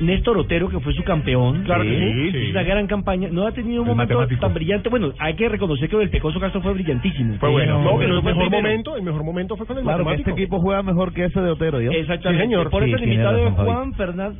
Néstor 0.00 0.38
Otero, 0.38 0.68
que 0.68 0.80
fue 0.80 0.92
su 0.94 1.02
campeón. 1.02 1.62
Claro 1.64 1.82
que 1.82 2.28
Sí, 2.32 2.50
una 2.50 2.62
gran 2.62 2.86
campaña. 2.86 3.28
No 3.30 3.46
ha 3.46 3.52
tenido 3.52 3.82
un 3.82 3.88
El 3.88 3.94
momento 3.94 4.14
matemático. 4.14 4.40
tan 4.40 4.54
brillante. 4.54 4.88
Bueno, 4.88 5.12
hay 5.18 5.34
que 5.34 5.48
reconocer 5.48 5.88
que 5.88 6.00
el 6.00 6.10
Pecoso 6.10 6.38
Castro 6.40 6.60
fue 6.62 6.72
brillantísimo. 6.74 7.34
Fue 7.38 7.50
bueno. 7.50 7.82
No, 7.82 7.98
Pero 7.98 8.18
el 8.18 8.22
mejor 8.22 8.42
primero. 8.42 8.62
momento, 8.62 8.96
el 8.96 9.02
mejor 9.02 9.24
momento 9.24 9.56
fue 9.56 9.66
con 9.66 9.76
el 9.78 9.82
Claro 9.82 9.98
que 9.98 10.04
matemático. 10.04 10.30
este 10.30 10.42
equipo 10.42 10.60
juega 10.60 10.82
mejor 10.82 11.12
que 11.12 11.24
ese 11.24 11.40
de 11.40 11.50
Otero, 11.50 11.80
¿yo? 11.80 11.90
Exactamente. 11.90 12.44
Sí, 12.44 12.48
señor. 12.50 12.70
Por 12.70 12.84
eso 12.84 12.94
el 12.94 12.98
tiene 13.02 13.14
invitado 13.14 13.38
es. 13.48 13.54
Juan 13.54 13.92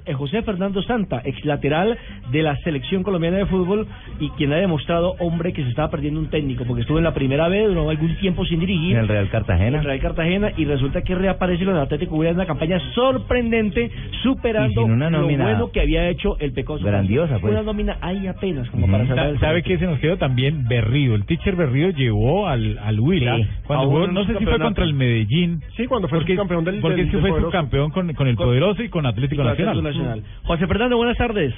eh, 0.06 0.12
José 0.14 0.42
Fernando 0.42 0.80
Ex 1.24 1.44
lateral 1.44 1.96
de 2.30 2.42
la 2.42 2.56
selección 2.58 3.02
colombiana 3.02 3.38
de 3.38 3.46
fútbol 3.46 3.86
y 4.20 4.28
quien 4.30 4.52
ha 4.52 4.56
demostrado, 4.56 5.14
hombre, 5.20 5.52
que 5.52 5.62
se 5.62 5.70
estaba 5.70 5.90
perdiendo 5.90 6.20
un 6.20 6.28
técnico, 6.30 6.64
porque 6.64 6.82
estuvo 6.82 6.98
en 6.98 7.04
la 7.04 7.14
primera 7.14 7.48
vez, 7.48 7.66
duró 7.68 7.88
algún 7.90 8.14
tiempo 8.16 8.44
sin 8.44 8.60
dirigir. 8.60 8.92
En 8.92 8.98
el 9.02 9.08
Real 9.08 9.24
en 9.24 9.30
Cartagena. 9.30 9.78
el 9.78 9.84
Real 9.84 10.00
Cartagena 10.00 10.52
y 10.56 10.64
resulta 10.64 11.02
que 11.02 11.14
reaparece 11.14 11.64
con 11.64 11.74
el 11.74 11.80
Atlético 11.80 12.16
Huila 12.16 12.30
en 12.30 12.36
una 12.36 12.46
campaña 12.46 12.78
sorprendente, 12.94 13.90
superando 14.22 14.84
una 14.84 15.10
lo 15.10 15.26
bueno 15.26 15.70
que 15.72 15.80
había 15.80 16.08
hecho 16.08 16.36
el 16.40 16.52
Pecoso. 16.52 16.84
grandiosa, 16.84 17.38
pues. 17.38 17.52
Una 17.52 17.62
nómina 17.62 17.96
ahí 18.00 18.26
apenas, 18.26 18.68
como 18.70 18.86
para 18.86 19.04
Ujú. 19.04 19.08
salvar 19.08 19.24
Sa- 19.26 19.30
el 19.32 19.38
¿Sabe 19.40 19.62
qué 19.62 19.78
se 19.78 19.86
nos 19.86 19.98
quedó 19.98 20.16
también? 20.16 20.66
Berrío. 20.68 21.14
El 21.14 21.24
teacher 21.24 21.56
Berrío 21.56 21.90
llevó 21.90 22.46
al, 22.48 22.78
al 22.78 23.00
Huila 23.00 23.36
Sí. 23.36 23.46
cuando 23.66 23.86
jugó, 23.86 24.06
no 24.08 24.24
sé 24.24 24.36
si 24.38 24.44
fue 24.44 24.58
contra 24.58 24.84
el 24.84 24.94
Medellín. 24.94 25.62
Sí, 25.76 25.86
cuando 25.86 26.08
fue 26.08 26.18
Porque, 26.18 26.36
campeón 26.36 26.64
del 26.64 26.80
porque 26.80 26.96
del- 26.96 27.06
es 27.06 27.10
que 27.12 27.16
del 27.20 27.30
fue 27.32 27.40
subcampeón 27.40 27.90
con, 27.90 28.12
con 28.14 28.26
el 28.28 28.36
Poderoso 28.36 28.82
y 28.82 28.88
con 28.88 29.06
Atlético 29.06 29.42
Con 29.42 29.50
Atlético 29.52 29.82
Nacional. 29.82 30.08
Nacional. 30.18 30.42
José 30.44 30.66
Fernando, 30.66 30.97
buenas 30.98 31.16
tardes. 31.16 31.54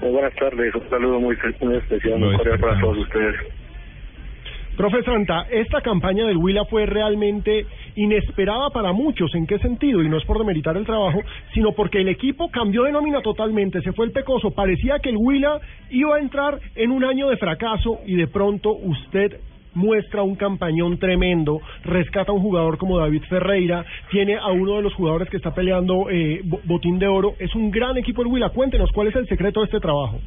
Muy 0.00 0.10
buenas 0.12 0.34
tardes, 0.36 0.74
un 0.74 0.88
saludo 0.88 1.20
muy, 1.20 1.36
muy 1.60 1.76
especial, 1.76 2.18
muy 2.18 2.36
cordial 2.36 2.58
para 2.58 2.80
todos 2.80 2.98
ustedes. 2.98 3.36
Profe 4.76 5.02
Santa, 5.02 5.46
esta 5.50 5.82
campaña 5.82 6.24
del 6.24 6.38
Huila 6.38 6.64
fue 6.64 6.86
realmente 6.86 7.66
inesperada 7.96 8.70
para 8.70 8.92
muchos. 8.92 9.34
¿En 9.34 9.46
qué 9.46 9.58
sentido? 9.58 10.02
Y 10.02 10.08
no 10.08 10.16
es 10.16 10.24
por 10.24 10.38
demeritar 10.38 10.74
el 10.76 10.86
trabajo, 10.86 11.20
sino 11.52 11.72
porque 11.72 12.00
el 12.00 12.08
equipo 12.08 12.50
cambió 12.50 12.84
de 12.84 12.92
nómina 12.92 13.20
totalmente. 13.20 13.82
Se 13.82 13.92
fue 13.92 14.06
el 14.06 14.12
Pecoso. 14.12 14.52
Parecía 14.52 15.00
que 15.00 15.10
el 15.10 15.16
Huila 15.18 15.60
iba 15.90 16.16
a 16.16 16.20
entrar 16.20 16.60
en 16.76 16.92
un 16.92 17.04
año 17.04 17.28
de 17.28 17.36
fracaso 17.36 17.98
y 18.06 18.16
de 18.16 18.28
pronto 18.28 18.72
usted 18.72 19.38
muestra 19.74 20.22
un 20.22 20.36
campañón 20.36 20.98
tremendo, 20.98 21.60
rescata 21.84 22.32
a 22.32 22.34
un 22.34 22.42
jugador 22.42 22.78
como 22.78 22.98
David 22.98 23.22
Ferreira, 23.28 23.84
tiene 24.10 24.36
a 24.36 24.48
uno 24.48 24.76
de 24.76 24.82
los 24.82 24.94
jugadores 24.94 25.28
que 25.30 25.36
está 25.36 25.54
peleando 25.54 26.08
eh, 26.10 26.40
bo- 26.44 26.60
botín 26.64 26.98
de 26.98 27.06
oro. 27.06 27.34
Es 27.38 27.54
un 27.54 27.70
gran 27.70 27.96
equipo 27.96 28.22
el 28.22 28.28
Huila. 28.28 28.50
Cuéntenos 28.50 28.90
cuál 28.92 29.08
es 29.08 29.16
el 29.16 29.26
secreto 29.28 29.60
de 29.60 29.66
este 29.66 29.80
trabajo. 29.80 30.20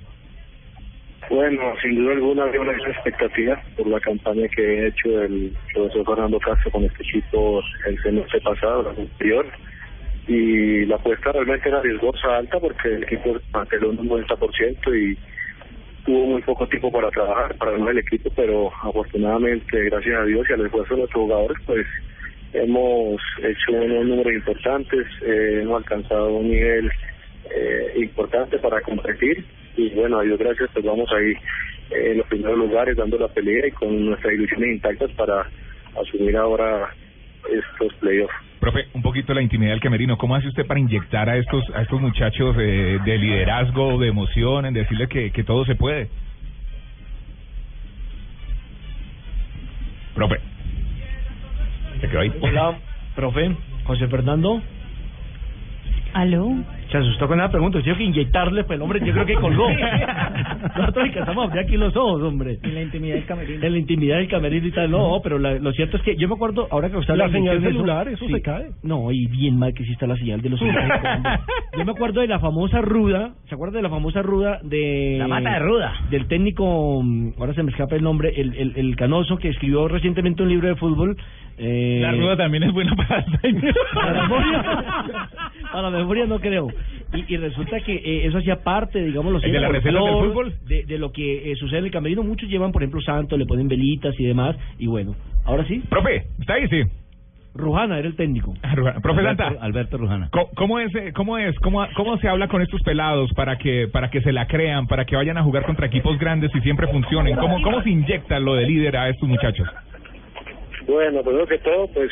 Bueno, 1.30 1.62
sin 1.82 1.96
duda 1.96 2.14
alguna 2.14 2.44
había 2.44 2.60
una 2.62 2.74
gran 2.74 2.92
expectativa 2.92 3.62
por 3.78 3.88
la 3.88 4.00
campaña 4.02 4.48
que 4.50 4.62
he 4.62 4.88
hecho 4.88 5.22
el 5.24 5.54
profesor 5.74 6.06
Fernando 6.06 6.40
Castro 6.40 6.72
con 6.72 6.84
este 6.84 7.02
equipo 7.04 7.62
el 7.88 8.02
semestre 8.04 8.42
pasado, 8.42 8.82
el 8.92 9.00
anterior. 9.00 9.46
Y 10.28 10.86
la 10.86 10.96
apuesta 10.96 11.32
realmente 11.32 11.68
era 11.68 11.82
riesgosa, 11.82 12.38
alta, 12.38 12.60
porque 12.60 12.88
el 12.96 13.04
equipo 13.04 13.38
mantuvo 13.54 13.90
un 13.90 14.10
90% 14.10 14.96
y 14.96 15.18
tuvo 16.06 16.26
muy 16.26 16.42
poco 16.42 16.68
tiempo 16.68 16.92
para 16.92 17.10
trabajar, 17.12 17.56
para 17.58 17.72
armar 17.72 17.92
el 17.92 18.00
equipo, 18.00 18.30
pero 18.36 18.72
afortunadamente, 18.82 19.84
gracias 19.86 20.20
a 20.20 20.26
Dios 20.26 20.46
y 20.50 20.54
al 20.54 20.66
esfuerzo 20.66 20.94
de 20.94 21.00
nuestros 21.02 21.24
jugadores, 21.24 21.58
pues 21.66 21.88
hemos 22.54 23.22
hecho 23.40 23.72
unos 23.72 24.06
números 24.06 24.34
importantes, 24.34 25.08
eh, 25.22 25.60
hemos 25.62 25.78
alcanzado 25.78 26.30
un 26.36 26.50
nivel 26.50 26.92
eh, 27.50 27.94
importante 27.98 28.60
para 28.60 28.82
competir 28.82 29.46
y 29.76 29.90
bueno, 29.92 30.20
a 30.20 30.24
Dios 30.24 30.38
gracias, 30.38 30.70
pues 30.74 30.86
vamos 30.86 31.10
ahí 31.12 31.32
eh, 31.92 32.12
en 32.12 32.18
los 32.20 32.28
primeros 32.28 32.58
lugares 32.58 32.98
dando 32.98 33.18
la 33.18 33.28
pelea 33.28 33.68
y 33.68 33.72
con 33.72 34.06
nuestras 34.06 34.34
ilusiones 34.34 34.76
intactas 34.76 35.12
para 35.12 35.50
asumir 36.00 36.38
ahora 36.38 36.94
estos 37.50 37.94
playoffs. 37.96 38.34
Profe, 38.64 38.88
un 38.94 39.02
poquito 39.02 39.34
la 39.34 39.42
intimidad 39.42 39.72
del 39.72 39.82
camerino. 39.82 40.18
¿Cómo 40.18 40.38
hace 40.38 40.48
usted 40.48 40.66
para 40.66 40.80
inyectar 40.80 41.28
a 41.28 41.36
estos 41.36 41.70
a 41.76 41.82
estos 41.82 42.00
muchachos 42.00 42.56
eh, 42.58 42.98
de 43.04 43.18
liderazgo, 43.18 44.00
de 44.00 44.08
emoción, 44.08 44.66
en 44.66 44.74
decirles 44.74 45.10
que, 45.10 45.32
que 45.32 45.44
todo 45.44 45.66
se 45.66 45.76
puede? 45.76 46.08
Profe. 50.16 50.40
Se 52.00 52.08
quedó 52.08 52.22
ahí. 52.22 52.32
Hola, 52.40 52.78
profe. 53.18 53.54
José 53.84 54.08
Fernando. 54.08 54.62
¿Aló? 56.14 56.56
Se 56.92 56.98
asustó 56.98 57.28
con 57.28 57.40
esa 57.40 57.50
pregunta. 57.50 57.82
Tengo 57.82 57.98
que 57.98 58.04
inyectarle, 58.04 58.64
pues 58.66 58.78
el 58.78 58.84
hombre 58.84 59.00
yo 59.06 59.14
creo 59.14 59.26
que 59.26 59.34
colgó. 59.36 59.68
Nosotros 60.78 61.06
alcanzamos 61.06 61.46
a 61.46 61.48
abrir 61.48 61.64
aquí 61.66 61.78
los 61.78 61.96
ojos, 61.96 62.22
hombre. 62.24 62.60
En 62.64 62.76
la 62.76 62.82
intimidad 62.84 63.16
del 63.16 63.26
camerino. 63.26 63.66
En 63.66 63.72
la 63.72 63.78
intimidad 63.80 64.18
del 64.18 64.28
camerino 64.28 64.68
y 64.68 64.72
tal. 64.72 64.92
No, 64.92 65.20
pero 65.24 65.40
la- 65.40 65.56
lo 65.56 65.72
cierto 65.74 65.98
es 65.98 66.04
que 66.04 66.16
yo 66.16 66.28
me 66.28 66.36
acuerdo, 66.36 66.68
ahora 66.72 66.90
que 66.90 66.98
usted 66.98 67.16
La 67.16 67.26
habla 67.26 67.34
de 67.34 67.40
señal 67.40 67.62
de 67.62 67.68
celular, 67.72 68.08
eso 68.08 68.28
se 68.28 68.42
cae. 68.42 68.66
No, 68.84 69.12
y 69.12 69.28
bien 69.28 69.58
mal 69.58 69.74
que 69.74 69.84
sí 69.86 69.92
está 69.94 70.06
la 70.08 70.16
señal 70.18 70.42
de 70.42 70.50
los 70.50 70.60
celulares. 70.60 71.02
Yo 71.78 71.86
me 71.86 71.92
acuerdo 71.92 72.22
de 72.22 72.28
la 72.28 72.40
famosa 72.40 72.82
ruda, 72.82 73.34
¿se 73.50 73.56
acuerda 73.56 73.78
de 73.78 73.84
la 73.84 73.90
famosa 73.90 74.22
ruda 74.22 74.60
de... 74.62 75.16
La 75.18 75.28
mata 75.28 75.54
de 75.54 75.60
ruda. 75.60 75.94
Del 76.12 76.28
técnico, 76.28 77.02
mm, 77.04 77.32
ahora 77.40 77.54
se 77.56 77.64
me 77.64 77.72
escapa 77.72 77.96
el 77.96 78.04
nombre, 78.04 78.32
el, 78.36 78.54
el, 78.56 78.74
el 78.76 78.96
canoso 78.96 79.38
que 79.38 79.50
escribió 79.50 79.88
recientemente 79.88 80.44
un 80.44 80.50
libro 80.50 80.68
de 80.68 80.76
fútbol. 80.76 81.18
eh, 81.58 82.00
La 82.02 82.12
ruda 82.12 82.38
también 82.38 82.64
es 82.64 82.72
buena 82.74 82.96
para 82.96 83.18
Alzheimer. 83.26 83.74
para 83.94 84.14
la 84.14 84.22
memoria, 84.24 84.64
para 85.72 85.90
la 85.90 85.98
memoria 85.98 86.26
no 86.28 86.40
creo. 86.40 86.68
Y, 87.14 87.34
y 87.34 87.38
resulta 87.38 87.80
que 87.82 87.94
eh, 87.94 88.28
eso 88.28 88.38
hacía 88.38 88.64
parte, 88.64 89.04
digamos, 89.04 89.44
¿El 89.44 89.52
de 89.52 89.60
la 89.60 89.70
receta 89.70 90.00
del 90.00 90.30
fútbol? 90.30 90.54
De, 90.66 90.84
de 90.84 90.98
lo 90.98 91.12
que 91.12 91.52
eh, 91.52 91.56
sucede 91.56 91.80
en 91.80 91.86
el 91.86 91.92
camerino. 91.92 92.24
Muchos 92.24 92.50
llevan, 92.50 92.72
por 92.72 92.82
ejemplo, 92.82 93.02
santo, 93.02 93.38
le 93.38 93.46
ponen 93.46 93.68
velitas 93.68 94.14
y 94.20 94.26
demás. 94.26 94.56
Y 94.80 94.88
bueno, 94.88 95.16
ahora 95.46 95.66
sí. 95.66 95.82
Profe, 95.90 96.26
¿está 96.40 96.56
ahí? 96.56 96.68
Sí. 96.68 96.84
Rujana 97.56 98.00
era 98.00 98.08
el 98.08 98.16
técnico. 98.16 98.54
Profe 99.02 99.22
Santa. 99.22 99.54
Alberto 99.62 99.98
Rujana. 99.98 100.30
¿Cómo, 100.32 100.50
cómo 100.56 100.80
es, 100.80 100.94
eh, 100.96 101.12
cómo 101.14 101.38
es, 101.38 101.56
cómo, 101.60 101.86
cómo 101.96 102.18
se 102.18 102.28
habla 102.28 102.48
con 102.48 102.64
estos 102.64 102.82
pelados 102.82 103.32
para 103.36 103.58
que, 103.58 103.88
para 103.88 104.10
que 104.10 104.22
se 104.22 104.32
la 104.32 104.48
crean, 104.48 104.88
para 104.88 105.06
que 105.06 105.16
vayan 105.16 105.38
a 105.38 105.44
jugar 105.44 105.64
contra 105.66 105.86
equipos 105.86 106.18
grandes 106.18 106.50
y 106.56 106.62
siempre 106.62 106.88
funcionen? 106.88 107.36
¿Cómo, 107.36 107.62
cómo 107.62 107.82
se 107.84 107.92
inyecta 107.92 108.40
lo 108.40 108.56
de 108.56 108.66
líder 108.66 108.98
a 108.98 109.10
estos 109.10 109.30
muchachos? 109.30 109.68
Bueno, 110.88 111.22
primero 111.22 111.46
que 111.46 111.60
todo, 111.60 111.88
pues 111.94 112.12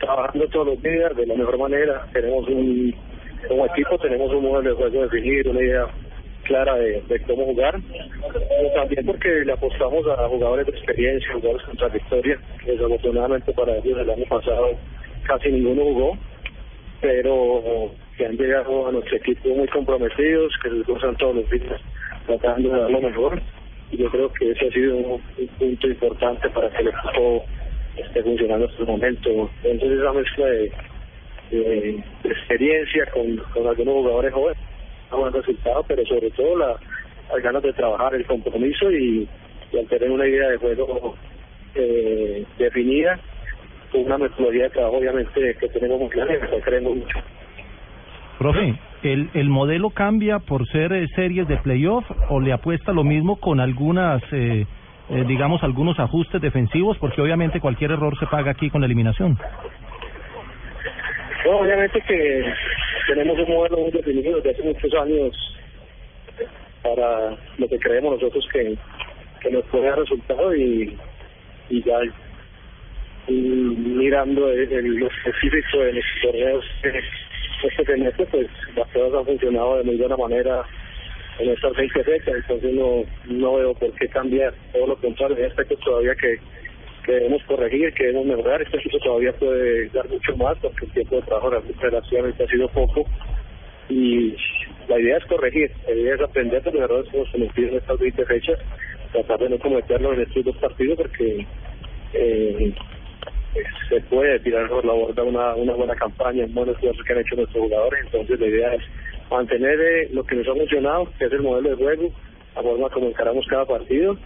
trabajando 0.00 0.48
todos 0.48 0.66
los 0.68 0.82
días 0.82 1.14
de 1.14 1.26
la 1.26 1.34
mejor 1.34 1.58
manera. 1.58 2.06
Tenemos 2.12 2.48
un, 2.48 2.94
como 3.48 3.66
equipo, 3.66 3.98
tenemos 3.98 4.32
un 4.32 4.44
modelo 4.44 4.70
de 4.70 4.76
juego 4.76 5.02
definido, 5.02 5.50
una 5.50 5.62
idea 5.62 5.86
clara 6.44 6.74
de, 6.76 7.22
cómo 7.26 7.44
jugar. 7.46 7.78
Pero 8.32 8.72
también 8.74 9.06
porque 9.06 9.28
le 9.44 9.52
apostamos 9.52 10.06
a 10.06 10.28
jugadores 10.28 10.66
de 10.66 10.72
experiencia, 10.72 11.32
jugadores 11.34 11.66
con 11.66 11.76
trayectoria. 11.76 12.40
Desafortunadamente 12.66 13.52
para 13.52 13.76
ellos 13.76 13.98
el 13.98 14.10
año 14.10 14.24
pasado 14.28 14.70
casi 15.26 15.50
ninguno 15.50 15.82
jugó, 15.82 16.18
pero 17.00 17.92
que 18.16 18.26
han 18.26 18.36
llegado 18.36 18.88
a 18.88 18.92
nuestro 18.92 19.16
equipo 19.16 19.48
muy 19.50 19.68
comprometidos, 19.68 20.52
que 20.62 20.70
se 20.70 20.80
esfuerzan 20.80 21.16
todos 21.16 21.36
los 21.36 21.50
días 21.50 21.80
tratando 22.26 22.68
de 22.68 22.80
dar 22.80 22.90
lo 22.90 23.00
mejor. 23.00 23.40
Y 23.92 23.98
yo 23.98 24.10
creo 24.10 24.32
que 24.32 24.50
ese 24.50 24.68
ha 24.68 24.72
sido 24.72 24.96
un, 24.96 25.22
un 25.38 25.48
punto 25.58 25.86
importante 25.88 26.48
para 26.50 26.70
que 26.70 26.82
el 26.82 26.88
equipo 26.88 27.44
esté 27.96 28.22
funcionando 28.22 28.66
en 28.66 28.70
este 28.72 28.84
momento. 28.84 29.50
Entonces 29.62 29.98
esa 29.98 30.12
mezcla 30.12 30.46
de, 30.46 30.72
de 31.50 32.02
experiencia 32.24 33.06
con, 33.12 33.36
con 33.52 33.66
algunos 33.66 33.94
jugadores 33.94 34.32
jóvenes 34.32 34.58
ha 35.10 35.16
buen 35.16 35.32
resultado, 35.32 35.84
pero 35.88 36.04
sobre 36.06 36.30
todo 36.30 36.56
la, 36.56 36.76
las 37.32 37.42
ganas 37.42 37.62
de 37.62 37.72
trabajar, 37.72 38.14
el 38.14 38.24
compromiso 38.26 38.90
y, 38.90 39.28
al 39.78 39.86
tener 39.86 40.10
una 40.10 40.26
idea 40.26 40.48
de 40.48 40.56
juego 40.56 41.14
eh, 41.74 42.44
definida, 42.58 43.18
con 43.92 44.02
una 44.02 44.18
metodología 44.18 44.64
de 44.64 44.70
trabajo 44.70 44.96
obviamente 44.98 45.56
que 45.60 45.68
tenemos 45.68 46.00
muy 46.00 46.08
clara 46.08 46.34
y 46.34 46.60
creemos 46.60 46.96
mucho. 46.96 47.18
Profe, 48.38 48.74
¿el, 49.02 49.28
¿el 49.34 49.48
modelo 49.48 49.90
cambia 49.90 50.38
por 50.38 50.66
ser 50.68 50.92
eh, 50.92 51.06
series 51.14 51.46
de 51.46 51.58
playoff 51.58 52.04
o 52.30 52.40
le 52.40 52.52
apuesta 52.52 52.92
lo 52.92 53.04
mismo 53.04 53.36
con 53.36 53.60
algunas, 53.60 54.22
eh, 54.32 54.66
eh, 55.10 55.24
digamos, 55.26 55.62
algunos 55.62 55.98
ajustes 55.98 56.40
defensivos? 56.40 56.96
Porque 56.98 57.20
obviamente 57.20 57.60
cualquier 57.60 57.90
error 57.92 58.18
se 58.18 58.26
paga 58.26 58.52
aquí 58.52 58.70
con 58.70 58.80
la 58.80 58.86
eliminación. 58.86 59.36
Bueno, 61.44 61.60
obviamente 61.60 62.00
que 62.02 62.54
tenemos 63.06 63.38
un 63.38 63.54
modelo 63.54 63.78
muy 63.78 63.90
definido 63.90 64.36
desde 64.36 64.50
hace 64.50 64.62
muchos 64.62 64.94
años 64.94 65.56
para 66.82 67.36
lo 67.58 67.68
que 67.68 67.78
creemos 67.78 68.14
nosotros 68.14 68.46
que, 68.52 68.76
que 69.40 69.50
nos 69.50 69.64
puede 69.66 69.86
dar 69.88 69.98
resultado 69.98 70.54
y, 70.54 70.96
y 71.70 71.82
ya 71.82 71.98
mirando 73.28 74.50
el, 74.50 74.72
el- 74.72 74.94
lo 74.96 75.06
específico 75.08 75.78
de 75.78 75.92
los 75.94 76.04
torneos 76.22 76.64
este 77.62 77.84
semestre, 77.84 78.26
pues 78.26 78.46
las 78.74 78.88
cosas 78.88 79.14
han 79.20 79.26
funcionado 79.26 79.76
de 79.78 79.84
muy 79.84 79.96
buena 79.96 80.16
manera 80.16 80.62
en 81.38 81.50
estas 81.50 81.74
20 81.76 82.04
fechas, 82.04 82.34
entonces 82.36 82.72
no, 82.72 83.04
no 83.26 83.54
veo 83.56 83.74
por 83.74 83.92
qué 83.94 84.08
cambiar, 84.08 84.54
todo 84.72 84.86
lo 84.88 84.96
contrario, 84.96 85.36
hay 85.36 85.44
aspectos 85.44 85.78
todavía 85.80 86.14
que, 86.14 86.38
debemos 87.12 87.42
corregir, 87.44 87.92
que 87.94 88.04
debemos 88.04 88.26
mejorar, 88.26 88.62
este 88.62 88.78
equipo 88.78 88.98
todavía 88.98 89.32
puede 89.32 89.88
dar 89.88 90.08
mucho 90.08 90.36
más 90.36 90.58
porque 90.58 90.86
el 90.86 90.92
tiempo 90.92 91.16
de 91.16 91.22
trabajo 91.22 91.50
relativamente 91.50 92.44
ha 92.44 92.46
sido 92.48 92.68
poco. 92.68 93.04
Y 93.88 94.36
la 94.88 94.98
idea 94.98 95.16
es 95.16 95.24
corregir, 95.24 95.70
la 95.86 95.94
idea 95.94 96.14
es 96.14 96.20
aprender 96.20 96.62
de 96.62 96.72
los 96.72 96.82
errores 96.82 97.10
que 97.10 97.16
hemos 97.16 97.30
cometido 97.30 97.68
en 97.68 97.76
estas 97.76 97.98
20 97.98 98.24
fechas, 98.24 98.58
tratar 99.12 99.38
de 99.40 99.50
no 99.50 99.58
cometerlos 99.58 100.14
en 100.14 100.20
estos 100.22 100.44
dos 100.44 100.56
partidos 100.58 100.98
porque 100.98 101.46
eh, 102.12 102.74
se 103.88 104.00
puede 104.02 104.38
tirar 104.40 104.68
por 104.68 104.84
la 104.84 104.92
borda 104.92 105.22
una, 105.22 105.54
una 105.54 105.74
buena 105.74 105.94
campaña, 105.94 106.44
un 106.44 106.54
buen 106.54 106.70
esfuerzo 106.70 107.02
que 107.04 107.12
han 107.12 107.20
hecho 107.20 107.36
nuestros 107.36 107.64
jugadores, 107.64 108.04
entonces 108.04 108.38
la 108.38 108.46
idea 108.46 108.74
es 108.74 108.82
mantener 109.30 109.80
eh, 109.80 110.08
lo 110.12 110.24
que 110.24 110.36
nos 110.36 110.48
ha 110.48 110.54
funcionado, 110.54 111.08
que 111.18 111.24
es 111.24 111.32
el 111.32 111.42
modelo 111.42 111.70
de 111.70 111.76
juego, 111.76 112.12
la 112.54 112.62
forma 112.62 112.90
como 112.90 113.08
encaramos 113.08 113.46
cada 113.48 113.64
partido, 113.64 114.16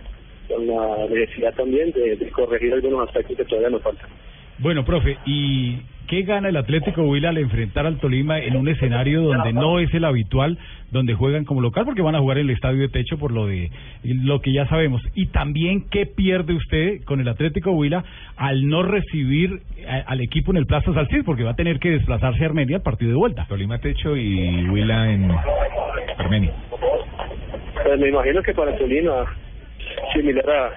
con 0.49 0.66
la 0.66 1.07
necesidad 1.09 1.55
también 1.55 1.90
de, 1.92 2.16
de 2.16 2.30
corregir 2.30 2.72
algunos 2.72 3.07
aspectos 3.09 3.36
que 3.36 3.45
todavía 3.45 3.70
nos 3.70 3.82
faltan. 3.82 4.09
Bueno, 4.59 4.84
profe, 4.84 5.16
¿y 5.26 5.78
qué 6.07 6.22
gana 6.22 6.49
el 6.49 6.57
Atlético 6.57 7.03
Huila 7.03 7.30
al 7.30 7.38
enfrentar 7.38 7.86
al 7.86 7.99
Tolima 7.99 8.38
en 8.38 8.57
un 8.57 8.68
escenario 8.68 9.22
donde 9.22 9.53
no 9.53 9.80
es 9.80 9.92
el 9.95 10.05
habitual, 10.05 10.59
donde 10.92 11.14
juegan 11.14 11.45
como 11.45 11.61
local, 11.61 11.84
porque 11.84 12.03
van 12.03 12.14
a 12.14 12.20
jugar 12.20 12.38
en 12.38 12.49
el 12.49 12.55
estadio 12.55 12.78
de 12.82 12.88
techo 12.88 13.18
por 13.18 13.32
lo 13.32 13.47
de 13.49 13.70
lo 14.05 14.40
que 14.40 14.53
ya 14.53 14.68
sabemos? 14.68 15.03
Y 15.16 15.26
también, 15.26 15.86
¿qué 15.90 16.07
pierde 16.07 16.53
usted 16.55 17.03
con 17.05 17.20
el 17.20 17.26
Atlético 17.26 17.72
Huila 17.72 18.05
al 18.36 18.68
no 18.68 18.84
recibir 18.84 19.61
a- 19.88 20.05
al 20.12 20.20
equipo 20.20 20.53
en 20.53 20.59
el 20.59 20.66
Plaza 20.66 20.95
Salcid? 20.95 21.24
Porque 21.24 21.42
va 21.42 21.51
a 21.51 21.57
tener 21.57 21.80
que 21.80 21.90
desplazarse 21.90 22.45
a 22.45 22.47
Armenia 22.47 22.76
al 22.76 22.82
partido 22.82 23.11
de 23.11 23.16
vuelta. 23.16 23.47
Tolima 23.49 23.80
Techo 23.80 24.16
y 24.16 24.68
Huila 24.70 25.11
en 25.12 25.32
Armenia. 26.16 26.53
Pues 27.82 27.99
me 27.99 28.09
imagino 28.09 28.40
que 28.40 28.55
para 28.55 28.76
Tolima, 28.78 29.34
similar 30.12 30.51
a, 30.51 30.76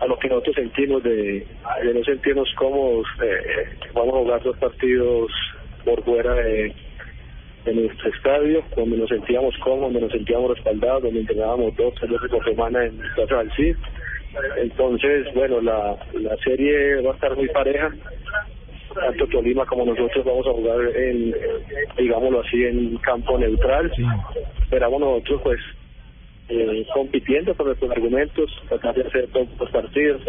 a 0.00 0.06
lo 0.06 0.18
que 0.18 0.28
nosotros 0.28 0.56
sentimos 0.56 1.02
de, 1.02 1.46
de 1.82 1.94
no 1.94 2.04
sentirnos 2.04 2.48
cómodos, 2.56 3.06
eh, 3.22 3.68
vamos 3.92 4.14
a 4.14 4.18
jugar 4.18 4.42
dos 4.42 4.56
partidos 4.58 5.30
por 5.84 6.02
fuera 6.04 6.34
de, 6.34 6.74
de 7.64 7.74
nuestro 7.74 8.10
estadio, 8.10 8.62
donde 8.76 8.96
nos 8.96 9.08
sentíamos 9.08 9.56
cómodos, 9.58 9.92
donde 9.92 10.00
nos 10.00 10.12
sentíamos 10.12 10.50
respaldados, 10.50 11.02
donde 11.04 11.20
entrenábamos 11.20 11.76
dos, 11.76 11.94
tres 11.94 12.10
veces 12.10 12.30
por 12.30 12.44
semana 12.44 12.84
en 12.84 12.98
Plaza 13.14 13.38
del 13.38 13.52
Cid. 13.52 13.76
Entonces, 14.56 15.32
bueno, 15.34 15.60
la, 15.60 15.96
la 16.14 16.36
serie 16.38 17.00
va 17.02 17.12
a 17.12 17.14
estar 17.14 17.36
muy 17.36 17.48
pareja. 17.48 17.90
Tanto 18.94 19.26
Tolima 19.26 19.66
como 19.66 19.84
nosotros 19.84 20.24
vamos 20.24 20.46
a 20.46 20.52
jugar 20.52 20.80
en, 20.96 21.34
digámoslo 21.96 22.40
así, 22.40 22.64
en 22.64 22.96
campo 22.98 23.38
neutral. 23.38 23.92
Esperamos 24.62 25.00
nosotros, 25.00 25.40
pues, 25.42 25.60
eh, 26.48 26.86
compitiendo 26.92 27.54
con 27.54 27.66
nuestros 27.66 27.90
argumentos, 27.90 28.50
tratar 28.68 28.94
de 28.94 29.02
hacer 29.02 29.28
todos 29.28 29.48
los 29.58 29.70
partidos, 29.70 30.22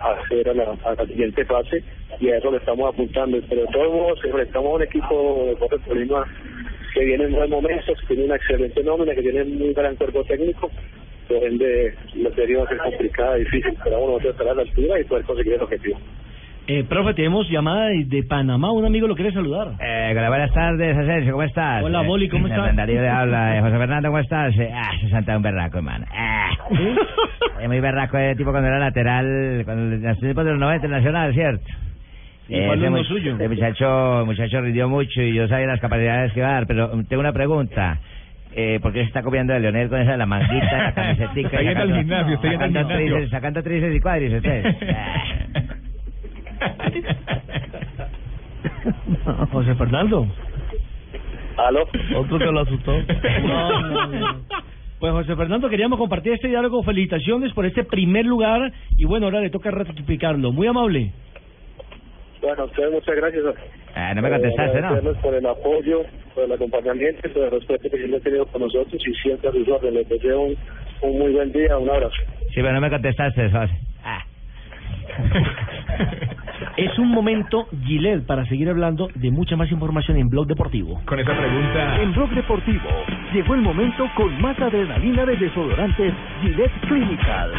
hacer 0.00 0.48
a 0.48 0.54
la, 0.54 0.76
a 0.84 0.94
la 0.94 1.06
siguiente 1.06 1.44
fase 1.44 1.82
y 2.20 2.28
a 2.28 2.38
eso 2.38 2.50
le 2.50 2.58
estamos 2.58 2.92
apuntando. 2.92 3.38
Pero 3.48 3.66
todos 3.66 3.92
modos, 3.92 4.24
enfrentamos 4.24 4.72
a 4.72 4.76
un 4.76 4.82
equipo 4.82 5.42
de 5.44 5.50
Deportes 5.50 5.80
Tolima 5.86 6.26
que 6.94 7.04
viene 7.04 7.24
en 7.24 7.32
buen 7.32 7.50
momento, 7.50 7.92
que 7.94 8.06
tiene 8.06 8.24
una 8.24 8.36
excelente 8.36 8.82
nómina, 8.84 9.14
que 9.14 9.22
tiene 9.22 9.42
un 9.42 9.58
muy 9.58 9.72
gran 9.72 9.96
cuerpo 9.96 10.22
técnico, 10.24 10.70
por 11.26 11.42
ende 11.42 11.94
la 12.14 12.30
serie 12.30 12.56
va 12.56 12.64
a 12.64 12.68
ser 12.68 12.78
complicada, 12.78 13.34
difícil, 13.36 13.76
pero 13.82 13.96
vamos 13.96 14.10
nosotros 14.10 14.32
estar 14.32 14.48
a 14.48 14.54
la 14.54 14.62
altura 14.62 15.00
y 15.00 15.04
poder 15.04 15.24
conseguir 15.24 15.54
el 15.54 15.62
objetivo. 15.62 15.98
Eh, 16.66 16.82
profe, 16.88 17.12
tenemos 17.12 17.46
llamada 17.50 17.88
de, 17.88 18.04
de 18.06 18.22
Panamá. 18.22 18.72
Un 18.72 18.86
amigo 18.86 19.06
lo 19.06 19.14
quiere 19.14 19.32
saludar. 19.32 19.72
Eh, 19.80 20.14
hola, 20.16 20.28
buenas 20.30 20.50
tardes, 20.52 20.96
Asensio, 20.96 21.32
¿cómo 21.32 21.42
estás? 21.42 21.82
Hola, 21.84 22.00
Boli, 22.00 22.26
¿cómo 22.30 22.46
Eh, 22.46 22.50
estás? 22.50 22.74
Darío 22.74 23.02
le 23.02 23.08
habla. 23.08 23.58
Eh, 23.58 23.60
José 23.60 23.76
Fernando, 23.76 24.08
¿cómo 24.08 24.18
estás? 24.20 24.54
Eh, 24.58 24.70
ah, 24.74 24.90
se 24.98 25.10
santa 25.10 25.36
un 25.36 25.42
berraco, 25.42 25.76
hermano. 25.78 26.06
Ah. 26.10 26.48
Es 27.60 27.68
muy 27.68 27.80
berraco, 27.80 28.16
eh, 28.16 28.34
tipo 28.34 28.50
cuando 28.50 28.68
era 28.68 28.78
lateral, 28.78 29.60
cuando 29.66 29.94
en 29.96 30.02
los 30.02 30.18
tiempos 30.18 30.44
de 30.46 30.50
los 30.52 30.60
90 30.60 30.88
nacional, 30.88 31.34
¿cierto? 31.34 31.64
Ese 32.48 33.04
suyo. 33.04 33.36
El 33.38 33.48
muchacho, 33.50 34.20
el 34.20 34.26
muchacho 34.26 34.60
rindió 34.62 34.88
mucho 34.88 35.20
y 35.20 35.34
yo 35.34 35.46
sabía 35.48 35.66
las 35.66 35.80
capacidades 35.80 36.32
que 36.32 36.40
iba 36.40 36.48
a 36.48 36.52
dar, 36.54 36.66
pero 36.66 36.88
tengo 37.08 37.20
una 37.20 37.32
pregunta. 37.32 37.98
Eh, 38.56 38.78
¿Por 38.80 38.92
qué 38.92 39.00
se 39.00 39.06
está 39.06 39.22
copiando 39.22 39.52
de 39.52 39.60
Leonel 39.60 39.88
con 39.90 40.00
esa 40.00 40.12
de 40.12 40.18
la 40.18 40.26
manguita, 40.26 40.78
la 40.82 40.92
camisetica? 40.94 41.48
Está 41.48 41.62
yendo 41.62 41.82
al 41.82 41.94
gimnasio, 41.94 42.34
está 42.36 42.48
yendo 42.50 42.64
al 42.64 42.70
gimnasio. 43.00 43.28
Sacando 43.28 43.62
tríceps 43.62 43.96
y 43.96 44.00
cuádriceps. 44.00 44.76
José 49.52 49.74
Fernando. 49.74 50.26
¿Aló? 51.56 51.88
Otro 52.16 52.38
que 52.38 52.44
lo 52.46 52.60
asustó. 52.60 52.92
No, 53.42 53.80
no, 53.80 54.06
no. 54.06 54.40
Pues 54.98 55.12
José 55.12 55.36
Fernando, 55.36 55.68
queríamos 55.68 55.98
compartir 55.98 56.32
este 56.32 56.48
diálogo. 56.48 56.82
Felicitaciones 56.82 57.52
por 57.52 57.66
este 57.66 57.84
primer 57.84 58.24
lugar. 58.24 58.72
Y 58.96 59.04
bueno, 59.04 59.26
ahora 59.26 59.40
le 59.40 59.50
toca 59.50 59.70
ratificarlo. 59.70 60.50
Muy 60.50 60.66
amable. 60.66 61.12
Bueno, 62.40 62.62
a 62.62 62.64
ustedes 62.66 62.92
muchas 62.92 63.14
gracias. 63.16 63.44
Ah, 63.94 64.14
no 64.14 64.22
me 64.22 64.30
contestaste, 64.30 64.80
¿no? 64.80 65.14
Por 65.20 65.34
el 65.34 65.46
apoyo, 65.46 66.02
por 66.34 66.44
el 66.44 66.52
acompañamiento, 66.52 67.28
por 67.32 67.44
el 67.44 67.50
respeto 67.50 67.82
que 67.90 67.96
siempre 67.96 68.16
han 68.16 68.22
tenido 68.22 68.46
con 68.46 68.62
nosotros 68.62 69.02
y 69.06 69.14
siempre 69.14 69.48
a 69.48 69.52
sus 69.52 69.68
órdenes. 69.68 69.94
Les 69.94 70.08
deseo 70.08 70.40
un, 70.40 70.56
un 71.02 71.18
muy 71.18 71.32
buen 71.32 71.52
día, 71.52 71.76
un 71.78 71.90
abrazo. 71.90 72.16
Sí, 72.48 72.56
pero 72.56 72.72
no 72.72 72.80
me 72.80 72.90
contestaste, 72.90 73.50
José. 73.50 73.78
Ah. 74.04 74.24
Es 76.76 76.98
un 76.98 77.08
momento, 77.08 77.68
Gillette, 77.84 78.26
para 78.26 78.44
seguir 78.46 78.68
hablando 78.68 79.08
de 79.14 79.30
mucha 79.30 79.54
más 79.54 79.70
información 79.70 80.16
en 80.16 80.28
Blog 80.28 80.48
Deportivo. 80.48 81.00
Con 81.06 81.20
esa 81.20 81.32
pregunta. 81.32 82.02
En 82.02 82.12
Blog 82.12 82.30
Deportivo 82.30 82.88
llegó 83.32 83.54
el 83.54 83.62
momento 83.62 84.10
con 84.16 84.42
más 84.42 84.58
adrenalina 84.58 85.24
de 85.24 85.36
desodorantes 85.36 86.12
Gillette 86.42 86.72
Clinical. 86.88 87.52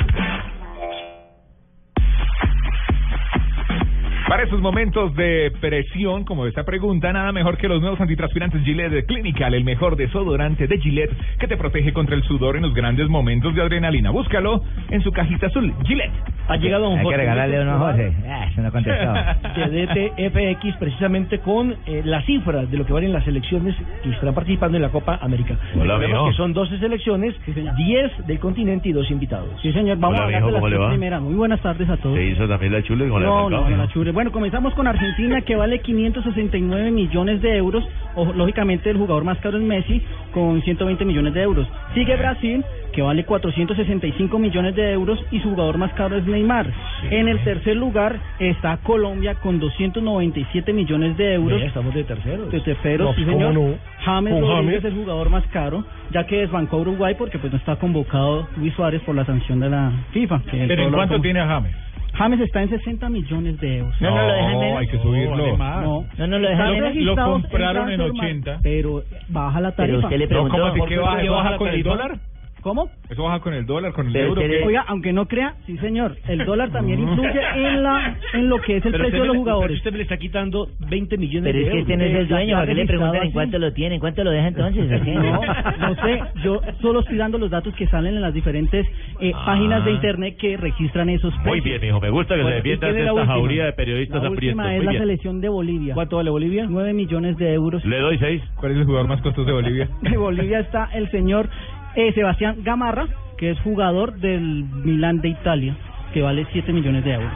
Para 4.36 4.48
esos 4.48 4.60
momentos 4.60 5.16
de 5.16 5.50
presión, 5.62 6.26
como 6.26 6.46
esta 6.46 6.66
pregunta, 6.66 7.14
nada 7.14 7.32
mejor 7.32 7.56
que 7.56 7.70
los 7.70 7.80
nuevos 7.80 8.02
antitranspirantes 8.02 8.66
Gillette 8.66 8.92
de 8.92 9.06
Clinical, 9.06 9.54
el 9.54 9.64
mejor 9.64 9.96
desodorante 9.96 10.68
de 10.68 10.78
Gillette 10.78 11.14
que 11.40 11.48
te 11.48 11.56
protege 11.56 11.94
contra 11.94 12.18
el 12.18 12.24
sudor 12.24 12.58
en 12.58 12.64
los 12.64 12.74
grandes 12.74 13.08
momentos 13.08 13.56
de 13.56 13.62
adrenalina. 13.62 14.12
Búscalo 14.12 14.62
en 14.90 15.02
su 15.04 15.14
cajita 15.14 15.48
azul. 15.48 15.74
Gillette. 15.86 16.12
Ha 16.50 16.58
llegado 16.58 16.90
un 16.90 17.00
Hay 17.00 17.08
que 17.08 17.16
regalarle 17.16 17.62
uno 17.62 17.72
a 17.76 17.92
José. 17.94 18.14
Ah, 18.28 18.48
eso 18.52 18.62
no 18.62 18.72
contestó. 18.74 19.14
DTFX 19.72 20.78
precisamente 20.80 21.40
con 21.40 21.74
eh, 21.86 22.02
las 22.04 22.26
cifras 22.26 22.70
de 22.70 22.78
lo 22.78 22.86
que 22.86 22.92
valen 22.92 23.14
las 23.14 23.24
selecciones 23.24 23.74
que 24.04 24.10
estarán 24.10 24.36
participando 24.36 24.76
en 24.76 24.84
la 24.84 24.90
Copa 24.90 25.18
América. 25.22 25.58
Hola, 25.80 25.98
que 25.98 26.34
son 26.34 26.52
12 26.52 26.80
selecciones, 26.80 27.36
10 27.46 28.28
del 28.28 28.40
continente 28.40 28.90
y 28.90 28.92
2 28.92 29.12
invitados. 29.12 29.48
Sí, 29.62 29.72
señor, 29.72 29.98
vamos 29.98 30.20
Hola, 30.20 30.24
a 30.24 30.26
hablar 30.26 30.46
de 30.46 30.52
las 30.52 30.60
¿cómo 30.60 30.68
le 30.68 30.76
tres 30.76 30.86
va? 30.86 30.90
primeras. 30.90 31.22
Muy 31.22 31.36
buenas 31.36 31.62
tardes 31.62 31.90
a 31.90 31.96
todos. 31.96 32.18
¿Se 32.18 32.26
hizo 32.26 32.46
también 32.50 32.74
la 32.74 32.84
chule 32.84 33.08
con 33.08 33.24
No, 33.24 33.46
el 33.48 33.52
no, 33.54 33.70
no, 33.70 33.78
la. 33.78 34.12
Bueno, 34.12 34.25
comenzamos 34.32 34.74
con 34.74 34.88
Argentina, 34.88 35.42
que 35.42 35.56
vale 35.56 35.80
569 35.80 36.92
millones 36.92 37.42
de 37.42 37.56
euros. 37.58 37.84
O, 38.16 38.26
lógicamente, 38.34 38.90
el 38.90 38.98
jugador 38.98 39.24
más 39.24 39.38
caro 39.40 39.58
es 39.58 39.64
Messi, 39.64 40.02
con 40.34 40.62
120 40.62 41.04
millones 41.06 41.34
de 41.34 41.42
euros. 41.42 41.68
Sigue 41.94 42.16
Brasil, 42.16 42.64
que 42.94 43.02
vale 43.02 43.26
465 43.26 44.40
millones 44.40 44.76
de 44.76 44.92
euros, 44.94 45.20
y 45.32 45.40
su 45.42 45.50
jugador 45.50 45.78
más 45.78 45.92
caro 45.94 46.16
es 46.18 46.26
Neymar. 46.26 46.68
En 47.10 47.28
el 47.28 47.40
tercer 47.44 47.76
lugar 47.76 48.18
está 48.40 48.78
Colombia, 48.78 49.36
con 49.36 49.60
297 49.60 50.72
millones 50.74 51.18
de 51.18 51.34
euros. 51.34 51.62
Estamos 51.62 51.94
de 51.94 52.04
terceros. 52.04 52.52
De 52.52 52.60
terceros, 52.62 53.08
No, 53.10 53.14
sí, 53.16 53.24
¿cómo 53.26 53.38
señor. 53.38 53.54
no? 53.54 53.76
James 54.06 54.34
Con 54.34 54.42
Rodríguez 54.42 54.82
James. 54.82 54.86
es 54.86 54.86
el 54.86 54.94
jugador 54.94 55.30
más 55.30 55.46
caro, 55.48 55.84
ya 56.12 56.26
que 56.26 56.38
desbancó 56.38 56.78
a 56.78 56.80
Uruguay 56.82 57.16
porque 57.18 57.38
pues 57.40 57.52
no 57.52 57.58
está 57.58 57.76
convocado 57.78 58.48
Luis 58.58 58.74
Suárez 58.76 59.02
por 59.02 59.16
la 59.16 59.26
sanción 59.26 59.60
de 59.60 59.70
la 59.70 59.92
FIFA. 60.12 60.42
que 60.50 60.66
¿Pero 60.68 60.84
en 60.84 60.92
cuánto 60.94 61.16
como- 61.16 61.24
tiene 61.24 61.40
a 61.42 61.48
James? 61.48 61.74
James 62.16 62.40
está 62.42 62.62
en 62.62 62.70
60 62.70 63.10
millones 63.10 63.60
de 63.60 63.78
euros. 63.80 64.02
No, 64.02 64.10
no 64.12 64.28
lo 64.28 64.34
dejan 64.34 64.60
menos. 64.60 64.80
hay 64.80 64.88
que 64.88 65.00
subirlo. 65.00 65.58
No, 65.58 66.06
No, 66.18 66.28
no 66.28 66.40
lo 66.40 66.50
dejan 66.50 66.72
menos. 66.74 66.96
Lo 66.96 67.16
compraron 67.16 67.90
en 67.90 67.98
Transfermarkt, 67.98 68.48
80. 68.48 68.60
Pero 68.64 69.04
baja 69.30 69.62
la 69.62 69.72
tarifa. 69.74 70.00
usted 70.00 70.18
le 70.18 70.28
preguntó, 70.28 70.58
No, 70.58 70.64
¿cómo 70.64 70.72
así 70.72 70.80
¿por 70.80 70.90
que 70.90 70.96
qué 70.96 71.02
baja? 71.02 71.22
¿Eso 71.22 71.32
baja 71.34 71.58
con 71.58 71.68
el 71.68 71.84
dólar? 71.84 72.18
¿Cómo? 72.66 72.90
¿Eso 73.12 73.22
baja 73.22 73.42
con 73.42 73.54
el 73.54 73.68
dólar, 73.68 73.94
con 73.94 74.08
el 74.08 74.14
Pero 74.14 74.30
euro? 74.42 74.42
Oiga, 74.66 74.84
aunque 74.88 75.14
no 75.14 75.28
crea, 75.28 75.54
sí 75.68 75.78
señor, 75.78 76.16
el 76.28 76.44
dólar 76.46 76.72
también 76.72 77.00
influye 77.00 77.40
en 77.58 77.84
la 77.84 78.18
en 78.34 78.50
lo 78.50 78.60
que 78.60 78.78
es 78.78 78.86
el 78.88 78.92
Pero 78.92 79.04
precio 79.04 79.22
de 79.22 79.28
los 79.28 79.38
jugadores. 79.38 79.68
pero 79.68 79.78
usted 79.78 79.92
me 79.92 79.98
le 79.98 80.04
está 80.04 80.18
quitando 80.18 80.68
20 80.90 81.16
millones 81.20 81.44
Pero 81.54 81.60
de 81.60 81.64
es 81.64 81.70
que 81.70 81.78
euros. 81.78 81.82
este 81.92 81.98
no 81.98 82.04
es 82.06 82.10
el 82.16 82.22
Está 82.24 82.36
dueño, 82.38 82.56
¿para 82.56 82.66
qué 82.66 82.74
le 82.74 82.86
preguntan 82.88 83.24
en 83.24 83.32
cuánto 83.34 83.60
lo 83.60 83.72
tiene? 83.74 83.96
¿En 83.96 84.02
cuánto 84.02 84.24
lo 84.24 84.32
deja 84.32 84.48
entonces? 84.48 84.90
No, 84.90 85.42
no 85.80 85.96
sé, 86.02 86.20
yo 86.44 86.60
solo 86.82 87.02
estoy 87.02 87.18
dando 87.18 87.38
los 87.38 87.52
datos 87.52 87.72
que 87.76 87.86
salen 87.86 88.16
en 88.16 88.22
las 88.24 88.34
diferentes 88.34 88.88
eh, 89.22 89.32
Ah. 89.36 89.44
páginas 89.46 89.86
de 89.86 89.92
internet 89.92 90.36
que 90.40 90.58
registran 90.58 91.10
esos 91.10 91.32
precios. 91.36 91.46
Muy 91.46 91.62
bien, 91.62 91.80
mijo. 91.82 92.02
Me 92.02 92.10
gusta 92.10 92.34
que 92.36 92.42
Bueno, 92.42 92.50
se 92.50 92.64
defiendas 92.64 92.90
¿y 92.90 92.94
quién 92.94 92.96
de 92.96 93.02
esta 93.10 93.14
última? 93.14 93.34
jauría 93.36 93.66
de 93.66 93.74
periodistas 93.74 94.24
La 94.24 94.30
aprietos. 94.30 94.56
última 94.58 94.72
es 94.74 94.78
Muy 94.78 94.86
la 94.86 94.92
bien. 94.92 95.04
selección 95.04 95.40
de 95.42 95.50
Bolivia. 95.50 95.94
¿Cuánto 95.94 96.16
vale 96.18 96.32
Bolivia? 96.32 96.66
9 96.68 96.94
millones 96.94 97.38
de 97.38 97.54
euros. 97.54 97.86
Le 97.86 98.00
doy 98.00 98.18
seis. 98.18 98.42
¿Cuál 98.60 98.72
es 98.72 98.80
el 98.80 98.86
jugador 98.86 99.08
más 99.08 99.22
costoso 99.22 99.46
de 99.46 99.54
Bolivia? 99.54 99.88
De 100.02 100.18
Bolivia 100.18 100.62
está 100.62 100.90
el 100.96 101.12
señor 101.12 101.48
eh, 101.96 102.14
Sebastián 102.14 102.58
Gamarra, 102.64 103.08
que 103.38 103.52
es 103.52 103.60
jugador 103.62 104.14
del 104.16 104.66
Milán 104.84 105.22
de 105.22 105.30
Italia, 105.30 105.76
que 106.14 106.22
vale 106.22 106.46
7 106.52 106.72
millones 106.72 107.04
de 107.04 107.14
euros. 107.14 107.32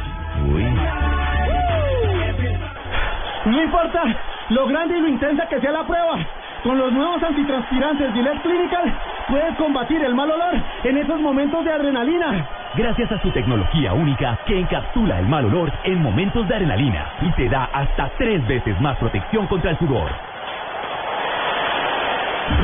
No 3.46 3.64
importa 3.64 4.04
lo 4.50 4.68
grande 4.68 4.98
y 4.98 5.02
lo 5.02 5.08
intensa 5.08 5.48
que 5.48 5.60
sea 5.60 5.72
la 5.72 5.86
prueba. 5.86 6.18
Con 6.64 6.78
los 6.78 6.92
nuevos 6.92 7.24
antitranspirantes 7.24 8.14
Gillette 8.14 8.42
Clinical 8.42 8.94
puedes 9.30 9.56
combatir 9.56 10.04
el 10.04 10.14
mal 10.14 10.30
olor 10.30 10.56
en 10.84 10.98
esos 10.98 11.20
momentos 11.22 11.64
de 11.64 11.72
adrenalina. 11.72 12.48
Gracias 12.76 13.12
a 13.12 13.22
su 13.22 13.32
tecnología 13.32 13.94
única 13.94 14.38
que 14.46 14.60
encapsula 14.60 15.20
el 15.20 15.28
mal 15.28 15.46
olor 15.46 15.72
en 15.86 16.02
momentos 16.02 16.48
de 16.48 16.56
adrenalina 16.56 17.08
y 17.22 17.32
te 17.32 17.48
da 17.48 17.70
hasta 17.74 18.12
tres 18.18 18.46
veces 18.48 18.80
más 18.82 18.98
protección 18.98 19.48
contra 19.48 19.72
el 19.72 19.78
sudor. 19.78 20.12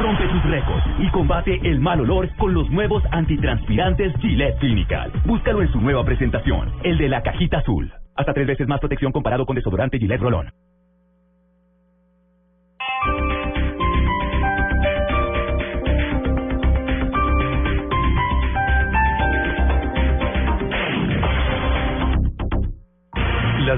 Rompe 0.01 0.27
tus 0.27 0.43
récords 0.43 0.85
y 0.99 1.09
combate 1.09 1.59
el 1.63 1.79
mal 1.79 2.01
olor 2.01 2.29
con 2.37 2.53
los 2.53 2.69
nuevos 2.69 3.03
antitranspirantes 3.11 4.13
Gillette 4.19 4.57
Clinical. 4.59 5.11
Búscalo 5.25 5.61
en 5.61 5.71
su 5.71 5.81
nueva 5.81 6.03
presentación, 6.03 6.71
el 6.83 6.97
de 6.97 7.09
la 7.09 7.21
cajita 7.21 7.59
azul. 7.59 7.91
Hasta 8.15 8.33
tres 8.33 8.47
veces 8.47 8.67
más 8.67 8.79
protección 8.79 9.11
comparado 9.11 9.45
con 9.45 9.55
desodorante 9.55 9.99
Gillette 9.99 10.21
Rolón. 10.21 10.49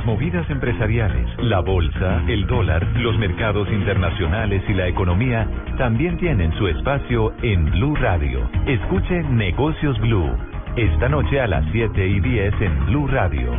Movidas 0.08 0.50
empresariales, 0.50 1.28
la 1.40 1.60
bolsa, 1.60 2.24
el 2.30 2.48
dólar, 2.48 2.82
los 2.96 3.18
mercados 3.18 3.68
internacionales 3.68 4.64
y 4.70 4.74
la 4.74 4.88
economía 4.88 5.46
también 5.78 6.18
tienen 6.18 6.54
su 6.54 6.66
espacio 6.70 7.34
en 7.44 7.66
Blue 7.72 7.94
Radio. 7.98 8.50
Escuche 8.66 9.22
Negocios 9.24 10.00
Blue. 10.00 10.32
Esta 10.78 11.10
noche 11.10 11.42
a 11.42 11.48
las 11.48 11.66
7 11.74 12.08
y 12.08 12.22
10 12.22 12.54
en 12.62 12.86
Blue 12.86 13.08
Radio. 13.08 13.52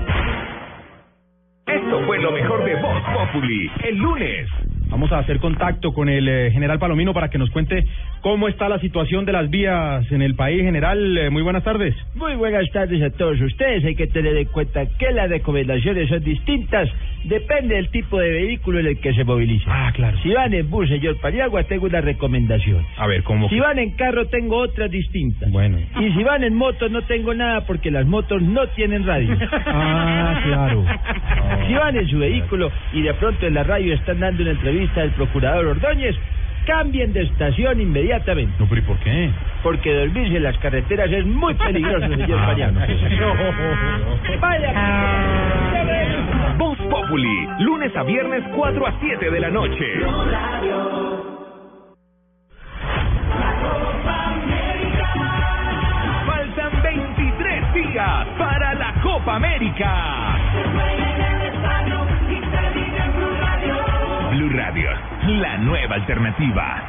Esto 1.67 2.01
fue 2.07 2.19
lo 2.19 2.33
mejor 2.33 2.65
de 2.65 2.77
Voz 2.81 3.03
Populi. 3.13 3.71
El 3.85 3.99
lunes. 3.99 4.49
Vamos 4.91 5.13
a 5.13 5.19
hacer 5.19 5.39
contacto 5.39 5.93
con 5.93 6.09
el 6.09 6.27
eh, 6.29 6.51
general 6.51 6.79
Palomino 6.79 7.13
para 7.13 7.29
que 7.29 7.37
nos 7.37 7.51
cuente 7.51 7.85
cómo 8.23 8.49
está 8.49 8.69
la 8.69 8.79
situación 8.79 9.27
de 9.27 9.33
las 9.33 9.51
vías 9.51 10.11
en 10.11 10.23
el 10.23 10.35
país. 10.35 10.63
General, 10.63 11.19
eh, 11.19 11.31
muy 11.31 11.43
buenas 11.43 11.63
tardes. 11.63 11.95
Muy 12.15 12.35
buenas 12.37 12.71
tardes 12.73 13.03
a 13.03 13.11
todos 13.11 13.39
ustedes. 13.41 13.85
Hay 13.85 13.95
que 13.95 14.07
tener 14.07 14.37
en 14.37 14.47
cuenta 14.47 14.87
que 14.99 15.13
las 15.13 15.29
recomendaciones 15.29 16.09
son 16.09 16.25
distintas. 16.25 16.89
Depende 17.25 17.75
del 17.75 17.91
tipo 17.91 18.19
de 18.19 18.31
vehículo 18.31 18.81
en 18.81 18.87
el 18.87 18.99
que 18.99 19.13
se 19.13 19.25
moviliza. 19.25 19.67
Ah, 19.69 19.93
claro. 19.93 20.17
Si 20.23 20.31
van 20.31 20.55
en 20.55 20.71
bus, 20.71 20.89
señor 20.89 21.21
Paniagua, 21.21 21.65
tengo 21.65 21.87
una 21.87 22.01
recomendación. 22.01 22.85
A 22.97 23.07
ver, 23.07 23.23
¿cómo? 23.25 23.49
Si 23.51 23.61
van 23.61 23.79
en 23.79 23.91
carro, 23.91 24.27
tengo 24.29 24.57
otras 24.57 24.91
distintas. 24.91 25.51
Bueno. 25.51 25.79
Y 26.01 26.13
si 26.13 26.23
van 26.25 26.45
en 26.45 26.55
moto, 26.55 26.89
no 26.89 27.03
tengo 27.03 27.35
nada 27.35 27.67
porque 27.67 27.91
las 27.91 28.07
motos 28.07 28.41
no 28.43 28.67
tienen 28.69 29.07
radio. 29.07 29.37
Ah, 29.67 30.41
claro. 30.45 30.85
Si 31.67 31.75
van 31.75 31.97
en 31.97 32.09
su 32.09 32.19
vehículo 32.19 32.71
y 32.93 33.03
de 33.03 33.13
pronto 33.15 33.47
en 33.47 33.55
la 33.55 33.65
radio 33.65 33.95
están 33.95 34.21
dando 34.21 34.43
una 34.43 34.53
entrevista 34.53 34.78
del 34.79 35.11
procurador 35.13 35.67
Ordóñez, 35.67 36.17
cambien 36.67 37.13
de 37.13 37.23
estación 37.23 37.81
inmediatamente. 37.81 38.53
No, 38.59 38.67
pero 38.69 38.81
¿y 38.81 38.85
por 38.85 38.97
qué? 38.99 39.31
Porque 39.63 39.93
dormirse 39.95 40.37
en 40.37 40.43
las 40.45 40.57
carreteras 40.59 41.11
es 41.11 41.25
muy 41.27 41.55
peligroso, 41.55 42.07
señor 42.09 42.39
Ah, 42.41 42.47
Mariano. 42.47 42.81
bueno, 42.81 44.41
Vaya. 44.41 44.73
Voz 46.59 46.79
Populi. 46.79 47.49
Lunes 47.61 47.95
a 47.97 48.03
viernes 48.05 48.43
4 48.55 48.87
a 48.87 48.93
7 49.01 49.31
de 49.31 49.41
la 49.41 49.51
noche. 49.51 49.85
Faltan 56.27 56.83
23 56.83 57.75
días 57.75 58.27
para 58.39 58.75
la 58.75 58.93
Copa 59.03 59.37
América. 59.37 60.39
Radio, 64.51 64.89
la 65.27 65.59
nueva 65.59 65.97
alternativa. 65.97 66.83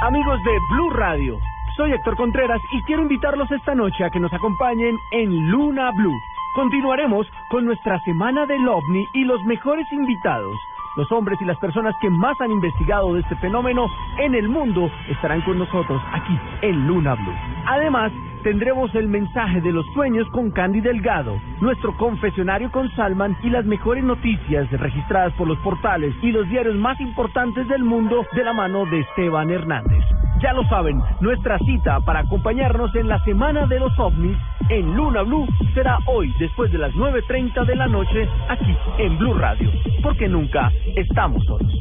Amigos 0.00 0.42
de 0.42 0.50
Blue 0.70 0.90
Radio, 0.90 1.38
soy 1.76 1.92
Héctor 1.92 2.16
Contreras 2.16 2.60
y 2.72 2.82
quiero 2.82 3.02
invitarlos 3.02 3.50
esta 3.52 3.74
noche 3.74 4.04
a 4.04 4.10
que 4.10 4.18
nos 4.18 4.32
acompañen 4.32 4.96
en 5.12 5.50
Luna 5.50 5.90
Blue. 5.92 6.18
Continuaremos 6.54 7.26
con 7.50 7.64
nuestra 7.64 8.00
semana 8.00 8.44
del 8.46 8.66
ovni 8.66 9.06
y 9.14 9.24
los 9.24 9.42
mejores 9.44 9.86
invitados. 9.92 10.56
Los 10.96 11.10
hombres 11.12 11.40
y 11.40 11.44
las 11.44 11.58
personas 11.58 11.94
que 12.00 12.10
más 12.10 12.40
han 12.40 12.50
investigado 12.50 13.14
de 13.14 13.20
este 13.20 13.36
fenómeno 13.36 13.86
en 14.18 14.34
el 14.34 14.48
mundo 14.48 14.90
estarán 15.08 15.42
con 15.42 15.58
nosotros 15.58 16.02
aquí 16.12 16.38
en 16.62 16.86
Luna 16.86 17.14
Blue. 17.14 17.34
Además, 17.66 18.12
tendremos 18.42 18.94
el 18.94 19.08
mensaje 19.08 19.60
de 19.60 19.72
los 19.72 19.86
sueños 19.94 20.26
con 20.30 20.50
Candy 20.50 20.80
Delgado, 20.80 21.40
nuestro 21.60 21.96
confesionario 21.96 22.70
con 22.70 22.90
Salman 22.96 23.36
y 23.42 23.50
las 23.50 23.64
mejores 23.64 24.04
noticias 24.04 24.70
registradas 24.70 25.32
por 25.34 25.48
los 25.48 25.58
portales 25.58 26.14
y 26.22 26.32
los 26.32 26.48
diarios 26.48 26.76
más 26.76 27.00
importantes 27.00 27.66
del 27.68 27.82
mundo 27.84 28.26
de 28.32 28.44
la 28.44 28.52
mano 28.52 28.84
de 28.86 29.00
Esteban 29.00 29.50
Hernández. 29.50 30.04
Ya 30.40 30.52
lo 30.52 30.64
saben, 30.64 31.00
nuestra 31.20 31.58
cita 31.60 32.00
para 32.00 32.20
acompañarnos 32.20 32.94
en 32.96 33.08
la 33.08 33.22
Semana 33.24 33.66
de 33.66 33.78
los 33.78 33.96
OVNIs 33.98 34.36
en 34.68 34.96
Luna 34.96 35.22
Blue 35.22 35.46
será 35.74 35.98
hoy 36.06 36.32
después 36.38 36.70
de 36.72 36.78
las 36.78 36.92
9.30 36.94 37.64
de 37.64 37.76
la 37.76 37.86
noche 37.86 38.28
aquí 38.48 38.76
en 38.98 39.18
Blue 39.18 39.34
Radio, 39.34 39.70
porque 40.02 40.28
nunca 40.28 40.72
estamos 40.96 41.44
solos. 41.44 41.72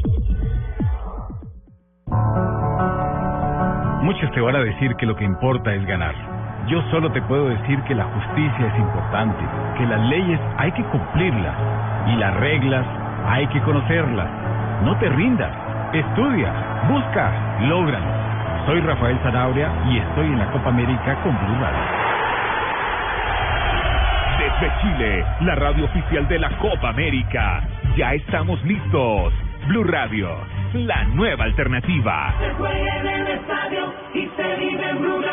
Muchos 4.03 4.31
te 4.31 4.41
van 4.41 4.55
a 4.55 4.63
decir 4.63 4.95
que 4.95 5.05
lo 5.05 5.15
que 5.15 5.23
importa 5.23 5.73
es 5.73 5.85
ganar. 5.85 6.30
Yo 6.67 6.81
solo 6.91 7.11
te 7.11 7.21
puedo 7.23 7.49
decir 7.49 7.81
que 7.83 7.95
la 7.95 8.05
justicia 8.05 8.67
es 8.67 8.79
importante, 8.79 9.43
que 9.77 9.85
las 9.85 9.99
leyes 10.01 10.39
hay 10.57 10.71
que 10.71 10.83
cumplirlas 10.83 11.55
y 12.07 12.15
las 12.15 12.35
reglas 12.35 12.85
hay 13.27 13.47
que 13.47 13.61
conocerlas. 13.61 14.27
No 14.83 14.95
te 14.97 15.09
rindas, 15.09 15.51
estudia, 15.93 16.53
busca, 16.88 17.31
lógralo. 17.61 18.21
Soy 18.65 18.79
Rafael 18.81 19.17
Zanabria 19.23 19.69
y 19.89 19.97
estoy 19.97 20.27
en 20.27 20.39
la 20.39 20.51
Copa 20.51 20.69
América 20.69 21.15
con 21.23 21.35
Blue 21.35 21.59
Radio. 21.59 22.01
Desde 24.39 24.71
Chile, 24.81 25.25
la 25.41 25.55
radio 25.55 25.85
oficial 25.85 26.27
de 26.27 26.39
la 26.39 26.49
Copa 26.57 26.89
América. 26.89 27.63
Ya 27.97 28.13
estamos 28.13 28.63
listos. 28.63 29.33
Blue 29.67 29.83
Radio, 29.83 30.29
la 30.73 31.03
nueva 31.05 31.43
alternativa. 31.45 32.33
Se 32.39 32.49
juega 32.53 32.97
en 32.97 33.07
el 33.07 33.27
estadio 33.27 33.93
y 34.13 34.29
se 34.35 34.55
vive 34.57 34.89
en 34.89 35.01
Blue 35.01 35.21
Radio. 35.21 35.30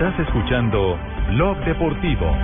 Estás 0.00 0.18
escuchando 0.26 0.98
Blog 1.34 1.58
Deportivo. 1.66 2.34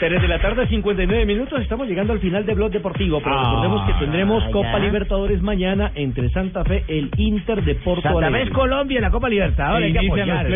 3 0.00 0.22
de 0.22 0.28
la 0.28 0.38
tarde, 0.38 0.66
59 0.66 1.26
minutos. 1.26 1.60
Estamos 1.60 1.86
llegando 1.86 2.14
al 2.14 2.20
final 2.20 2.46
de 2.46 2.54
Blog 2.54 2.70
Deportivo. 2.70 3.20
Pero 3.22 3.38
Ah, 3.38 3.50
recordemos 3.50 3.86
que 3.86 3.92
tendremos 4.02 4.42
ya. 4.44 4.50
Copa 4.50 4.78
Libertadores 4.78 5.42
mañana 5.42 5.92
entre 5.94 6.30
Santa 6.30 6.64
Fe, 6.64 6.84
el 6.88 7.10
Inter 7.18 7.62
de 7.62 7.74
Porto 7.74 8.00
Santa 8.00 8.30
Fe 8.30 8.44
es 8.44 8.50
Colombia 8.50 8.96
en 8.96 9.02
la 9.02 9.10
Copa 9.10 9.28
Libertadores. 9.28 9.88
Hay 9.88 9.92
que 9.92 10.06
apoyar. 10.22 10.48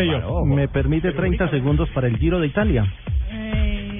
¿Me 0.47 0.67
permite 0.67 1.11
30 1.11 1.47
segundos 1.49 1.87
para 1.89 2.07
el 2.07 2.17
Giro 2.17 2.39
de 2.39 2.47
Italia? 2.47 2.83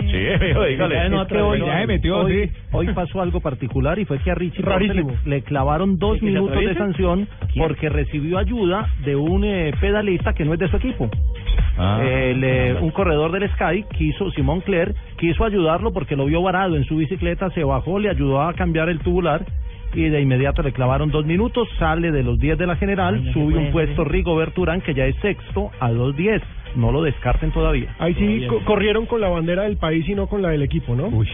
Sí, 0.10 0.18
dígale. 0.70 1.06
Es 1.06 1.28
que 1.28 1.42
hoy, 1.42 1.60
Ya 1.60 1.80
se 1.82 1.88
metió, 1.88 2.18
hoy, 2.20 2.46
sí. 2.48 2.52
hoy 2.72 2.88
pasó 2.94 3.22
algo 3.22 3.40
particular 3.40 3.98
y 4.00 4.06
fue 4.06 4.20
que 4.20 4.32
a 4.32 4.36
Richie 4.36 4.62
le, 4.64 4.70
Rarísimo. 4.70 5.14
le 5.26 5.42
clavaron 5.42 5.98
dos 5.98 6.14
¿Que 6.16 6.20
se 6.20 6.26
minutos 6.26 6.60
de 6.60 6.76
sanción 6.76 7.28
porque 7.58 7.90
recibió 7.90 8.38
ayuda 8.38 8.88
de 9.06 9.16
un 9.16 9.44
eh, 9.44 9.74
pedalista 9.80 10.34
que 10.34 10.46
no 10.46 10.54
es 10.54 10.60
de 10.60 10.68
su 10.70 10.78
equipo. 10.78 11.10
Ah. 11.78 12.02
El, 12.04 12.44
eh, 12.44 12.76
un 12.80 12.92
corredor 12.92 13.32
del 13.32 13.50
Sky 13.52 13.84
quiso, 13.98 14.30
Simón 14.32 14.62
Cler, 14.62 14.94
quiso 15.18 15.44
ayudarlo 15.46 15.92
porque 15.92 16.16
lo 16.16 16.26
vio 16.26 16.42
varado 16.42 16.76
en 16.76 16.84
su 16.86 16.98
bicicleta, 16.98 17.50
se 17.52 17.64
bajó, 17.64 18.00
le 18.00 18.10
ayudó 18.10 18.42
a 18.42 18.54
cambiar 18.54 18.90
el 18.90 19.00
tubular 19.00 19.44
y 19.94 20.10
de 20.10 20.22
inmediato 20.22 20.62
le 20.64 20.72
clavaron 20.72 21.10
dos 21.12 21.26
minutos, 21.26 21.68
sale 21.80 22.12
de 22.12 22.24
los 22.24 22.40
10 22.40 22.58
de 22.58 22.68
la 22.68 22.76
general, 22.76 23.16
Ay, 23.16 23.22
no 23.22 23.28
se 23.28 23.34
sube 23.34 23.52
puede, 23.54 23.66
un 23.66 23.72
puesto 23.72 24.04
Rigo 24.04 24.36
Berturán 24.36 24.82
que 24.82 24.94
ya 24.94 25.06
es 25.06 25.16
sexto 25.18 25.72
a 25.80 25.92
2.10. 25.92 26.42
No 26.76 26.92
lo 26.92 27.04
descarten 27.04 27.52
todavía. 27.52 27.94
Ahí 28.00 28.16
sí 28.16 28.48
co- 28.48 28.60
corrieron 28.66 29.06
con 29.06 29.22
la 29.22 29.30
bandera 29.30 29.62
del 29.64 29.78
país 29.78 30.10
y 30.10 30.16
no 30.16 30.26
con 30.26 30.42
la 30.42 30.50
del 30.50 30.64
equipo, 30.64 30.96
¿no? 30.96 31.06
Uy. 31.08 31.28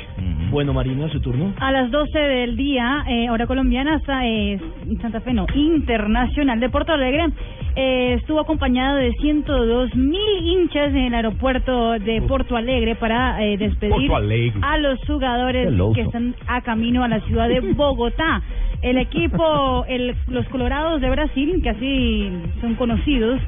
Bueno, 0.52 0.74
Marina, 0.74 1.08
su 1.10 1.22
turno. 1.22 1.54
A 1.62 1.72
las 1.72 1.90
12 1.92 2.20
del 2.20 2.58
día, 2.58 3.06
eh, 3.08 3.30
hora 3.30 3.48
colombiana, 3.48 4.00
sa- 4.06 4.28
eh, 4.28 4.60
Santa 5.02 5.22
Fe, 5.22 5.32
no, 5.34 5.46
Internacional 5.56 6.60
de 6.60 6.70
Porto 6.70 6.92
Alegre, 6.92 7.28
eh, 7.76 8.16
estuvo 8.20 8.40
acompañado 8.40 8.98
de 8.98 9.12
102 9.14 9.96
mil 9.96 10.20
hinchas 10.44 10.90
en 10.90 11.06
el 11.06 11.14
aeropuerto 11.14 11.92
de 11.94 12.22
Porto 12.24 12.56
Alegre 12.56 12.96
para 12.96 13.44
eh, 13.44 13.58
despedir 13.58 14.12
Alegre. 14.12 14.60
a 14.62 14.78
los 14.78 15.00
jugadores 15.06 15.74
que 15.94 16.02
están 16.02 16.36
a 16.48 16.62
camino 16.62 17.04
a 17.04 17.08
la 17.08 17.20
ciudad 17.22 17.48
de 17.48 17.60
Bogotá. 17.74 18.42
El 18.82 18.98
equipo, 18.98 19.86
el, 19.90 20.16
los 20.28 20.48
Colorados 20.48 21.02
de 21.02 21.10
Brasil, 21.10 21.60
que 21.62 21.70
así 21.70 22.32
son 22.62 22.76
conocidos, 22.76 23.42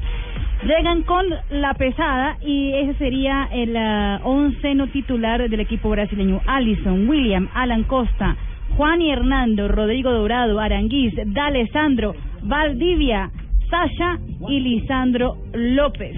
Llegan 0.64 1.02
con 1.02 1.26
la 1.50 1.74
pesada 1.74 2.36
y 2.40 2.72
ese 2.72 2.94
sería 2.94 3.48
el 3.50 3.76
ah, 3.76 4.20
onceno 4.22 4.86
titular 4.86 5.50
del 5.50 5.58
equipo 5.58 5.90
brasileño. 5.90 6.40
Allison, 6.46 7.08
William, 7.08 7.48
Alan 7.52 7.82
Costa, 7.82 8.36
Juan 8.76 9.02
y 9.02 9.10
Hernando, 9.10 9.66
Rodrigo 9.66 10.12
Dorado, 10.12 10.60
Aranguiz, 10.60 11.14
D'Alessandro, 11.16 12.14
Valdivia, 12.42 13.30
Sasha 13.72 14.18
y 14.48 14.60
Lisandro 14.60 15.34
López. 15.54 16.14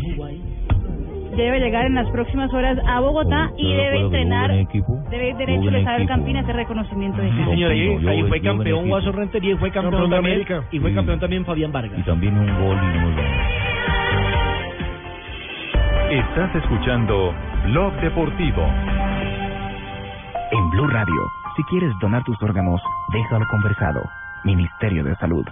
Debe 1.36 1.60
llegar 1.60 1.86
en 1.86 1.94
las 1.94 2.10
próximas 2.10 2.52
horas 2.52 2.76
a 2.85 2.98
Bogotá 2.98 3.51
y 3.56 3.72
debe 3.74 4.01
entrenar, 4.01 4.51
debe 5.10 5.35
derecho 5.35 5.70
de 5.70 5.85
saber 5.85 6.06
Campina 6.09 6.40
ese 6.40 6.52
reconocimiento 6.52 7.20
de 7.22 7.31
Sí, 7.31 7.36
campo. 7.36 7.51
señor, 7.52 7.70
ahí, 7.70 8.22
fue 8.28 8.40
campeón. 8.40 8.89
Guaso 8.89 9.12
Rentería 9.12 9.52
y 9.55 9.56
fue 9.56 9.70
campeón, 9.70 10.10
de 10.10 10.16
también, 10.16 10.35
América. 10.35 10.64
y 10.72 10.81
fue 10.81 10.90
Sí. 10.90 10.97
campeón 10.97 11.20
también 11.20 11.44
Fabián 11.44 11.70
Vargas. 11.72 11.97
Y 11.98 12.02
también 12.02 12.36
un 12.36 12.47
gol 12.47 12.76
y 12.76 12.98
muy 12.98 13.12
bueno. 13.14 13.31
Estás 16.10 16.55
escuchando 16.56 17.32
Blog 17.66 17.93
Deportivo. 18.01 18.62
En 20.51 20.70
Blue 20.70 20.86
Radio, 20.89 21.22
si 21.56 21.62
quieres 21.64 21.90
donar 22.01 22.22
tus 22.24 22.40
órganos, 22.43 22.81
déjalo 23.12 23.44
conversado. 23.51 24.02
Ministerio 24.44 25.02
de 25.05 25.14
Salud. 25.16 25.44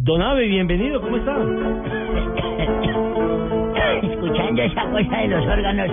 Don 0.00 0.22
Ave, 0.22 0.46
bienvenido, 0.46 1.00
¿cómo 1.00 1.16
está? 1.16 1.36
Escuchando 4.02 4.62
esa 4.62 4.82
cosa 4.90 5.16
de 5.18 5.28
los 5.28 5.46
órganos, 5.46 5.90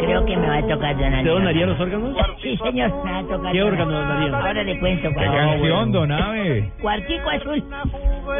creo 0.00 0.24
que 0.24 0.36
me 0.36 0.48
va 0.48 0.56
a 0.56 0.66
tocar 0.66 0.96
donar. 0.96 1.22
¿Te 1.22 1.28
donaría 1.28 1.66
los 1.66 1.78
órganos? 1.78 2.16
Sí, 2.42 2.56
señor, 2.56 2.92
me 3.04 3.12
va 3.12 3.18
a 3.18 3.22
tocar. 3.24 3.52
¿Qué 3.52 3.58
donar. 3.60 3.72
órgano 3.72 3.92
donaría? 3.92 4.38
Ahora 4.38 4.62
le 4.64 4.78
cuento. 4.80 5.08
¿Qué 5.08 5.14
cuál. 5.14 5.30
canción, 5.30 5.92
Don 5.92 6.12
Ave? 6.12 6.72
Cuartico 6.80 7.28
azul. 7.28 7.62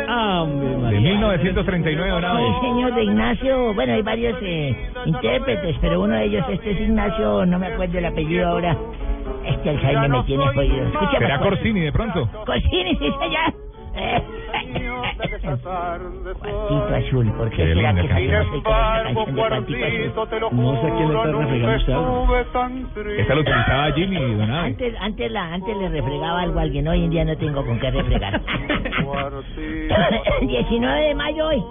Ah, 0.08 0.42
hombre, 0.42 0.68
De 0.68 0.76
María. 0.78 1.00
1939, 1.00 2.10
Don 2.10 2.24
Ave. 2.24 2.42
Sí, 2.42 2.66
señor, 2.66 2.94
de 2.94 3.04
Ignacio. 3.04 3.74
Bueno, 3.74 3.92
hay 3.92 4.02
varios 4.02 4.38
eh, 4.42 4.76
intérpretes, 5.04 5.76
pero 5.80 6.00
uno 6.00 6.14
de 6.14 6.24
ellos, 6.24 6.44
este 6.50 6.70
es 6.70 6.80
Ignacio, 6.80 7.44
no 7.46 7.58
me 7.58 7.66
acuerdo 7.66 7.98
el 7.98 8.06
apellido 8.06 8.48
ahora. 8.48 8.76
Este 9.44 9.70
Alzheimer 9.70 10.10
me 10.10 10.22
tiene 10.24 10.46
jodido. 10.48 10.86
Escucha, 10.86 11.18
¿Será 11.18 11.38
Corsini 11.38 11.80
de 11.80 11.92
pronto? 11.92 12.28
Corsini, 12.44 12.96
sí, 12.96 13.10
señor. 13.20 13.66
Cuartito 15.46 16.94
azul, 16.94 17.32
¿por 17.32 17.50
qué 17.50 17.74
será 17.74 17.94
que 17.94 18.08
canción. 18.08 18.34
esta 18.54 19.02
canción 19.02 19.26
de 19.26 19.40
Cuartico 19.40 19.84
azul? 19.84 20.12
No 20.52 20.82
sé 20.82 20.92
quién 20.96 21.08
le 21.08 21.14
está 21.14 21.32
refregando 21.32 21.76
usted. 21.76 23.18
Esta 23.18 23.34
lo 23.34 23.40
utilizaba 23.40 23.92
Jimmy, 23.92 24.34
Don. 24.34 24.50
Antes, 24.50 24.94
antes, 25.00 25.30
la, 25.30 25.54
antes 25.54 25.76
le 25.76 25.88
refregaba 25.88 26.40
algo 26.40 26.58
a 26.58 26.62
alguien, 26.62 26.88
hoy 26.88 27.04
en 27.04 27.10
día 27.10 27.24
no 27.24 27.36
tengo 27.36 27.64
con 27.64 27.78
qué 27.78 27.90
refregar. 27.90 28.40
19 30.40 31.00
de 31.00 31.14
mayo 31.14 31.46
hoy. 31.48 31.62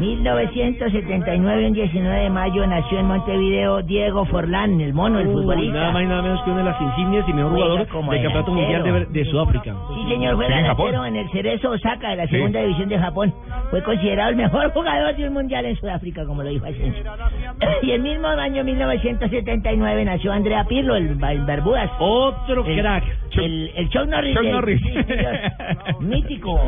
1979, 0.00 1.66
un 1.66 1.72
19 1.74 2.20
de 2.22 2.30
mayo, 2.30 2.66
nació 2.66 2.98
en 3.00 3.06
Montevideo 3.06 3.82
Diego 3.82 4.24
Forlán, 4.24 4.80
el 4.80 4.94
mono, 4.94 5.18
el 5.20 5.26
futbolista. 5.26 5.74
nada 5.78 5.92
más 5.92 6.02
y 6.02 6.06
nada 6.06 6.22
menos 6.22 6.42
que 6.42 6.50
una 6.50 6.58
de 6.60 6.64
las 6.70 6.80
insignias 6.80 7.28
y 7.28 7.32
mejor 7.34 7.52
jugador 7.52 7.86
como 7.88 8.10
del 8.12 8.22
Campeonato 8.22 8.52
Mundial 8.52 9.06
de, 9.12 9.24
Sudáfrica. 9.26 9.74
Sí, 9.94 10.08
señor, 10.10 10.36
fue 10.36 10.46
en 10.46 10.52
delantero 10.56 11.04
en 11.04 11.16
el 11.16 11.30
Cerezo 11.30 11.70
Osaka 11.70 12.08
de 12.10 12.16
la 12.16 12.24
Sí. 12.26 12.30
segunda 12.36 12.60
división 12.62 12.88
de 12.88 12.98
Japón. 12.98 13.34
Fue 13.70 13.82
considerado 13.82 14.30
el 14.30 14.36
mejor 14.36 14.70
jugador 14.74 15.16
de 15.16 15.28
un 15.28 15.34
mundial 15.34 15.66
en 15.66 15.76
Sudáfrica, 15.76 16.24
como 16.24 16.42
lo 16.42 16.48
dijo 16.48 16.64
Asensio. 16.64 17.04
y 17.82 17.90
el 17.90 18.00
mismo 18.02 18.26
año 18.28 18.64
1979 18.64 20.04
nació 20.06 20.32
Andrea 20.32 20.64
Pirlo, 20.64 20.96
el, 20.96 21.18
el 21.22 21.44
Barbudas. 21.44 21.90
Otro 21.98 22.64
El- 22.64 22.80
crack. 22.80 23.04
El, 23.36 23.70
el 23.76 23.88
Chuck 23.90 24.06
Norris. 24.06 24.34
Chuck 24.34 24.44
Norris. 24.44 24.80
sí, 24.82 24.92
señor. 25.04 25.38
Mítico. 26.00 26.60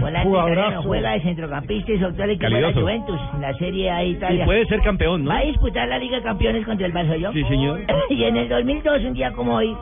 Volante 0.00 0.76
juega 0.82 1.10
de 1.12 1.20
centrocampista 1.20 1.92
y 1.92 1.98
su 1.98 2.06
actual 2.06 2.30
de 2.48 2.60
la 2.60 2.60
Calidoso. 2.60 2.80
Juventus, 2.80 3.20
en 3.34 3.40
la 3.42 3.54
Serie 3.54 3.90
A 3.90 3.98
de 3.98 4.06
Y 4.06 4.10
Italia. 4.12 4.44
puede 4.44 4.66
ser 4.66 4.80
campeón, 4.82 5.24
¿no? 5.24 5.30
Va 5.30 5.38
a 5.38 5.42
disputar 5.44 5.88
la 5.88 5.98
Liga 5.98 6.16
de 6.18 6.22
Campeones 6.22 6.64
contra 6.64 6.86
el 6.86 6.92
Barça, 6.92 7.32
Sí, 7.32 7.44
señor. 7.44 7.80
y 8.10 8.24
en 8.24 8.36
el 8.36 8.48
2002, 8.48 9.04
un 9.04 9.12
día 9.14 9.32
como 9.32 9.54
hoy, 9.56 9.76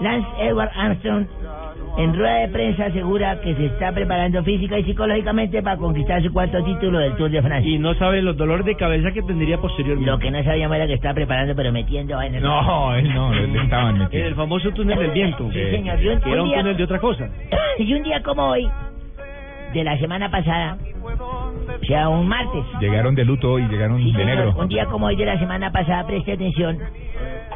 Lance 0.00 0.28
Edward 0.40 0.70
Armstrong, 0.74 1.26
en 1.96 2.12
rueda 2.18 2.38
de 2.40 2.48
prensa, 2.48 2.86
asegura 2.86 3.40
que 3.40 3.54
se 3.54 3.66
está 3.66 3.92
preparando 3.92 4.42
física 4.42 4.76
y 4.76 4.82
psicológicamente 4.82 5.62
para 5.62 5.76
conquistar 5.76 6.20
su 6.24 6.32
cuarto 6.32 6.60
título 6.64 6.98
del 6.98 7.14
Tour 7.14 7.30
de 7.30 7.40
Francia. 7.40 7.70
Y 7.70 7.78
no 7.78 7.94
sabe 7.94 8.20
los 8.20 8.36
dolores 8.36 8.66
de 8.66 8.74
cabeza 8.74 9.12
que 9.12 9.22
tendría 9.22 9.58
posteriormente. 9.58 10.10
Lo 10.10 10.18
que 10.18 10.32
no 10.32 10.42
sabíamos 10.42 10.76
era 10.76 10.88
que 10.88 10.94
estaba 10.94 11.14
preparando, 11.14 11.54
pero 11.54 11.70
metiendo 11.70 12.16
vainas. 12.16 12.42
No, 12.42 12.94
él 12.96 13.14
no, 13.14 13.32
le 13.32 13.62
estaban 13.62 13.90
En 13.90 13.94
el 13.94 14.02
metiendo. 14.08 14.34
famoso 14.36 14.70
túnel 14.72 14.98
del 14.98 15.10
viento. 15.12 15.48
Sí, 15.52 15.60
señor. 15.70 16.02
Y 16.02 16.08
un- 16.08 16.20
Que 16.20 16.30
era 16.32 16.42
un 16.42 16.48
un 16.48 16.52
día- 16.54 16.62
túnel 16.62 16.76
de 16.76 16.82
otra 16.84 16.98
cosa. 16.98 17.28
y 17.78 17.94
un 17.94 18.02
día 18.02 18.20
como 18.24 18.42
hoy, 18.48 18.68
de 19.74 19.84
la 19.84 19.98
semana 19.98 20.30
pasada, 20.30 20.78
o 21.02 21.84
sea, 21.86 22.08
un 22.08 22.26
martes. 22.28 22.64
Llegaron 22.80 23.14
de 23.14 23.24
luto 23.24 23.58
y 23.58 23.66
llegaron 23.68 23.98
Sí, 23.98 24.12
de 24.12 24.18
señor, 24.18 24.26
negro. 24.36 24.54
Un 24.56 24.68
día 24.68 24.86
como 24.86 25.06
hoy 25.06 25.16
de 25.16 25.26
la 25.26 25.38
semana 25.38 25.70
pasada, 25.72 26.06
preste 26.06 26.32
atención, 26.32 26.78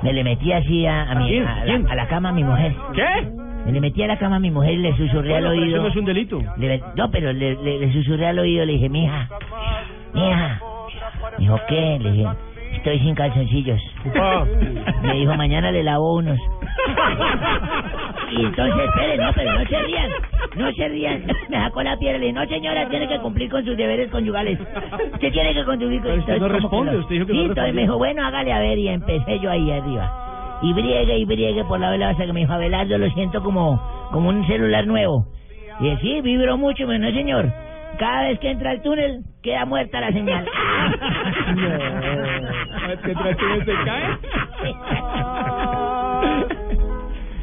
me 0.03 0.12
le 0.12 0.24
metí 0.24 0.53
así 0.53 0.85
a, 0.86 1.11
a, 1.11 1.15
mi, 1.15 1.28
¿Quién? 1.28 1.47
a, 1.47 1.57
la, 1.57 1.65
¿Quién? 1.65 1.89
a 1.90 1.95
la 1.95 2.09
cama 2.09 2.28
a 2.31 2.32
mi 2.32 2.45
mujer. 2.45 2.74
¿Qué? 2.95 3.27
Me 3.66 3.73
le 3.73 3.81
metí 3.81 4.03
a 4.03 4.07
la 4.07 4.19
cama 4.19 4.36
a 4.36 4.40
mi 4.40 4.51
mujer 4.51 4.73
y 4.74 4.77
le 4.78 4.97
susurré 4.97 5.31
Bueno, 5.31 5.49
al 5.51 5.59
oído. 5.59 5.77
eso 5.77 5.82
no 5.82 5.89
es 5.89 5.97
un 5.97 6.05
delito. 6.05 6.43
Le- 6.57 6.82
no, 6.97 7.11
pero 7.11 7.32
le, 7.32 7.55
le, 7.57 7.78
le 7.81 7.93
susurré 7.93 8.27
al 8.27 8.39
oído, 8.39 8.65
le 8.65 8.73
dije, 8.74 8.89
mija, 8.89 9.28
mija. 10.15 10.61
Dijo, 11.39 11.61
¿qué? 11.69 11.99
Le 12.01 12.11
dije, 12.12 12.28
estoy 12.78 12.98
sin 13.00 13.14
calzoncillos. 13.14 13.80
Me 15.02 15.14
dijo, 15.14 15.34
mañana 15.34 15.70
le 15.70 15.82
lavo 15.82 16.16
unos. 16.16 16.38
Y 18.30 18.44
entonces, 18.44 18.84
esperen, 18.88 19.20
no, 19.20 19.32
pero 19.34 19.59
no 19.59 19.64
se 19.64 19.82
rían, 19.82 20.10
no 20.56 20.72
se 20.72 20.88
rían. 20.88 21.24
Me 21.48 21.56
sacó 21.56 21.82
la 21.82 21.96
piedra 21.96 22.18
y 22.18 22.20
le 22.20 22.26
dije, 22.26 22.38
no 22.38 22.46
señora, 22.46 22.88
tiene 22.90 23.09
que 23.09 23.18
cumplir 23.20 23.50
con 23.50 23.64
sus 23.64 23.74
deberes 23.74 24.10
conyugales. 24.10 24.59
Usted 25.14 25.32
tiene 25.32 25.55
que 25.55 25.64
cumplir 25.64 26.02
con 26.02 26.02
Pero 26.02 26.18
usted 26.18 26.38
no 26.38 26.46
Entonces, 26.46 26.68
¿cómo 26.70 26.84
responde, 26.84 26.98
usted 26.98 27.14
dijo 27.14 27.26
que 27.26 27.32
no 27.32 27.40
entonces 27.40 27.74
me 27.74 27.80
dijo, 27.82 27.96
bueno, 27.96 28.26
hágale 28.26 28.52
a 28.52 28.59
ver, 28.59 28.78
y 28.78 28.88
empecé 28.88 29.40
yo 29.40 29.50
ahí 29.50 29.70
arriba. 29.70 30.59
Y 30.60 30.72
briegue 30.74 31.18
y 31.18 31.24
briegue 31.24 31.64
por 31.64 31.80
la 31.80 31.90
vela 31.90 32.10
hasta 32.10 32.26
que 32.26 32.32
me 32.34 32.40
dijo, 32.40 32.52
Abelardo, 32.52 32.98
lo 32.98 33.09
siento 33.10 33.42
como, 33.42 33.80
como 34.12 34.28
un 34.28 34.46
celular 34.46 34.86
nuevo. 34.86 35.26
Y 35.80 35.84
dije, 35.84 35.98
sí, 36.02 36.20
vibró 36.20 36.59
mucho, 36.59 36.86
pero 36.86 36.98
no, 36.98 37.10
señor. 37.12 37.50
Cada 37.99 38.29
vez 38.29 38.39
que 38.39 38.51
entra 38.51 38.70
al 38.70 38.83
túnel, 38.83 39.23
queda 39.43 39.65
muerta 39.65 40.01
la 40.01 40.12
señal. 40.12 40.45
¿Que 43.05 43.11
entra 43.11 43.29
al 43.29 43.37
túnel 43.37 43.65
se 43.65 43.73
cae? 43.85 44.19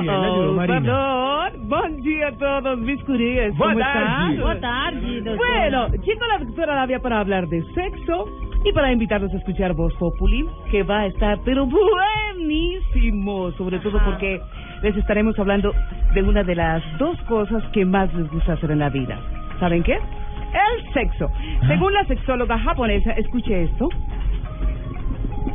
él 0.00 0.10
ayudó 0.10 0.52
Marina. 0.54 0.80
perdón. 0.80 1.68
Buen 1.68 2.02
día 2.02 2.28
a 2.28 2.32
todos 2.32 2.78
mis 2.78 3.02
curías. 3.04 3.56
Buenas 3.56 4.38
¿Cómo 4.40 4.56
tardes. 4.60 5.16
están? 5.16 5.36
Bueno, 5.36 5.88
llegó 5.88 6.26
la 6.26 6.38
doctora 6.38 6.74
Labia 6.76 6.98
para 7.00 7.20
hablar 7.20 7.46
de 7.48 7.62
sexo 7.74 8.26
y 8.64 8.72
para 8.72 8.90
invitarlos 8.90 9.32
a 9.32 9.36
escuchar 9.36 9.74
Voz 9.74 9.94
Populi, 9.94 10.46
que 10.70 10.82
va 10.82 11.00
a 11.00 11.06
estar 11.06 11.38
pero 11.44 11.66
buenísimo, 11.66 13.52
sobre 13.52 13.78
todo 13.78 14.00
porque 14.04 14.40
les 14.82 14.96
estaremos 14.96 15.38
hablando 15.38 15.74
de 16.14 16.22
una 16.22 16.42
de 16.42 16.54
las 16.54 16.82
dos 16.98 17.20
cosas 17.22 17.62
que 17.72 17.84
más 17.84 18.12
les 18.14 18.30
gusta 18.30 18.54
hacer 18.54 18.70
en 18.70 18.78
la 18.80 18.90
vida. 18.90 19.18
¿Saben 19.60 19.82
qué? 19.82 19.94
El 19.94 20.92
sexo. 20.92 21.30
Según 21.66 21.92
la 21.92 22.04
sexóloga 22.04 22.58
japonesa, 22.58 23.12
escuche 23.12 23.64
esto. 23.64 23.88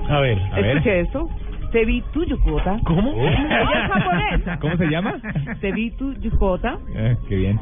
A 0.10 0.20
ver, 0.20 0.38
a 0.52 0.56
ver. 0.56 0.66
Escuche 0.78 1.00
esto. 1.02 1.30
Tebitu 1.72 2.26
Yukota. 2.26 2.80
¿Cómo? 2.84 3.14
Ella 3.14 3.62
es 3.62 3.92
japonesa. 3.92 4.58
¿Cómo 4.62 4.78
se 4.78 4.88
llama? 4.88 5.16
Tebitu 5.62 6.14
Yukota. 6.20 6.80
Eh, 6.96 7.16
qué 7.28 7.36
bien. 7.36 7.60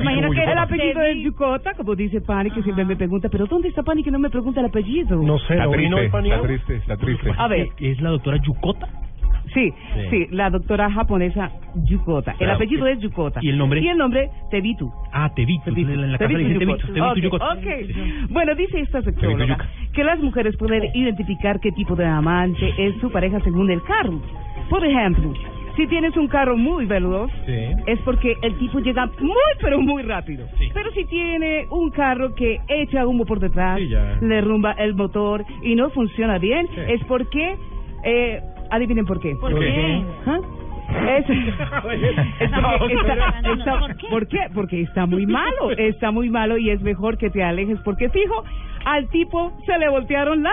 Imagino 0.00 0.30
que 0.30 0.44
el 0.44 0.58
apellido 0.58 1.02
es 1.02 1.16
Yukota, 1.18 1.74
como 1.74 1.94
dice 1.94 2.20
Pani, 2.22 2.50
que 2.50 2.62
siempre 2.62 2.84
me 2.84 2.96
pregunta, 2.96 3.28
pero 3.28 3.46
¿dónde 3.46 3.68
está 3.68 3.82
Pani 3.82 4.02
que 4.02 4.10
no 4.10 4.18
me 4.18 4.30
pregunta 4.30 4.60
el 4.60 4.66
apellido? 4.66 5.16
No 5.22 5.38
sé, 5.40 5.54
Está 5.54 5.64
¿no 5.66 5.72
vino 5.72 5.96
triste, 5.96 6.16
está 6.16 6.42
triste, 6.42 6.76
está 6.76 6.96
triste. 6.96 7.32
A 7.36 7.48
ver. 7.48 7.68
¿Es 7.78 8.00
la 8.00 8.10
doctora 8.10 8.38
Yukota? 8.38 8.88
Sí, 9.52 9.72
Sí. 9.94 10.00
sí, 10.10 10.26
la 10.30 10.50
doctora 10.50 10.90
japonesa 10.90 11.50
Yukota. 11.84 12.32
El 12.32 12.38
Claro. 12.38 12.54
apellido 12.54 12.86
es 12.86 12.98
Yukota. 13.00 13.40
¿Y 13.42 13.50
el 13.50 13.58
nombre? 13.58 13.80
Y 13.80 13.88
el 13.88 13.98
nombre, 13.98 14.30
Tebitu. 14.50 14.90
Ah, 15.12 15.30
Tevitu. 15.34 15.70
En 15.70 16.12
la 16.12 16.18
casa 16.18 16.28
Tevitu. 16.32 16.58
Tevitu 16.58 17.20
Yukota. 17.20 17.52
Ok, 17.52 18.30
Bueno, 18.30 18.54
dice 18.54 18.80
esta 18.80 19.02
sexóloga 19.02 19.58
que 19.92 20.02
las 20.04 20.18
mujeres 20.20 20.56
pueden 20.56 20.84
identificar 20.94 21.60
qué 21.60 21.70
tipo 21.72 21.94
de 21.94 22.06
amante 22.06 22.72
es 22.78 22.94
su 23.00 23.10
pareja 23.10 23.40
según 23.40 23.70
el 23.70 23.82
carro. 23.82 24.20
Por 24.70 24.84
ejemplo, 24.84 25.32
si 25.76 25.86
tienes 25.88 26.16
un 26.16 26.26
carro 26.28 26.56
muy 26.56 26.86
veloz, 26.86 27.30
es 27.46 27.98
porque 28.00 28.34
el 28.42 28.54
tipo 28.58 28.78
llega 28.80 29.06
muy, 29.20 29.34
pero 29.60 29.80
muy 29.80 30.02
rápido. 30.02 30.46
Pero 30.72 30.90
si 30.92 31.04
tiene 31.04 31.66
un 31.70 31.90
carro 31.90 32.34
que 32.34 32.60
echa 32.68 33.06
humo 33.06 33.24
por 33.24 33.40
detrás, 33.40 33.78
Sí, 33.78 33.88
ya. 33.88 34.18
le 34.20 34.40
rumba 34.40 34.72
el 34.72 34.94
motor 34.94 35.44
y 35.62 35.74
no 35.74 35.90
funciona 35.90 36.38
bien, 36.38 36.66
Sí. 36.74 36.80
es 36.88 37.04
porque... 37.04 37.56
Eh, 38.06 38.40
adivinen 38.70 39.04
por 39.06 39.20
qué. 39.20 39.34
¿Por 39.40 39.58
qué? 39.58 40.02
¿Ah? 40.26 40.38
Es, 41.18 41.28
es 41.30 41.54
porque 41.80 42.94
está, 42.94 43.40
está- 43.52 43.96
¿Por 44.10 44.28
qué? 44.28 44.38
Porque 44.54 44.82
está 44.82 45.06
muy 45.06 45.26
malo, 45.26 45.70
está 45.76 46.10
muy 46.10 46.28
malo 46.30 46.56
y 46.58 46.70
es 46.70 46.80
mejor 46.82 47.16
que 47.18 47.30
te 47.30 47.42
alejes 47.42 47.78
porque 47.84 48.08
fijo, 48.10 48.44
al 48.84 49.08
tipo 49.08 49.52
se 49.66 49.78
le 49.78 49.88
voltearon 49.88 50.42
las 50.42 50.52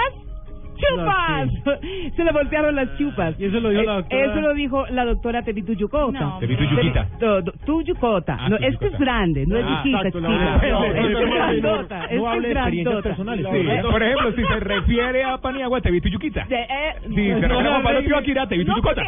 chupas, 0.82 1.49
se 2.16 2.24
le 2.24 2.32
voltearon 2.32 2.76
las 2.76 2.98
chupas. 2.98 3.36
Y 3.40 3.45
eso 3.45 3.60
lo 3.60 3.70
dijo 3.70 3.84
la 3.84 3.94
doctora- 4.02 4.26
Eso 4.26 4.41
lo 4.41 4.53
dijo 4.53 4.86
la 4.88 5.06
doctora 5.06 5.41
Tevitu 5.44 5.74
Yukota. 5.74 6.20
No, 6.20 6.40
Tevitu 6.40 6.64
Yuquita. 6.64 7.08
No, 7.22 7.41
no, 7.41 7.52
tu 7.66 7.82
Yukota. 7.84 8.38
Ah, 8.40 8.49
no, 8.49 8.58
tu 8.58 8.64
es 8.64 8.78
que 8.78 8.86
es 8.86 8.91
Yucota. 8.91 8.98
grande, 9.06 9.45
no 9.48 9.58
es 9.58 9.66
Ah, 9.68 9.82
chiquita, 9.84 9.98
exacto, 9.99 10.20
la 10.20 10.28
chiquita. 10.30 10.58
verdad. 10.58 10.72
No, 10.72 10.80
No, 10.82 11.20
es 11.20 11.34
grandota, 11.34 12.08
no 12.12 12.28
hable 12.30 12.48
de 12.48 12.53
experiencias 12.53 13.02
personales. 13.03 13.45
Sí, 13.52 13.68
por 13.91 14.03
ejemplo, 14.03 14.32
si 14.34 14.44
se 14.45 14.60
refiere 14.60 15.24
a 15.24 15.38
Paniagua, 15.38 15.82
te 15.82 15.91
vi 15.91 16.02
tu 16.02 16.10
yuquita. 16.10 16.45
Eh, 16.49 16.66
Sí, 17.02 17.28
se 17.30 17.48
refiere 17.48 17.70
a 17.70 17.82
Pablo 17.82 18.02
Tibaquira, 18.03 18.48
te 18.48 18.58
vi 18.58 18.66
tu 18.66 18.72
No, 18.72 18.78
yucota. 18.78 19.02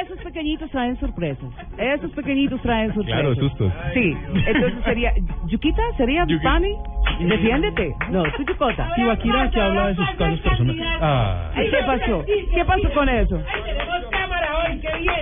esos, 0.00 0.18
pequeñitos 0.22 0.70
traen 0.70 0.98
sorpresas. 1.00 1.48
Esos 1.78 2.10
pequeñitos 2.12 2.60
traen 2.62 2.92
sorpresas. 2.94 3.20
Claro, 3.20 3.34
sustos. 3.34 3.72
Sí, 3.94 4.16
entonces 4.46 4.84
sería. 4.84 5.12
¿Yuquita? 5.48 5.82
¿Sería. 5.96 6.26
Pani? 6.42 6.74
Defiéndete. 7.20 7.94
No, 8.10 8.22
tú 8.36 8.44
Yucota. 8.44 8.92
Tibaquira 8.96 9.50
que 9.50 9.60
habla 9.60 9.88
de 9.88 9.94
sus 9.96 10.10
casos 10.12 10.40
personales. 10.50 10.98
Ah. 11.00 11.50
Ay, 11.54 11.70
¿Qué 11.70 11.76
pasó? 11.86 12.24
¿Qué 12.54 12.64
pasó 12.64 12.90
con 12.94 13.08
eso? 13.08 13.42
Tenemos 13.64 14.06
cámara 14.10 14.48
hoy, 14.58 14.80
qué 14.80 14.98
bien. 14.98 15.20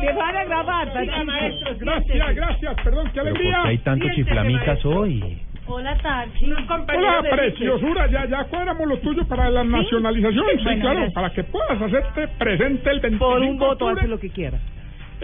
Te 0.00 0.12
van 0.14 0.36
a 0.36 0.44
grabar, 0.44 0.92
Tachito. 0.92 1.76
Gracias, 1.78 2.34
gracias, 2.34 2.74
perdón, 2.82 3.06
qué 3.14 3.20
Pero 3.22 3.34
¿por 3.34 3.42
qué 3.42 3.52
hay 3.68 3.78
tantos 3.78 4.10
chiflamicas 4.12 4.84
hoy? 4.84 5.38
Hola, 5.64 5.96
Tarchi. 5.98 6.52
Hola, 6.52 7.22
preciosura, 7.30 8.06
ya, 8.08 8.26
ya 8.26 8.44
cuadramos 8.44 8.88
lo 8.88 8.98
tuyo 8.98 9.24
para 9.28 9.48
la 9.48 9.62
nacionalización, 9.62 10.44
sí, 10.58 10.64
Bueno, 10.64 10.80
claro, 10.80 10.96
gracias. 10.96 11.14
para 11.14 11.30
que 11.30 11.44
puedas 11.44 11.80
hacerte 11.80 12.28
presente 12.36 12.90
el 12.90 13.00
25 13.00 13.24
Por 13.32 13.40
un 13.42 13.58
voto 13.58 13.70
octubre. 13.86 13.94
hace 14.00 14.08
lo 14.08 14.18
que 14.18 14.30
quiera. 14.30 14.58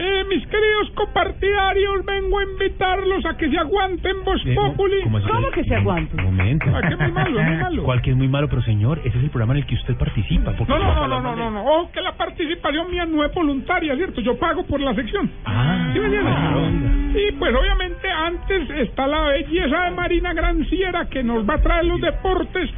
Eh, 0.01 0.25
mis 0.29 0.47
queridos 0.47 0.91
compartidarios, 0.95 2.05
vengo 2.07 2.39
a 2.39 2.45
invitarlos 2.45 3.27
a 3.27 3.37
que 3.37 3.51
se 3.51 3.59
aguanten 3.59 4.23
Voz 4.25 4.41
Populi. 4.55 5.03
¿cómo 5.03 5.51
que 5.51 5.65
se 5.65 5.75
aguanta? 5.75 6.15
Un 6.19 6.25
momento. 6.37 6.66
Que 6.66 6.95
es 6.95 6.99
muy 7.01 7.12
malo, 7.12 7.41
es 7.41 7.47
muy 7.49 7.57
malo. 7.57 7.83
¿Cuál 7.83 8.03
que 8.03 8.11
es 8.11 8.16
muy 8.16 8.29
malo? 8.29 8.49
Pero 8.49 8.62
señor, 8.62 8.99
ese 9.05 9.19
es 9.19 9.25
el 9.25 9.31
programa 9.31 9.55
en 9.55 9.59
el 9.59 9.66
que 9.66 9.75
usted 9.75 9.97
participa. 9.97 10.53
porque- 10.53 10.73
No, 10.73 10.79
no, 10.79 10.95
no, 10.95 11.09
no, 11.09 11.20
no, 11.20 11.37
no, 11.37 11.51
no, 11.51 11.65
ojo 11.65 11.91
que 11.93 12.01
la 12.01 12.12
participación 12.16 12.91
mía 12.91 13.07
no 13.07 13.25
es 13.25 13.35
voluntaria, 13.35 13.97
¿cierto? 13.97 14.20
Yo 14.20 14.39
pago 14.39 14.65
por 14.66 14.81
la 14.81 14.95
sección. 14.95 15.29
Ah, 15.45 15.91
¿Sí 15.93 15.99
me 15.99 16.07
entiendes? 16.07 16.33
ah, 16.37 16.70
Y 17.16 17.33
pues 17.33 17.55
obviamente 17.55 18.09
antes 18.09 18.70
está 18.70 19.07
la 19.09 19.23
belleza 19.31 19.85
de 19.85 19.91
Marina 19.91 20.33
Granciera 20.33 21.07
que 21.07 21.25
nos 21.25 21.49
va 21.49 21.55
a 21.55 21.59
traer 21.62 21.87
los 21.87 22.01
deportes 22.01 22.70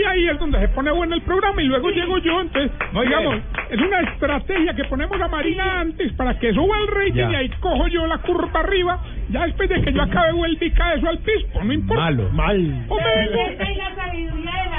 y 0.00 0.04
ahí 0.04 0.28
es 0.28 0.38
donde 0.38 0.58
se 0.60 0.68
pone 0.68 0.90
bueno 0.90 1.14
el 1.14 1.22
programa 1.22 1.62
y 1.62 1.66
luego 1.66 1.90
llego 1.90 2.18
yo, 2.18 2.40
entonces, 2.40 2.70
Muy 2.92 3.06
digamos, 3.06 3.32
bien. 3.34 3.44
es 3.70 3.80
una 3.80 4.00
estrategia 4.00 4.74
que 4.74 4.84
ponemos 4.84 5.20
a 5.20 5.28
Marina 5.28 5.80
antes 5.80 6.12
para 6.12 6.38
que 6.38 6.52
suba 6.52 6.76
el 6.80 6.88
rating 6.88 7.14
Ya. 7.14 7.30
y 7.32 7.34
ahí 7.36 7.48
cojo 7.60 7.86
yo 7.88 8.06
la 8.06 8.18
curva 8.18 8.60
arriba, 8.60 9.00
ya 9.30 9.44
después 9.46 9.68
de 9.68 9.82
que 9.82 9.92
yo 9.92 10.02
acabe 10.02 10.32
vuelve 10.32 10.66
y 10.66 10.70
cae 10.70 10.98
eso 10.98 11.08
al 11.08 11.18
piso, 11.18 11.62
no 11.62 11.72
importa. 11.72 12.02
Malo. 12.04 12.28
Mal. 12.32 12.84
Hombre, 12.88 13.76
la 13.76 13.94
sabiduría 13.94 14.52
de 14.64 14.70
la 14.70 14.77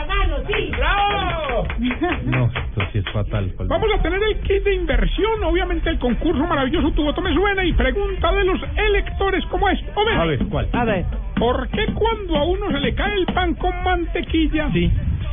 sí. 0.53 0.71
¡Bravo! 0.77 1.67
No, 2.25 2.45
esto 2.45 2.81
sí 2.91 2.99
es 2.99 3.05
fatal. 3.11 3.51
Vamos 3.67 3.89
a 3.97 4.01
tener 4.01 4.21
el 4.21 4.39
kit 4.41 4.63
de 4.63 4.75
inversión, 4.75 5.43
obviamente 5.43 5.89
el 5.89 5.99
concurso 5.99 6.45
maravilloso 6.45 6.91
Tu 6.91 7.03
voto 7.03 7.21
me 7.21 7.33
suena 7.33 7.63
y 7.65 7.73
pregunta 7.73 8.31
de 8.31 8.43
los 8.45 8.59
electores 8.75 9.45
como 9.47 9.69
es. 9.69 9.79
A 9.95 10.25
ver, 10.25 10.39
¿cuál? 10.47 10.69
A 10.73 10.85
ver. 10.85 11.05
¿por 11.39 11.69
qué 11.69 11.85
cuando 11.93 12.37
a 12.37 12.43
uno 12.43 12.71
se 12.71 12.79
le 12.79 12.93
cae 12.93 13.13
el 13.13 13.25
pan 13.27 13.55
con 13.55 13.71
mantequilla, 13.83 14.69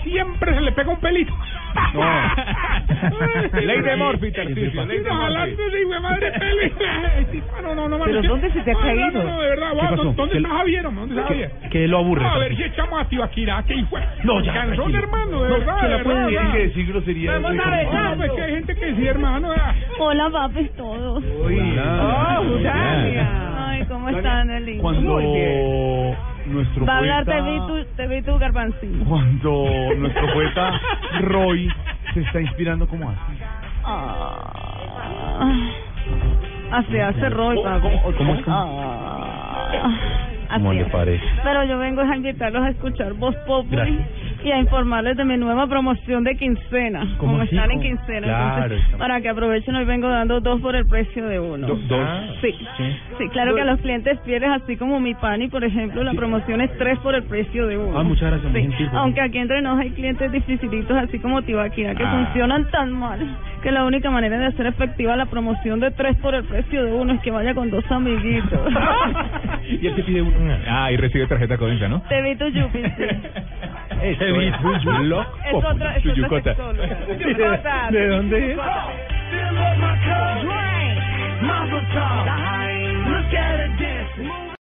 siempre 0.04 0.54
se 0.54 0.60
le 0.60 0.72
pega 0.72 0.90
un 0.90 1.00
pelito? 1.00 1.34
Ley 3.52 3.80
de 3.80 3.96
Morphy, 3.96 4.32
Tarcisio, 4.32 4.84
ley 4.86 4.98
de 5.00 5.10
Morphy. 5.10 5.56
madre 6.00 6.32
pele. 6.32 6.72
No, 7.66 7.74
no, 7.74 7.88
no, 7.88 8.04
¿Pero 8.04 8.22
dónde 8.22 8.50
se 8.52 8.60
te 8.60 8.70
ha 8.70 8.74
no, 8.74 8.80
no, 8.80 8.86
caído? 8.86 9.10
No, 9.24 9.24
no, 9.30 9.40
de 9.40 9.48
verdad, 9.48 9.70
¿Qué 9.70 9.76
va, 9.76 9.90
pasó? 9.90 10.02
¿dónde 10.04 10.32
¿Qué- 10.32 10.36
está 10.38 10.48
Javier? 10.50 10.82
¿Dónde 10.84 11.14
está 11.14 11.26
Javier? 11.28 11.50
¿Qué 11.70 11.88
lo 11.88 11.98
aburre? 11.98 12.24
A 12.26 12.38
ver 12.38 12.56
si 12.56 12.62
echamos 12.62 13.00
a 13.00 13.04
Tibaquirá, 13.08 13.62
que 13.64 13.74
hijo. 13.74 13.96
No, 14.22 14.40
ya, 14.40 14.52
hermano, 14.98 15.42
de 15.42 15.48
No, 15.48 15.54
verdad. 15.58 15.80
que 15.80 15.88
la 15.88 16.02
puede 16.04 16.16
verdad, 16.24 16.30
decir 16.30 16.52
que 16.52 16.70
Vamos 17.26 17.50
a 17.50 17.54
pues 18.16 18.32
que 18.32 18.42
hay 18.42 18.52
gente 18.54 18.74
que 18.76 18.94
sí, 18.94 19.06
hermano. 19.06 19.48
Hola, 19.98 20.30
papis, 20.30 20.70
todos. 20.76 21.24
Hola. 21.42 22.40
Oh, 22.40 22.62
Tania. 22.62 23.68
Ay, 23.68 23.84
¿cómo 23.88 24.08
están, 24.10 24.50
Eli? 24.50 24.78
Cuando 24.78 25.18
nuestro 26.46 26.86
Va 26.86 26.94
a 26.94 26.98
hablar 26.98 27.24
poeta... 27.24 27.44
te 27.44 27.50
vi 27.50 27.58
tu, 27.66 27.84
te 27.96 28.06
vi 28.06 28.22
tu 28.22 28.38
garbancín. 28.38 29.04
Cuando 29.04 29.64
nuestro 29.98 30.32
poeta 30.32 30.80
Roy 31.20 31.68
se 32.14 32.20
está 32.20 32.40
inspirando 32.40 32.86
como 32.86 33.10
así. 33.10 33.38
Ah, 33.84 35.70
así 36.72 36.98
hace 36.98 37.28
Roy, 37.30 37.62
papi. 37.62 37.88
¿Cómo 38.16 38.34
es? 38.34 38.44
Ah, 38.48 39.90
¿Cómo 40.54 40.72
le 40.72 40.84
parece? 40.86 41.24
Pero 41.42 41.64
yo 41.64 41.78
vengo 41.78 42.02
a 42.02 42.16
invitarlos 42.16 42.62
a 42.64 42.70
escuchar 42.70 43.12
Voz 43.14 43.34
Populi 43.46 43.76
Gracias. 43.76 44.25
Y 44.44 44.50
a 44.52 44.58
informarles 44.58 45.16
de 45.16 45.24
mi 45.24 45.36
nueva 45.36 45.66
promoción 45.66 46.24
de 46.24 46.36
quincena. 46.36 47.00
¿Cómo 47.18 47.32
Como 47.32 47.42
así? 47.42 47.54
están 47.56 47.70
en 47.72 47.80
quincena, 47.80 48.26
Claro, 48.26 48.74
entonces, 48.74 48.96
para 48.98 49.20
que 49.20 49.28
aprovechen, 49.28 49.74
hoy 49.74 49.84
vengo 49.84 50.08
dando 50.08 50.40
dos 50.40 50.60
por 50.60 50.76
el 50.76 50.86
precio 50.86 51.26
de 51.26 51.40
uno. 51.40 51.66
Do- 51.66 51.76
dos. 51.88 52.08
Sí. 52.40 52.52
Sí, 53.18 53.28
claro 53.30 53.54
que 53.54 53.62
a 53.62 53.64
los 53.64 53.80
clientes 53.80 54.18
fieles, 54.24 54.48
así 54.50 54.76
como 54.76 55.00
mi 55.00 55.14
pani, 55.14 55.48
por 55.48 55.64
ejemplo, 55.64 56.02
la 56.04 56.12
promoción 56.12 56.60
es 56.60 56.70
tres 56.78 56.98
por 57.00 57.14
el 57.14 57.24
precio 57.24 57.66
de 57.66 57.76
uno. 57.78 57.98
Ah, 57.98 58.02
muchas 58.02 58.30
gracias, 58.30 58.52
muy 58.52 58.60
Sí, 58.62 58.68
gentil, 58.68 58.88
por 58.90 58.98
Aunque 58.98 59.20
aquí 59.20 59.38
entre 59.38 59.62
nos 59.62 59.78
hay 59.80 59.90
clientes 59.90 60.30
dificilitos, 60.30 60.96
así 60.96 61.18
como 61.18 61.42
Tibaquira, 61.42 61.94
que 61.94 62.04
Ah. 62.04 62.24
funcionan 62.26 62.70
tan 62.70 62.92
mal 62.92 63.18
que 63.62 63.70
la 63.72 63.84
única 63.84 64.10
manera 64.10 64.38
de 64.38 64.46
hacer 64.46 64.66
efectiva 64.66 65.16
la 65.16 65.26
promoción 65.26 65.80
de 65.80 65.90
tres 65.90 66.16
por 66.18 66.34
el 66.34 66.44
precio 66.44 66.84
de 66.84 66.92
uno 66.92 67.14
es 67.14 67.20
que 67.20 67.30
vaya 67.30 67.54
con 67.54 67.70
dos 67.70 67.84
amiguitos. 67.90 68.60
Y 69.68 69.84
él 69.84 69.94
te 69.96 70.02
pide 70.04 70.22
una. 70.22 70.58
Ah, 70.68 70.92
y 70.92 70.96
recibe 70.96 71.26
tarjeta 71.26 71.58
Codensa, 71.58 71.88
¿no? 71.88 72.00
Te 72.02 72.22
vi 72.22 72.36
tu 72.36 72.46
yupi, 72.46 72.82
sí. 72.82 73.04
Ese 74.30 74.68
bicho 74.68 74.92
loco. 75.02 75.30
Es 75.44 75.54
otra, 75.54 75.96
es 75.96 76.04
otra 76.06 76.14
Chuyucota. 76.14 76.54
sexóloga. 76.54 76.86
¿De- 76.86 77.18
Chuyucota. 77.18 77.90
de 77.90 78.08
dónde 78.08 78.36
es? 78.38 78.56
Chuyucota. 78.56 78.84
Mazel 81.42 81.86
tov. 81.92 82.26
Look 83.06 83.34
at 83.34 83.60
it 83.60 83.72
dance. 83.78 84.45